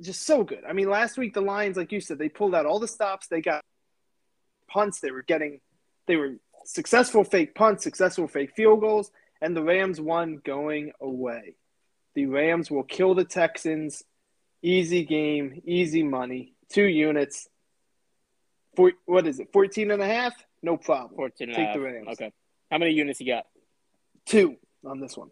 Just 0.01 0.26
so 0.26 0.43
good. 0.43 0.64
I 0.68 0.74
mean, 0.74 0.89
last 0.89 1.18
week 1.18 1.34
the 1.34 1.41
Lions 1.41 1.76
like 1.76 1.91
you 1.91 1.99
said, 1.99 2.20
they 2.20 2.30
pulled 2.30 2.55
out 2.55 2.66
all 2.66 2.80
the 2.80 2.88
stops. 2.88 3.28
They 3.28 3.41
got 3.41 3.64
punts. 4.68 4.99
They 4.99 5.12
were 5.12 5.24
getting 5.24 5.60
they 6.07 6.16
were 6.16 6.36
successful 6.66 7.24
fake 7.24 7.55
punts, 7.55 7.84
successful 7.84 8.28
fake 8.28 8.53
field 8.55 8.80
goals 8.80 9.12
and 9.41 9.55
the 9.55 9.64
Rams 9.64 9.99
won 10.01 10.41
going 10.43 10.91
away. 10.99 11.55
The 12.16 12.26
Rams 12.26 12.70
will 12.70 12.84
kill 12.84 13.16
the 13.16 13.24
Texans. 13.24 14.03
Easy 14.62 15.05
game, 15.05 15.62
easy 15.66 16.03
money. 16.03 16.53
Two 16.70 16.84
units. 16.86 17.47
Four, 18.76 18.93
what 19.05 19.28
is 19.28 19.39
it? 19.39 19.49
14 19.51 19.91
and 19.91 20.01
a 20.01 20.05
half? 20.05 20.34
No 20.61 20.78
problem. 20.78 21.15
14 21.15 21.49
and 21.49 21.51
a 21.51 21.55
Take 21.55 21.65
half. 21.67 21.76
the 21.76 21.82
Rams. 21.82 22.07
Okay. 22.13 22.32
How 22.72 22.78
many 22.78 22.91
units 22.91 23.20
you 23.20 23.28
got? 23.28 23.45
Two 24.26 24.57
on 24.86 24.99
this 24.99 25.17
one. 25.17 25.30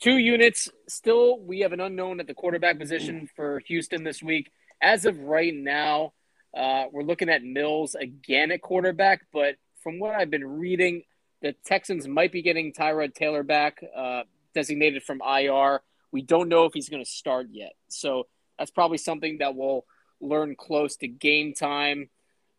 Two 0.00 0.16
units. 0.18 0.68
Still, 0.88 1.40
we 1.40 1.60
have 1.60 1.72
an 1.72 1.80
unknown 1.80 2.20
at 2.20 2.26
the 2.26 2.34
quarterback 2.34 2.78
position 2.78 3.28
for 3.34 3.60
Houston 3.66 4.04
this 4.04 4.22
week. 4.22 4.50
As 4.82 5.06
of 5.06 5.18
right 5.20 5.54
now, 5.54 6.12
uh, 6.54 6.84
we're 6.92 7.02
looking 7.02 7.28
at 7.30 7.42
Mills 7.42 7.94
again 7.94 8.50
at 8.50 8.60
quarterback, 8.60 9.22
but 9.32 9.56
from 9.82 9.98
what 9.98 10.14
I've 10.14 10.30
been 10.30 10.46
reading, 10.58 11.02
the 11.42 11.54
Texans 11.64 12.08
might 12.08 12.32
be 12.32 12.42
getting 12.42 12.72
Tyrod 12.72 13.14
Taylor 13.14 13.42
back, 13.42 13.82
uh, 13.96 14.22
designated 14.54 15.02
from 15.02 15.20
IR. 15.22 15.80
We 16.12 16.22
don't 16.22 16.48
know 16.48 16.64
if 16.64 16.72
he's 16.74 16.88
going 16.88 17.04
to 17.04 17.10
start 17.10 17.48
yet. 17.50 17.72
So 17.88 18.26
that's 18.58 18.70
probably 18.70 18.98
something 18.98 19.38
that 19.38 19.54
we'll 19.54 19.84
learn 20.20 20.56
close 20.56 20.96
to 20.96 21.08
game 21.08 21.54
time. 21.54 22.08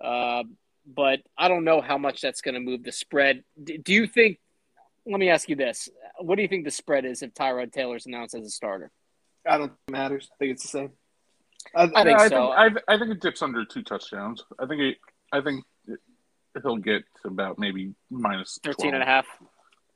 Uh, 0.02 0.43
but 0.86 1.20
I 1.38 1.48
don't 1.48 1.64
know 1.64 1.82
how 1.82 1.98
much 1.98 2.22
that's 2.22 2.41
going 2.41 2.56
to 2.56 2.62
move 2.62 2.84
the 2.84 2.91
spread. 2.91 3.43
D- 3.62 3.78
do 3.78 3.93
you 3.93 4.08
think? 4.08 4.39
Let 5.06 5.20
me 5.20 5.30
ask 5.30 5.50
you 5.50 5.56
this: 5.56 5.89
What 6.20 6.36
do 6.36 6.41
you 6.41 6.48
think 6.48 6.66
the 6.66 6.72
spread 6.72 7.06
is 7.06 7.22
if 7.22 7.34
Tyrod 7.34 7.72
Taylor's 7.72 8.06
announced 8.06 8.36
as 8.36 8.45
a 8.45 8.50
starter? 8.50 8.91
I 9.48 9.58
don't 9.58 9.68
think 9.68 9.80
it 9.88 9.91
matters. 9.91 10.30
I 10.34 10.36
think 10.38 10.52
it's 10.54 10.64
the 10.64 10.70
same. 10.70 10.91
I, 11.76 11.84
I 11.84 12.04
think 12.04 12.20
I 12.20 12.28
so. 12.28 12.54
think, 12.54 12.78
I, 12.88 12.93
I 12.93 12.98
think 12.98 13.12
it 13.12 13.22
dips 13.22 13.41
under 13.41 13.66
two 13.66 13.84
touchdowns. 13.84 14.43
I 14.60 14.66
think 14.66 14.82
it, 14.82 14.98
I 15.32 15.41
think 15.41 15.66
it, 15.88 16.00
he'll 16.62 16.78
get 16.78 17.04
to 17.22 17.28
about 17.28 17.60
maybe 17.60 17.93
minus 18.10 18.60
13 18.64 18.93
and 18.93 19.04
a 19.04 19.06
12. 19.06 19.08
half? 19.08 19.26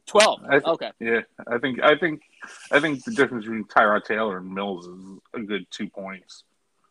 12. 0.08 0.39
I 0.43 0.49
th- 0.52 0.64
okay. 0.64 0.91
Yeah, 0.99 1.22
I 1.47 1.58
think 1.60 1.82
I 1.82 1.97
think 1.97 2.22
I 2.72 2.80
think 2.80 3.04
the 3.04 3.12
difference 3.12 3.45
between 3.45 3.66
Tyrod 3.66 4.04
Taylor 4.04 4.38
and 4.38 4.54
Mills 4.54 4.88
is 4.88 4.99
a 5.36 5.39
good 5.41 5.66
two 5.72 5.88
points. 5.89 6.43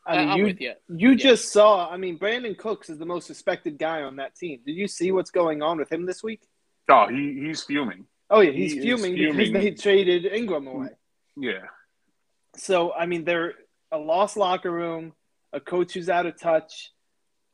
I 0.06 0.18
mean, 0.18 0.28
I'm 0.30 0.38
you, 0.38 0.44
with 0.44 0.60
you. 0.60 0.72
you 0.88 1.10
Yeah. 1.10 1.16
just 1.16 1.52
saw, 1.52 1.88
I 1.90 1.96
mean, 1.96 2.18
Brandin 2.18 2.56
Cooks 2.56 2.88
is 2.90 2.98
the 2.98 3.06
most 3.06 3.26
suspected 3.26 3.78
guy 3.78 4.02
on 4.02 4.16
that 4.16 4.34
team. 4.34 4.60
Did 4.64 4.72
you 4.76 4.88
see 4.88 5.12
what's 5.12 5.30
going 5.30 5.62
on 5.62 5.78
with 5.78 5.92
him 5.92 6.06
this 6.06 6.22
week? 6.22 6.40
Oh, 6.88 7.06
he, 7.08 7.34
he's 7.46 7.62
fuming. 7.64 8.06
Oh 8.30 8.40
yeah, 8.40 8.52
he's 8.52 8.72
He 8.72 8.78
is 8.78 8.84
fuming, 8.84 9.14
because 9.14 9.36
fuming. 9.36 9.52
they 9.52 9.70
traded 9.72 10.24
Ingram 10.26 10.66
away. 10.66 10.88
Yeah. 11.36 11.62
So 12.56 12.92
I 12.92 13.06
mean, 13.06 13.24
they're 13.24 13.54
a 13.92 13.98
lost 13.98 14.36
locker 14.36 14.70
room, 14.70 15.12
a 15.52 15.60
coach 15.60 15.92
who's 15.94 16.08
out 16.08 16.26
of 16.26 16.40
touch, 16.40 16.92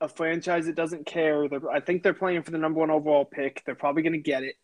a 0.01 0.09
franchise 0.09 0.67
that 0.67 0.75
doesn't 0.77 1.07
care. 1.07 1.49
They're, 1.49 1.71
I 1.71 1.81
think 1.81 2.03
they're 2.03 2.15
playing 2.15 2.43
for 2.43 2.51
the 2.51 2.59
number 2.59 2.81
one 2.81 2.91
overall 2.91 3.25
pick. 3.25 3.63
They're 3.65 3.75
probably 3.75 4.03
going 4.03 4.13
to 4.13 4.19
get 4.19 4.43
it. 4.43 4.55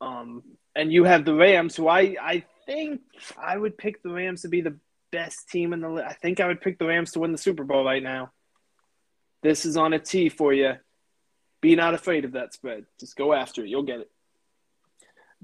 Um, 0.00 0.42
and 0.76 0.92
you 0.92 1.04
have 1.04 1.24
the 1.24 1.34
Rams, 1.34 1.74
who 1.76 1.88
I 1.88 2.16
I 2.22 2.44
think 2.66 3.00
I 3.38 3.56
would 3.56 3.76
pick 3.76 4.02
the 4.02 4.10
Rams 4.10 4.42
to 4.42 4.48
be 4.48 4.60
the 4.60 4.76
best 5.10 5.48
team 5.48 5.72
in 5.72 5.80
the. 5.80 5.88
li- 5.88 6.04
I 6.06 6.14
think 6.14 6.40
I 6.40 6.46
would 6.46 6.60
pick 6.60 6.78
the 6.78 6.86
Rams 6.86 7.12
to 7.12 7.20
win 7.20 7.32
the 7.32 7.38
Super 7.38 7.64
Bowl 7.64 7.84
right 7.84 8.02
now. 8.02 8.32
This 9.42 9.64
is 9.64 9.76
on 9.76 9.92
a 9.92 9.98
tee 9.98 10.28
for 10.28 10.52
you. 10.52 10.74
Be 11.60 11.76
not 11.76 11.94
afraid 11.94 12.24
of 12.24 12.32
that 12.32 12.52
spread. 12.52 12.86
Just 12.98 13.16
go 13.16 13.32
after 13.32 13.64
it. 13.64 13.68
You'll 13.68 13.82
get 13.82 14.00
it. 14.00 14.10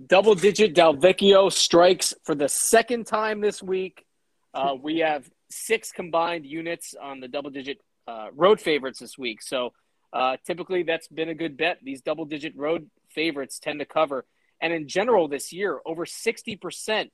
Double 0.07 0.35
digit 0.35 0.75
Dalvecchio 0.75 1.51
strikes 1.53 2.15
for 2.25 2.35
the 2.35 2.49
second 2.49 3.07
time 3.07 3.41
this 3.41 3.63
week. 3.63 4.05
Uh, 4.53 4.75
we 4.81 4.99
have 4.99 5.29
six 5.51 5.93
combined 5.93 6.47
units 6.47 6.95
on 7.01 7.21
the 7.21 7.29
double 7.29 7.51
digit 7.51 7.79
uh, 8.07 8.29
road 8.35 8.61
favorites 8.61 8.99
this 8.99 9.17
week. 9.17 9.43
So 9.43 9.73
uh, 10.13 10.37
typically 10.47 10.83
that's 10.83 11.09
been 11.09 11.29
a 11.29 11.35
good 11.35 11.57
bet. 11.57 11.79
These 11.83 12.03
double 12.03 12.25
digit 12.25 12.55
road 12.57 12.91
favorites 13.11 13.59
tend 13.59 13.81
to 13.81 13.87
cover. 13.87 14.27
And 14.61 14.73
in 14.73 14.89
general, 14.89 15.29
this 15.29 15.53
year, 15.53 15.81
over 15.85 16.07
60% 16.07 17.11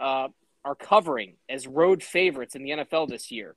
uh, 0.00 0.28
are 0.66 0.74
covering 0.74 1.36
as 1.48 1.66
road 1.66 2.02
favorites 2.02 2.56
in 2.56 2.64
the 2.64 2.70
NFL 2.70 3.08
this 3.08 3.30
year. 3.30 3.54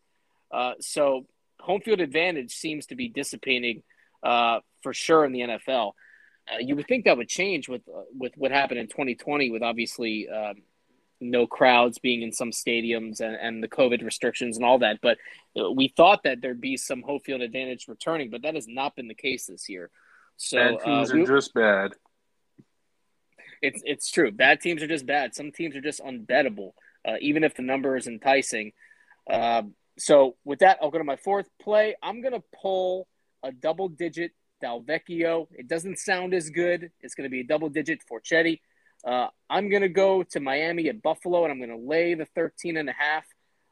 Uh, 0.51 0.74
so 0.80 1.26
home 1.60 1.82
field 1.82 1.99
advantage 1.99 2.53
seems 2.53 2.86
to 2.86 2.95
be 2.95 3.10
dissipating 3.10 3.82
uh, 4.24 4.60
for 4.84 4.93
sure 4.93 5.26
in 5.26 5.32
the 5.32 5.39
NFL. 5.39 5.93
Uh, 6.47 6.57
you 6.60 6.76
would 6.76 6.88
think 6.88 7.05
that 7.05 7.18
would 7.18 7.28
change 7.28 7.68
with 7.68 7.82
uh, 7.89 8.01
with 8.18 8.34
what 8.38 8.51
happened 8.51 8.80
in 8.80 8.88
2020, 8.88 9.49
with 9.49 9.64
obviously 9.64 10.30
um, 10.30 10.62
no 11.20 11.47
crowds 11.47 11.97
being 11.97 12.22
in 12.22 12.32
some 12.32 12.51
stadiums 12.51 13.22
and, 13.22 13.36
and 13.36 13.64
the 13.64 13.68
COVID 13.68 14.03
restrictions 14.03 14.55
and 14.57 14.66
all 14.66 14.80
that. 14.80 14.99
But 15.01 15.18
uh, 15.60 15.72
we 15.72 15.88
thought 15.88 16.24
that 16.24 16.41
there'd 16.41 16.62
be 16.62 16.78
some 16.78 17.01
home 17.01 17.20
field 17.20 17.41
advantage 17.41 17.88
returning, 17.88 18.30
but 18.30 18.43
that 18.43 18.53
has 18.55 18.68
not 18.68 18.95
been 18.95 19.07
the 19.07 19.16
case 19.16 19.47
this 19.47 19.68
year. 19.68 19.89
So 20.38 20.57
Bad 20.57 20.74
uh, 20.76 20.86
teams 20.86 21.14
we- 21.14 21.24
are 21.24 21.28
just 21.28 21.53
bad. 21.55 21.91
it's 23.64 23.82
it's 23.84 24.12
true. 24.12 24.32
Bad 24.32 24.62
teams 24.62 24.84
are 24.84 24.88
just 24.88 25.07
bad. 25.07 25.34
Some 25.34 25.51
teams 25.51 25.76
are 25.76 25.82
just 25.82 26.01
unbettable, 26.01 26.72
uh, 27.08 27.16
even 27.22 27.43
if 27.43 27.56
the 27.56 27.62
number 27.62 27.95
is 27.95 28.08
enticing. 28.08 28.72
Um, 29.30 29.76
so 29.97 30.36
with 30.45 30.60
that, 30.60 30.80
I'll 30.82 30.91
go 30.91 30.97
to 30.97 31.04
my 31.04 31.18
fourth 31.18 31.47
play. 31.62 31.95
I'm 32.02 32.22
gonna 32.22 32.43
pull 32.62 33.08
a 33.43 33.52
double 33.52 33.89
digit 33.89 34.32
Dalvecchio. 34.64 35.47
It 35.52 35.68
doesn't 35.68 36.00
sound 36.00 36.34
as 36.34 36.50
good. 36.50 36.91
It's 37.02 37.16
gonna 37.16 37.30
be 37.30 37.41
a 37.41 37.45
double 37.45 37.70
digit 37.70 38.02
Forchetti. 38.10 38.60
Uh, 39.06 39.28
I'm 39.50 39.70
gonna 39.70 39.89
go 39.89 40.24
to 40.24 40.39
Miami 40.39 40.89
at 40.89 41.02
Buffalo, 41.02 41.43
and 41.43 41.52
I'm 41.52 41.60
gonna 41.60 41.78
lay 41.78 42.14
the 42.14 42.26
13 42.36 42.78
and 42.78 42.89
a 42.89 42.93
half. 42.93 43.26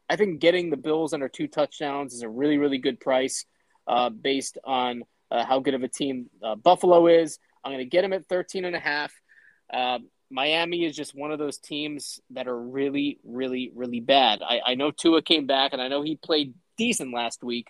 I 0.08 0.16
think 0.16 0.40
getting 0.40 0.70
the 0.70 0.76
Bills 0.76 1.12
under 1.12 1.28
two 1.28 1.48
touchdowns 1.48 2.14
is 2.14 2.22
a 2.22 2.28
really 2.28 2.58
really 2.58 2.78
good 2.78 3.00
price, 3.00 3.44
uh, 3.86 4.10
based 4.10 4.58
on 4.64 5.02
uh, 5.30 5.44
how 5.44 5.60
good 5.60 5.74
of 5.74 5.82
a 5.82 5.88
team 5.88 6.30
uh, 6.42 6.54
Buffalo 6.54 7.06
is. 7.06 7.38
I'm 7.64 7.72
gonna 7.72 7.84
get 7.84 8.02
them 8.02 8.12
at 8.12 8.26
13 8.26 8.64
and 8.64 8.76
a 8.76 8.80
half. 8.80 9.12
Uh, 9.72 9.98
Miami 10.30 10.84
is 10.84 10.94
just 10.94 11.14
one 11.14 11.32
of 11.32 11.38
those 11.38 11.58
teams 11.58 12.20
that 12.30 12.48
are 12.48 12.58
really, 12.58 13.18
really, 13.24 13.72
really 13.74 14.00
bad. 14.00 14.42
I, 14.42 14.60
I 14.66 14.74
know 14.74 14.90
Tua 14.90 15.22
came 15.22 15.46
back, 15.46 15.72
and 15.72 15.80
I 15.80 15.88
know 15.88 16.02
he 16.02 16.16
played 16.16 16.54
decent 16.76 17.14
last 17.14 17.42
week, 17.42 17.68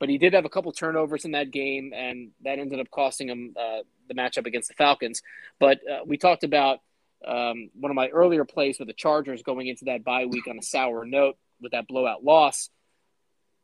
but 0.00 0.08
he 0.08 0.16
did 0.16 0.32
have 0.32 0.44
a 0.44 0.48
couple 0.48 0.72
turnovers 0.72 1.24
in 1.24 1.32
that 1.32 1.50
game, 1.50 1.92
and 1.94 2.30
that 2.44 2.58
ended 2.58 2.80
up 2.80 2.90
costing 2.90 3.28
him 3.28 3.54
uh, 3.60 3.80
the 4.08 4.14
matchup 4.14 4.46
against 4.46 4.68
the 4.68 4.74
Falcons. 4.74 5.22
But 5.58 5.80
uh, 5.88 6.04
we 6.06 6.16
talked 6.16 6.44
about 6.44 6.80
um, 7.26 7.70
one 7.74 7.90
of 7.90 7.96
my 7.96 8.08
earlier 8.08 8.44
plays 8.44 8.78
with 8.78 8.88
the 8.88 8.94
Chargers 8.94 9.42
going 9.42 9.66
into 9.66 9.86
that 9.86 10.04
bye 10.04 10.26
week 10.26 10.46
on 10.48 10.58
a 10.58 10.62
sour 10.62 11.04
note 11.04 11.36
with 11.60 11.72
that 11.72 11.88
blowout 11.88 12.24
loss. 12.24 12.70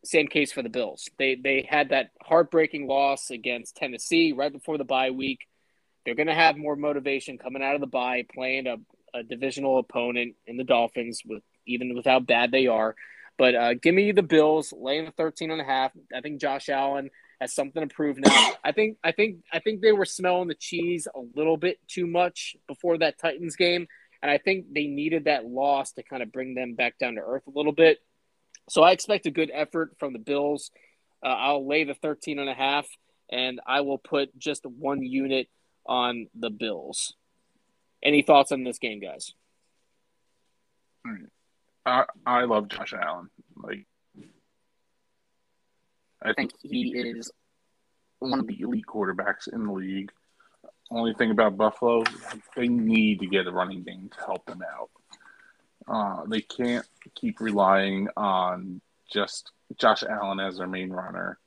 Same 0.05 0.27
case 0.27 0.53
for 0.53 0.63
the 0.63 0.69
Bills. 0.69 1.09
They 1.19 1.35
they 1.35 1.67
had 1.69 1.89
that 1.91 2.11
heartbreaking 2.23 2.87
loss 2.87 3.31
against 3.31 3.77
Tennessee 3.77 4.33
right 4.33 4.53
before 4.53 4.77
the 4.77 4.85
bye 4.85 5.11
week. 5.11 5.47
They're 6.05 6.15
going 6.15 6.29
to 6.29 6.35
have 6.35 6.57
more 6.57 6.77
motivation 6.77 7.39
coming 7.39 7.63
out 7.63 7.75
of 7.75 7.81
the 7.81 7.87
bye, 7.87 8.27
playing 8.35 8.67
a, 8.67 8.77
a 9.17 9.23
divisional 9.23 9.79
opponent 9.79 10.35
in 10.47 10.57
the 10.57 10.65
Dolphins, 10.65 11.23
with 11.25 11.43
even 11.67 11.95
with 11.95 12.05
how 12.05 12.21
bad 12.21 12.51
they 12.51 12.67
are. 12.67 12.95
But 13.37 13.55
uh, 13.55 13.75
give 13.75 13.95
me 13.95 14.13
the 14.13 14.23
Bills, 14.23 14.73
laying 14.77 15.07
the 15.07 15.11
13 15.13 15.51
and 15.51 15.61
a 15.61 15.65
half. 15.65 15.93
I 16.15 16.21
think 16.21 16.41
Josh 16.41 16.69
Allen 16.69 17.11
has 17.41 17.55
something 17.55 17.87
to 17.87 17.95
prove 17.95 18.19
now. 18.19 18.53
I 18.65 18.73
think 18.73 18.99
I 19.03 19.13
think 19.13 19.39
I 19.53 19.59
think 19.59 19.81
they 19.81 19.93
were 19.93 20.05
smelling 20.05 20.49
the 20.49 20.55
cheese 20.55 21.09
a 21.13 21.21
little 21.35 21.57
bit 21.57 21.79
too 21.89 22.07
much 22.07 22.57
before 22.69 22.99
that 22.99 23.19
Titans 23.19 23.57
game, 23.57 23.89
and 24.23 24.31
I 24.31 24.39
think 24.39 24.73
they 24.73 24.87
needed 24.87 25.25
that 25.25 25.47
loss 25.47 25.93
to 25.93 26.03
kind 26.03 26.23
of 26.23 26.33
bring 26.33 26.55
them 26.55 26.75
back 26.75 26.99
down 26.99 27.15
to 27.15 27.21
earth 27.21 27.47
a 27.47 27.57
little 27.57 27.73
bit. 27.73 27.99
So 28.69 28.83
I 28.83 28.93
expect 28.93 29.27
a 29.27 29.31
good 29.31 29.51
effort 29.53 29.97
from 29.99 30.13
the 30.13 30.19
Bills. 30.19 30.71
Uh, 31.23 31.29
I'll 31.29 31.67
lay 31.67 31.85
the 31.85 31.95
13 31.95 32.39
and 32.39 32.49
a 32.49 32.55
half, 32.55 32.87
and 33.31 33.61
I 33.67 33.81
will 33.81 33.99
put 33.99 34.37
just 34.39 34.65
one 34.65 35.03
unit 35.03 35.49
on 35.87 36.28
the 36.35 36.51
Bills. 36.51 37.14
Any 38.03 38.22
thoughts 38.22 38.53
on 38.53 38.64
this 38.64 38.78
game, 38.78 39.01
guys? 39.01 39.32
I 41.87 42.05
I 42.26 42.45
love 42.45 42.68
Josh 42.68 42.95
Allen. 42.95 43.30
Like 43.57 43.87
I 46.22 46.30
I 46.30 46.32
think 46.32 46.53
he 46.62 46.93
is 46.97 47.30
one 48.18 48.41
of 48.41 48.47
the 48.47 48.61
elite 48.61 48.87
quarterbacks 48.87 49.53
in 49.53 49.66
the 49.66 49.72
league. 49.72 50.11
Only 50.91 51.14
thing 51.14 51.30
about 51.30 51.57
Buffalo, 51.57 52.05
they 52.57 52.68
need 52.68 53.20
to 53.20 53.26
get 53.26 53.47
a 53.47 53.51
running 53.51 53.82
game 53.82 54.11
to 54.16 54.24
help 54.24 54.45
them 54.45 54.62
out. 54.62 54.91
Uh, 55.87 56.26
they 56.26 56.41
can't 56.41 56.87
keep 57.14 57.41
relying 57.41 58.09
on 58.16 58.80
just 59.11 59.51
Josh 59.76 60.03
Allen 60.03 60.41
as 60.41 60.59
their 60.59 60.66
main 60.66 60.91
runner 60.91 61.39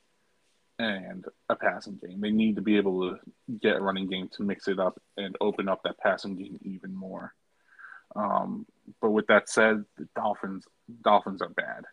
and 0.80 1.26
a 1.50 1.56
passing 1.56 2.00
game. 2.04 2.22
They 2.22 2.32
need 2.32 2.56
to 2.56 2.62
be 2.62 2.78
able 2.78 3.10
to 3.10 3.20
get 3.60 3.78
a 3.78 3.82
running 3.82 4.08
game 4.08 4.30
to 4.34 4.44
mix 4.44 4.68
it 4.68 4.80
up 4.80 5.02
and 5.18 5.36
open 5.42 5.68
up 5.68 5.82
that 5.84 5.98
passing 6.00 6.36
game 6.36 6.60
even 6.64 6.94
more. 6.94 7.34
Um, 8.16 8.66
but 9.02 9.12
with 9.12 9.28
that 9.28 9.50
said, 9.50 9.84
the 9.98 10.08
Dolphins 10.16 10.66
Dolphins 11.04 11.42
are 11.42 11.50
bad, 11.50 11.84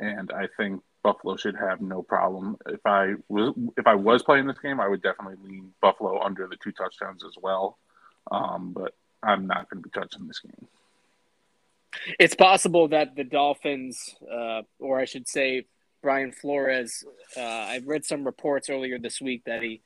and 0.00 0.32
I 0.32 0.48
think 0.56 0.82
Buffalo 1.02 1.36
should 1.36 1.56
have 1.56 1.80
no 1.80 2.02
problem. 2.02 2.56
If 2.66 2.80
I 2.84 3.14
was 3.28 3.54
if 3.76 3.86
I 3.86 3.94
was 3.94 4.22
playing 4.22 4.46
this 4.46 4.58
game, 4.58 4.80
I 4.80 4.88
would 4.88 5.02
definitely 5.02 5.36
lean 5.44 5.72
Buffalo 5.80 6.20
under 6.22 6.46
the 6.46 6.56
two 6.56 6.72
touchdowns 6.72 7.22
as 7.24 7.34
well. 7.40 7.78
Um, 8.30 8.72
but 8.72 8.94
I'm 9.22 9.46
not 9.46 9.68
going 9.68 9.82
to 9.82 9.88
be 9.88 9.90
touching 9.90 10.26
this 10.26 10.40
game. 10.40 10.66
It's 12.18 12.34
possible 12.34 12.88
that 12.88 13.16
the 13.16 13.24
Dolphins, 13.24 14.16
uh, 14.30 14.62
or 14.78 14.98
I 14.98 15.04
should 15.04 15.28
say, 15.28 15.66
Brian 16.06 16.30
Flores. 16.30 17.04
Uh, 17.36 17.40
I 17.40 17.80
read 17.84 18.04
some 18.04 18.22
reports 18.22 18.70
earlier 18.70 18.96
this 18.96 19.20
week 19.20 19.42
that 19.46 19.60
he 19.60 19.80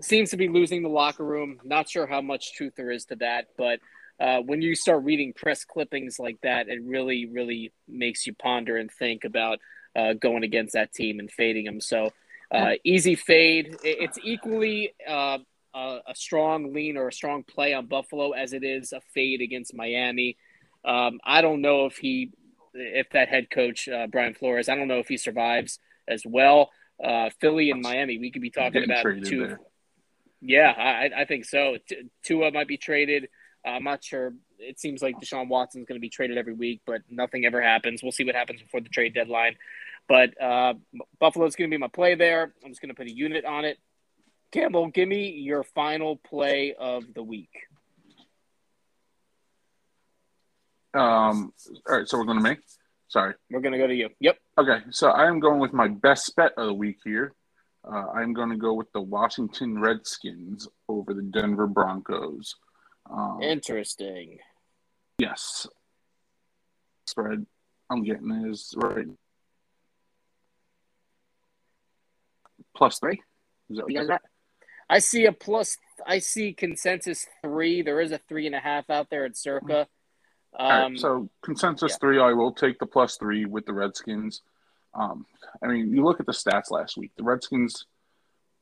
seems 0.00 0.30
to 0.30 0.38
be 0.38 0.48
losing 0.48 0.82
the 0.82 0.88
locker 0.88 1.22
room. 1.22 1.58
Not 1.62 1.90
sure 1.90 2.06
how 2.06 2.22
much 2.22 2.54
truth 2.54 2.72
there 2.74 2.90
is 2.90 3.04
to 3.04 3.16
that, 3.16 3.48
but 3.58 3.78
uh, 4.18 4.38
when 4.38 4.62
you 4.62 4.74
start 4.74 5.04
reading 5.04 5.34
press 5.34 5.66
clippings 5.66 6.18
like 6.18 6.38
that, 6.42 6.70
it 6.70 6.80
really, 6.82 7.26
really 7.26 7.70
makes 7.86 8.26
you 8.26 8.32
ponder 8.32 8.78
and 8.78 8.90
think 8.90 9.24
about 9.24 9.58
uh, 9.94 10.14
going 10.14 10.42
against 10.42 10.72
that 10.72 10.94
team 10.94 11.18
and 11.18 11.30
fading 11.30 11.66
them. 11.66 11.82
So 11.82 12.12
uh, 12.50 12.76
easy 12.82 13.14
fade. 13.14 13.76
It's 13.84 14.18
equally 14.24 14.94
uh, 15.06 15.36
a, 15.74 15.98
a 16.06 16.14
strong 16.14 16.72
lean 16.72 16.96
or 16.96 17.08
a 17.08 17.12
strong 17.12 17.42
play 17.42 17.74
on 17.74 17.84
Buffalo 17.84 18.30
as 18.30 18.54
it 18.54 18.64
is 18.64 18.94
a 18.94 19.02
fade 19.12 19.42
against 19.42 19.74
Miami. 19.74 20.38
Um, 20.82 21.20
I 21.22 21.42
don't 21.42 21.60
know 21.60 21.84
if 21.84 21.98
he, 21.98 22.30
if 22.78 23.10
that 23.10 23.28
head 23.28 23.50
coach 23.50 23.88
uh, 23.88 24.06
Brian 24.06 24.34
Flores, 24.34 24.68
I 24.68 24.74
don't 24.74 24.88
know 24.88 24.98
if 24.98 25.08
he 25.08 25.16
survives 25.16 25.78
as 26.06 26.22
well. 26.24 26.70
Uh, 27.02 27.30
Philly 27.40 27.70
and 27.70 27.82
Miami, 27.82 28.18
we 28.18 28.30
could 28.30 28.42
be 28.42 28.50
talking 28.50 28.84
about 28.84 29.04
two. 29.24 29.46
there. 29.46 29.60
Yeah, 30.40 30.70
I, 30.70 31.22
I 31.22 31.24
think 31.24 31.44
so. 31.44 31.78
Tua 32.22 32.52
might 32.52 32.68
be 32.68 32.76
traded. 32.76 33.28
Uh, 33.66 33.70
I'm 33.70 33.84
not 33.84 34.04
sure. 34.04 34.34
It 34.58 34.78
seems 34.78 35.02
like 35.02 35.20
Deshaun 35.20 35.48
Watson's 35.48 35.86
going 35.86 35.96
to 35.96 36.00
be 36.00 36.08
traded 36.08 36.38
every 36.38 36.54
week, 36.54 36.82
but 36.86 37.02
nothing 37.10 37.44
ever 37.44 37.60
happens. 37.60 38.02
We'll 38.02 38.12
see 38.12 38.24
what 38.24 38.34
happens 38.34 38.62
before 38.62 38.80
the 38.80 38.88
trade 38.88 39.14
deadline. 39.14 39.56
But 40.08 40.40
uh, 40.40 40.74
Buffalo's 41.20 41.54
going 41.54 41.70
to 41.70 41.74
be 41.74 41.80
my 41.80 41.88
play 41.88 42.14
there. 42.14 42.54
I'm 42.64 42.70
just 42.70 42.80
going 42.80 42.88
to 42.88 42.94
put 42.94 43.06
a 43.06 43.14
unit 43.14 43.44
on 43.44 43.64
it. 43.64 43.78
Campbell, 44.50 44.88
give 44.88 45.08
me 45.08 45.30
your 45.30 45.62
final 45.62 46.16
play 46.16 46.74
of 46.78 47.04
the 47.14 47.22
week. 47.22 47.50
Um, 50.98 51.52
all 51.88 51.96
right, 51.98 52.08
so 52.08 52.18
we're 52.18 52.24
going 52.24 52.38
to 52.38 52.42
make. 52.42 52.58
Sorry. 53.08 53.34
We're 53.50 53.60
going 53.60 53.72
to 53.72 53.78
go 53.78 53.86
to 53.86 53.94
you. 53.94 54.08
Yep. 54.20 54.36
Okay, 54.58 54.78
so 54.90 55.10
I 55.10 55.26
am 55.28 55.38
going 55.40 55.60
with 55.60 55.72
my 55.72 55.88
best 55.88 56.34
bet 56.36 56.52
of 56.56 56.66
the 56.66 56.74
week 56.74 56.98
here. 57.04 57.32
Uh, 57.90 58.06
I'm 58.14 58.32
going 58.34 58.50
to 58.50 58.56
go 58.56 58.74
with 58.74 58.90
the 58.92 59.00
Washington 59.00 59.80
Redskins 59.80 60.68
over 60.88 61.14
the 61.14 61.22
Denver 61.22 61.66
Broncos. 61.66 62.54
Um, 63.10 63.38
Interesting. 63.40 64.38
yes, 65.18 65.66
spread 67.06 67.46
I'm 67.90 68.02
getting 68.02 68.30
is 68.50 68.74
right 68.76 69.06
plus 72.76 72.98
three. 72.98 73.20
Is 73.70 73.78
that 73.78 73.84
You 73.88 73.94
guys 73.94 74.04
okay? 74.04 74.08
got- 74.08 74.22
I 74.90 74.98
see 75.00 75.26
a 75.26 75.32
plus. 75.32 75.76
I 76.06 76.18
see 76.18 76.52
consensus 76.52 77.26
three. 77.42 77.82
There 77.82 78.00
is 78.00 78.12
a 78.12 78.18
three 78.18 78.46
and 78.46 78.54
a 78.54 78.60
half 78.60 78.88
out 78.90 79.08
there 79.10 79.24
at 79.26 79.36
circa. 79.36 79.86
Um, 80.58 80.66
All 80.66 80.88
right, 80.88 80.98
so 80.98 81.30
consensus 81.42 81.92
yeah. 81.92 81.96
three, 82.00 82.20
I 82.20 82.32
will 82.32 82.52
take 82.52 82.78
the 82.78 82.86
plus 82.86 83.16
three 83.16 83.44
with 83.44 83.66
the 83.66 83.72
Redskins. 83.72 84.42
Um, 84.94 85.26
I 85.62 85.68
mean, 85.68 85.94
you 85.94 86.04
look 86.04 86.20
at 86.20 86.26
the 86.26 86.32
stats 86.32 86.70
last 86.70 86.96
week. 86.96 87.12
The 87.16 87.22
Redskins 87.22 87.86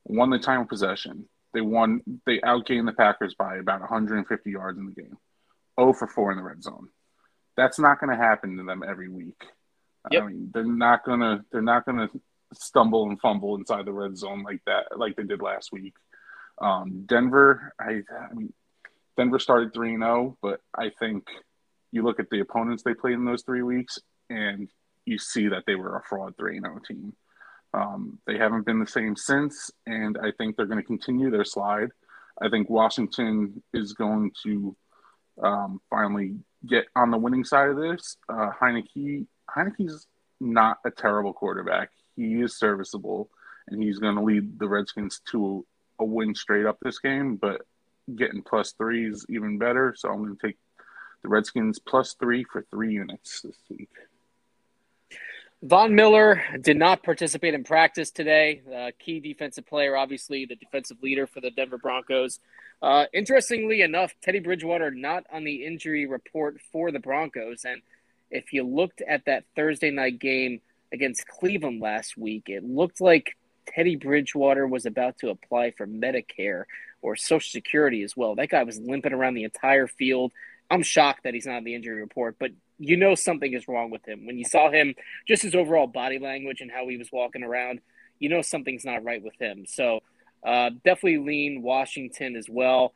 won 0.05 0.29
the 0.29 0.39
time 0.39 0.61
of 0.61 0.69
possession. 0.69 1.27
They 1.53 1.61
won. 1.61 2.01
They 2.25 2.39
outgained 2.39 2.85
the 2.85 2.93
Packers 2.93 3.33
by 3.33 3.57
about 3.57 3.79
150 3.79 4.51
yards 4.51 4.77
in 4.77 4.85
the 4.85 4.91
game. 4.91 5.17
0 5.79 5.93
for 5.93 6.07
4 6.07 6.31
in 6.31 6.37
the 6.37 6.43
red 6.43 6.63
zone. 6.63 6.89
That's 7.55 7.79
not 7.79 7.99
going 7.99 8.15
to 8.15 8.23
happen 8.23 8.57
to 8.57 8.63
them 8.63 8.83
every 8.87 9.09
week. 9.09 9.41
Yep. 10.11 10.23
I 10.23 10.25
mean, 10.27 10.51
they're 10.53 10.63
not 10.63 11.03
gonna. 11.03 11.43
They're 11.51 11.61
not 11.61 11.85
gonna 11.85 12.09
stumble 12.53 13.09
and 13.09 13.19
fumble 13.19 13.55
inside 13.55 13.85
the 13.85 13.93
red 13.93 14.17
zone 14.17 14.43
like 14.43 14.61
that, 14.65 14.97
like 14.97 15.15
they 15.15 15.23
did 15.23 15.41
last 15.41 15.71
week. 15.71 15.93
Um, 16.59 17.03
Denver, 17.05 17.73
I, 17.79 18.03
I 18.09 18.33
mean, 18.33 18.53
Denver 19.17 19.39
started 19.39 19.73
3 19.73 19.97
0, 19.97 20.37
but 20.41 20.61
I 20.75 20.91
think 20.97 21.25
you 21.91 22.03
look 22.03 22.19
at 22.19 22.29
the 22.29 22.39
opponents 22.39 22.83
they 22.83 22.93
played 22.93 23.13
in 23.13 23.25
those 23.25 23.43
three 23.43 23.63
weeks 23.63 23.99
and 24.29 24.69
you 25.05 25.17
see 25.17 25.47
that 25.47 25.63
they 25.65 25.75
were 25.75 25.95
a 25.95 26.03
fraud 26.03 26.35
3 26.37 26.59
0 26.59 26.79
team. 26.87 27.13
Um, 27.73 28.19
they 28.25 28.37
haven't 28.37 28.65
been 28.65 28.79
the 28.79 28.87
same 28.87 29.15
since, 29.15 29.71
and 29.85 30.17
I 30.17 30.31
think 30.37 30.55
they're 30.55 30.65
going 30.65 30.81
to 30.81 30.85
continue 30.85 31.29
their 31.29 31.45
slide. 31.45 31.89
I 32.41 32.49
think 32.49 32.69
Washington 32.69 33.61
is 33.73 33.93
going 33.93 34.31
to 34.43 34.75
um, 35.41 35.81
finally 35.89 36.35
get 36.65 36.85
on 36.95 37.11
the 37.11 37.17
winning 37.17 37.43
side 37.43 37.69
of 37.69 37.77
this. 37.77 38.17
Uh, 38.29 38.51
Heinicke, 38.59 39.25
Heinicke's 39.49 40.07
not 40.39 40.77
a 40.85 40.91
terrible 40.91 41.33
quarterback. 41.33 41.89
He 42.15 42.41
is 42.41 42.57
serviceable, 42.57 43.29
and 43.67 43.81
he's 43.81 43.99
going 43.99 44.15
to 44.15 44.23
lead 44.23 44.59
the 44.59 44.67
Redskins 44.67 45.21
to 45.31 45.65
a 45.99 46.05
win 46.05 46.35
straight 46.35 46.65
up 46.65 46.77
this 46.81 46.99
game. 46.99 47.35
But 47.35 47.61
getting 48.15 48.41
plus 48.41 48.73
three 48.73 49.09
is 49.09 49.25
even 49.29 49.57
better. 49.57 49.93
So 49.97 50.09
I'm 50.09 50.23
going 50.23 50.35
to 50.35 50.47
take 50.47 50.57
the 51.23 51.29
Redskins 51.29 51.79
plus 51.79 52.13
three 52.13 52.43
for 52.43 52.63
three 52.69 52.93
units 52.93 53.41
this 53.41 53.57
week. 53.69 53.89
Von 55.63 55.95
Miller 55.95 56.43
did 56.61 56.77
not 56.77 57.01
participate 57.01 57.55
in 57.55 57.63
practice 57.63 58.11
today. 58.11 58.61
Uh, 58.71 58.91
key 58.99 59.19
defensive 59.19 59.65
player, 59.65 59.97
obviously 59.97 60.45
the 60.45 60.55
defensive 60.55 61.01
leader 61.01 61.25
for 61.25 61.41
the 61.41 61.49
Denver 61.49 61.79
Broncos. 61.79 62.39
Uh, 62.79 63.05
interestingly 63.11 63.81
enough, 63.81 64.13
Teddy 64.21 64.39
Bridgewater 64.39 64.91
not 64.91 65.23
on 65.33 65.43
the 65.43 65.65
injury 65.65 66.05
report 66.05 66.61
for 66.71 66.91
the 66.91 66.99
Broncos. 66.99 67.65
And 67.65 67.81
if 68.29 68.53
you 68.53 68.63
looked 68.63 69.01
at 69.01 69.25
that 69.25 69.45
Thursday 69.55 69.89
night 69.89 70.19
game 70.19 70.61
against 70.93 71.27
Cleveland 71.27 71.81
last 71.81 72.17
week, 72.17 72.43
it 72.49 72.63
looked 72.63 73.01
like 73.01 73.35
Teddy 73.65 73.95
Bridgewater 73.95 74.67
was 74.67 74.85
about 74.85 75.17
to 75.19 75.29
apply 75.29 75.71
for 75.71 75.87
Medicare 75.87 76.65
or 77.01 77.15
Social 77.15 77.49
Security 77.49 78.03
as 78.03 78.15
well. 78.15 78.35
That 78.35 78.49
guy 78.49 78.63
was 78.63 78.79
limping 78.79 79.13
around 79.13 79.33
the 79.33 79.43
entire 79.43 79.87
field. 79.87 80.31
I'm 80.69 80.83
shocked 80.83 81.23
that 81.23 81.33
he's 81.33 81.45
not 81.45 81.57
on 81.57 81.63
the 81.63 81.75
injury 81.75 82.01
report, 82.01 82.35
but 82.39 82.51
you 82.77 82.97
know 82.97 83.15
something 83.15 83.53
is 83.53 83.67
wrong 83.67 83.89
with 83.89 84.05
him. 84.07 84.25
When 84.25 84.37
you 84.37 84.45
saw 84.45 84.69
him, 84.69 84.95
just 85.27 85.43
his 85.43 85.55
overall 85.55 85.87
body 85.87 86.19
language 86.19 86.61
and 86.61 86.71
how 86.71 86.87
he 86.87 86.97
was 86.97 87.11
walking 87.11 87.43
around, 87.43 87.79
you 88.19 88.29
know 88.29 88.41
something's 88.41 88.85
not 88.85 89.03
right 89.03 89.23
with 89.23 89.39
him. 89.39 89.65
So 89.67 90.01
uh, 90.45 90.71
definitely 90.83 91.19
lean 91.19 91.61
Washington 91.61 92.35
as 92.35 92.47
well. 92.49 92.93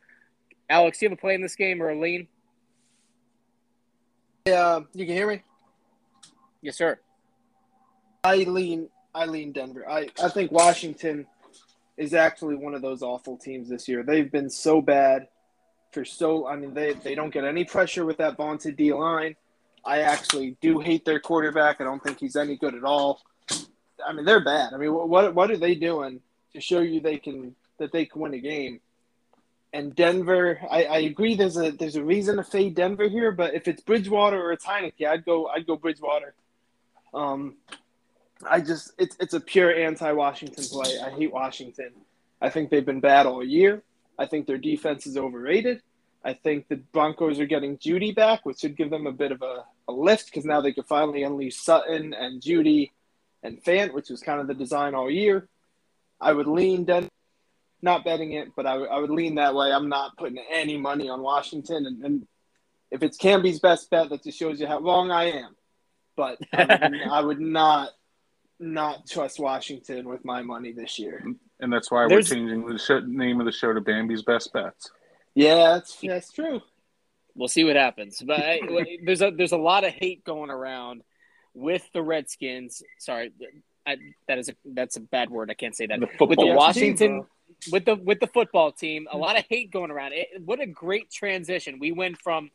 Alex, 0.70 1.00
do 1.00 1.06
you 1.06 1.10
have 1.10 1.18
a 1.18 1.22
play 1.22 1.34
in 1.34 1.42
this 1.42 1.56
game 1.56 1.82
or 1.82 1.90
a 1.90 2.00
lean? 2.00 2.28
Yeah, 4.46 4.82
you 4.94 5.06
can 5.06 5.16
hear 5.16 5.28
me. 5.28 5.42
Yes, 6.62 6.78
sir. 6.78 7.00
I 8.24 8.38
lean. 8.38 8.90
I 9.14 9.26
lean 9.26 9.52
Denver. 9.52 9.90
I, 9.90 10.08
I 10.24 10.30
think 10.30 10.52
Washington 10.52 11.26
is 11.98 12.14
actually 12.14 12.56
one 12.56 12.74
of 12.74 12.82
those 12.82 13.02
awful 13.04 13.38
teams 13.38 13.70
this 13.70 13.88
year. 13.88 14.04
They've 14.04 14.32
been 14.32 14.50
so 14.50 14.82
bad 14.82 15.28
for 15.92 16.06
so. 16.06 16.48
I 16.48 16.56
mean, 16.56 16.74
they 16.74 16.94
they 16.94 17.16
don't 17.16 17.34
get 17.34 17.46
any 17.46 17.66
pressure 17.66 18.06
with 18.06 18.18
that 18.18 18.38
vaunted 18.38 18.78
D 18.78 18.94
line. 18.94 19.36
I 19.84 20.02
actually 20.02 20.58
do 20.62 20.80
hate 20.80 21.06
their 21.06 21.20
quarterback. 21.20 21.82
I 21.82 21.84
don't 21.84 22.04
think 22.04 22.20
he's 22.20 22.36
any 22.36 22.56
good 22.56 22.76
at 22.76 22.84
all. 22.84 23.22
I 24.06 24.14
mean, 24.14 24.26
they're 24.26 24.44
bad. 24.44 24.74
I 24.74 24.78
mean, 24.78 24.94
what 24.94 25.34
what 25.34 25.52
are 25.52 25.58
they 25.58 25.76
doing 25.76 26.22
to 26.54 26.62
show 26.62 26.80
you 26.80 27.00
they 27.00 27.18
can 27.18 27.56
that 27.78 27.92
they 27.92 28.06
can 28.06 28.22
win 28.22 28.34
a 28.34 28.40
game? 28.40 28.80
And 29.74 29.96
Denver, 29.96 30.60
I, 30.70 30.84
I 30.84 30.98
agree. 31.00 31.36
There's 31.36 31.58
a 31.58 31.72
there's 31.72 31.96
a 31.96 32.04
reason 32.04 32.38
to 32.38 32.44
fade 32.44 32.76
Denver 32.76 33.08
here, 33.08 33.32
but 33.32 33.54
if 33.54 33.68
it's 33.68 33.82
Bridgewater 33.82 34.42
or 34.42 34.52
it's 34.52 34.66
Heinicke, 34.66 35.08
I'd 35.08 35.26
go 35.26 35.48
I'd 35.48 35.66
go 35.66 35.78
Bridgewater. 35.78 36.34
Um, 37.14 37.56
I 38.50 38.60
just 38.60 38.92
it's 38.98 39.16
it's 39.20 39.34
a 39.34 39.40
pure 39.40 39.74
anti-Washington 39.74 40.64
play. 40.66 41.00
I 41.00 41.10
hate 41.12 41.32
Washington. 41.32 41.92
I 42.42 42.50
think 42.50 42.70
they've 42.70 42.86
been 42.86 43.00
bad 43.00 43.26
all 43.26 43.44
year. 43.44 43.82
I 44.22 44.28
think 44.28 44.46
their 44.46 44.60
defense 44.60 45.08
is 45.08 45.18
overrated. 45.18 45.82
I 46.24 46.34
think 46.34 46.68
the 46.68 46.76
Broncos 46.76 47.40
are 47.40 47.48
getting 47.48 47.80
Jeudy 47.80 48.14
back, 48.14 48.46
which 48.46 48.60
should 48.60 48.78
give 48.78 48.92
them 48.92 49.08
a 49.08 49.12
bit 49.12 49.32
of 49.32 49.42
a, 49.42 49.66
a 49.88 49.92
lift 49.92 50.28
because 50.28 50.46
now 50.46 50.62
they 50.62 50.74
could 50.74 50.86
finally 50.86 51.24
unleash 51.24 51.58
Sutton 51.58 52.14
and 52.14 52.40
Jeudy 52.40 52.92
and 53.42 53.64
Fant, 53.64 53.94
which 53.94 54.10
was 54.10 54.22
kind 54.22 54.40
of 54.40 54.46
the 54.46 54.54
design 54.54 54.94
all 54.94 55.10
year. 55.10 55.48
I 56.20 56.34
would 56.34 56.46
lean 56.46 56.86
Denver, 56.86 57.10
not 57.82 58.06
betting 58.06 58.34
it, 58.34 58.50
but 58.56 58.68
I, 58.68 58.74
w- 58.74 58.92
I 58.92 59.00
would 59.00 59.10
lean 59.10 59.36
that 59.36 59.56
way. 59.56 59.72
I'm 59.72 59.90
not 59.90 60.16
putting 60.18 60.38
any 60.52 60.78
money 60.78 61.10
on 61.10 61.24
Washington. 61.24 61.88
And, 61.88 62.06
and 62.06 62.28
if 62.92 63.02
it's 63.02 63.18
Camby's 63.18 63.60
best 63.60 63.90
bet, 63.90 64.10
that 64.10 64.24
just 64.24 64.38
shows 64.38 64.60
you 64.60 64.68
how 64.68 64.80
wrong 64.80 65.10
I 65.10 65.32
am. 65.32 65.56
But 66.16 66.38
I 66.54 66.66
would, 66.66 67.02
I 67.12 67.22
would 67.22 67.40
not 67.40 67.90
not 68.60 69.08
trust 69.08 69.40
Washington 69.40 70.08
with 70.08 70.24
my 70.24 70.44
money 70.44 70.72
this 70.72 71.00
year. 71.00 71.26
And 71.62 71.72
that's 71.72 71.92
why 71.92 72.08
There's- 72.08 72.30
we're 72.30 72.36
changing 72.36 72.66
the 72.66 72.78
show, 72.78 73.00
name 73.00 73.40
of 73.40 73.46
the 73.46 73.52
show 73.52 73.72
to 73.74 73.82
Bambi's 73.82 74.24
Best 74.24 74.52
Bets. 74.52 74.92
Yeah, 75.36 75.56
that's 75.56 75.98
that's 76.02 76.32
true. 76.32 76.62
We'll 77.36 77.48
see 77.48 77.64
what 77.64 77.76
happens. 77.76 78.22
But 78.22 78.40
I, 78.40 78.60
there's 79.06 79.22
a 79.22 79.32
there's 79.32 79.54
a 79.54 79.58
lot 79.58 79.86
of 79.86 79.94
hate 79.94 80.24
going 80.24 80.50
around 80.50 81.04
with 81.54 81.88
the 81.94 82.02
Redskins. 82.02 82.84
Sorry, 83.00 83.32
I, 83.86 83.98
that 84.28 84.40
is 84.40 84.50
a 84.50 84.56
that's 84.66 84.98
a 84.98 85.00
bad 85.00 85.30
word. 85.30 85.50
I 85.50 85.54
can't 85.54 85.76
say 85.76 85.86
that. 85.86 86.00
The 86.00 86.08
with 86.08 86.18
football 86.18 86.36
the 86.36 86.50
team, 86.50 86.56
Washington 86.56 87.26
with 87.72 87.86
the 87.86 87.96
with 87.96 88.20
the 88.20 88.28
football 88.28 88.72
team, 88.72 89.08
a 89.12 89.18
lot 89.18 89.38
of 89.38 89.46
hate 89.50 89.72
going 89.72 89.92
around. 89.92 90.14
It, 90.14 90.42
what 90.44 90.60
a 90.60 90.66
great 90.66 91.12
transition. 91.12 91.80
We 91.80 91.92
went 91.92 92.20
from 92.20 92.50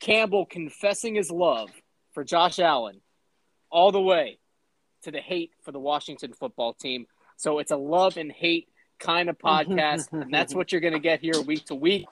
Campbell 0.00 0.46
confessing 0.46 1.14
his 1.14 1.30
love 1.30 1.70
for 2.12 2.22
Josh 2.22 2.58
Allen 2.58 3.00
all 3.70 3.90
the 3.92 4.00
way 4.00 4.38
to 5.02 5.10
the 5.10 5.20
hate 5.20 5.50
for 5.62 5.72
the 5.72 5.80
Washington 5.80 6.32
football 6.32 6.74
team. 6.74 7.06
So 7.42 7.58
it's 7.58 7.72
a 7.72 7.76
love 7.76 8.18
and 8.18 8.30
hate 8.30 8.68
kind 9.00 9.28
of 9.28 9.36
podcast, 9.36 10.12
and 10.12 10.32
that's 10.32 10.54
what 10.58 10.70
you're 10.70 10.80
going 10.80 10.92
to 10.92 11.00
get 11.00 11.18
here 11.20 11.40
week 11.42 11.64
to 11.66 11.74
week. 11.74 12.06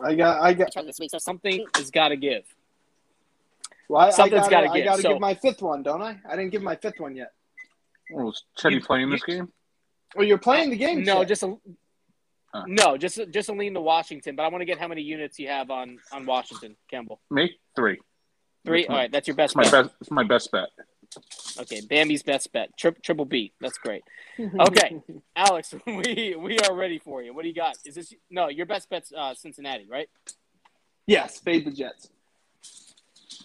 I 0.00 0.14
got 0.14 0.40
I 0.40 0.54
got 0.54 0.72
This 0.86 1.00
week, 1.00 1.10
so 1.10 1.18
something 1.18 1.66
has 1.76 1.90
got 1.90 2.08
to 2.08 2.16
give. 2.16 2.44
well, 3.88 4.02
I, 4.02 4.10
Something's 4.10 4.46
I 4.46 4.50
gotta 4.50 4.66
gotta, 4.66 4.70
I 4.70 4.76
give, 4.76 4.84
gotta 4.84 5.02
so- 5.02 5.08
give 5.14 5.20
my 5.20 5.34
fifth 5.34 5.60
one, 5.60 5.82
don't 5.82 6.00
I? 6.02 6.20
I 6.24 6.36
didn't 6.36 6.50
give 6.50 6.62
my 6.62 6.76
fifth 6.76 7.00
one 7.00 7.16
yet. 7.16 7.32
Oh, 8.14 8.28
is 8.30 8.44
Chetty 8.56 8.74
You- 8.74 8.80
playing 8.80 9.10
this 9.10 9.24
game? 9.24 9.50
Well, 10.14 10.24
you're 10.24 10.38
playing 10.38 10.70
the 10.70 10.76
game. 10.76 11.02
No, 11.02 11.18
Chet. 11.20 11.28
just 11.28 11.42
a 11.42 11.56
Huh. 12.54 12.64
no, 12.68 12.96
just 12.96 13.18
just 13.32 13.48
a 13.48 13.52
lean 13.54 13.74
to 13.74 13.80
Washington. 13.80 14.36
But 14.36 14.44
I 14.44 14.48
want 14.48 14.60
to 14.62 14.66
get 14.66 14.78
how 14.78 14.86
many 14.86 15.02
units 15.02 15.36
you 15.40 15.48
have 15.48 15.68
on 15.70 15.98
on 16.12 16.26
Washington, 16.26 16.76
Campbell. 16.88 17.18
Me? 17.30 17.56
Three. 17.74 17.98
Three. 18.64 18.82
That's 18.82 18.88
All 18.90 18.94
my- 18.94 19.00
right, 19.02 19.10
that's 19.12 19.26
your 19.26 19.34
best 19.36 19.56
It's 19.56 19.56
my 19.56 19.62
bet. 19.64 19.84
best. 19.86 19.94
It's 20.00 20.10
my 20.12 20.22
best 20.24 20.52
bet. 20.52 20.68
Okay, 21.60 21.80
Bambi's 21.82 22.22
best 22.22 22.52
bet. 22.52 22.70
Tri- 22.78 22.92
triple 23.02 23.24
B. 23.24 23.52
That's 23.60 23.78
great. 23.78 24.02
Okay, 24.60 25.00
Alex, 25.36 25.74
we 25.86 26.34
we 26.38 26.58
are 26.60 26.74
ready 26.74 26.98
for 26.98 27.22
you. 27.22 27.34
What 27.34 27.42
do 27.42 27.48
you 27.48 27.54
got? 27.54 27.76
Is 27.84 27.96
this 27.96 28.14
no 28.30 28.48
your 28.48 28.66
best 28.66 28.88
bet's 28.88 29.12
uh, 29.12 29.34
Cincinnati, 29.34 29.86
right? 29.88 30.08
yes, 31.06 31.38
fade 31.40 31.66
the 31.66 31.70
Jets. 31.70 32.08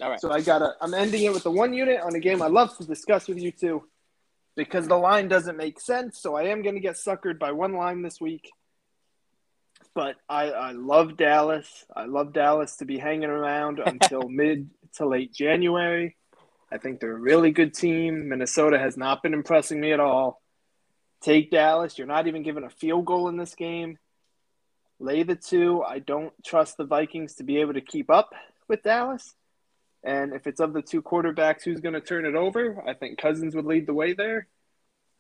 All 0.02 0.10
right. 0.10 0.20
So 0.20 0.32
I 0.32 0.42
gotta. 0.42 0.76
I'm 0.82 0.94
ending 0.94 1.24
it 1.24 1.34
with 1.34 1.44
the 1.44 1.52
one 1.52 1.74
unit 1.74 2.00
on 2.02 2.16
a 2.16 2.20
game 2.20 2.42
I 2.42 2.48
love 2.48 2.78
to 2.78 2.86
discuss 2.86 3.28
with 3.28 3.40
you 3.40 3.52
two, 3.52 3.84
because 4.56 4.88
the 4.88 4.98
line 4.98 5.28
doesn't 5.28 5.58
make 5.58 5.80
sense. 5.80 6.20
So 6.20 6.36
I 6.36 6.44
am 6.44 6.62
gonna 6.62 6.80
get 6.80 6.96
suckered 6.96 7.40
by 7.40 7.52
one 7.52 7.74
line 7.74 8.02
this 8.02 8.22
week. 8.22 8.50
But 9.94 10.16
I, 10.30 10.52
I 10.52 10.72
love 10.74 11.18
Dallas. 11.18 11.86
I 11.96 12.06
love 12.06 12.32
Dallas 12.32 12.76
to 12.78 12.86
be 12.86 12.98
hanging 12.98 13.30
around 13.30 13.80
until 13.86 14.30
mid 14.30 14.70
to 14.96 15.08
late 15.08 15.34
January. 15.34 16.16
I 16.72 16.78
think 16.78 17.00
they're 17.00 17.16
a 17.16 17.20
really 17.20 17.52
good 17.52 17.74
team. 17.74 18.30
Minnesota 18.30 18.78
has 18.78 18.98
not 18.98 19.24
been 19.24 19.34
impressing 19.34 19.80
me 19.80 19.94
at 19.94 20.00
all. 20.00 20.42
Take 21.22 21.52
Dallas. 21.52 21.98
You're 21.98 22.08
not 22.08 22.28
even 22.28 22.44
given 22.44 22.64
a 22.64 22.70
field 22.70 23.06
goal 23.06 23.30
in 23.30 23.38
this 23.38 23.56
game. 23.56 23.98
Lay 25.00 25.24
the 25.24 25.36
two. 25.36 25.84
I 25.84 26.00
don't 26.00 26.34
trust 26.44 26.78
the 26.78 26.86
Vikings 26.86 27.36
to 27.36 27.44
be 27.44 27.58
able 27.58 27.74
to 27.74 27.82
keep 27.82 28.10
up 28.10 28.34
with 28.68 28.84
Dallas. 28.84 29.36
And 30.04 30.34
if 30.34 30.48
it's 30.48 30.60
of 30.60 30.74
the 30.74 30.82
two 30.82 31.02
quarterbacks, 31.02 31.64
who's 31.64 31.82
going 31.82 31.94
to 31.94 32.02
turn 32.02 32.26
it 32.26 32.36
over? 32.36 32.84
I 32.88 32.94
think 32.94 33.18
Cousins 33.18 33.56
would 33.56 33.66
lead 33.66 33.88
the 33.88 33.94
way 33.94 34.14
there. 34.14 34.48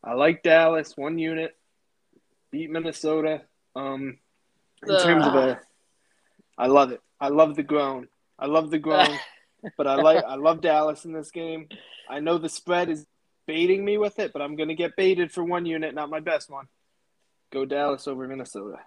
I 0.04 0.14
like 0.14 0.44
Dallas, 0.44 0.96
one 0.96 1.18
unit, 1.18 1.56
beat 2.52 2.70
Minnesota. 2.70 3.42
Um, 3.76 4.20
in 4.88 5.02
terms 5.02 5.26
of 5.26 5.36
a, 5.36 5.60
I 6.58 6.68
love 6.68 6.92
it. 6.92 7.02
I 7.20 7.30
love 7.30 7.56
the 7.56 7.64
groan. 7.64 8.08
I 8.38 8.46
love 8.46 8.70
the 8.70 8.80
groan, 8.80 9.08
but 9.78 9.88
I 9.88 9.96
like 9.96 10.24
I 10.24 10.36
love 10.36 10.62
Dallas 10.62 11.06
in 11.06 11.14
this 11.14 11.32
game. 11.32 11.68
I 12.10 12.20
know 12.20 12.38
the 12.38 12.50
spread 12.50 12.90
is 12.90 13.06
baiting 13.48 13.84
me 13.84 13.98
with 13.98 14.20
it, 14.20 14.34
but 14.34 14.42
I'm 14.42 14.56
going 14.56 14.70
to 14.70 14.76
get 14.76 14.96
baited 14.96 15.32
for 15.32 15.44
one 15.44 15.66
unit, 15.66 15.96
not 15.96 16.10
my 16.10 16.20
best 16.20 16.50
one. 16.50 16.68
Go 17.52 17.66
Dallas 17.66 18.08
over 18.08 18.28
Minnesota. 18.28 18.78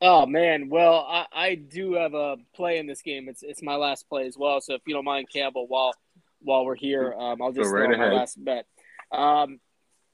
Oh 0.00 0.26
man, 0.26 0.68
well 0.68 1.06
I, 1.08 1.26
I 1.32 1.54
do 1.54 1.94
have 1.94 2.12
a 2.14 2.36
play 2.54 2.78
in 2.78 2.86
this 2.86 3.02
game. 3.02 3.28
It's 3.28 3.42
it's 3.42 3.62
my 3.62 3.76
last 3.76 4.08
play 4.08 4.26
as 4.26 4.36
well. 4.36 4.60
So 4.60 4.74
if 4.74 4.82
you 4.86 4.94
don't 4.94 5.04
mind, 5.04 5.28
Campbell, 5.32 5.66
while 5.66 5.94
while 6.42 6.66
we're 6.66 6.74
here, 6.74 7.14
um, 7.14 7.40
I'll 7.40 7.52
just 7.52 7.70
right 7.70 7.86
throw 7.86 7.94
ahead. 7.94 8.12
my 8.12 8.18
last 8.18 8.42
bet. 8.44 8.66
Um, 9.10 9.58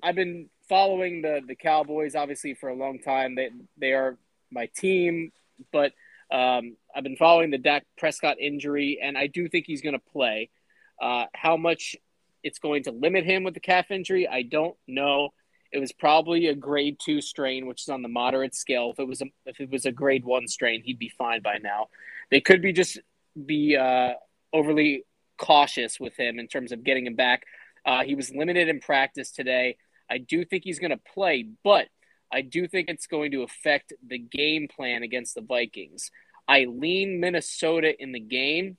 I've 0.03 0.15
been 0.15 0.51
following 0.69 1.23
the 1.23 1.41
the 1.47 1.57
Cowboys 1.57 2.15
obviously 2.15 2.55
for 2.55 2.69
a 2.69 2.75
long 2.75 3.01
time. 3.01 3.35
They 3.35 3.51
they 3.77 3.93
are 3.93 4.19
my 4.51 4.67
team, 4.67 5.33
but 5.73 5.93
um, 6.33 6.77
I've 6.95 7.05
been 7.05 7.17
following 7.17 7.51
the 7.51 7.59
Dak 7.59 7.85
Prescott 7.99 8.41
injury, 8.41 8.99
and 9.03 9.19
I 9.19 9.27
do 9.27 9.49
think 9.49 9.67
he's 9.67 9.83
going 9.83 9.95
to 9.95 10.11
play. 10.13 10.51
Uh, 11.01 11.27
how 11.35 11.57
much 11.57 11.95
it's 12.43 12.59
going 12.59 12.85
to 12.85 12.91
limit 12.91 13.25
him 13.25 13.45
with 13.45 13.55
the 13.55 13.61
calf 13.61 13.91
injury, 13.91 14.27
I 14.27 14.43
don't 14.43 14.77
know. 14.89 15.31
It 15.73 15.79
was 15.79 15.93
probably 15.93 16.49
a 16.49 16.55
grade 16.55 16.99
two 17.03 17.21
strain, 17.21 17.67
which 17.67 17.83
is 17.83 17.89
on 17.89 18.03
the 18.03 18.09
moderate 18.09 18.55
scale. 18.55 18.91
If 18.91 18.99
it 18.99 19.09
was 19.09 19.23
a 19.23 19.27
if 19.47 19.61
it 19.61 19.71
was 19.71 19.87
a 19.87 19.93
grade 19.93 20.25
one 20.25 20.49
strain, 20.49 20.83
he'd 20.83 20.99
be 20.99 21.13
fine 21.17 21.41
by 21.43 21.59
now. 21.63 21.89
They 22.31 22.41
could 22.41 22.61
be 22.61 22.73
just 22.73 22.99
be 23.47 23.77
uh, 23.77 24.13
overly 24.53 25.05
cautious 25.39 25.99
with 25.99 26.15
him 26.17 26.39
in 26.39 26.47
terms 26.47 26.73
of 26.73 26.85
getting 26.85 27.07
him 27.07 27.15
back. 27.15 27.45
Uh, 27.87 28.03
he 28.05 28.15
was 28.15 28.31
limited 28.31 28.69
in 28.69 28.81
practice 28.81 29.31
today. 29.31 29.77
I 30.11 30.19
do 30.19 30.45
think 30.45 30.65
he's 30.65 30.79
going 30.79 30.91
to 30.91 31.01
play, 31.15 31.49
but 31.65 31.89
I 32.33 32.43
do 32.43 32.67
think 32.67 32.89
it's 32.89 33.07
going 33.07 33.33
to 33.33 33.43
affect 33.43 33.93
the 34.07 34.19
game 34.19 34.69
plan 34.69 35.03
against 35.03 35.35
the 35.35 35.43
Vikings. 35.43 36.11
I 36.49 36.65
lean 36.65 37.21
Minnesota 37.21 37.93
in 38.03 38.13
the 38.13 38.21
game, 38.21 38.79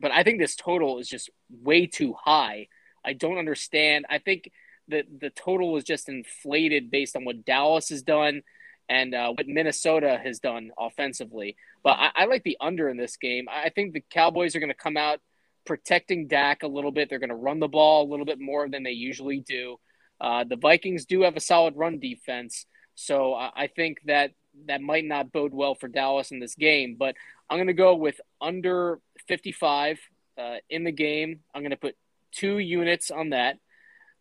but 0.00 0.12
I 0.12 0.22
think 0.22 0.38
this 0.38 0.56
total 0.56 0.98
is 0.98 1.08
just 1.08 1.30
way 1.50 1.86
too 1.86 2.14
high. 2.18 2.68
I 3.04 3.12
don't 3.12 3.38
understand. 3.38 4.06
I 4.08 4.18
think 4.18 4.50
the 4.88 5.04
the 5.20 5.30
total 5.30 5.72
was 5.72 5.84
just 5.84 6.08
inflated 6.08 6.90
based 6.90 7.16
on 7.16 7.24
what 7.24 7.44
Dallas 7.44 7.88
has 7.88 8.02
done 8.02 8.42
and 8.88 9.14
uh, 9.14 9.32
what 9.32 9.48
Minnesota 9.48 10.20
has 10.22 10.38
done 10.38 10.70
offensively. 10.78 11.56
But 11.82 11.98
I, 11.98 12.10
I, 12.14 12.24
like 12.26 12.44
the 12.44 12.56
under 12.60 12.88
in 12.88 12.96
this 12.96 13.16
game. 13.16 13.46
I 13.50 13.70
think 13.70 13.92
the 13.92 14.04
Cowboys 14.10 14.54
are 14.54 14.60
going 14.60 14.70
to 14.70 14.74
come 14.74 14.96
out 14.96 15.20
protecting 15.64 16.28
Dak 16.28 16.62
a 16.62 16.68
little 16.68 16.92
bit. 16.92 17.10
They're 17.10 17.18
going 17.18 17.30
to 17.30 17.34
run 17.34 17.58
the 17.58 17.68
ball 17.68 18.04
a 18.04 18.10
little 18.10 18.26
bit 18.26 18.40
more 18.40 18.68
than 18.68 18.84
they 18.84 18.92
usually 18.92 19.40
do. 19.40 19.78
Uh, 20.20 20.44
the 20.44 20.56
Vikings 20.56 21.04
do 21.04 21.22
have 21.22 21.36
a 21.36 21.40
solid 21.40 21.76
run 21.76 21.98
defense, 21.98 22.66
so 22.96 23.34
I, 23.34 23.68
think 23.68 23.98
that 24.06 24.32
that 24.66 24.80
might 24.80 25.04
not 25.04 25.30
bode 25.30 25.54
well 25.54 25.74
for 25.74 25.86
Dallas 25.86 26.32
in 26.32 26.40
this 26.40 26.54
game. 26.56 26.96
But 26.98 27.14
I'm 27.48 27.58
going 27.58 27.68
to 27.68 27.72
go 27.72 27.94
with 27.94 28.20
under 28.40 28.98
55 29.28 30.00
uh, 30.36 30.56
in 30.68 30.82
the 30.82 30.90
game. 30.90 31.40
I'm 31.54 31.62
going 31.62 31.70
to 31.70 31.76
put 31.76 31.94
two 32.32 32.58
units 32.58 33.10
on 33.10 33.30
that 33.30 33.58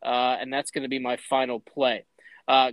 uh, 0.05 0.37
and 0.39 0.53
that's 0.53 0.71
going 0.71 0.83
to 0.83 0.89
be 0.89 0.99
my 0.99 1.17
final 1.17 1.59
play. 1.59 2.05
Uh, 2.47 2.71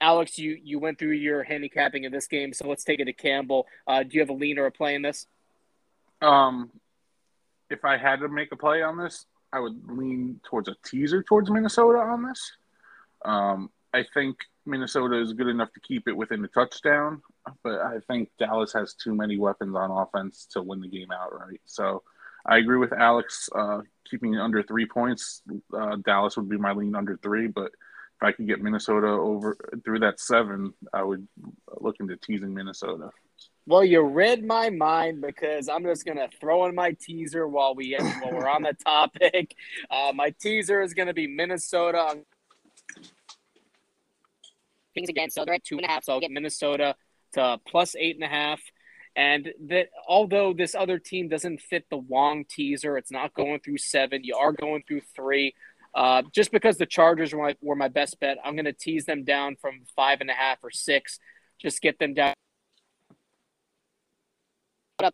Alex, 0.00 0.38
you 0.38 0.58
you 0.62 0.78
went 0.78 0.98
through 0.98 1.12
your 1.12 1.42
handicapping 1.42 2.04
in 2.04 2.12
this 2.12 2.26
game, 2.26 2.52
so 2.52 2.68
let's 2.68 2.84
take 2.84 3.00
it 3.00 3.04
to 3.04 3.12
Campbell. 3.12 3.66
Uh, 3.86 4.02
do 4.02 4.10
you 4.12 4.20
have 4.20 4.30
a 4.30 4.34
lean 4.34 4.58
or 4.58 4.66
a 4.66 4.70
play 4.70 4.94
in 4.94 5.02
this? 5.02 5.26
Um, 6.20 6.70
if 7.68 7.84
I 7.84 7.96
had 7.96 8.20
to 8.20 8.28
make 8.28 8.52
a 8.52 8.56
play 8.56 8.82
on 8.82 8.96
this, 8.96 9.26
I 9.52 9.60
would 9.60 9.80
lean 9.88 10.40
towards 10.44 10.68
a 10.68 10.76
teaser 10.84 11.22
towards 11.22 11.50
Minnesota 11.50 11.98
on 11.98 12.24
this. 12.24 12.52
Um, 13.24 13.70
I 13.94 14.04
think 14.14 14.36
Minnesota 14.64 15.20
is 15.20 15.32
good 15.32 15.48
enough 15.48 15.72
to 15.72 15.80
keep 15.80 16.08
it 16.08 16.16
within 16.16 16.42
the 16.42 16.48
touchdown, 16.48 17.20
but 17.62 17.80
I 17.80 17.98
think 18.06 18.30
Dallas 18.38 18.72
has 18.72 18.94
too 18.94 19.14
many 19.14 19.38
weapons 19.38 19.74
on 19.74 19.90
offense 19.90 20.46
to 20.52 20.62
win 20.62 20.80
the 20.80 20.88
game 20.88 21.10
outright. 21.12 21.60
So 21.64 22.02
I 22.46 22.58
agree 22.58 22.78
with 22.78 22.92
Alex. 22.92 23.48
Uh, 23.54 23.80
keeping 24.08 24.34
it 24.34 24.40
under 24.40 24.62
three 24.62 24.86
points, 24.86 25.42
uh, 25.76 25.96
Dallas 26.04 26.36
would 26.36 26.48
be 26.48 26.58
my 26.58 26.72
lean 26.72 26.94
under 26.94 27.16
three. 27.18 27.48
But 27.48 27.66
if 27.66 28.22
I 28.22 28.32
could 28.32 28.46
get 28.46 28.62
Minnesota 28.62 29.08
over 29.08 29.56
through 29.84 30.00
that 30.00 30.20
seven, 30.20 30.72
I 30.92 31.02
would 31.02 31.26
look 31.80 31.96
into 32.00 32.16
teasing 32.16 32.54
Minnesota. 32.54 33.10
Well, 33.66 33.84
you 33.84 34.02
read 34.02 34.44
my 34.44 34.70
mind 34.70 35.20
because 35.20 35.68
I'm 35.68 35.84
just 35.84 36.04
gonna 36.04 36.28
throw 36.40 36.66
in 36.66 36.74
my 36.74 36.96
teaser 37.00 37.46
while 37.46 37.74
we 37.74 37.96
while 38.20 38.32
we're 38.32 38.48
on 38.48 38.62
the 38.62 38.74
topic. 38.84 39.54
Uh, 39.90 40.12
my 40.14 40.34
teaser 40.40 40.82
is 40.82 40.94
gonna 40.94 41.14
be 41.14 41.28
Minnesota. 41.28 42.18
Things 44.94 45.08
again, 45.08 45.30
so 45.30 45.44
they're 45.44 45.54
at 45.54 45.64
two 45.64 45.76
and 45.76 45.84
a 45.84 45.88
half. 45.88 46.04
So 46.04 46.12
I'll 46.12 46.20
get 46.20 46.30
Minnesota 46.30 46.94
to 47.34 47.58
plus 47.66 47.94
eight 47.96 48.16
and 48.16 48.24
a 48.24 48.28
half. 48.28 48.60
And 49.14 49.52
that 49.68 49.88
although 50.08 50.54
this 50.54 50.74
other 50.74 50.98
team 50.98 51.28
doesn't 51.28 51.60
fit 51.60 51.84
the 51.90 51.98
Wong 51.98 52.44
teaser, 52.48 52.96
it's 52.96 53.10
not 53.10 53.34
going 53.34 53.60
through 53.60 53.78
seven. 53.78 54.24
You 54.24 54.36
are 54.36 54.52
going 54.52 54.84
through 54.86 55.02
three. 55.14 55.54
Uh, 55.94 56.22
just 56.32 56.50
because 56.50 56.78
the 56.78 56.86
Chargers 56.86 57.34
were 57.34 57.42
my, 57.42 57.56
were 57.60 57.76
my 57.76 57.88
best 57.88 58.18
bet, 58.20 58.38
I'm 58.42 58.54
going 58.54 58.64
to 58.64 58.72
tease 58.72 59.04
them 59.04 59.24
down 59.24 59.56
from 59.60 59.82
five 59.94 60.22
and 60.22 60.30
a 60.30 60.34
half 60.34 60.58
or 60.62 60.70
six. 60.70 61.18
Just 61.60 61.82
get 61.82 61.98
them 61.98 62.14
down 62.14 62.34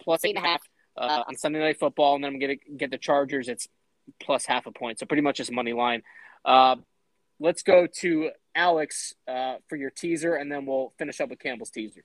plus 0.00 0.24
eight 0.24 0.36
and 0.36 0.44
a 0.44 0.48
half 0.48 0.62
uh, 0.96 1.22
on 1.26 1.36
Sunday 1.36 1.58
Night 1.60 1.80
Football, 1.80 2.14
and 2.14 2.24
then 2.24 2.34
I'm 2.34 2.38
going 2.38 2.58
to 2.58 2.72
get 2.76 2.90
the 2.90 2.98
Chargers. 2.98 3.48
It's 3.48 3.66
plus 4.20 4.46
half 4.46 4.66
a 4.66 4.72
point, 4.72 4.98
so 4.98 5.06
pretty 5.06 5.22
much 5.22 5.38
just 5.38 5.50
money 5.50 5.72
line. 5.72 6.02
Uh, 6.44 6.76
let's 7.40 7.62
go 7.62 7.86
to 8.00 8.30
Alex 8.58 9.14
uh, 9.28 9.54
for 9.68 9.76
your 9.76 9.90
teaser, 9.90 10.34
and 10.34 10.50
then 10.50 10.66
we'll 10.66 10.92
finish 10.98 11.20
up 11.20 11.30
with 11.30 11.38
Campbell's 11.38 11.70
teaser. 11.70 12.02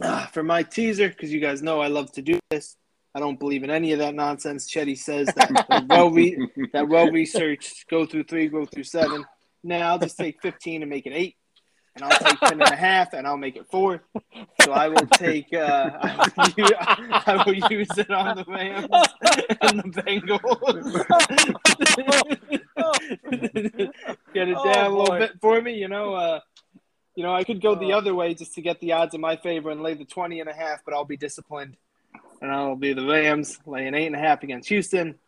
Uh, 0.00 0.26
for 0.26 0.42
my 0.42 0.62
teaser, 0.62 1.08
because 1.08 1.32
you 1.32 1.40
guys 1.40 1.62
know 1.62 1.80
I 1.80 1.86
love 1.86 2.10
to 2.12 2.22
do 2.22 2.40
this. 2.50 2.76
I 3.14 3.20
don't 3.20 3.38
believe 3.38 3.62
in 3.62 3.70
any 3.70 3.92
of 3.92 3.98
that 4.00 4.14
nonsense. 4.14 4.68
Chetty 4.68 4.98
says 4.98 5.28
that 5.36 5.86
well 5.88 6.10
re- 6.10 6.48
that 6.72 6.88
well 6.88 7.10
researched 7.10 7.88
go 7.88 8.04
through 8.04 8.24
three, 8.24 8.48
go 8.48 8.64
through 8.64 8.84
seven. 8.84 9.24
Now 9.62 9.90
I'll 9.90 9.98
just 9.98 10.18
take 10.18 10.40
fifteen 10.42 10.82
and 10.82 10.90
make 10.90 11.06
it 11.06 11.12
eight, 11.12 11.36
and 11.94 12.04
I'll 12.04 12.18
take 12.18 12.40
ten 12.40 12.60
and 12.60 12.62
a 12.62 12.76
half, 12.76 13.12
and 13.12 13.26
I'll 13.26 13.36
make 13.36 13.56
it 13.56 13.66
four. 13.70 14.02
So 14.62 14.72
I 14.72 14.88
will 14.88 15.06
take 15.06 15.52
uh, 15.52 15.90
I, 16.02 16.30
will 16.36 16.54
use, 16.56 16.72
I 16.80 17.44
will 17.44 17.54
use 17.70 17.98
it 17.98 18.10
on 18.10 18.36
the 18.36 18.44
Rams 18.48 18.88
and 19.60 19.80
the 19.80 20.02
Bengals. 20.02 21.02
Get 24.34 24.48
it 24.48 24.54
down 24.54 24.86
oh, 24.86 24.96
a 24.96 24.96
little 24.96 25.18
bit 25.18 25.32
for 25.40 25.60
me, 25.60 25.74
you 25.74 25.88
know. 25.88 26.14
Uh, 26.14 26.40
you 27.14 27.22
know, 27.22 27.34
I 27.34 27.44
could 27.44 27.60
go 27.60 27.74
the 27.74 27.92
uh. 27.92 27.98
other 27.98 28.14
way 28.14 28.34
just 28.34 28.54
to 28.54 28.62
get 28.62 28.80
the 28.80 28.92
odds 28.92 29.14
in 29.14 29.20
my 29.20 29.36
favor 29.36 29.70
and 29.70 29.82
lay 29.82 29.94
the 29.94 30.04
20 30.04 30.40
and 30.40 30.48
a 30.48 30.54
half, 30.54 30.84
but 30.84 30.94
I'll 30.94 31.04
be 31.04 31.16
disciplined. 31.18 31.76
And 32.40 32.50
I'll 32.50 32.76
be 32.76 32.92
the 32.94 33.06
Rams 33.06 33.58
laying 33.66 33.94
eight 33.94 34.06
and 34.06 34.16
a 34.16 34.18
half 34.18 34.42
against 34.42 34.68
Houston 34.68 35.18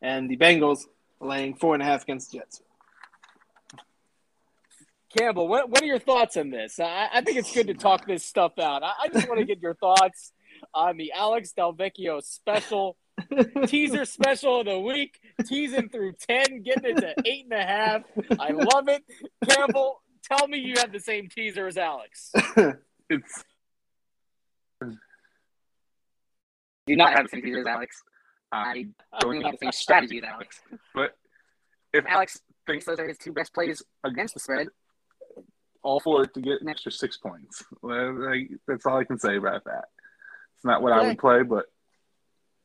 and 0.00 0.28
the 0.28 0.36
Bengals 0.36 0.86
laying 1.20 1.54
four 1.54 1.74
and 1.74 1.82
a 1.82 1.86
half 1.86 2.02
against 2.02 2.32
the 2.32 2.38
Jets. 2.38 2.62
Campbell, 5.16 5.48
what, 5.48 5.70
what 5.70 5.82
are 5.82 5.86
your 5.86 5.98
thoughts 5.98 6.36
on 6.36 6.50
this? 6.50 6.78
I, 6.78 7.08
I 7.12 7.20
think 7.22 7.38
it's 7.38 7.52
good 7.52 7.68
to 7.68 7.74
talk 7.74 8.06
this 8.06 8.24
stuff 8.24 8.58
out. 8.58 8.82
I, 8.82 8.92
I 9.04 9.08
just 9.08 9.28
want 9.28 9.40
to 9.40 9.46
get 9.46 9.60
your 9.60 9.74
thoughts 9.74 10.32
on 10.74 10.96
the 10.96 11.12
Alex 11.12 11.52
Delvecchio 11.56 12.22
special, 12.22 12.96
teaser 13.66 14.04
special 14.04 14.60
of 14.60 14.66
the 14.66 14.78
week, 14.78 15.18
teasing 15.46 15.88
through 15.88 16.12
10, 16.28 16.62
getting 16.62 16.84
it 16.84 17.00
to 17.00 17.14
eight 17.24 17.44
and 17.44 17.58
a 17.58 17.64
half. 17.64 18.02
I 18.38 18.50
love 18.50 18.88
it. 18.88 19.02
Campbell, 19.48 20.02
tell 20.24 20.46
me 20.46 20.58
you 20.58 20.74
have 20.78 20.92
the 20.92 21.00
same 21.00 21.28
teaser 21.28 21.66
as 21.66 21.78
Alex. 21.78 22.32
it's. 23.10 23.44
Do 26.86 26.96
not 26.96 27.12
have 27.14 27.24
the 27.24 27.28
same 27.30 27.42
teaser 27.42 27.60
as 27.60 27.66
Alex. 27.66 28.02
I 28.52 28.86
don't 29.20 29.42
have 29.42 29.52
the 29.52 29.58
same 29.62 29.72
strategy 29.72 30.18
as 30.18 30.24
Alex. 30.24 30.60
But 30.94 31.16
if 31.92 32.04
Alex 32.06 32.40
thinks 32.66 32.84
those 32.84 32.98
are 32.98 33.08
his 33.08 33.18
two 33.18 33.32
best 33.32 33.54
plays 33.54 33.82
against 34.04 34.34
the 34.34 34.40
spread, 34.40 34.68
all 35.82 36.00
for 36.00 36.22
it 36.22 36.34
to 36.34 36.40
get 36.40 36.60
an 36.60 36.68
extra 36.68 36.92
six 36.92 37.16
points. 37.16 37.64
That's 37.82 38.86
all 38.86 38.98
I 38.98 39.04
can 39.04 39.18
say 39.18 39.36
about 39.36 39.64
that. 39.64 39.84
It's 40.56 40.64
not 40.64 40.82
what 40.82 40.92
okay. 40.92 41.04
I 41.04 41.08
would 41.08 41.18
play, 41.18 41.42
but 41.42 41.66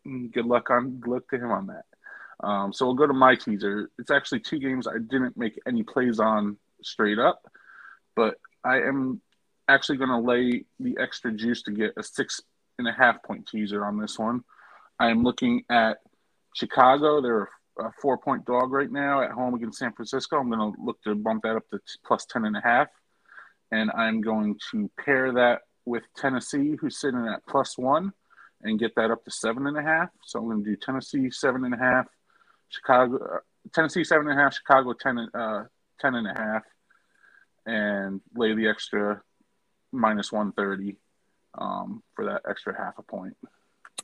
good 0.05 0.45
luck 0.45 0.69
on 0.69 0.99
good 0.99 1.11
luck 1.11 1.29
to 1.29 1.37
him 1.37 1.51
on 1.51 1.67
that. 1.67 1.85
Um, 2.45 2.73
so 2.73 2.85
we'll 2.85 2.95
go 2.95 3.07
to 3.07 3.13
my 3.13 3.35
teaser. 3.35 3.89
It's 3.99 4.11
actually 4.11 4.39
two 4.41 4.59
games 4.59 4.87
I 4.87 4.97
didn't 4.97 5.37
make 5.37 5.59
any 5.67 5.83
plays 5.83 6.19
on 6.19 6.57
straight 6.81 7.19
up 7.19 7.41
but 8.15 8.35
I 8.63 8.81
am 8.81 9.21
actually 9.67 9.97
going 9.97 10.09
to 10.09 10.19
lay 10.19 10.65
the 10.79 10.97
extra 10.99 11.31
juice 11.31 11.63
to 11.63 11.71
get 11.71 11.93
a 11.97 12.03
six 12.03 12.41
and 12.79 12.87
a 12.87 12.91
half 12.91 13.23
point 13.23 13.47
teaser 13.47 13.85
on 13.85 13.99
this 13.99 14.17
one. 14.17 14.43
I 14.99 15.09
am 15.09 15.23
looking 15.23 15.63
at 15.69 15.97
Chicago. 16.53 17.21
They're 17.21 17.49
a 17.79 17.91
four 18.01 18.17
point 18.17 18.45
dog 18.45 18.71
right 18.71 18.91
now 18.91 19.21
at 19.21 19.31
home 19.31 19.53
against 19.53 19.79
San 19.79 19.93
Francisco. 19.93 20.37
I'm 20.37 20.49
going 20.49 20.73
to 20.73 20.81
look 20.81 21.01
to 21.03 21.15
bump 21.15 21.43
that 21.43 21.55
up 21.55 21.67
to 21.69 21.79
plus 22.05 22.25
10 22.25 22.45
and 22.45 22.57
a 22.57 22.61
half. 22.61 22.87
And 23.73 23.89
I'm 23.97 24.21
going 24.21 24.59
to 24.71 24.89
pair 25.03 25.33
that 25.33 25.61
with 25.85 26.03
Tennessee, 26.15 26.75
who's 26.79 26.99
sitting 27.01 27.25
at 27.27 27.45
plus 27.47 27.75
one, 27.75 28.13
and 28.61 28.77
get 28.77 28.93
that 28.95 29.09
up 29.09 29.25
to 29.25 29.31
seven 29.31 29.65
and 29.65 29.77
a 29.77 29.81
half. 29.81 30.09
So 30.23 30.39
I'm 30.39 30.45
going 30.45 30.63
to 30.63 30.69
do 30.69 30.75
Tennessee 30.75 31.31
seven 31.31 31.65
and 31.65 31.73
a 31.73 31.77
half, 31.77 32.05
Chicago, 32.69 33.15
uh, 33.15 33.39
Tennessee 33.73 34.03
seven 34.03 34.29
and 34.29 34.39
a 34.39 34.41
half, 34.43 34.53
Chicago 34.53 34.93
10, 34.93 35.29
uh, 35.33 35.63
10 35.99 36.15
and 36.15 36.27
a 36.27 36.61
and 37.65 38.21
lay 38.35 38.53
the 38.53 38.67
extra 38.67 39.21
minus 39.91 40.31
130 40.31 40.97
um, 41.57 42.03
for 42.15 42.25
that 42.25 42.43
extra 42.47 42.77
half 42.77 42.99
a 42.99 43.03
point. 43.03 43.35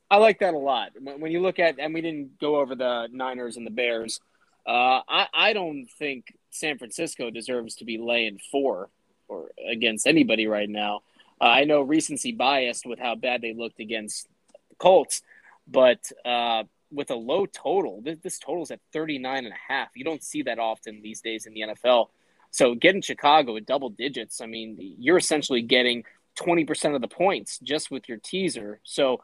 I 0.09 0.17
like 0.17 0.39
that 0.39 0.55
a 0.55 0.57
lot. 0.57 0.93
When 0.99 1.31
you 1.31 1.41
look 1.41 1.59
at, 1.59 1.79
and 1.79 1.93
we 1.93 2.01
didn't 2.01 2.39
go 2.39 2.55
over 2.55 2.73
the 2.73 3.07
Niners 3.11 3.57
and 3.57 3.67
the 3.67 3.71
Bears, 3.71 4.19
Uh, 4.65 5.01
I 5.07 5.27
I 5.33 5.53
don't 5.53 5.87
think 5.97 6.21
San 6.49 6.77
Francisco 6.77 7.29
deserves 7.29 7.75
to 7.75 7.85
be 7.85 7.97
laying 7.97 8.39
four 8.51 8.89
or 9.29 9.51
against 9.71 10.07
anybody 10.07 10.47
right 10.47 10.69
now. 10.69 11.01
Uh, 11.39 11.45
I 11.45 11.63
know 11.63 11.81
recency 11.81 12.33
biased 12.33 12.85
with 12.85 12.99
how 12.99 13.15
bad 13.15 13.41
they 13.41 13.53
looked 13.53 13.79
against 13.79 14.27
the 14.69 14.75
Colts, 14.75 15.21
but 15.67 16.11
uh, 16.25 16.63
with 16.91 17.11
a 17.11 17.15
low 17.15 17.45
total, 17.45 18.01
this, 18.01 18.17
this 18.21 18.39
total's 18.39 18.71
at 18.71 18.81
39 18.91 19.45
and 19.45 19.53
a 19.53 19.73
half. 19.73 19.89
You 19.95 20.03
don't 20.03 20.23
see 20.23 20.43
that 20.43 20.59
often 20.59 21.01
these 21.01 21.21
days 21.21 21.45
in 21.45 21.53
the 21.53 21.61
NFL. 21.61 22.07
So 22.51 22.75
getting 22.75 23.01
Chicago 23.01 23.55
at 23.57 23.65
double 23.65 23.89
digits, 23.89 24.41
I 24.41 24.47
mean, 24.47 24.75
you're 24.99 25.17
essentially 25.17 25.61
getting 25.61 26.03
20% 26.39 26.95
of 26.95 27.01
the 27.01 27.07
points 27.07 27.59
just 27.59 27.91
with 27.91 28.09
your 28.09 28.17
teaser. 28.17 28.79
So 28.83 29.21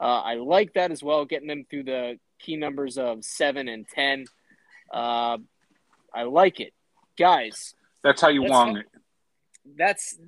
uh, 0.00 0.20
I 0.20 0.34
like 0.34 0.74
that 0.74 0.90
as 0.90 1.02
well, 1.02 1.24
getting 1.24 1.48
them 1.48 1.64
through 1.70 1.84
the 1.84 2.18
key 2.40 2.56
numbers 2.56 2.98
of 2.98 3.24
seven 3.24 3.68
and 3.68 3.86
10. 3.88 4.26
Uh, 4.92 5.38
I 6.12 6.22
like 6.24 6.60
it. 6.60 6.72
Guys. 7.16 7.74
That's 8.02 8.20
how 8.20 8.28
you 8.28 8.42
want 8.42 8.78
it. 8.78 8.86
That's, 9.76 10.18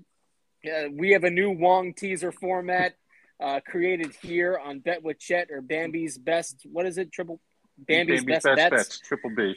uh, 0.64 0.88
we 0.92 1.10
have 1.12 1.24
a 1.24 1.30
new 1.30 1.50
Wong 1.50 1.92
teaser 1.94 2.32
format 2.32 2.94
uh, 3.40 3.60
created 3.66 4.14
here 4.22 4.58
on 4.62 4.80
Bet 4.80 5.02
with 5.02 5.18
Chet 5.18 5.50
or 5.50 5.60
Bambi's 5.60 6.18
Best. 6.18 6.66
What 6.70 6.86
is 6.86 6.98
it? 6.98 7.12
Triple 7.12 7.40
Bambi's, 7.78 8.24
Bambi's 8.24 8.24
Best, 8.24 8.44
best 8.44 8.56
bets. 8.56 8.70
bets. 8.70 9.00
Triple 9.00 9.30
B. 9.36 9.56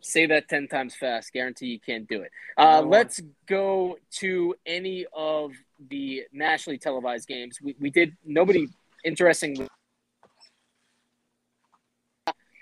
Say 0.00 0.26
that 0.26 0.48
10 0.48 0.68
times 0.68 0.94
fast. 0.94 1.32
Guarantee 1.32 1.66
you 1.66 1.78
can't 1.78 2.08
do 2.08 2.22
it. 2.22 2.30
Uh, 2.56 2.82
let's 2.84 3.20
go 3.46 3.98
to 4.12 4.54
any 4.64 5.06
of 5.12 5.52
the 5.90 6.22
nationally 6.32 6.78
televised 6.78 7.28
games. 7.28 7.58
We, 7.62 7.76
we 7.78 7.90
did, 7.90 8.16
nobody 8.24 8.68
interesting. 9.04 9.68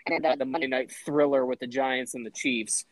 And 0.07 0.24
the, 0.24 0.37
the 0.41 0.45
Monday 0.45 0.66
night 0.66 0.93
thriller 1.07 1.47
with 1.47 1.61
the 1.61 1.69
Giants 1.69 2.15
and 2.15 2.27
the 2.27 2.31
Chiefs. 2.31 2.85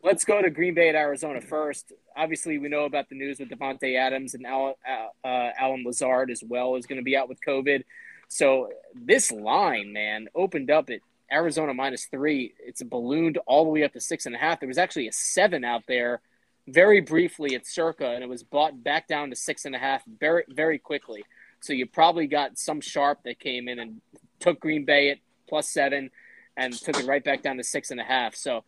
Uh, 0.00 0.06
let's 0.06 0.24
go 0.24 0.40
to 0.42 0.50
Green 0.50 0.74
Bay 0.74 0.88
at 0.88 0.94
Arizona 0.94 1.40
first. 1.40 1.92
Obviously, 2.16 2.58
we 2.58 2.68
know 2.68 2.84
about 2.84 3.08
the 3.08 3.14
news 3.14 3.38
with 3.38 3.48
Davante 3.48 3.96
Adams 3.96 4.34
and 4.34 4.46
Al, 4.46 4.76
uh, 5.24 5.50
Allen 5.58 5.84
Lazard 5.86 6.30
as 6.30 6.42
well 6.42 6.76
is 6.76 6.86
going 6.86 6.98
to 6.98 7.04
be 7.04 7.16
out 7.16 7.28
with 7.28 7.38
COVID. 7.46 7.84
So 8.28 8.70
this 8.94 9.32
line, 9.32 9.92
man, 9.92 10.28
opened 10.34 10.70
up 10.70 10.90
at 10.90 11.00
Arizona 11.32 11.74
minus 11.74 12.06
three. 12.06 12.54
It's 12.58 12.82
ballooned 12.82 13.38
all 13.46 13.64
the 13.64 13.70
way 13.70 13.84
up 13.84 13.92
to 13.94 14.00
six 14.00 14.26
and 14.26 14.34
a 14.34 14.38
half. 14.38 14.60
There 14.60 14.68
was 14.68 14.78
actually 14.78 15.08
a 15.08 15.12
seven 15.12 15.64
out 15.64 15.84
there 15.86 16.20
very 16.68 17.00
briefly 17.00 17.54
at 17.54 17.66
Circa, 17.66 18.10
and 18.10 18.22
it 18.22 18.28
was 18.28 18.42
bought 18.42 18.84
back 18.84 19.08
down 19.08 19.30
to 19.30 19.36
six 19.36 19.64
and 19.64 19.74
a 19.74 19.78
half 19.78 20.02
very 20.06 20.44
very 20.48 20.78
quickly. 20.78 21.24
So 21.60 21.72
you 21.72 21.86
probably 21.86 22.26
got 22.26 22.58
some 22.58 22.80
sharp 22.80 23.22
that 23.24 23.38
came 23.38 23.68
in 23.68 23.78
and 23.78 24.00
took 24.38 24.60
Green 24.60 24.84
Bay 24.84 25.10
at 25.10 25.18
plus 25.48 25.68
seven 25.68 26.10
and 26.56 26.72
took 26.72 26.98
it 26.98 27.06
right 27.06 27.22
back 27.22 27.42
down 27.42 27.56
to 27.56 27.64
six 27.64 27.90
and 27.90 28.00
a 28.00 28.04
half. 28.04 28.34
So 28.34 28.64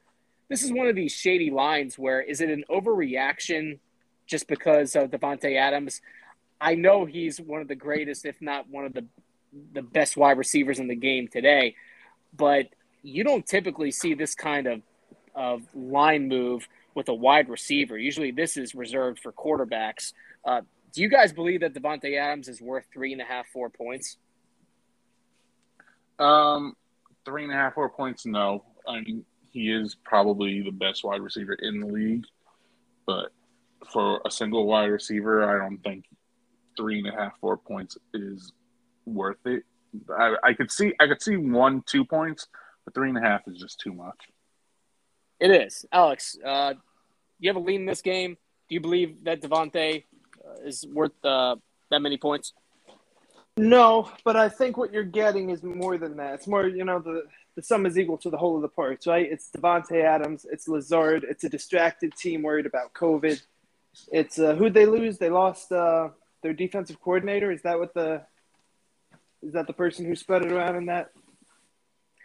this 0.48 0.62
is 0.62 0.72
one 0.72 0.86
of 0.86 0.96
these 0.96 1.12
shady 1.12 1.50
lines 1.50 1.98
where 1.98 2.20
is 2.20 2.40
it 2.40 2.50
an 2.50 2.64
overreaction 2.70 3.78
just 4.26 4.48
because 4.48 4.94
of 4.96 5.10
Davante 5.10 5.56
Adams? 5.56 6.00
I 6.60 6.74
know 6.74 7.04
he's 7.04 7.40
one 7.40 7.60
of 7.60 7.68
the 7.68 7.74
greatest, 7.74 8.24
if 8.24 8.40
not 8.40 8.68
one 8.68 8.84
of 8.84 8.92
the 8.92 9.04
the 9.74 9.82
best 9.82 10.16
wide 10.16 10.38
receivers 10.38 10.78
in 10.78 10.88
the 10.88 10.94
game 10.94 11.28
today 11.28 11.74
but 12.36 12.68
you 13.02 13.24
don't 13.24 13.46
typically 13.46 13.90
see 13.90 14.14
this 14.14 14.34
kind 14.34 14.66
of 14.66 14.82
of 15.34 15.62
line 15.74 16.28
move 16.28 16.68
with 16.94 17.08
a 17.08 17.14
wide 17.14 17.48
receiver. 17.48 17.96
Usually, 17.96 18.30
this 18.30 18.56
is 18.56 18.74
reserved 18.74 19.18
for 19.18 19.32
quarterbacks. 19.32 20.12
Uh, 20.44 20.60
do 20.92 21.00
you 21.00 21.08
guys 21.08 21.32
believe 21.32 21.60
that 21.60 21.72
Davante 21.72 22.18
Adams 22.18 22.48
is 22.48 22.60
worth 22.60 22.84
three 22.92 23.12
and 23.12 23.22
a 23.22 23.24
half, 23.24 23.46
four 23.48 23.70
points? 23.70 24.18
Um, 26.18 26.76
three 27.24 27.44
and 27.44 27.52
a 27.52 27.56
half, 27.56 27.74
four 27.74 27.88
points. 27.88 28.26
No, 28.26 28.64
I 28.86 29.00
mean 29.00 29.24
he 29.52 29.70
is 29.70 29.94
probably 30.02 30.62
the 30.62 30.70
best 30.72 31.04
wide 31.04 31.20
receiver 31.20 31.54
in 31.54 31.80
the 31.80 31.86
league, 31.86 32.24
but 33.06 33.32
for 33.92 34.20
a 34.24 34.30
single 34.30 34.66
wide 34.66 34.86
receiver, 34.86 35.48
I 35.48 35.62
don't 35.62 35.78
think 35.78 36.04
three 36.76 36.98
and 36.98 37.08
a 37.08 37.12
half, 37.12 37.38
four 37.38 37.56
points 37.56 37.98
is 38.14 38.52
worth 39.04 39.44
it. 39.44 39.64
I, 40.10 40.36
I 40.42 40.52
could 40.54 40.70
see 40.70 40.94
I 40.98 41.06
could 41.06 41.22
see 41.22 41.36
one 41.36 41.82
two 41.86 42.04
points, 42.04 42.46
but 42.84 42.94
three 42.94 43.10
and 43.10 43.18
a 43.18 43.20
half 43.20 43.42
is 43.46 43.58
just 43.58 43.78
too 43.78 43.92
much. 43.92 44.18
It 45.38 45.50
is, 45.50 45.84
Alex. 45.92 46.38
Uh, 46.44 46.74
you 47.38 47.50
have 47.50 47.56
a 47.56 47.60
lead 47.60 47.80
in 47.80 47.86
this 47.86 48.00
game. 48.00 48.36
Do 48.68 48.74
you 48.74 48.80
believe 48.80 49.24
that 49.24 49.42
Davante 49.42 50.04
uh, 50.42 50.66
is 50.66 50.86
worth 50.86 51.12
uh, 51.24 51.56
that 51.90 52.00
many 52.00 52.16
points? 52.16 52.54
No, 53.58 54.10
but 54.24 54.36
I 54.36 54.48
think 54.48 54.78
what 54.78 54.94
you're 54.94 55.02
getting 55.02 55.50
is 55.50 55.62
more 55.62 55.98
than 55.98 56.16
that. 56.16 56.34
It's 56.34 56.46
more, 56.46 56.66
you 56.66 56.84
know, 56.84 57.00
the 57.00 57.24
the 57.54 57.62
sum 57.62 57.86
is 57.86 57.98
equal 57.98 58.18
to 58.18 58.30
the 58.30 58.38
whole 58.38 58.56
of 58.56 58.62
the 58.62 58.68
parts, 58.68 59.06
right? 59.06 59.30
It's 59.30 59.50
Davante 59.50 60.02
Adams, 60.02 60.46
it's 60.50 60.68
Lazard, 60.68 61.24
it's 61.28 61.44
a 61.44 61.48
distracted 61.48 62.14
team 62.16 62.42
worried 62.42 62.66
about 62.66 62.94
COVID. 62.94 63.40
It's 64.10 64.38
uh, 64.38 64.54
who'd 64.54 64.74
they 64.74 64.86
lose? 64.86 65.18
They 65.18 65.30
lost 65.30 65.70
uh, 65.70 66.08
their 66.42 66.54
defensive 66.54 67.00
coordinator. 67.00 67.50
Is 67.52 67.62
that 67.62 67.78
what 67.78 67.94
the 67.94 68.22
is 69.42 69.52
that 69.52 69.66
the 69.66 69.72
person 69.72 70.06
who 70.06 70.14
spread 70.14 70.44
it 70.44 70.52
around 70.52 70.76
in 70.76 70.86
that? 70.86 71.10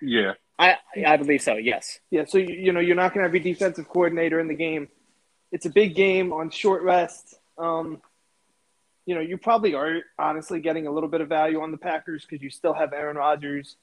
Yeah. 0.01 0.33
I 0.57 0.77
I 1.05 1.17
believe 1.17 1.41
so. 1.41 1.55
Yes. 1.55 1.99
Yeah. 2.09 2.25
So 2.25 2.37
you, 2.37 2.55
you 2.55 2.71
know 2.71 2.79
you're 2.79 2.95
not 2.95 3.13
going 3.13 3.23
to 3.23 3.27
have 3.27 3.35
your 3.35 3.43
defensive 3.43 3.87
coordinator 3.87 4.39
in 4.39 4.47
the 4.47 4.55
game. 4.55 4.87
It's 5.51 5.65
a 5.65 5.69
big 5.69 5.95
game 5.95 6.33
on 6.33 6.49
short 6.49 6.83
rest. 6.83 7.35
Um, 7.57 8.01
you 9.05 9.15
know 9.15 9.21
you 9.21 9.37
probably 9.37 9.73
are 9.75 10.01
honestly 10.17 10.59
getting 10.59 10.87
a 10.87 10.91
little 10.91 11.09
bit 11.09 11.21
of 11.21 11.29
value 11.29 11.61
on 11.61 11.71
the 11.71 11.77
Packers 11.77 12.25
because 12.25 12.41
you 12.41 12.49
still 12.49 12.73
have 12.73 12.93
Aaron 12.93 13.17
Rodgers. 13.17 13.75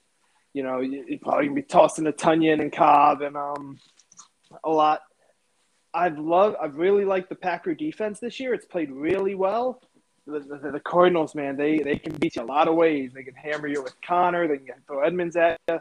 You 0.55 0.63
know 0.63 0.79
you're 0.79 1.19
probably 1.19 1.45
gonna 1.45 1.55
be 1.55 1.61
tossing 1.61 2.07
a 2.07 2.13
Tonyan 2.13 2.61
and 2.61 2.71
Cobb 2.71 3.21
and 3.21 3.35
um 3.35 3.77
a 4.63 4.69
lot. 4.69 5.01
I've 5.93 6.17
loved. 6.17 6.57
I've 6.61 6.75
really 6.75 7.05
liked 7.05 7.29
the 7.29 7.35
Packer 7.35 7.75
defense 7.75 8.19
this 8.19 8.39
year. 8.39 8.53
It's 8.53 8.65
played 8.65 8.91
really 8.91 9.35
well 9.35 9.81
the, 10.25 10.39
the, 10.39 10.71
the, 10.71 10.79
Cardinals, 10.79 11.35
man, 11.35 11.55
they 11.55 11.79
they 11.79 11.97
can 11.97 12.13
beat 12.13 12.35
you 12.35 12.41
a 12.41 12.45
lot 12.45 12.67
of 12.67 12.75
ways. 12.75 13.11
They 13.13 13.23
can 13.23 13.35
hammer 13.35 13.67
you 13.67 13.83
with 13.83 13.93
Connor. 14.01 14.47
They 14.47 14.57
can 14.57 14.81
throw 14.87 15.01
Edmonds 15.01 15.35
at 15.35 15.59
you. 15.67 15.79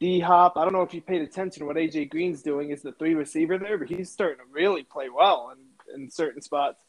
D 0.00 0.20
Hop. 0.20 0.56
I 0.56 0.64
don't 0.64 0.72
know 0.72 0.82
if 0.82 0.94
you 0.94 1.00
paid 1.00 1.22
attention 1.22 1.60
to 1.60 1.66
what 1.66 1.76
AJ 1.76 2.10
Green's 2.10 2.42
doing. 2.42 2.70
Is 2.70 2.82
the 2.82 2.92
three 2.92 3.14
receiver 3.14 3.58
there, 3.58 3.78
but 3.78 3.88
he's 3.88 4.10
starting 4.10 4.38
to 4.38 4.44
really 4.52 4.82
play 4.82 5.08
well 5.08 5.52
in, 5.52 6.02
in 6.02 6.10
certain 6.10 6.42
spots. 6.42 6.82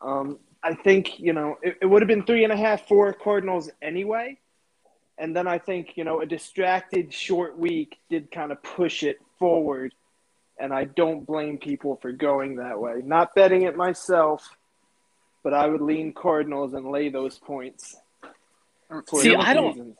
Um, 0.00 0.38
I 0.62 0.74
think 0.74 1.18
you 1.20 1.32
know 1.32 1.58
it, 1.62 1.78
it 1.80 1.86
would 1.86 2.02
have 2.02 2.08
been 2.08 2.24
three 2.24 2.44
and 2.44 2.52
a 2.52 2.56
half, 2.56 2.88
four 2.88 3.12
Cardinals 3.12 3.70
anyway, 3.80 4.38
and 5.18 5.34
then 5.34 5.46
I 5.46 5.58
think 5.58 5.96
you 5.96 6.04
know 6.04 6.20
a 6.20 6.26
distracted 6.26 7.12
short 7.12 7.58
week 7.58 7.98
did 8.10 8.30
kind 8.30 8.52
of 8.52 8.62
push 8.62 9.02
it 9.02 9.18
forward, 9.38 9.94
and 10.58 10.72
I 10.72 10.84
don't 10.84 11.26
blame 11.26 11.58
people 11.58 11.98
for 12.00 12.12
going 12.12 12.56
that 12.56 12.80
way. 12.80 13.02
Not 13.04 13.34
betting 13.34 13.62
it 13.62 13.76
myself 13.76 14.56
but 15.46 15.54
I 15.54 15.68
would 15.68 15.80
lean 15.80 16.12
Cardinals 16.12 16.74
and 16.74 16.90
lay 16.90 17.08
those 17.08 17.38
points. 17.38 17.94
See, 19.14 19.32
I 19.32 19.54
don't, 19.54 19.68
reasons. 19.68 19.96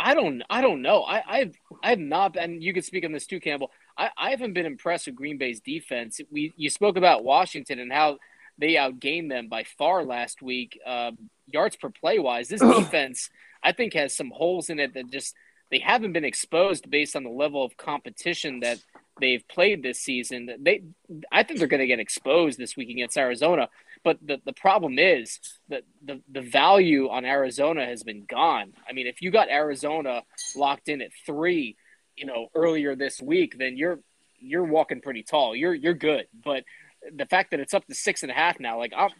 I 0.00 0.14
don't, 0.14 0.42
I 0.50 0.60
don't 0.60 0.82
know. 0.82 1.04
I, 1.04 1.22
I've, 1.28 1.54
I've 1.80 2.00
not, 2.00 2.36
and 2.36 2.60
you 2.60 2.74
could 2.74 2.84
speak 2.84 3.04
on 3.04 3.12
this 3.12 3.24
too, 3.24 3.38
Campbell. 3.38 3.70
I, 3.96 4.10
I 4.18 4.30
haven't 4.30 4.54
been 4.54 4.66
impressed 4.66 5.06
with 5.06 5.14
Green 5.14 5.38
Bay's 5.38 5.60
defense. 5.60 6.20
We, 6.32 6.54
you 6.56 6.70
spoke 6.70 6.96
about 6.96 7.22
Washington 7.22 7.78
and 7.78 7.92
how 7.92 8.18
they 8.58 8.72
outgained 8.72 9.28
them 9.28 9.46
by 9.46 9.62
far 9.62 10.04
last 10.04 10.42
week, 10.42 10.76
uh, 10.84 11.12
yards 11.46 11.76
per 11.76 11.90
play 11.90 12.18
wise. 12.18 12.48
This 12.48 12.60
defense, 12.60 13.30
I 13.62 13.72
think, 13.72 13.94
has 13.94 14.16
some 14.16 14.30
holes 14.30 14.70
in 14.70 14.78
it 14.78 14.94
that 14.94 15.10
just 15.10 15.34
they 15.70 15.78
haven't 15.78 16.12
been 16.12 16.24
exposed 16.24 16.90
based 16.90 17.14
on 17.14 17.24
the 17.24 17.30
level 17.30 17.64
of 17.64 17.76
competition 17.76 18.60
that 18.60 18.78
they've 19.20 19.46
played 19.48 19.82
this 19.82 20.00
season. 20.00 20.48
They, 20.60 20.82
I 21.30 21.42
think 21.42 21.58
they're 21.58 21.68
going 21.68 21.80
to 21.80 21.86
get 21.86 22.00
exposed 22.00 22.58
this 22.58 22.76
week 22.76 22.88
against 22.88 23.18
Arizona. 23.18 23.68
But 24.04 24.18
the, 24.24 24.40
the 24.44 24.52
problem 24.52 24.98
is 24.98 25.40
that 25.68 25.82
the, 26.02 26.22
the 26.30 26.40
value 26.40 27.08
on 27.08 27.24
Arizona 27.24 27.84
has 27.84 28.02
been 28.02 28.24
gone. 28.24 28.72
I 28.88 28.92
mean, 28.92 29.06
if 29.06 29.20
you 29.20 29.30
got 29.30 29.50
Arizona 29.50 30.22
locked 30.56 30.88
in 30.88 31.02
at 31.02 31.10
three, 31.26 31.76
you 32.16 32.26
know, 32.26 32.48
earlier 32.54 32.96
this 32.96 33.20
week, 33.20 33.56
then 33.58 33.76
you're 33.76 34.00
you're 34.40 34.64
walking 34.64 35.00
pretty 35.00 35.24
tall. 35.24 35.54
You're 35.54 35.74
you're 35.74 35.94
good. 35.94 36.26
But 36.44 36.64
the 37.12 37.26
fact 37.26 37.50
that 37.50 37.60
it's 37.60 37.74
up 37.74 37.86
to 37.86 37.94
six 37.94 38.22
and 38.22 38.30
a 38.30 38.34
half 38.34 38.60
now, 38.60 38.78
like 38.78 38.92
I'm, 38.96 39.10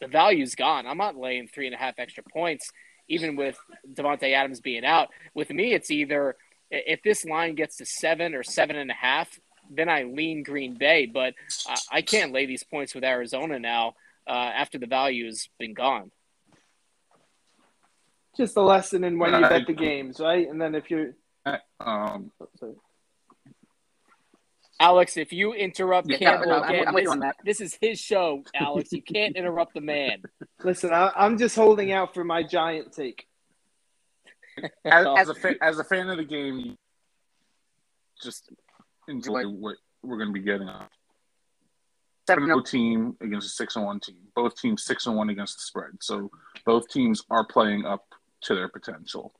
the 0.00 0.06
value's 0.06 0.54
gone. 0.54 0.86
I'm 0.86 0.98
not 0.98 1.16
laying 1.16 1.48
three 1.48 1.66
and 1.66 1.74
a 1.74 1.78
half 1.78 1.98
extra 1.98 2.22
points, 2.22 2.70
even 3.08 3.36
with 3.36 3.58
Davante 3.92 4.32
Adams 4.32 4.60
being 4.60 4.84
out. 4.84 5.08
With 5.34 5.50
me, 5.50 5.72
it's 5.72 5.90
either 5.90 6.36
if 6.70 7.02
this 7.02 7.24
line 7.24 7.54
gets 7.54 7.76
to 7.76 7.86
seven 7.86 8.34
or 8.34 8.42
seven 8.42 8.76
and 8.76 8.90
a 8.90 8.94
half, 8.94 9.38
then 9.70 9.88
I 9.88 10.04
lean 10.04 10.42
Green 10.42 10.74
Bay. 10.74 11.06
But 11.06 11.34
I 11.90 12.02
can't 12.02 12.32
lay 12.32 12.46
these 12.46 12.64
points 12.64 12.94
with 12.94 13.04
Arizona 13.04 13.58
now 13.58 13.94
uh, 14.26 14.30
after 14.32 14.78
the 14.78 14.86
value 14.86 15.26
has 15.26 15.48
been 15.58 15.74
gone. 15.74 16.10
Just 18.36 18.56
a 18.56 18.60
lesson 18.60 19.02
in 19.04 19.18
when 19.18 19.32
you 19.32 19.40
bet 19.48 19.66
the 19.66 19.72
games, 19.72 20.20
right? 20.20 20.46
And 20.48 20.60
then 20.60 20.74
if 20.74 20.90
you're, 20.90 21.14
um, 21.80 22.30
Alex, 24.78 25.16
if 25.16 25.32
you 25.32 25.54
interrupt 25.54 26.08
yeah, 26.08 26.18
Campbell 26.18 26.48
no, 26.48 26.62
again, 26.62 26.88
I'm, 26.88 26.96
I'm 26.96 27.20
this, 27.20 27.32
this, 27.44 27.60
is 27.60 27.78
his 27.80 27.98
show, 27.98 28.42
Alex. 28.54 28.92
You 28.92 29.02
can't 29.02 29.36
interrupt 29.36 29.74
the 29.74 29.80
man. 29.80 30.22
Listen, 30.62 30.92
I, 30.92 31.12
am 31.16 31.38
just 31.38 31.56
holding 31.56 31.92
out 31.92 32.12
for 32.12 32.24
my 32.24 32.42
giant 32.42 32.92
take. 32.92 33.26
As, 34.84 35.06
as, 35.18 35.28
a 35.28 35.34
fan, 35.42 35.56
as 35.60 35.78
a 35.78 35.84
fan 35.84 36.08
of 36.08 36.16
the 36.16 36.24
game, 36.24 36.76
just 38.22 38.50
enjoy 39.06 39.42
what 39.42 39.76
we're 40.02 40.16
going 40.16 40.30
to 40.30 40.32
be 40.32 40.40
getting 40.40 40.68
on. 40.68 40.86
Seven 42.26 42.48
No 42.48 42.56
no. 42.56 42.62
team 42.62 43.16
against 43.20 43.46
a 43.46 43.50
six 43.50 43.76
and 43.76 43.84
one 43.84 44.00
team. 44.00 44.16
Both 44.34 44.56
teams 44.56 44.82
six 44.82 45.06
and 45.06 45.14
one 45.14 45.28
against 45.28 45.56
the 45.56 45.60
spread. 45.60 45.92
So 46.00 46.30
both 46.64 46.88
teams 46.88 47.22
are 47.30 47.44
playing 47.44 47.84
up 47.84 48.06
to 48.44 48.54
their 48.54 48.68
potential. 48.68 49.34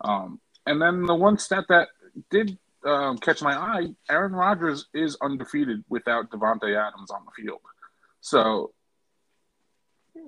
Um, 0.00 0.40
and 0.66 0.82
then 0.82 1.06
the 1.06 1.14
one 1.14 1.38
stat 1.38 1.64
that 1.68 1.88
did 2.30 2.58
um, 2.86 3.18
catch 3.18 3.42
my 3.42 3.54
eye: 3.54 3.88
Aaron 4.08 4.32
Rodgers 4.32 4.86
is 4.94 5.16
undefeated 5.20 5.84
without 5.88 6.30
Davante 6.30 6.76
Adams 6.76 7.10
on 7.10 7.22
the 7.24 7.42
field. 7.42 7.60
So 8.20 8.72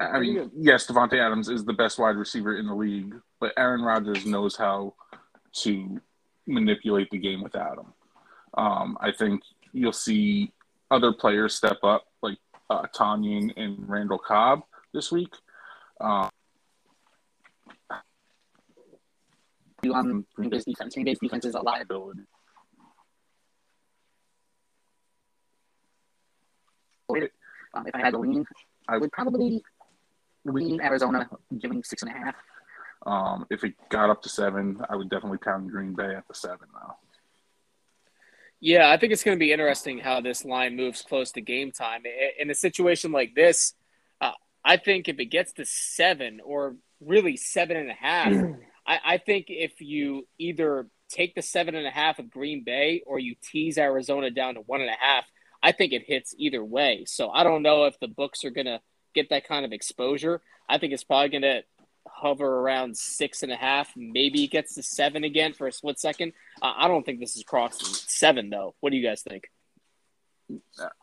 I 0.00 0.20
mean, 0.20 0.50
yes, 0.56 0.86
Davante 0.86 1.18
Adams 1.18 1.48
is 1.48 1.64
the 1.64 1.72
best 1.72 1.98
wide 1.98 2.16
receiver 2.16 2.56
in 2.56 2.66
the 2.66 2.74
league, 2.74 3.14
but 3.40 3.52
Aaron 3.56 3.82
Rodgers 3.82 4.24
knows 4.26 4.56
how 4.56 4.94
to 5.62 6.00
manipulate 6.46 7.10
the 7.10 7.18
game 7.18 7.42
without 7.42 7.78
him. 7.78 7.92
Um, 8.54 8.98
I 9.00 9.12
think 9.12 9.42
you'll 9.72 9.92
see 9.92 10.52
other 10.90 11.12
players 11.12 11.54
step 11.54 11.78
up, 11.82 12.06
like 12.22 12.38
uh, 12.70 12.86
Tonyan 12.94 13.52
and 13.56 13.88
Randall 13.88 14.18
Cobb 14.18 14.60
this 14.92 15.10
week. 15.10 15.32
Um, 16.00 16.30
You 19.82 19.94
on 19.94 20.24
Green 20.34 20.50
Bay's 20.50 20.64
defense. 20.64 20.94
Green 20.94 21.06
Bay's 21.06 21.20
defense 21.20 21.44
is 21.44 21.54
a 21.54 21.60
liability. 21.60 22.22
Ability. 27.08 27.32
Um, 27.74 27.86
if 27.86 27.94
I 27.94 27.98
had 27.98 28.10
to 28.12 28.18
lean, 28.18 28.44
I 28.88 28.98
would 28.98 29.12
probably 29.12 29.62
lean 30.44 30.80
Arizona, 30.80 31.28
giving 31.58 31.82
six 31.84 32.02
and 32.02 32.10
a 32.12 32.14
half. 32.14 32.34
Um, 33.06 33.46
if 33.50 33.64
it 33.64 33.74
got 33.90 34.10
up 34.10 34.22
to 34.22 34.28
seven, 34.28 34.80
I 34.88 34.96
would 34.96 35.08
definitely 35.08 35.38
pound 35.38 35.70
Green 35.70 35.94
Bay 35.94 36.14
at 36.14 36.26
the 36.26 36.34
seven 36.34 36.68
now. 36.74 36.96
Yeah, 38.60 38.90
I 38.90 38.96
think 38.96 39.12
it's 39.12 39.22
going 39.22 39.36
to 39.36 39.40
be 39.40 39.52
interesting 39.52 39.98
how 39.98 40.20
this 40.20 40.44
line 40.44 40.74
moves 40.74 41.02
close 41.02 41.30
to 41.32 41.40
game 41.40 41.70
time. 41.70 42.02
In 42.38 42.50
a 42.50 42.54
situation 42.54 43.12
like 43.12 43.34
this, 43.34 43.74
uh, 44.20 44.32
I 44.64 44.78
think 44.78 45.08
if 45.08 45.20
it 45.20 45.26
gets 45.26 45.52
to 45.54 45.64
seven 45.64 46.40
or 46.44 46.74
really 47.00 47.36
seven 47.36 47.76
and 47.76 47.88
a 47.88 47.94
half, 47.94 48.32
I, 48.84 48.98
I 49.04 49.18
think 49.18 49.46
if 49.48 49.80
you 49.80 50.26
either 50.38 50.88
take 51.08 51.36
the 51.36 51.42
seven 51.42 51.76
and 51.76 51.86
a 51.86 51.90
half 51.90 52.18
of 52.18 52.30
Green 52.30 52.64
Bay 52.64 53.02
or 53.06 53.20
you 53.20 53.36
tease 53.40 53.78
Arizona 53.78 54.30
down 54.30 54.54
to 54.54 54.60
one 54.62 54.80
and 54.80 54.90
a 54.90 54.96
half, 54.98 55.24
I 55.62 55.72
think 55.72 55.92
it 55.92 56.04
hits 56.06 56.34
either 56.38 56.64
way. 56.64 57.04
So 57.06 57.30
I 57.30 57.42
don't 57.44 57.62
know 57.62 57.84
if 57.84 57.98
the 58.00 58.08
books 58.08 58.44
are 58.44 58.50
going 58.50 58.66
to 58.66 58.80
get 59.14 59.30
that 59.30 59.46
kind 59.46 59.64
of 59.64 59.72
exposure. 59.72 60.40
I 60.68 60.78
think 60.78 60.92
it's 60.92 61.04
probably 61.04 61.30
going 61.30 61.42
to 61.42 61.62
hover 62.06 62.46
around 62.46 62.96
six 62.96 63.42
and 63.42 63.52
a 63.52 63.56
half. 63.56 63.92
Maybe 63.96 64.44
it 64.44 64.50
gets 64.50 64.74
to 64.74 64.82
seven 64.82 65.24
again 65.24 65.52
for 65.52 65.66
a 65.66 65.72
split 65.72 65.98
second. 65.98 66.32
Uh, 66.62 66.72
I 66.76 66.88
don't 66.88 67.04
think 67.04 67.20
this 67.20 67.36
is 67.36 67.42
crossing 67.42 67.86
seven, 67.86 68.50
though. 68.50 68.74
What 68.80 68.90
do 68.90 68.96
you 68.96 69.06
guys 69.06 69.22
think? 69.22 69.50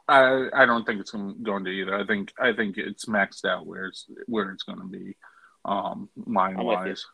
I 0.07 0.47
I 0.53 0.65
don't 0.65 0.85
think 0.85 1.01
it's 1.01 1.11
going 1.11 1.65
to 1.65 1.69
either. 1.69 1.95
I 1.95 2.03
think 2.03 2.33
I 2.39 2.53
think 2.53 2.77
it's 2.79 3.05
maxed 3.05 3.45
out 3.45 3.67
where 3.67 3.85
it's 3.85 4.07
where 4.25 4.49
it's 4.49 4.63
going 4.63 4.79
to 4.79 4.87
be, 4.87 5.15
um, 5.63 6.09
line 6.25 6.57
I'm 6.59 6.65
with 6.65 6.79
you. 6.79 6.85
wise. 6.85 7.05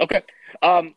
Okay. 0.00 0.22
Um, 0.62 0.94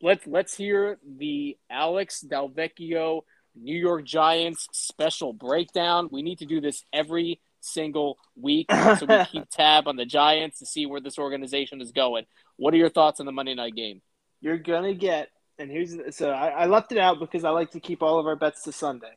let's 0.00 0.26
let's 0.26 0.54
hear 0.54 0.98
the 1.18 1.56
Alex 1.70 2.24
Dalvecchio 2.28 3.22
New 3.54 3.76
York 3.76 4.04
Giants 4.04 4.68
special 4.72 5.32
breakdown. 5.32 6.08
We 6.10 6.22
need 6.22 6.38
to 6.38 6.46
do 6.46 6.60
this 6.60 6.84
every 6.92 7.40
single 7.60 8.18
week 8.36 8.70
so 8.70 9.06
we 9.06 9.24
keep 9.30 9.48
tab 9.50 9.86
on 9.86 9.96
the 9.96 10.04
Giants 10.04 10.58
to 10.58 10.66
see 10.66 10.86
where 10.86 11.00
this 11.00 11.18
organization 11.18 11.80
is 11.80 11.92
going. 11.92 12.24
What 12.56 12.74
are 12.74 12.78
your 12.78 12.90
thoughts 12.90 13.20
on 13.20 13.26
the 13.26 13.32
Monday 13.32 13.54
night 13.54 13.74
game? 13.74 14.02
You're 14.40 14.58
gonna 14.58 14.94
get, 14.94 15.28
and 15.58 15.70
here's 15.70 15.94
so 16.16 16.30
I, 16.30 16.48
I 16.48 16.66
left 16.66 16.92
it 16.92 16.98
out 16.98 17.20
because 17.20 17.44
I 17.44 17.50
like 17.50 17.70
to 17.72 17.80
keep 17.80 18.02
all 18.02 18.18
of 18.18 18.26
our 18.26 18.36
bets 18.36 18.64
to 18.64 18.72
Sunday. 18.72 19.12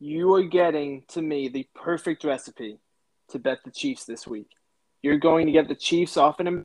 You 0.00 0.34
are 0.34 0.42
getting 0.42 1.04
to 1.08 1.22
me 1.22 1.48
the 1.48 1.66
perfect 1.74 2.24
recipe 2.24 2.78
to 3.30 3.38
bet 3.38 3.58
the 3.64 3.70
Chiefs 3.70 4.04
this 4.04 4.26
week. 4.26 4.50
You're 5.02 5.18
going 5.18 5.46
to 5.46 5.52
get 5.52 5.68
the 5.68 5.74
Chiefs 5.74 6.16
off 6.16 6.40
an 6.40 6.64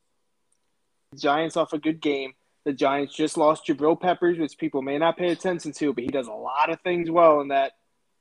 Giants 1.18 1.57
off 1.57 1.74
a 1.74 1.80
good 1.80 2.02
game. 2.02 2.34
The 2.70 2.76
Giants 2.76 3.16
just 3.16 3.36
lost 3.36 3.66
Jabril 3.66 4.00
Peppers, 4.00 4.38
which 4.38 4.60
people 4.60 4.84
may 4.84 5.00
not 5.00 5.18
pay 5.18 5.30
attention 5.32 5.72
to, 5.72 5.91
but 5.91 6.04
he 6.04 6.12
does 6.12 6.28
a 6.28 6.32
lot 6.32 6.70
of 6.70 6.80
things 6.82 7.10
well 7.10 7.41
in 7.41 7.48
that 7.48 7.72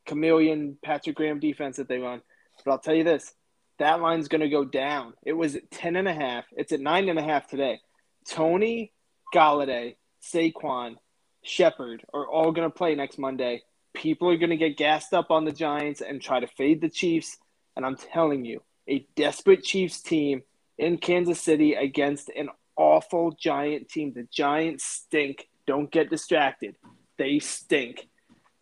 chameleon 0.06 0.78
Patrick 0.82 1.16
Graham 1.16 1.38
defense 1.38 1.76
that 1.76 1.86
they 1.86 1.98
run. 1.98 2.22
But 2.64 2.70
I'll 2.70 2.78
tell 2.78 2.94
you 2.94 3.04
this, 3.04 3.34
that 3.78 4.00
line's 4.00 4.28
going 4.28 4.40
to 4.40 4.48
go 4.48 4.64
down. 4.64 5.12
It 5.22 5.34
was 5.34 5.54
at 5.54 5.70
10 5.70 5.96
and 5.96 6.08
a 6.08 6.14
half. 6.14 6.46
It's 6.52 6.72
at 6.72 6.80
nine 6.80 7.10
and 7.10 7.18
a 7.18 7.22
half 7.22 7.46
today. 7.46 7.82
Toney, 8.26 8.94
Golladay, 9.34 9.96
Saquon, 10.22 10.94
Shepard 11.42 12.06
are 12.14 12.26
all 12.26 12.50
going 12.50 12.70
to 12.70 12.74
play 12.74 12.94
next 12.94 13.18
Monday. 13.18 13.60
People 13.92 14.30
are 14.30 14.38
going 14.38 14.48
to 14.48 14.56
get 14.56 14.78
gassed 14.78 15.12
up 15.12 15.30
on 15.30 15.44
the 15.44 15.52
Giants 15.52 16.00
and 16.00 16.22
try 16.22 16.40
to 16.40 16.46
fade 16.46 16.80
the 16.80 16.88
Chiefs. 16.88 17.36
And 17.76 17.84
I'm 17.84 17.96
telling 17.96 18.46
you, 18.46 18.62
a 18.88 19.06
desperate 19.14 19.62
Chiefs 19.62 20.00
team 20.00 20.42
in 20.78 20.96
Kansas 20.96 21.38
City 21.38 21.74
against 21.74 22.30
an 22.30 22.48
awful 22.78 23.32
Giant 23.32 23.90
team. 23.90 24.12
The 24.14 24.26
Giants 24.30 24.84
stink. 24.84 25.48
Don't 25.66 25.90
get 25.90 26.08
distracted. 26.08 26.76
They 27.18 27.40
stink. 27.40 28.08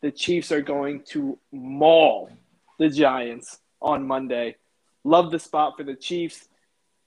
The 0.03 0.11
Chiefs 0.11 0.51
are 0.51 0.63
going 0.63 1.03
to 1.11 1.39
maul 1.53 2.31
the 2.79 2.89
Giants 2.89 3.59
on 3.81 4.07
Monday. 4.07 4.57
Love 5.05 5.31
the 5.31 5.39
spot 5.39 5.75
for 5.77 5.85
the 5.85 5.95
Chiefs. 5.95 6.49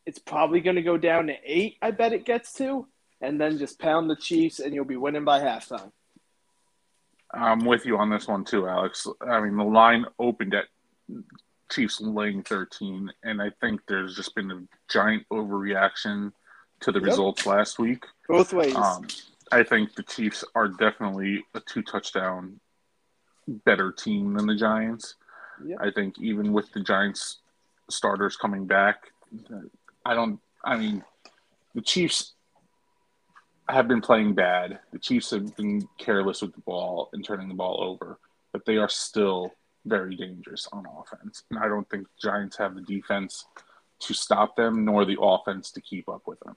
It's 0.05 0.19
probably 0.19 0.61
going 0.61 0.77
to 0.77 0.81
go 0.81 0.97
down 0.97 1.27
to 1.27 1.35
eight, 1.43 1.77
I 1.81 1.91
bet 1.91 2.13
it 2.13 2.25
gets 2.25 2.53
to, 2.53 2.87
and 3.21 3.39
then 3.39 3.57
just 3.57 3.79
pound 3.79 4.09
the 4.09 4.15
Chiefs, 4.15 4.59
and 4.59 4.73
you'll 4.73 4.85
be 4.85 4.95
winning 4.95 5.25
by 5.25 5.39
halftime. 5.39 5.91
I'm 7.31 7.65
with 7.65 7.85
you 7.85 7.97
on 7.97 8.09
this 8.09 8.27
one 8.27 8.43
too, 8.43 8.67
Alex. 8.67 9.05
I 9.21 9.39
mean, 9.41 9.57
the 9.57 9.63
line 9.63 10.05
opened 10.17 10.55
at 10.55 10.65
Chiefs 11.71 12.01
laying 12.01 12.41
13, 12.41 13.11
and 13.23 13.41
I 13.41 13.51
think 13.61 13.81
there's 13.87 14.15
just 14.15 14.33
been 14.33 14.51
a 14.51 14.63
giant 14.91 15.25
overreaction 15.31 16.31
to 16.81 16.91
the 16.91 16.99
Yep. 16.99 17.07
results 17.07 17.45
last 17.45 17.79
week. 17.79 18.05
Both 18.27 18.53
ways. 18.53 18.75
Um, 18.75 19.07
I 19.51 19.63
think 19.63 19.95
the 19.95 20.03
Chiefs 20.03 20.43
are 20.55 20.67
definitely 20.67 21.45
a 21.53 21.59
two 21.61 21.81
touchdown 21.81 22.59
better 23.65 23.91
team 23.91 24.33
than 24.33 24.45
the 24.45 24.55
Giants. 24.55 25.15
Yep. 25.65 25.77
I 25.81 25.91
think 25.91 26.19
even 26.19 26.53
with 26.53 26.71
the 26.71 26.81
Giants 26.81 27.39
starters 27.89 28.35
coming 28.37 28.65
back, 28.65 29.11
I 30.05 30.13
don't. 30.13 30.39
I 30.63 30.77
mean, 30.77 31.03
the 31.73 31.81
Chiefs 31.81 32.33
have 33.67 33.87
been 33.87 34.01
playing 34.01 34.33
bad. 34.33 34.79
The 34.91 34.99
Chiefs 34.99 35.31
have 35.31 35.55
been 35.55 35.87
careless 35.97 36.41
with 36.41 36.53
the 36.53 36.61
ball 36.61 37.09
and 37.13 37.23
turning 37.23 37.47
the 37.47 37.53
ball 37.55 37.83
over, 37.83 38.19
but 38.51 38.65
they 38.65 38.77
are 38.77 38.89
still 38.89 39.53
very 39.85 40.15
dangerous 40.15 40.67
on 40.71 40.85
offense. 40.85 41.43
And 41.49 41.59
I 41.59 41.67
don't 41.67 41.89
think 41.89 42.03
the 42.03 42.29
Giants 42.29 42.57
have 42.57 42.75
the 42.75 42.81
defense 42.81 43.45
to 44.01 44.13
stop 44.13 44.55
them, 44.55 44.85
nor 44.85 45.05
the 45.05 45.17
offense 45.21 45.71
to 45.71 45.81
keep 45.81 46.07
up 46.09 46.23
with 46.25 46.39
them. 46.41 46.55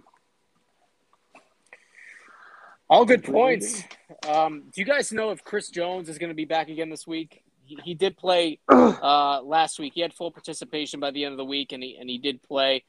All 2.88 3.04
good 3.04 3.24
points. 3.24 3.84
Um, 4.28 4.64
do 4.72 4.80
you 4.80 4.84
guys 4.84 5.12
know 5.12 5.30
if 5.30 5.42
Chris 5.42 5.70
Jones 5.70 6.08
is 6.08 6.18
going 6.18 6.28
to 6.28 6.34
be 6.34 6.44
back 6.44 6.68
again 6.68 6.90
this 6.90 7.06
week? 7.06 7.42
He, 7.64 7.78
he 7.84 7.94
did 7.94 8.16
play 8.16 8.58
uh, 8.68 9.40
last 9.42 9.78
week. 9.78 9.92
He 9.94 10.00
had 10.00 10.12
full 10.12 10.30
participation 10.30 11.00
by 11.00 11.10
the 11.10 11.24
end 11.24 11.32
of 11.32 11.38
the 11.38 11.44
week, 11.44 11.72
and 11.72 11.82
he 11.82 11.96
and 11.98 12.08
he 12.08 12.18
did 12.18 12.42
play. 12.42 12.84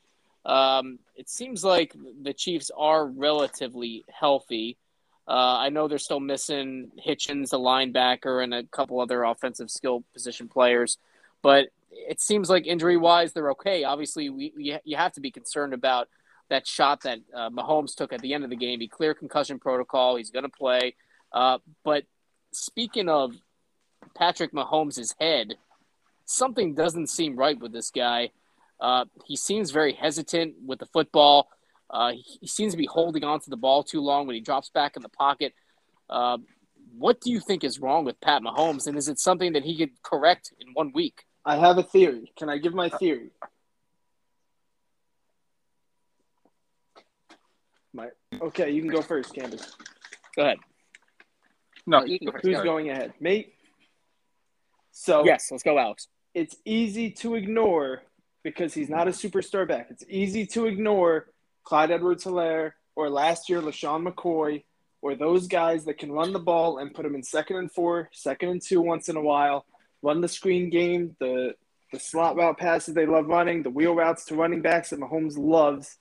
Um, 0.45 0.99
it 1.15 1.30
seems 1.30 1.64
like 1.64 1.95
the 2.22 2.34
Chiefs 2.34 2.70
are 2.76 3.07
relatively 3.07 4.03
healthy. 4.11 4.78
Uh, 5.26 5.57
I 5.57 5.70
know 5.70 5.88
they're 5.88 5.99
still 5.99 6.20
missing 6.20 6.91
Hitchens, 7.06 7.52
the 7.52 7.60
linebacker, 7.60 8.44
and 8.44 8.53
a 8.53 8.64
couple 8.64 8.99
other 8.99 9.24
offensive 9.24 9.72
skill 9.72 10.03
position 10.11 10.49
players, 10.49 10.98
but 11.41 11.70
it 11.91 12.20
seems 12.20 12.49
like 12.49 12.68
injury 12.68 12.98
wise 12.98 13.32
they're 13.32 13.52
okay. 13.52 13.86
Obviously, 13.86 14.30
we, 14.30 14.52
we 14.56 14.78
you 14.84 14.98
have 14.98 15.14
to 15.14 15.22
be 15.22 15.32
concerned 15.32 15.74
about 15.74 16.10
that 16.49 16.68
shot 16.68 17.02
that 17.03 17.20
uh, 17.34 17.49
Mahomes 17.49 17.95
took 17.95 18.14
at 18.14 18.22
the 18.22 18.34
end 18.34 18.44
of 18.44 18.49
the 18.49 18.56
game. 18.56 18.80
He 18.80 18.88
cleared 18.88 19.18
concussion 19.18 19.60
protocol. 19.60 20.15
He's 20.15 20.32
going 20.32 20.44
to 20.44 20.49
play. 20.49 20.95
Uh, 21.32 21.60
but 21.84 22.03
speaking 22.52 23.10
of 23.10 23.34
Patrick 24.15 24.53
Mahomes' 24.53 25.14
head, 25.20 25.56
something 26.26 26.76
doesn't 26.76 27.07
seem 27.07 27.36
right 27.36 27.60
with 27.60 27.72
this 27.72 27.91
guy. 27.91 28.30
Uh, 28.80 29.06
he 29.26 29.36
seems 29.36 29.72
very 29.72 29.94
hesitant 29.94 30.56
with 30.65 30.80
the 30.80 30.86
football. 30.88 31.48
Uh, 31.90 32.11
he, 32.11 32.40
he 32.41 32.48
seems 32.48 32.74
to 32.74 32.78
be 32.78 32.86
holding 32.86 33.24
on 33.24 33.40
to 33.40 33.49
the 33.49 33.57
ball 33.57 33.84
too 33.84 34.02
long 34.02 34.28
when 34.28 34.36
he 34.36 34.41
drops 34.41 34.70
back 34.70 34.95
in 34.95 35.02
the 35.02 35.10
pocket. 35.10 35.53
Uh, 36.10 36.38
what 36.98 37.22
do 37.22 37.32
you 37.32 37.40
think 37.40 37.64
is 37.64 37.80
wrong 37.80 38.06
with 38.06 38.20
Pat 38.22 38.41
Mahomes, 38.41 38.88
and 38.88 38.98
is 38.98 39.07
it 39.07 39.20
something 39.20 39.53
that 39.53 39.64
he 39.64 39.78
could 39.78 40.02
correct 40.03 40.53
in 40.60 40.74
one 40.74 40.91
week? 40.94 41.26
I 41.45 41.57
have 41.57 41.78
a 41.78 41.84
theory. 41.84 42.32
Can 42.38 42.49
I 42.49 42.57
give 42.57 42.74
my 42.74 42.90
theory? 42.90 43.32
My 47.94 48.10
okay, 48.41 48.72
you 48.72 48.82
can 48.82 48.91
go 48.91 49.02
first, 49.02 49.34
Candace. 49.34 49.76
Go 50.36 50.44
ahead. 50.44 50.57
No, 51.86 51.99
Oh, 52.02 52.06
you 52.06 52.18
can 52.18 52.26
go 52.28 52.32
first. 52.32 52.45
Who's 52.45 52.57
Go. 52.57 52.64
going 52.64 52.90
ahead? 52.90 53.14
mate? 53.20 53.53
So 54.91 55.26
Yes, 55.26 55.52
let's 55.52 55.64
go, 55.64 55.78
Alex. 55.78 56.07
it's 56.34 56.56
easy 56.65 57.11
to 57.11 57.36
ignore 57.36 58.02
because 58.44 58.74
he's 58.74 58.90
not 58.90 59.07
a 59.07 59.11
superstar 59.11 59.68
back. 59.68 59.88
It's 59.90 60.03
easy 60.07 60.45
to 60.48 60.65
ignore 60.65 61.30
Clyde 61.64 61.91
Edwards 61.91 62.24
Helaire 62.26 62.74
or 62.95 63.10
last 63.10 63.49
year 63.49 63.61
LeSean 63.61 64.07
McCoy 64.07 64.64
or 65.02 65.15
those 65.15 65.48
guys 65.48 65.86
that 65.86 65.98
can 65.98 66.11
run 66.11 66.32
the 66.34 66.40
ball 66.40 66.78
and 66.78 66.94
put 66.94 67.03
them 67.03 67.15
in 67.15 67.24
second 67.24 67.57
and 67.57 67.72
four, 67.72 68.10
second 68.14 68.49
and 68.49 68.61
two 68.61 68.82
once 68.82 69.10
in 69.10 69.18
a 69.18 69.22
while, 69.22 69.65
run 70.02 70.22
the 70.22 70.28
screen 70.28 70.70
game, 70.70 71.15
the 71.20 71.56
the 71.91 71.99
slot 71.99 72.36
route 72.36 72.57
passes 72.57 72.95
they 72.95 73.06
love 73.06 73.28
running, 73.28 73.61
the 73.61 73.70
wheel 73.70 73.94
routes 73.94 74.26
to 74.26 74.36
running 74.36 74.61
backs 74.64 74.90
that 74.90 74.99
Mahomes 74.99 75.38
loves. 75.38 75.98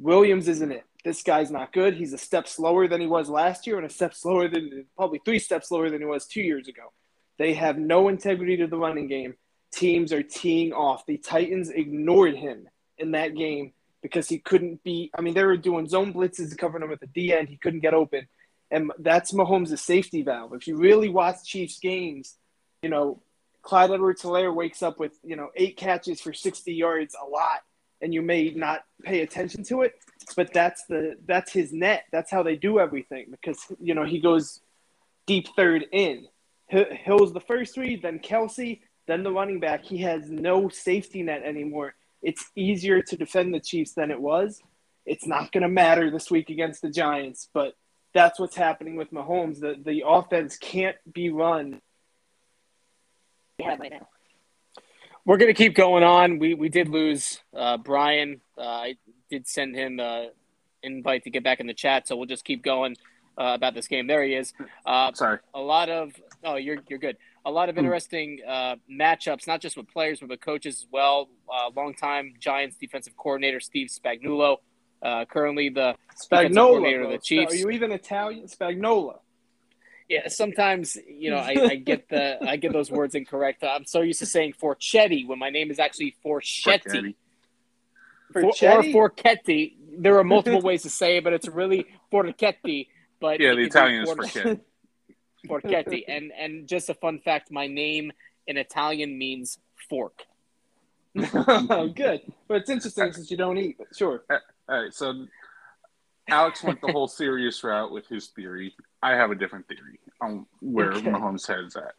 Williams 0.00 0.48
isn't 0.48 0.72
it. 0.72 0.82
This 1.06 1.22
guy's 1.22 1.52
not 1.52 1.72
good. 1.72 1.94
He's 1.94 2.12
a 2.12 2.18
step 2.18 2.48
slower 2.48 2.88
than 2.88 3.00
he 3.00 3.06
was 3.06 3.30
last 3.30 3.64
year 3.64 3.76
and 3.76 3.86
a 3.86 3.88
step 3.88 4.12
slower 4.12 4.48
than 4.48 4.86
probably 4.96 5.20
three 5.24 5.38
steps 5.38 5.68
slower 5.68 5.88
than 5.88 6.00
he 6.00 6.04
was 6.04 6.26
two 6.26 6.40
years 6.40 6.66
ago. 6.66 6.92
They 7.38 7.54
have 7.54 7.78
no 7.78 8.08
integrity 8.08 8.56
to 8.56 8.66
the 8.66 8.76
running 8.76 9.06
game. 9.06 9.36
Teams 9.70 10.12
are 10.12 10.24
teeing 10.24 10.72
off. 10.72 11.06
The 11.06 11.16
Titans 11.16 11.70
ignored 11.70 12.34
him 12.34 12.68
in 12.98 13.12
that 13.12 13.36
game 13.36 13.72
because 14.02 14.28
he 14.28 14.40
couldn't 14.40 14.82
be. 14.82 15.12
I 15.16 15.20
mean, 15.20 15.34
they 15.34 15.44
were 15.44 15.56
doing 15.56 15.86
zone 15.88 16.12
blitzes 16.12 16.58
covering 16.58 16.82
him 16.82 16.90
at 16.90 16.98
the 16.98 17.06
D 17.06 17.32
end. 17.32 17.50
He 17.50 17.56
couldn't 17.56 17.80
get 17.80 17.94
open. 17.94 18.26
And 18.72 18.90
that's 18.98 19.30
Mahomes' 19.30 19.78
safety 19.78 20.22
valve. 20.22 20.54
If 20.54 20.66
you 20.66 20.76
really 20.76 21.08
watch 21.08 21.36
Chiefs 21.44 21.78
games, 21.78 22.34
you 22.82 22.88
know, 22.88 23.22
Clyde 23.62 23.92
Edwards 23.92 24.22
Helaire 24.22 24.52
wakes 24.52 24.82
up 24.82 24.98
with, 24.98 25.12
you 25.22 25.36
know, 25.36 25.50
eight 25.54 25.76
catches 25.76 26.20
for 26.20 26.32
60 26.32 26.74
yards 26.74 27.14
a 27.14 27.30
lot, 27.30 27.60
and 28.00 28.12
you 28.12 28.22
may 28.22 28.50
not 28.50 28.80
pay 29.04 29.20
attention 29.20 29.62
to 29.64 29.82
it, 29.82 29.94
but 30.34 30.52
that's 30.52 30.84
the 30.86 31.16
that's 31.26 31.52
his 31.52 31.72
net. 31.72 32.04
That's 32.12 32.30
how 32.30 32.42
they 32.42 32.56
do 32.56 32.78
everything 32.78 33.26
because, 33.30 33.58
you 33.80 33.94
know, 33.94 34.04
he 34.04 34.20
goes 34.20 34.60
deep 35.26 35.48
third 35.56 35.86
in. 35.92 36.26
Hill's 36.68 37.32
the 37.32 37.40
first 37.40 37.76
read, 37.76 38.02
then 38.02 38.18
Kelce, 38.18 38.80
then 39.06 39.22
the 39.22 39.30
running 39.30 39.60
back. 39.60 39.84
He 39.84 39.98
has 39.98 40.28
no 40.28 40.68
safety 40.68 41.22
net 41.22 41.42
anymore. 41.44 41.94
It's 42.22 42.44
easier 42.56 43.02
to 43.02 43.16
defend 43.16 43.54
the 43.54 43.60
Chiefs 43.60 43.92
than 43.92 44.10
it 44.10 44.20
was. 44.20 44.60
It's 45.04 45.26
not 45.26 45.52
going 45.52 45.62
to 45.62 45.68
matter 45.68 46.10
this 46.10 46.28
week 46.28 46.50
against 46.50 46.82
the 46.82 46.90
Giants, 46.90 47.48
but 47.54 47.74
that's 48.12 48.40
what's 48.40 48.56
happening 48.56 48.96
with 48.96 49.12
Mahomes. 49.12 49.60
The 49.60 49.76
the 49.80 50.02
offense 50.06 50.56
can't 50.56 50.96
be 51.12 51.30
run 51.30 51.80
right 53.62 53.78
now. 53.90 54.08
We're 55.24 55.36
gonna 55.36 55.54
keep 55.54 55.74
going 55.74 56.02
on. 56.02 56.38
We 56.38 56.54
we 56.54 56.68
did 56.68 56.88
lose 56.88 57.40
uh, 57.54 57.76
Brian. 57.76 58.40
Uh, 58.56 58.62
I 58.62 58.96
did 59.30 59.46
send 59.46 59.74
him 59.74 60.00
an 60.00 60.30
invite 60.82 61.24
to 61.24 61.30
get 61.30 61.42
back 61.42 61.60
in 61.60 61.66
the 61.66 61.74
chat, 61.74 62.08
so 62.08 62.16
we'll 62.16 62.26
just 62.26 62.44
keep 62.44 62.62
going 62.62 62.96
uh, 63.38 63.52
about 63.54 63.74
this 63.74 63.88
game. 63.88 64.06
There 64.06 64.22
he 64.22 64.34
is. 64.34 64.52
Uh, 64.84 65.12
Sorry. 65.12 65.38
A 65.54 65.60
lot 65.60 65.88
of 65.88 66.12
oh, 66.44 66.56
you're 66.56 66.78
you're 66.88 66.98
good. 66.98 67.16
A 67.44 67.50
lot 67.50 67.68
of 67.68 67.76
hmm. 67.76 67.80
interesting 67.80 68.40
uh, 68.46 68.76
matchups, 68.90 69.46
not 69.46 69.60
just 69.60 69.76
with 69.76 69.88
players 69.88 70.20
but 70.20 70.28
with 70.28 70.40
coaches 70.40 70.76
as 70.76 70.86
well. 70.90 71.28
Uh, 71.52 71.70
longtime 71.74 72.34
Giants 72.40 72.76
defensive 72.76 73.16
coordinator 73.16 73.60
Steve 73.60 73.88
Spagnuolo, 73.88 74.56
uh, 75.02 75.24
currently 75.26 75.68
the 75.68 75.94
Spagnola, 76.20 76.54
coordinator 76.54 77.02
of 77.02 77.10
the 77.10 77.18
Chiefs. 77.18 77.52
Are 77.52 77.56
you 77.56 77.70
even 77.70 77.92
Italian? 77.92 78.46
Spagnola. 78.46 79.18
Yeah, 80.08 80.28
sometimes 80.28 80.96
you 81.08 81.30
know 81.30 81.38
I, 81.38 81.50
I, 81.70 81.74
get 81.76 82.08
the 82.08 82.38
I 82.42 82.56
get 82.56 82.72
those 82.72 82.90
words 82.90 83.14
incorrect. 83.14 83.64
I'm 83.64 83.84
so 83.84 84.00
used 84.00 84.20
to 84.20 84.26
saying 84.26 84.54
Forchetti 84.60 85.26
when 85.26 85.38
my 85.38 85.50
name 85.50 85.70
is 85.70 85.78
actually 85.78 86.16
Forchetti. 86.24 87.14
Forchetti? 88.34 88.94
or 88.94 89.10
Forchetti. 89.10 89.74
There 89.98 90.18
are 90.18 90.24
multiple 90.24 90.60
ways 90.60 90.82
to 90.82 90.90
say 90.90 91.18
it, 91.18 91.24
but 91.24 91.32
it's 91.32 91.48
really 91.48 91.86
Forchetti. 92.12 92.88
But 93.20 93.40
yeah, 93.40 93.54
the 93.54 93.62
Italian 93.62 94.02
is 94.02 94.10
Forchetti. 94.10 94.60
Forchetti, 95.46 96.04
and 96.08 96.32
and 96.36 96.68
just 96.68 96.90
a 96.90 96.94
fun 96.94 97.20
fact: 97.20 97.50
my 97.50 97.66
name 97.66 98.12
in 98.46 98.56
Italian 98.56 99.16
means 99.16 99.58
fork. 99.88 100.24
Good, 101.14 102.20
but 102.48 102.58
it's 102.58 102.70
interesting 102.70 103.12
since 103.12 103.30
you 103.30 103.36
don't 103.36 103.56
eat. 103.56 103.76
But 103.78 103.88
sure. 103.96 104.24
Uh, 104.28 104.38
all 104.68 104.82
right, 104.82 104.92
so 104.92 105.26
Alex 106.28 106.62
went 106.62 106.80
the 106.80 106.92
whole 106.92 107.08
serious 107.08 107.62
route 107.62 107.90
with 107.90 108.06
his 108.08 108.28
theory. 108.28 108.74
I 109.02 109.12
have 109.12 109.30
a 109.30 109.34
different 109.34 109.68
theory 109.68 110.00
on 110.20 110.46
where 110.60 110.92
okay. 110.92 111.08
Mahomes' 111.08 111.46
head's 111.46 111.76
at. 111.76 111.94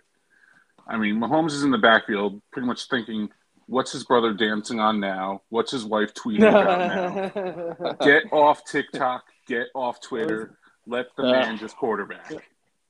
I 0.88 0.98
mean, 0.98 1.16
Mahomes 1.16 1.52
is 1.52 1.64
in 1.64 1.72
the 1.72 1.78
backfield, 1.78 2.42
pretty 2.52 2.68
much 2.68 2.88
thinking, 2.90 3.30
"What's 3.68 3.92
his 3.92 4.04
brother 4.04 4.34
dancing 4.34 4.80
on 4.80 5.00
now? 5.00 5.42
What's 5.50 5.72
his 5.72 5.86
wife 5.86 6.14
tweeting 6.14 6.50
about 6.50 7.80
now? 7.80 7.94
Get 8.06 8.24
off 8.32 8.64
TikTok. 8.66 9.24
Get 9.48 9.68
off 9.76 10.02
Twitter. 10.02 10.58
Let 10.86 11.08
the 11.16 11.24
uh, 11.24 11.32
man 11.32 11.58
just 11.58 11.78
quarterback." 11.78 12.32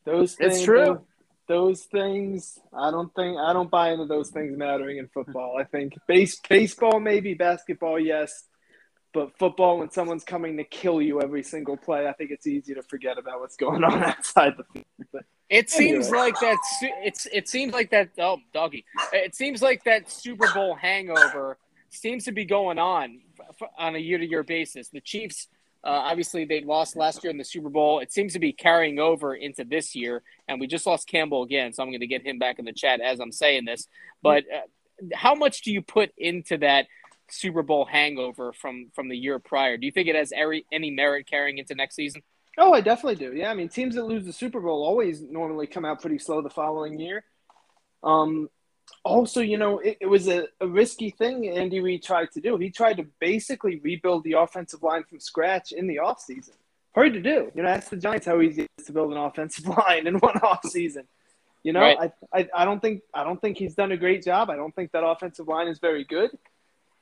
Those 0.06 0.36
things, 0.36 0.56
it's 0.56 0.64
true. 0.64 1.02
Those 1.48 1.84
things, 1.84 2.60
I 2.74 2.92
don't 2.92 3.14
think 3.14 3.38
I 3.38 3.54
don't 3.54 3.70
buy 3.70 3.92
into 3.92 4.06
those 4.06 4.30
things 4.30 4.58
mattering 4.58 4.98
in 4.98 5.08
football. 5.08 5.58
I 5.60 5.64
think 5.66 5.94
base 6.08 6.40
baseball 6.48 7.00
maybe, 7.00 7.34
basketball 7.34 8.00
yes, 8.00 8.46
but 9.14 9.38
football, 9.38 9.80
when 9.80 9.90
someone's 9.90 10.24
coming 10.24 10.58
to 10.58 10.64
kill 10.64 11.02
you 11.02 11.22
every 11.22 11.44
single 11.44 11.78
play, 11.78 12.08
I 12.08 12.14
think 12.14 12.32
it's 12.32 12.46
easy 12.46 12.74
to 12.74 12.84
forget 12.84 13.18
about 13.18 13.40
what's 13.40 13.56
going 13.56 13.84
on 13.84 14.04
outside 14.04 14.56
the 14.58 14.64
field. 14.74 14.86
But 15.12 15.24
it 15.50 15.70
seems 15.70 16.08
anyway. 16.08 16.26
like 16.26 16.40
that. 16.42 16.58
It's 17.04 17.26
it 17.32 17.48
seems 17.48 17.74
like 17.74 17.90
that. 17.92 18.10
Oh, 18.20 18.38
doggy! 18.54 18.86
It 19.14 19.34
seems 19.34 19.62
like 19.62 19.84
that 19.86 20.12
Super 20.12 20.52
Bowl 20.54 20.76
hangover 20.76 21.58
seems 21.90 22.26
to 22.26 22.32
be 22.32 22.46
going 22.46 22.80
on 22.80 23.22
on 23.78 23.96
a 23.96 24.00
year-to-year 24.00 24.44
basis. 24.44 24.90
The 24.90 25.00
Chiefs, 25.00 25.48
uh, 25.84 25.90
obviously, 25.90 26.44
they 26.44 26.62
lost 26.62 26.98
last 26.98 27.24
year 27.24 27.32
in 27.32 27.38
the 27.38 27.46
Super 27.46 27.70
Bowl. 27.70 28.00
It 28.00 28.12
seems 28.12 28.34
to 28.34 28.40
be 28.40 28.52
carrying 28.52 29.00
over 29.00 29.36
into 29.36 29.64
this 29.64 29.96
year, 29.96 30.22
and 30.50 30.60
we 30.60 30.68
just 30.68 30.86
lost 30.86 31.08
Campbell 31.08 31.44
again. 31.44 31.72
So 31.72 31.82
I'm 31.82 31.90
going 31.90 32.02
to 32.02 32.08
get 32.08 32.26
him 32.26 32.40
back 32.40 32.60
in 32.60 32.66
the 32.66 32.74
chat 32.74 33.00
as 33.00 33.20
I'm 33.22 33.32
saying 33.32 33.66
this. 33.66 33.88
But 34.22 34.44
uh, 34.54 34.62
how 35.16 35.34
much 35.34 35.62
do 35.62 35.72
you 35.72 35.82
put 35.82 36.12
into 36.18 36.58
that? 36.58 36.88
Super 37.30 37.62
Bowl 37.62 37.86
hangover 37.86 38.54
from 38.54 38.92
from 38.94 39.10
the 39.10 39.18
year 39.18 39.40
prior. 39.40 39.78
Do 39.78 39.86
you 39.86 39.92
think 39.92 40.08
it 40.08 40.16
has 40.16 40.32
any, 40.32 40.66
any 40.72 40.92
merit 40.92 41.28
carrying 41.28 41.58
into 41.58 41.76
next 41.76 41.96
season? 41.96 42.22
Oh, 42.58 42.74
I 42.74 42.82
definitely 42.82 43.24
do. 43.24 43.36
Yeah, 43.36 43.52
I 43.52 43.54
mean, 43.54 43.70
teams 43.70 43.96
that 43.96 44.06
lose 44.06 44.26
the 44.26 44.34
Super 44.34 44.60
Bowl 44.60 44.84
always 44.84 45.22
normally 45.22 45.68
come 45.68 45.86
out 45.86 46.02
pretty 46.02 46.18
slow 46.18 46.42
the 46.42 46.50
following 46.50 47.00
year. 47.00 47.24
Um, 48.04 48.50
also, 49.04 49.42
you 49.42 49.58
know, 49.58 49.80
it, 49.80 49.98
it 50.02 50.06
was 50.08 50.28
a, 50.28 50.48
a, 50.60 50.68
risky 50.68 51.12
thing 51.12 51.50
Andy 51.50 51.82
Reid 51.82 52.04
tried 52.04 52.32
to 52.32 52.42
do. 52.42 52.58
He 52.58 52.70
tried 52.70 52.98
to 52.98 53.06
basically 53.20 53.80
rebuild 53.80 54.24
the 54.24 54.34
offensive 54.34 54.82
line 54.82 55.04
from 55.04 55.20
scratch 55.20 55.72
in 55.72 55.88
the 55.88 55.98
offseason. 55.98 56.54
Hard 56.96 57.14
to 57.14 57.22
do. 57.22 57.52
You 57.54 57.64
know, 57.64 57.70
ask 57.70 57.90
the 57.90 57.98
Giants 57.98 58.26
how 58.26 58.42
easy 58.42 58.64
it 58.64 58.72
is 58.80 58.86
to 58.88 58.94
build 58.94 59.12
an 59.12 59.18
offensive 59.18 59.68
line 59.78 60.08
in 60.08 60.16
one 60.16 60.36
offseason. 60.36 61.06
You 61.64 61.74
know, 61.74 61.82
right. 61.82 62.12
I, 62.34 62.40
I 62.40 62.50
I 62.56 62.66
don't 62.66 62.82
think 62.82 63.02
I 63.14 63.24
don't 63.24 63.42
think 63.42 63.58
he's 63.58 63.76
done 63.76 63.92
a 63.92 63.98
great 63.98 64.24
job. 64.24 64.50
I 64.50 64.56
don't 64.56 64.74
think 64.74 64.92
that 64.94 65.06
offensive 65.06 65.48
line 65.48 65.68
is 65.68 65.80
very 65.80 66.06
good. 66.06 66.32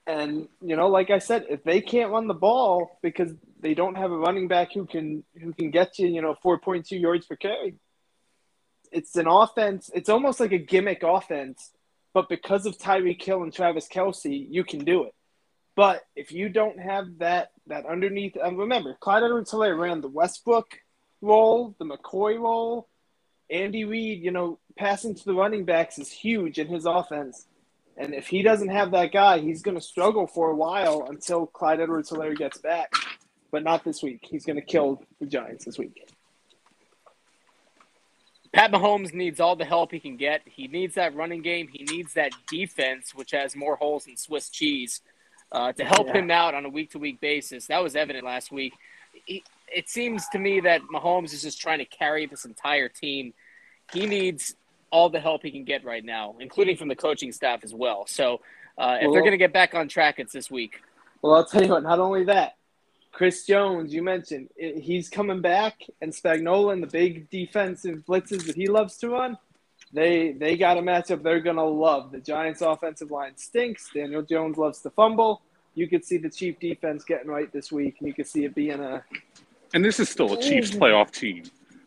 And 0.07 0.48
you 0.61 0.76
know, 0.76 0.88
like 0.90 1.10
I 1.10 1.19
said, 1.19 1.45
if 1.49 1.64
they 1.64 1.82
can't 1.82 2.11
run 2.11 2.27
the 2.27 2.34
ball 2.34 2.99
because 3.02 3.32
they 3.60 3.73
don't 3.73 3.95
have 3.95 4.11
a 4.11 4.18
running 4.18 4.48
back 4.48 4.73
who 4.73 4.86
can 4.86 5.23
who 5.41 5.53
can 5.53 5.72
get 5.72 5.98
you, 5.98 6.07
you 6.07 6.22
know, 6.22 6.36
four 6.44 6.60
point 6.60 6.88
two 6.88 6.98
yards 6.98 7.26
per 7.26 7.36
carry, 7.36 7.76
it's 8.91 9.15
an 9.15 9.27
offense. 9.27 9.90
It's 9.94 10.10
almost 10.10 10.40
like 10.40 10.52
a 10.52 10.60
gimmick 10.60 11.02
offense, 11.03 11.72
but 12.14 12.30
because 12.30 12.65
of 12.65 12.77
Tyreek 12.77 13.22
Hill 13.22 13.44
and 13.44 13.53
Travis 13.53 13.88
Kelce, 13.88 14.48
you 14.49 14.64
can 14.64 14.86
do 14.86 15.06
it. 15.06 15.14
But 15.76 16.03
if 16.15 16.32
you 16.32 16.49
don't 16.49 16.80
have 16.80 17.18
that 17.18 17.49
that 17.68 17.86
underneath, 17.86 18.38
and 18.41 18.57
remember, 18.57 18.95
Clyde 18.99 19.23
Edwards-Helaire 19.23 19.77
ran 19.77 20.02
the 20.02 20.07
Westbrook 20.07 20.68
role, 21.22 21.76
the 21.80 21.86
McCoy 21.86 22.40
role. 22.40 22.88
Andy 23.49 23.86
Reid, 23.86 24.23
you 24.23 24.32
know, 24.32 24.60
passing 24.77 25.14
to 25.15 25.26
the 25.26 25.34
running 25.34 25.65
backs 25.65 25.99
is 25.99 26.11
huge 26.11 26.57
in 26.57 26.68
his 26.68 26.86
offense. 26.86 27.45
And 27.97 28.13
if 28.13 28.27
he 28.27 28.41
doesn't 28.41 28.69
have 28.69 28.91
that 28.91 29.11
guy, 29.11 29.39
he's 29.39 29.61
going 29.61 29.76
to 29.76 29.81
struggle 29.81 30.27
for 30.27 30.49
a 30.49 30.55
while 30.55 31.07
until 31.09 31.45
Clyde 31.45 31.80
Edwards 31.80 32.09
Helaire 32.09 32.38
gets 32.38 32.57
back. 32.57 32.91
But 33.51 33.63
not 33.63 33.85
this 33.85 34.03
week. 34.03 34.19
He's 34.30 34.45
going 34.45 34.57
to 34.57 34.61
kill 34.61 35.01
the 35.19 35.26
Giants 35.26 35.63
this 35.63 35.77
week. 35.77 36.09
Pat 38.51 38.72
Mahomes 38.72 39.13
needs 39.13 39.39
all 39.39 39.55
the 39.55 39.65
help 39.65 39.91
he 39.91 39.99
can 39.99 40.15
get. 40.15 40.41
He 40.45 40.67
needs 40.67 40.95
that 40.95 41.15
running 41.15 41.41
game. 41.41 41.67
He 41.67 41.84
needs 41.84 42.13
that 42.13 42.31
defense, 42.49 43.13
which 43.13 43.31
has 43.31 43.55
more 43.55 43.76
holes 43.76 44.05
than 44.05 44.15
Swiss 44.15 44.49
cheese, 44.49 45.01
uh, 45.51 45.73
to 45.73 45.84
help 45.84 46.07
yeah. 46.07 46.19
him 46.19 46.31
out 46.31 46.53
on 46.53 46.65
a 46.65 46.69
week 46.69 46.91
to 46.91 46.99
week 46.99 47.19
basis. 47.19 47.67
That 47.67 47.84
was 47.84 47.95
evident 47.95 48.26
last 48.26 48.51
week. 48.51 48.73
He, 49.26 49.43
it 49.73 49.89
seems 49.89 50.27
to 50.30 50.39
me 50.39 50.61
that 50.61 50.81
Mahomes 50.84 51.34
is 51.34 51.41
just 51.41 51.59
trying 51.59 51.80
to 51.80 51.85
carry 51.85 52.26
this 52.27 52.45
entire 52.45 52.88
team. 52.88 53.34
He 53.93 54.05
needs 54.05 54.55
all 54.91 55.09
the 55.09 55.19
help 55.19 55.43
he 55.43 55.51
can 55.51 55.63
get 55.63 55.83
right 55.83 56.03
now, 56.03 56.35
including 56.39 56.77
from 56.77 56.87
the 56.87 56.95
coaching 56.95 57.31
staff 57.31 57.63
as 57.63 57.73
well. 57.73 58.05
So 58.07 58.41
uh, 58.77 58.97
if 58.99 59.03
well, 59.03 59.13
they're 59.13 59.21
going 59.21 59.31
to 59.31 59.37
get 59.37 59.53
back 59.53 59.73
on 59.73 59.87
track, 59.87 60.19
it's 60.19 60.33
this 60.33 60.49
week. 60.51 60.81
Well, 61.21 61.33
I'll 61.33 61.45
tell 61.45 61.63
you 61.63 61.69
what. 61.69 61.83
Not 61.83 61.99
only 61.99 62.25
that, 62.25 62.55
Chris 63.11 63.45
Jones, 63.45 63.93
you 63.93 64.03
mentioned 64.03 64.49
he's 64.57 65.09
coming 65.09 65.41
back, 65.41 65.81
and 66.01 66.11
Spagnuolo 66.11 66.73
and 66.73 66.83
the 66.83 66.87
big 66.87 67.29
defensive 67.29 68.03
blitzes 68.05 68.45
that 68.45 68.55
he 68.55 68.67
loves 68.67 68.97
to 68.97 69.09
run. 69.09 69.37
They 69.93 70.33
they 70.33 70.57
got 70.57 70.77
a 70.77 70.81
matchup 70.81 71.23
they're 71.23 71.39
gonna 71.39 71.63
love. 71.63 72.11
The 72.11 72.19
Giants' 72.19 72.61
offensive 72.61 73.11
line 73.11 73.37
stinks. 73.37 73.89
Daniel 73.93 74.21
Jones 74.21 74.57
loves 74.57 74.81
to 74.81 74.89
fumble. 74.89 75.41
You 75.75 75.87
could 75.87 76.03
see 76.03 76.17
the 76.17 76.29
Chief 76.29 76.59
defense 76.59 77.05
getting 77.05 77.29
right 77.29 77.51
this 77.53 77.71
week, 77.71 77.95
and 77.99 78.07
you 78.07 78.13
could 78.13 78.27
see 78.27 78.43
it 78.43 78.53
being 78.53 78.81
a. 78.81 79.03
And 79.73 79.83
this 79.83 79.99
is 79.99 80.09
still 80.09 80.33
a 80.33 80.41
Chiefs 80.41 80.71
playoff 80.71 81.11
team. 81.11 81.43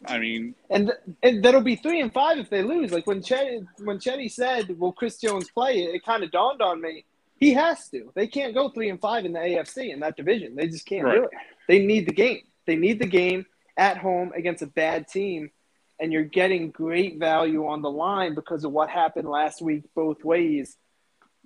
I 0.06 0.18
mean, 0.18 0.54
and 0.70 0.92
and 1.22 1.42
that'll 1.42 1.60
be 1.60 1.76
three 1.76 2.00
and 2.00 2.12
five 2.12 2.38
if 2.38 2.50
they 2.50 2.62
lose. 2.62 2.92
Like 2.92 3.06
when 3.06 3.20
Chetty, 3.20 3.66
when 3.78 3.98
Chetty 3.98 4.30
said, 4.30 4.78
"Will 4.78 4.92
Chris 4.92 5.18
Jones 5.18 5.50
play?" 5.50 5.82
It, 5.82 5.96
it 5.96 6.04
kind 6.04 6.22
of 6.22 6.30
dawned 6.30 6.62
on 6.62 6.80
me. 6.80 7.04
He 7.36 7.54
has 7.54 7.88
to. 7.90 8.12
They 8.14 8.26
can't 8.26 8.54
go 8.54 8.68
three 8.68 8.90
and 8.90 9.00
five 9.00 9.24
in 9.24 9.32
the 9.32 9.38
AFC 9.38 9.92
in 9.92 10.00
that 10.00 10.16
division. 10.16 10.56
They 10.56 10.68
just 10.68 10.86
can't 10.86 11.04
right. 11.04 11.16
do 11.16 11.24
it. 11.24 11.30
They 11.68 11.84
need 11.84 12.06
the 12.06 12.12
game. 12.12 12.42
They 12.66 12.76
need 12.76 12.98
the 12.98 13.06
game, 13.06 13.46
at 13.78 13.96
home 13.96 14.32
against 14.36 14.60
a 14.60 14.66
bad 14.66 15.08
team, 15.08 15.50
and 15.98 16.12
you're 16.12 16.24
getting 16.24 16.70
great 16.70 17.18
value 17.18 17.66
on 17.66 17.80
the 17.80 17.90
line 17.90 18.34
because 18.34 18.64
of 18.64 18.72
what 18.72 18.90
happened 18.90 19.28
last 19.28 19.62
week 19.62 19.84
both 19.94 20.24
ways. 20.24 20.76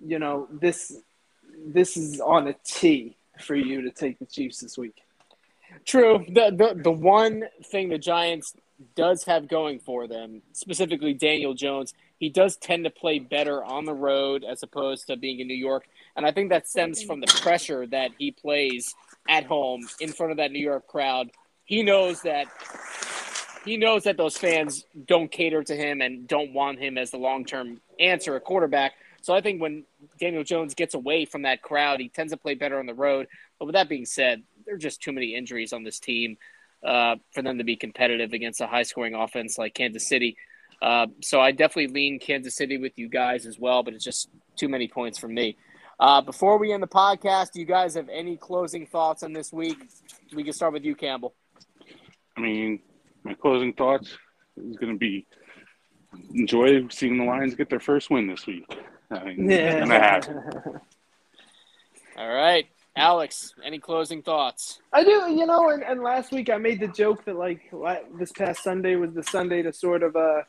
You 0.03 0.19
know 0.19 0.47
this 0.51 0.91
this 1.65 1.95
is 1.95 2.19
on 2.19 2.47
a 2.47 2.55
tee 2.65 3.15
for 3.39 3.55
you 3.55 3.83
to 3.83 3.91
take 3.91 4.19
the 4.19 4.25
Chiefs 4.25 4.59
this 4.59 4.77
week. 4.77 4.97
True. 5.85 6.25
The, 6.27 6.51
the 6.55 6.81
the 6.81 6.91
one 6.91 7.43
thing 7.63 7.89
the 7.89 7.97
Giants 7.97 8.55
does 8.95 9.23
have 9.25 9.47
going 9.47 9.79
for 9.79 10.07
them, 10.07 10.41
specifically 10.51 11.13
Daniel 11.13 11.53
Jones, 11.53 11.93
he 12.19 12.29
does 12.29 12.57
tend 12.57 12.85
to 12.85 12.89
play 12.89 13.19
better 13.19 13.63
on 13.63 13.85
the 13.85 13.93
road 13.93 14.43
as 14.43 14.63
opposed 14.63 15.07
to 15.07 15.17
being 15.17 15.39
in 15.39 15.47
New 15.47 15.53
York. 15.53 15.85
And 16.15 16.25
I 16.25 16.31
think 16.31 16.49
that 16.49 16.67
stems 16.67 17.03
from 17.03 17.19
the 17.19 17.27
pressure 17.27 17.85
that 17.87 18.11
he 18.17 18.31
plays 18.31 18.95
at 19.27 19.45
home 19.45 19.87
in 19.99 20.11
front 20.11 20.31
of 20.31 20.37
that 20.37 20.51
New 20.51 20.59
York 20.59 20.87
crowd. 20.87 21.31
He 21.65 21.83
knows 21.83 22.21
that 22.21 22.47
he 23.65 23.77
knows 23.77 24.03
that 24.03 24.17
those 24.17 24.37
fans 24.37 24.85
don't 25.07 25.31
cater 25.31 25.63
to 25.63 25.75
him 25.75 26.01
and 26.01 26.27
don't 26.27 26.53
want 26.53 26.79
him 26.79 26.97
as 26.97 27.11
the 27.11 27.17
long 27.17 27.45
term 27.45 27.81
answer 27.99 28.35
at 28.35 28.43
quarterback. 28.43 28.93
So 29.21 29.33
I 29.33 29.39
think 29.39 29.61
when 29.61 29.85
Daniel 30.19 30.43
Jones 30.43 30.73
gets 30.73 30.95
away 30.95 31.23
from 31.23 31.43
that 31.43 31.61
crowd, 31.61 32.01
he 32.01 32.09
tends 32.09 32.33
to 32.33 32.37
play 32.37 32.55
better 32.55 32.77
on 32.77 32.85
the 32.85 32.93
road. 32.93 33.27
But 33.57 33.65
with 33.65 33.73
that 33.73 33.87
being 33.87 34.05
said, 34.05 34.43
there 34.65 34.75
are 34.75 34.79
just 34.79 35.01
too 35.01 35.11
many 35.11 35.35
injuries 35.35 35.73
on 35.73 35.83
this 35.83 35.99
team 35.99 36.37
uh, 36.85 37.15
for 37.33 37.41
them 37.41 37.57
to 37.57 37.63
be 37.63 37.75
competitive 37.75 38.33
against 38.33 38.61
a 38.61 38.67
high 38.67 38.83
scoring 38.83 39.15
offense 39.15 39.57
like 39.57 39.73
Kansas 39.73 40.07
City. 40.07 40.35
Uh, 40.81 41.07
so 41.21 41.39
I 41.39 41.51
definitely 41.51 41.93
lean 41.93 42.19
Kansas 42.19 42.55
City 42.55 42.77
with 42.77 42.93
you 42.97 43.07
guys 43.07 43.45
as 43.45 43.57
well, 43.57 43.83
but 43.83 43.93
it's 43.93 44.03
just 44.03 44.29
too 44.55 44.67
many 44.67 44.87
points 44.87 45.17
for 45.17 45.27
me. 45.27 45.55
Uh, 45.99 46.21
before 46.21 46.57
we 46.57 46.73
end 46.73 46.83
the 46.83 46.87
podcast, 46.87 47.51
do 47.53 47.59
you 47.59 47.65
guys 47.65 47.95
have 47.95 48.09
any 48.09 48.35
closing 48.35 48.85
thoughts 48.85 49.23
on 49.23 49.31
this 49.31 49.53
week? 49.53 49.77
We 50.35 50.43
can 50.43 50.51
start 50.51 50.73
with 50.73 50.83
you, 50.83 50.95
Campbell. 50.95 51.33
I 52.35 52.41
mean, 52.41 52.79
my 53.23 53.33
closing 53.35 53.73
thoughts 53.73 54.09
is 54.57 54.75
going 54.75 54.93
to 54.93 54.99
be 54.99 55.25
enjoy 56.33 56.87
seeing 56.89 57.17
the 57.17 57.23
Lions 57.23 57.55
get 57.55 57.69
their 57.69 57.79
first 57.79 58.09
win 58.09 58.27
this 58.27 58.45
week. 58.45 58.65
I 59.09 59.23
mean, 59.23 59.49
Yeah. 59.49 60.19
All 62.17 62.31
right. 62.31 62.67
Alex, 62.95 63.53
any 63.63 63.79
closing 63.79 64.21
thoughts? 64.21 64.79
I 64.91 65.03
do, 65.03 65.31
you 65.31 65.45
know, 65.45 65.69
and, 65.69 65.83
and 65.83 66.03
last 66.03 66.31
week 66.31 66.49
I 66.49 66.57
made 66.57 66.79
the 66.79 66.87
joke 66.87 67.25
that 67.25 67.35
like 67.35 67.61
this 68.19 68.31
past 68.31 68.63
Sunday 68.63 68.95
was 68.95 69.13
the 69.13 69.23
Sunday 69.23 69.63
to 69.63 69.73
sort 69.73 70.03
of 70.03 70.15
uh, 70.15 70.43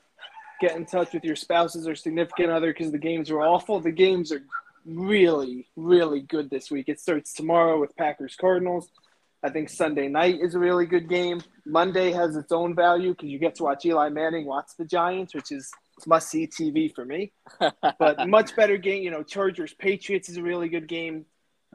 get 0.60 0.76
in 0.76 0.84
touch 0.84 1.14
with 1.14 1.24
your 1.24 1.36
spouses 1.36 1.88
or 1.88 1.94
significant 1.94 2.50
other 2.50 2.72
because 2.72 2.92
the 2.92 2.98
games 2.98 3.30
were 3.30 3.42
awful. 3.42 3.80
The 3.80 3.90
games 3.90 4.30
are 4.30 4.42
really, 4.84 5.66
really 5.76 6.20
good 6.20 6.50
this 6.50 6.70
week. 6.70 6.88
It 6.88 7.00
starts 7.00 7.32
tomorrow 7.32 7.80
with 7.80 7.96
Packers 7.96 8.36
Cardinals. 8.36 8.88
I 9.42 9.50
think 9.50 9.68
Sunday 9.68 10.08
night 10.08 10.38
is 10.40 10.54
a 10.54 10.58
really 10.58 10.86
good 10.86 11.08
game. 11.08 11.42
Monday 11.66 12.12
has 12.12 12.34
its 12.34 12.50
own 12.50 12.74
value 12.74 13.10
because 13.10 13.28
you 13.28 13.38
get 13.38 13.54
to 13.56 13.64
watch 13.64 13.84
Eli 13.84 14.08
Manning 14.08 14.46
watch 14.46 14.70
the 14.78 14.86
Giants, 14.86 15.34
which 15.34 15.52
is 15.52 15.70
must 16.06 16.30
see 16.30 16.46
TV 16.46 16.92
for 16.92 17.04
me. 17.04 17.32
But 17.98 18.26
much 18.28 18.56
better 18.56 18.76
game, 18.76 19.02
you 19.02 19.10
know. 19.10 19.22
Chargers 19.22 19.74
Patriots 19.74 20.28
is 20.28 20.38
a 20.38 20.42
really 20.42 20.68
good 20.68 20.88
game. 20.88 21.26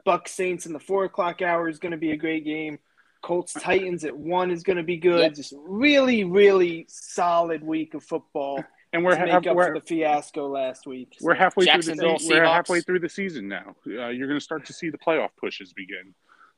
Bucks 0.04 0.32
Saints 0.32 0.66
in 0.66 0.72
the 0.72 0.80
four 0.80 1.04
o'clock 1.04 1.42
hour 1.42 1.68
is 1.68 1.78
going 1.78 1.92
to 1.92 1.98
be 1.98 2.12
a 2.12 2.16
great 2.16 2.44
game. 2.44 2.78
Colts 3.22 3.52
Titans 3.52 4.04
at 4.04 4.16
one 4.16 4.50
is 4.50 4.62
going 4.62 4.78
to 4.78 4.82
be 4.82 4.96
good. 4.96 5.20
Yep. 5.20 5.34
Just 5.34 5.54
really, 5.58 6.24
really 6.24 6.86
solid 6.88 7.62
week 7.62 7.92
of 7.94 8.02
football 8.02 8.64
and 8.94 9.04
we're 9.04 9.14
to 9.14 9.20
make 9.20 9.30
half, 9.30 9.46
up 9.46 9.56
we're, 9.56 9.74
for 9.74 9.80
the 9.80 9.86
fiasco 9.86 10.48
last 10.48 10.86
week. 10.86 11.16
we're 11.20 11.34
halfway 11.34 11.64
through 11.66 11.72
the 11.72 11.76
Jacksonville 11.88 12.18
se- 12.18 12.28
we're 12.34 12.44
halfway 12.44 12.80
through 12.80 13.00
the 13.00 13.08
season 13.10 13.46
now. 13.46 13.76
Uh, 13.86 14.08
you're 14.08 14.26
going 14.26 14.38
to 14.40 14.44
start 14.44 14.64
to 14.66 14.72
see 14.72 14.88
the 14.88 14.96
playoff 14.98 15.28
pushes 15.38 15.72
begin. 15.74 16.14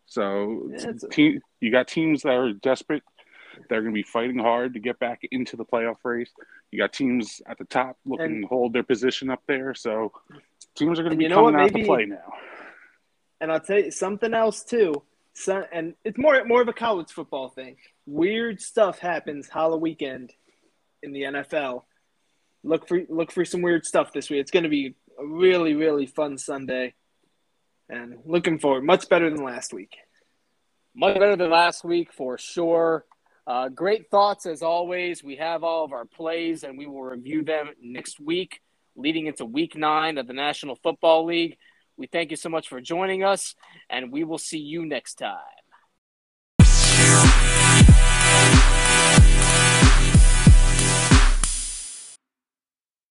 So 0.06 0.68
Yeah, 0.70 0.76
it's- 0.90 1.04
te- 1.10 1.40
you 1.60 1.70
got 1.72 1.88
teams 1.88 2.22
that 2.22 2.32
are 2.34 2.52
desperate. 2.52 3.02
They're 3.68 3.82
going 3.82 3.92
to 3.92 3.98
be 3.98 4.02
fighting 4.04 4.38
hard 4.38 4.72
to 4.74 4.80
get 4.80 4.98
back 4.98 5.20
into 5.30 5.56
the 5.56 5.64
playoff 5.64 5.96
race. 6.04 6.30
You 6.70 6.78
got 6.78 6.92
teams 6.92 7.42
at 7.46 7.58
the 7.58 7.64
top 7.64 7.96
looking 8.06 8.26
And- 8.26 8.42
to 8.44 8.46
hold 8.48 8.72
their 8.72 8.82
position 8.84 9.30
up 9.30 9.42
there. 9.48 9.74
So 9.74 10.12
teams 10.76 11.00
are 11.00 11.02
going 11.02 11.10
to 11.10 11.16
be 11.18 11.24
you 11.24 11.30
what, 11.30 11.52
coming 11.52 11.60
out 11.60 11.72
maybe- 11.72 11.80
to 11.80 11.86
play 11.86 12.06
now. 12.06 12.32
And 13.42 13.50
I'll 13.50 13.60
tell 13.60 13.80
you 13.80 13.90
something 13.90 14.32
else 14.32 14.62
too. 14.62 15.02
So, 15.34 15.64
and 15.72 15.94
it's 16.04 16.16
more 16.16 16.44
more 16.44 16.62
of 16.62 16.68
a 16.68 16.72
college 16.72 17.10
football 17.10 17.48
thing. 17.48 17.76
Weird 18.06 18.62
stuff 18.62 19.00
happens 19.00 19.48
Halloween 19.48 19.82
weekend 19.82 20.32
in 21.02 21.12
the 21.12 21.22
NFL. 21.22 21.82
Look 22.62 22.86
for 22.86 23.00
look 23.08 23.32
for 23.32 23.44
some 23.44 23.60
weird 23.60 23.84
stuff 23.84 24.12
this 24.12 24.30
week. 24.30 24.40
It's 24.40 24.52
going 24.52 24.62
to 24.62 24.68
be 24.68 24.94
a 25.18 25.26
really 25.26 25.74
really 25.74 26.06
fun 26.06 26.38
Sunday, 26.38 26.94
and 27.88 28.18
looking 28.24 28.60
forward. 28.60 28.84
Much 28.84 29.08
better 29.08 29.28
than 29.28 29.42
last 29.42 29.74
week. 29.74 29.96
Much 30.94 31.14
better 31.14 31.34
than 31.34 31.50
last 31.50 31.84
week 31.84 32.12
for 32.12 32.38
sure. 32.38 33.04
Uh, 33.44 33.68
great 33.70 34.08
thoughts 34.08 34.46
as 34.46 34.62
always. 34.62 35.24
We 35.24 35.36
have 35.36 35.64
all 35.64 35.84
of 35.84 35.92
our 35.92 36.04
plays 36.04 36.62
and 36.62 36.78
we 36.78 36.86
will 36.86 37.02
review 37.02 37.42
them 37.42 37.70
next 37.82 38.20
week, 38.20 38.60
leading 38.94 39.26
into 39.26 39.44
week 39.44 39.74
nine 39.74 40.16
of 40.18 40.28
the 40.28 40.32
National 40.32 40.76
Football 40.76 41.24
League. 41.24 41.56
We 41.96 42.06
thank 42.06 42.30
you 42.30 42.36
so 42.36 42.48
much 42.48 42.68
for 42.68 42.80
joining 42.80 43.22
us, 43.24 43.54
and 43.90 44.12
we 44.12 44.24
will 44.24 44.38
see 44.38 44.58
you 44.58 44.84
next 44.84 45.14
time. 45.14 45.61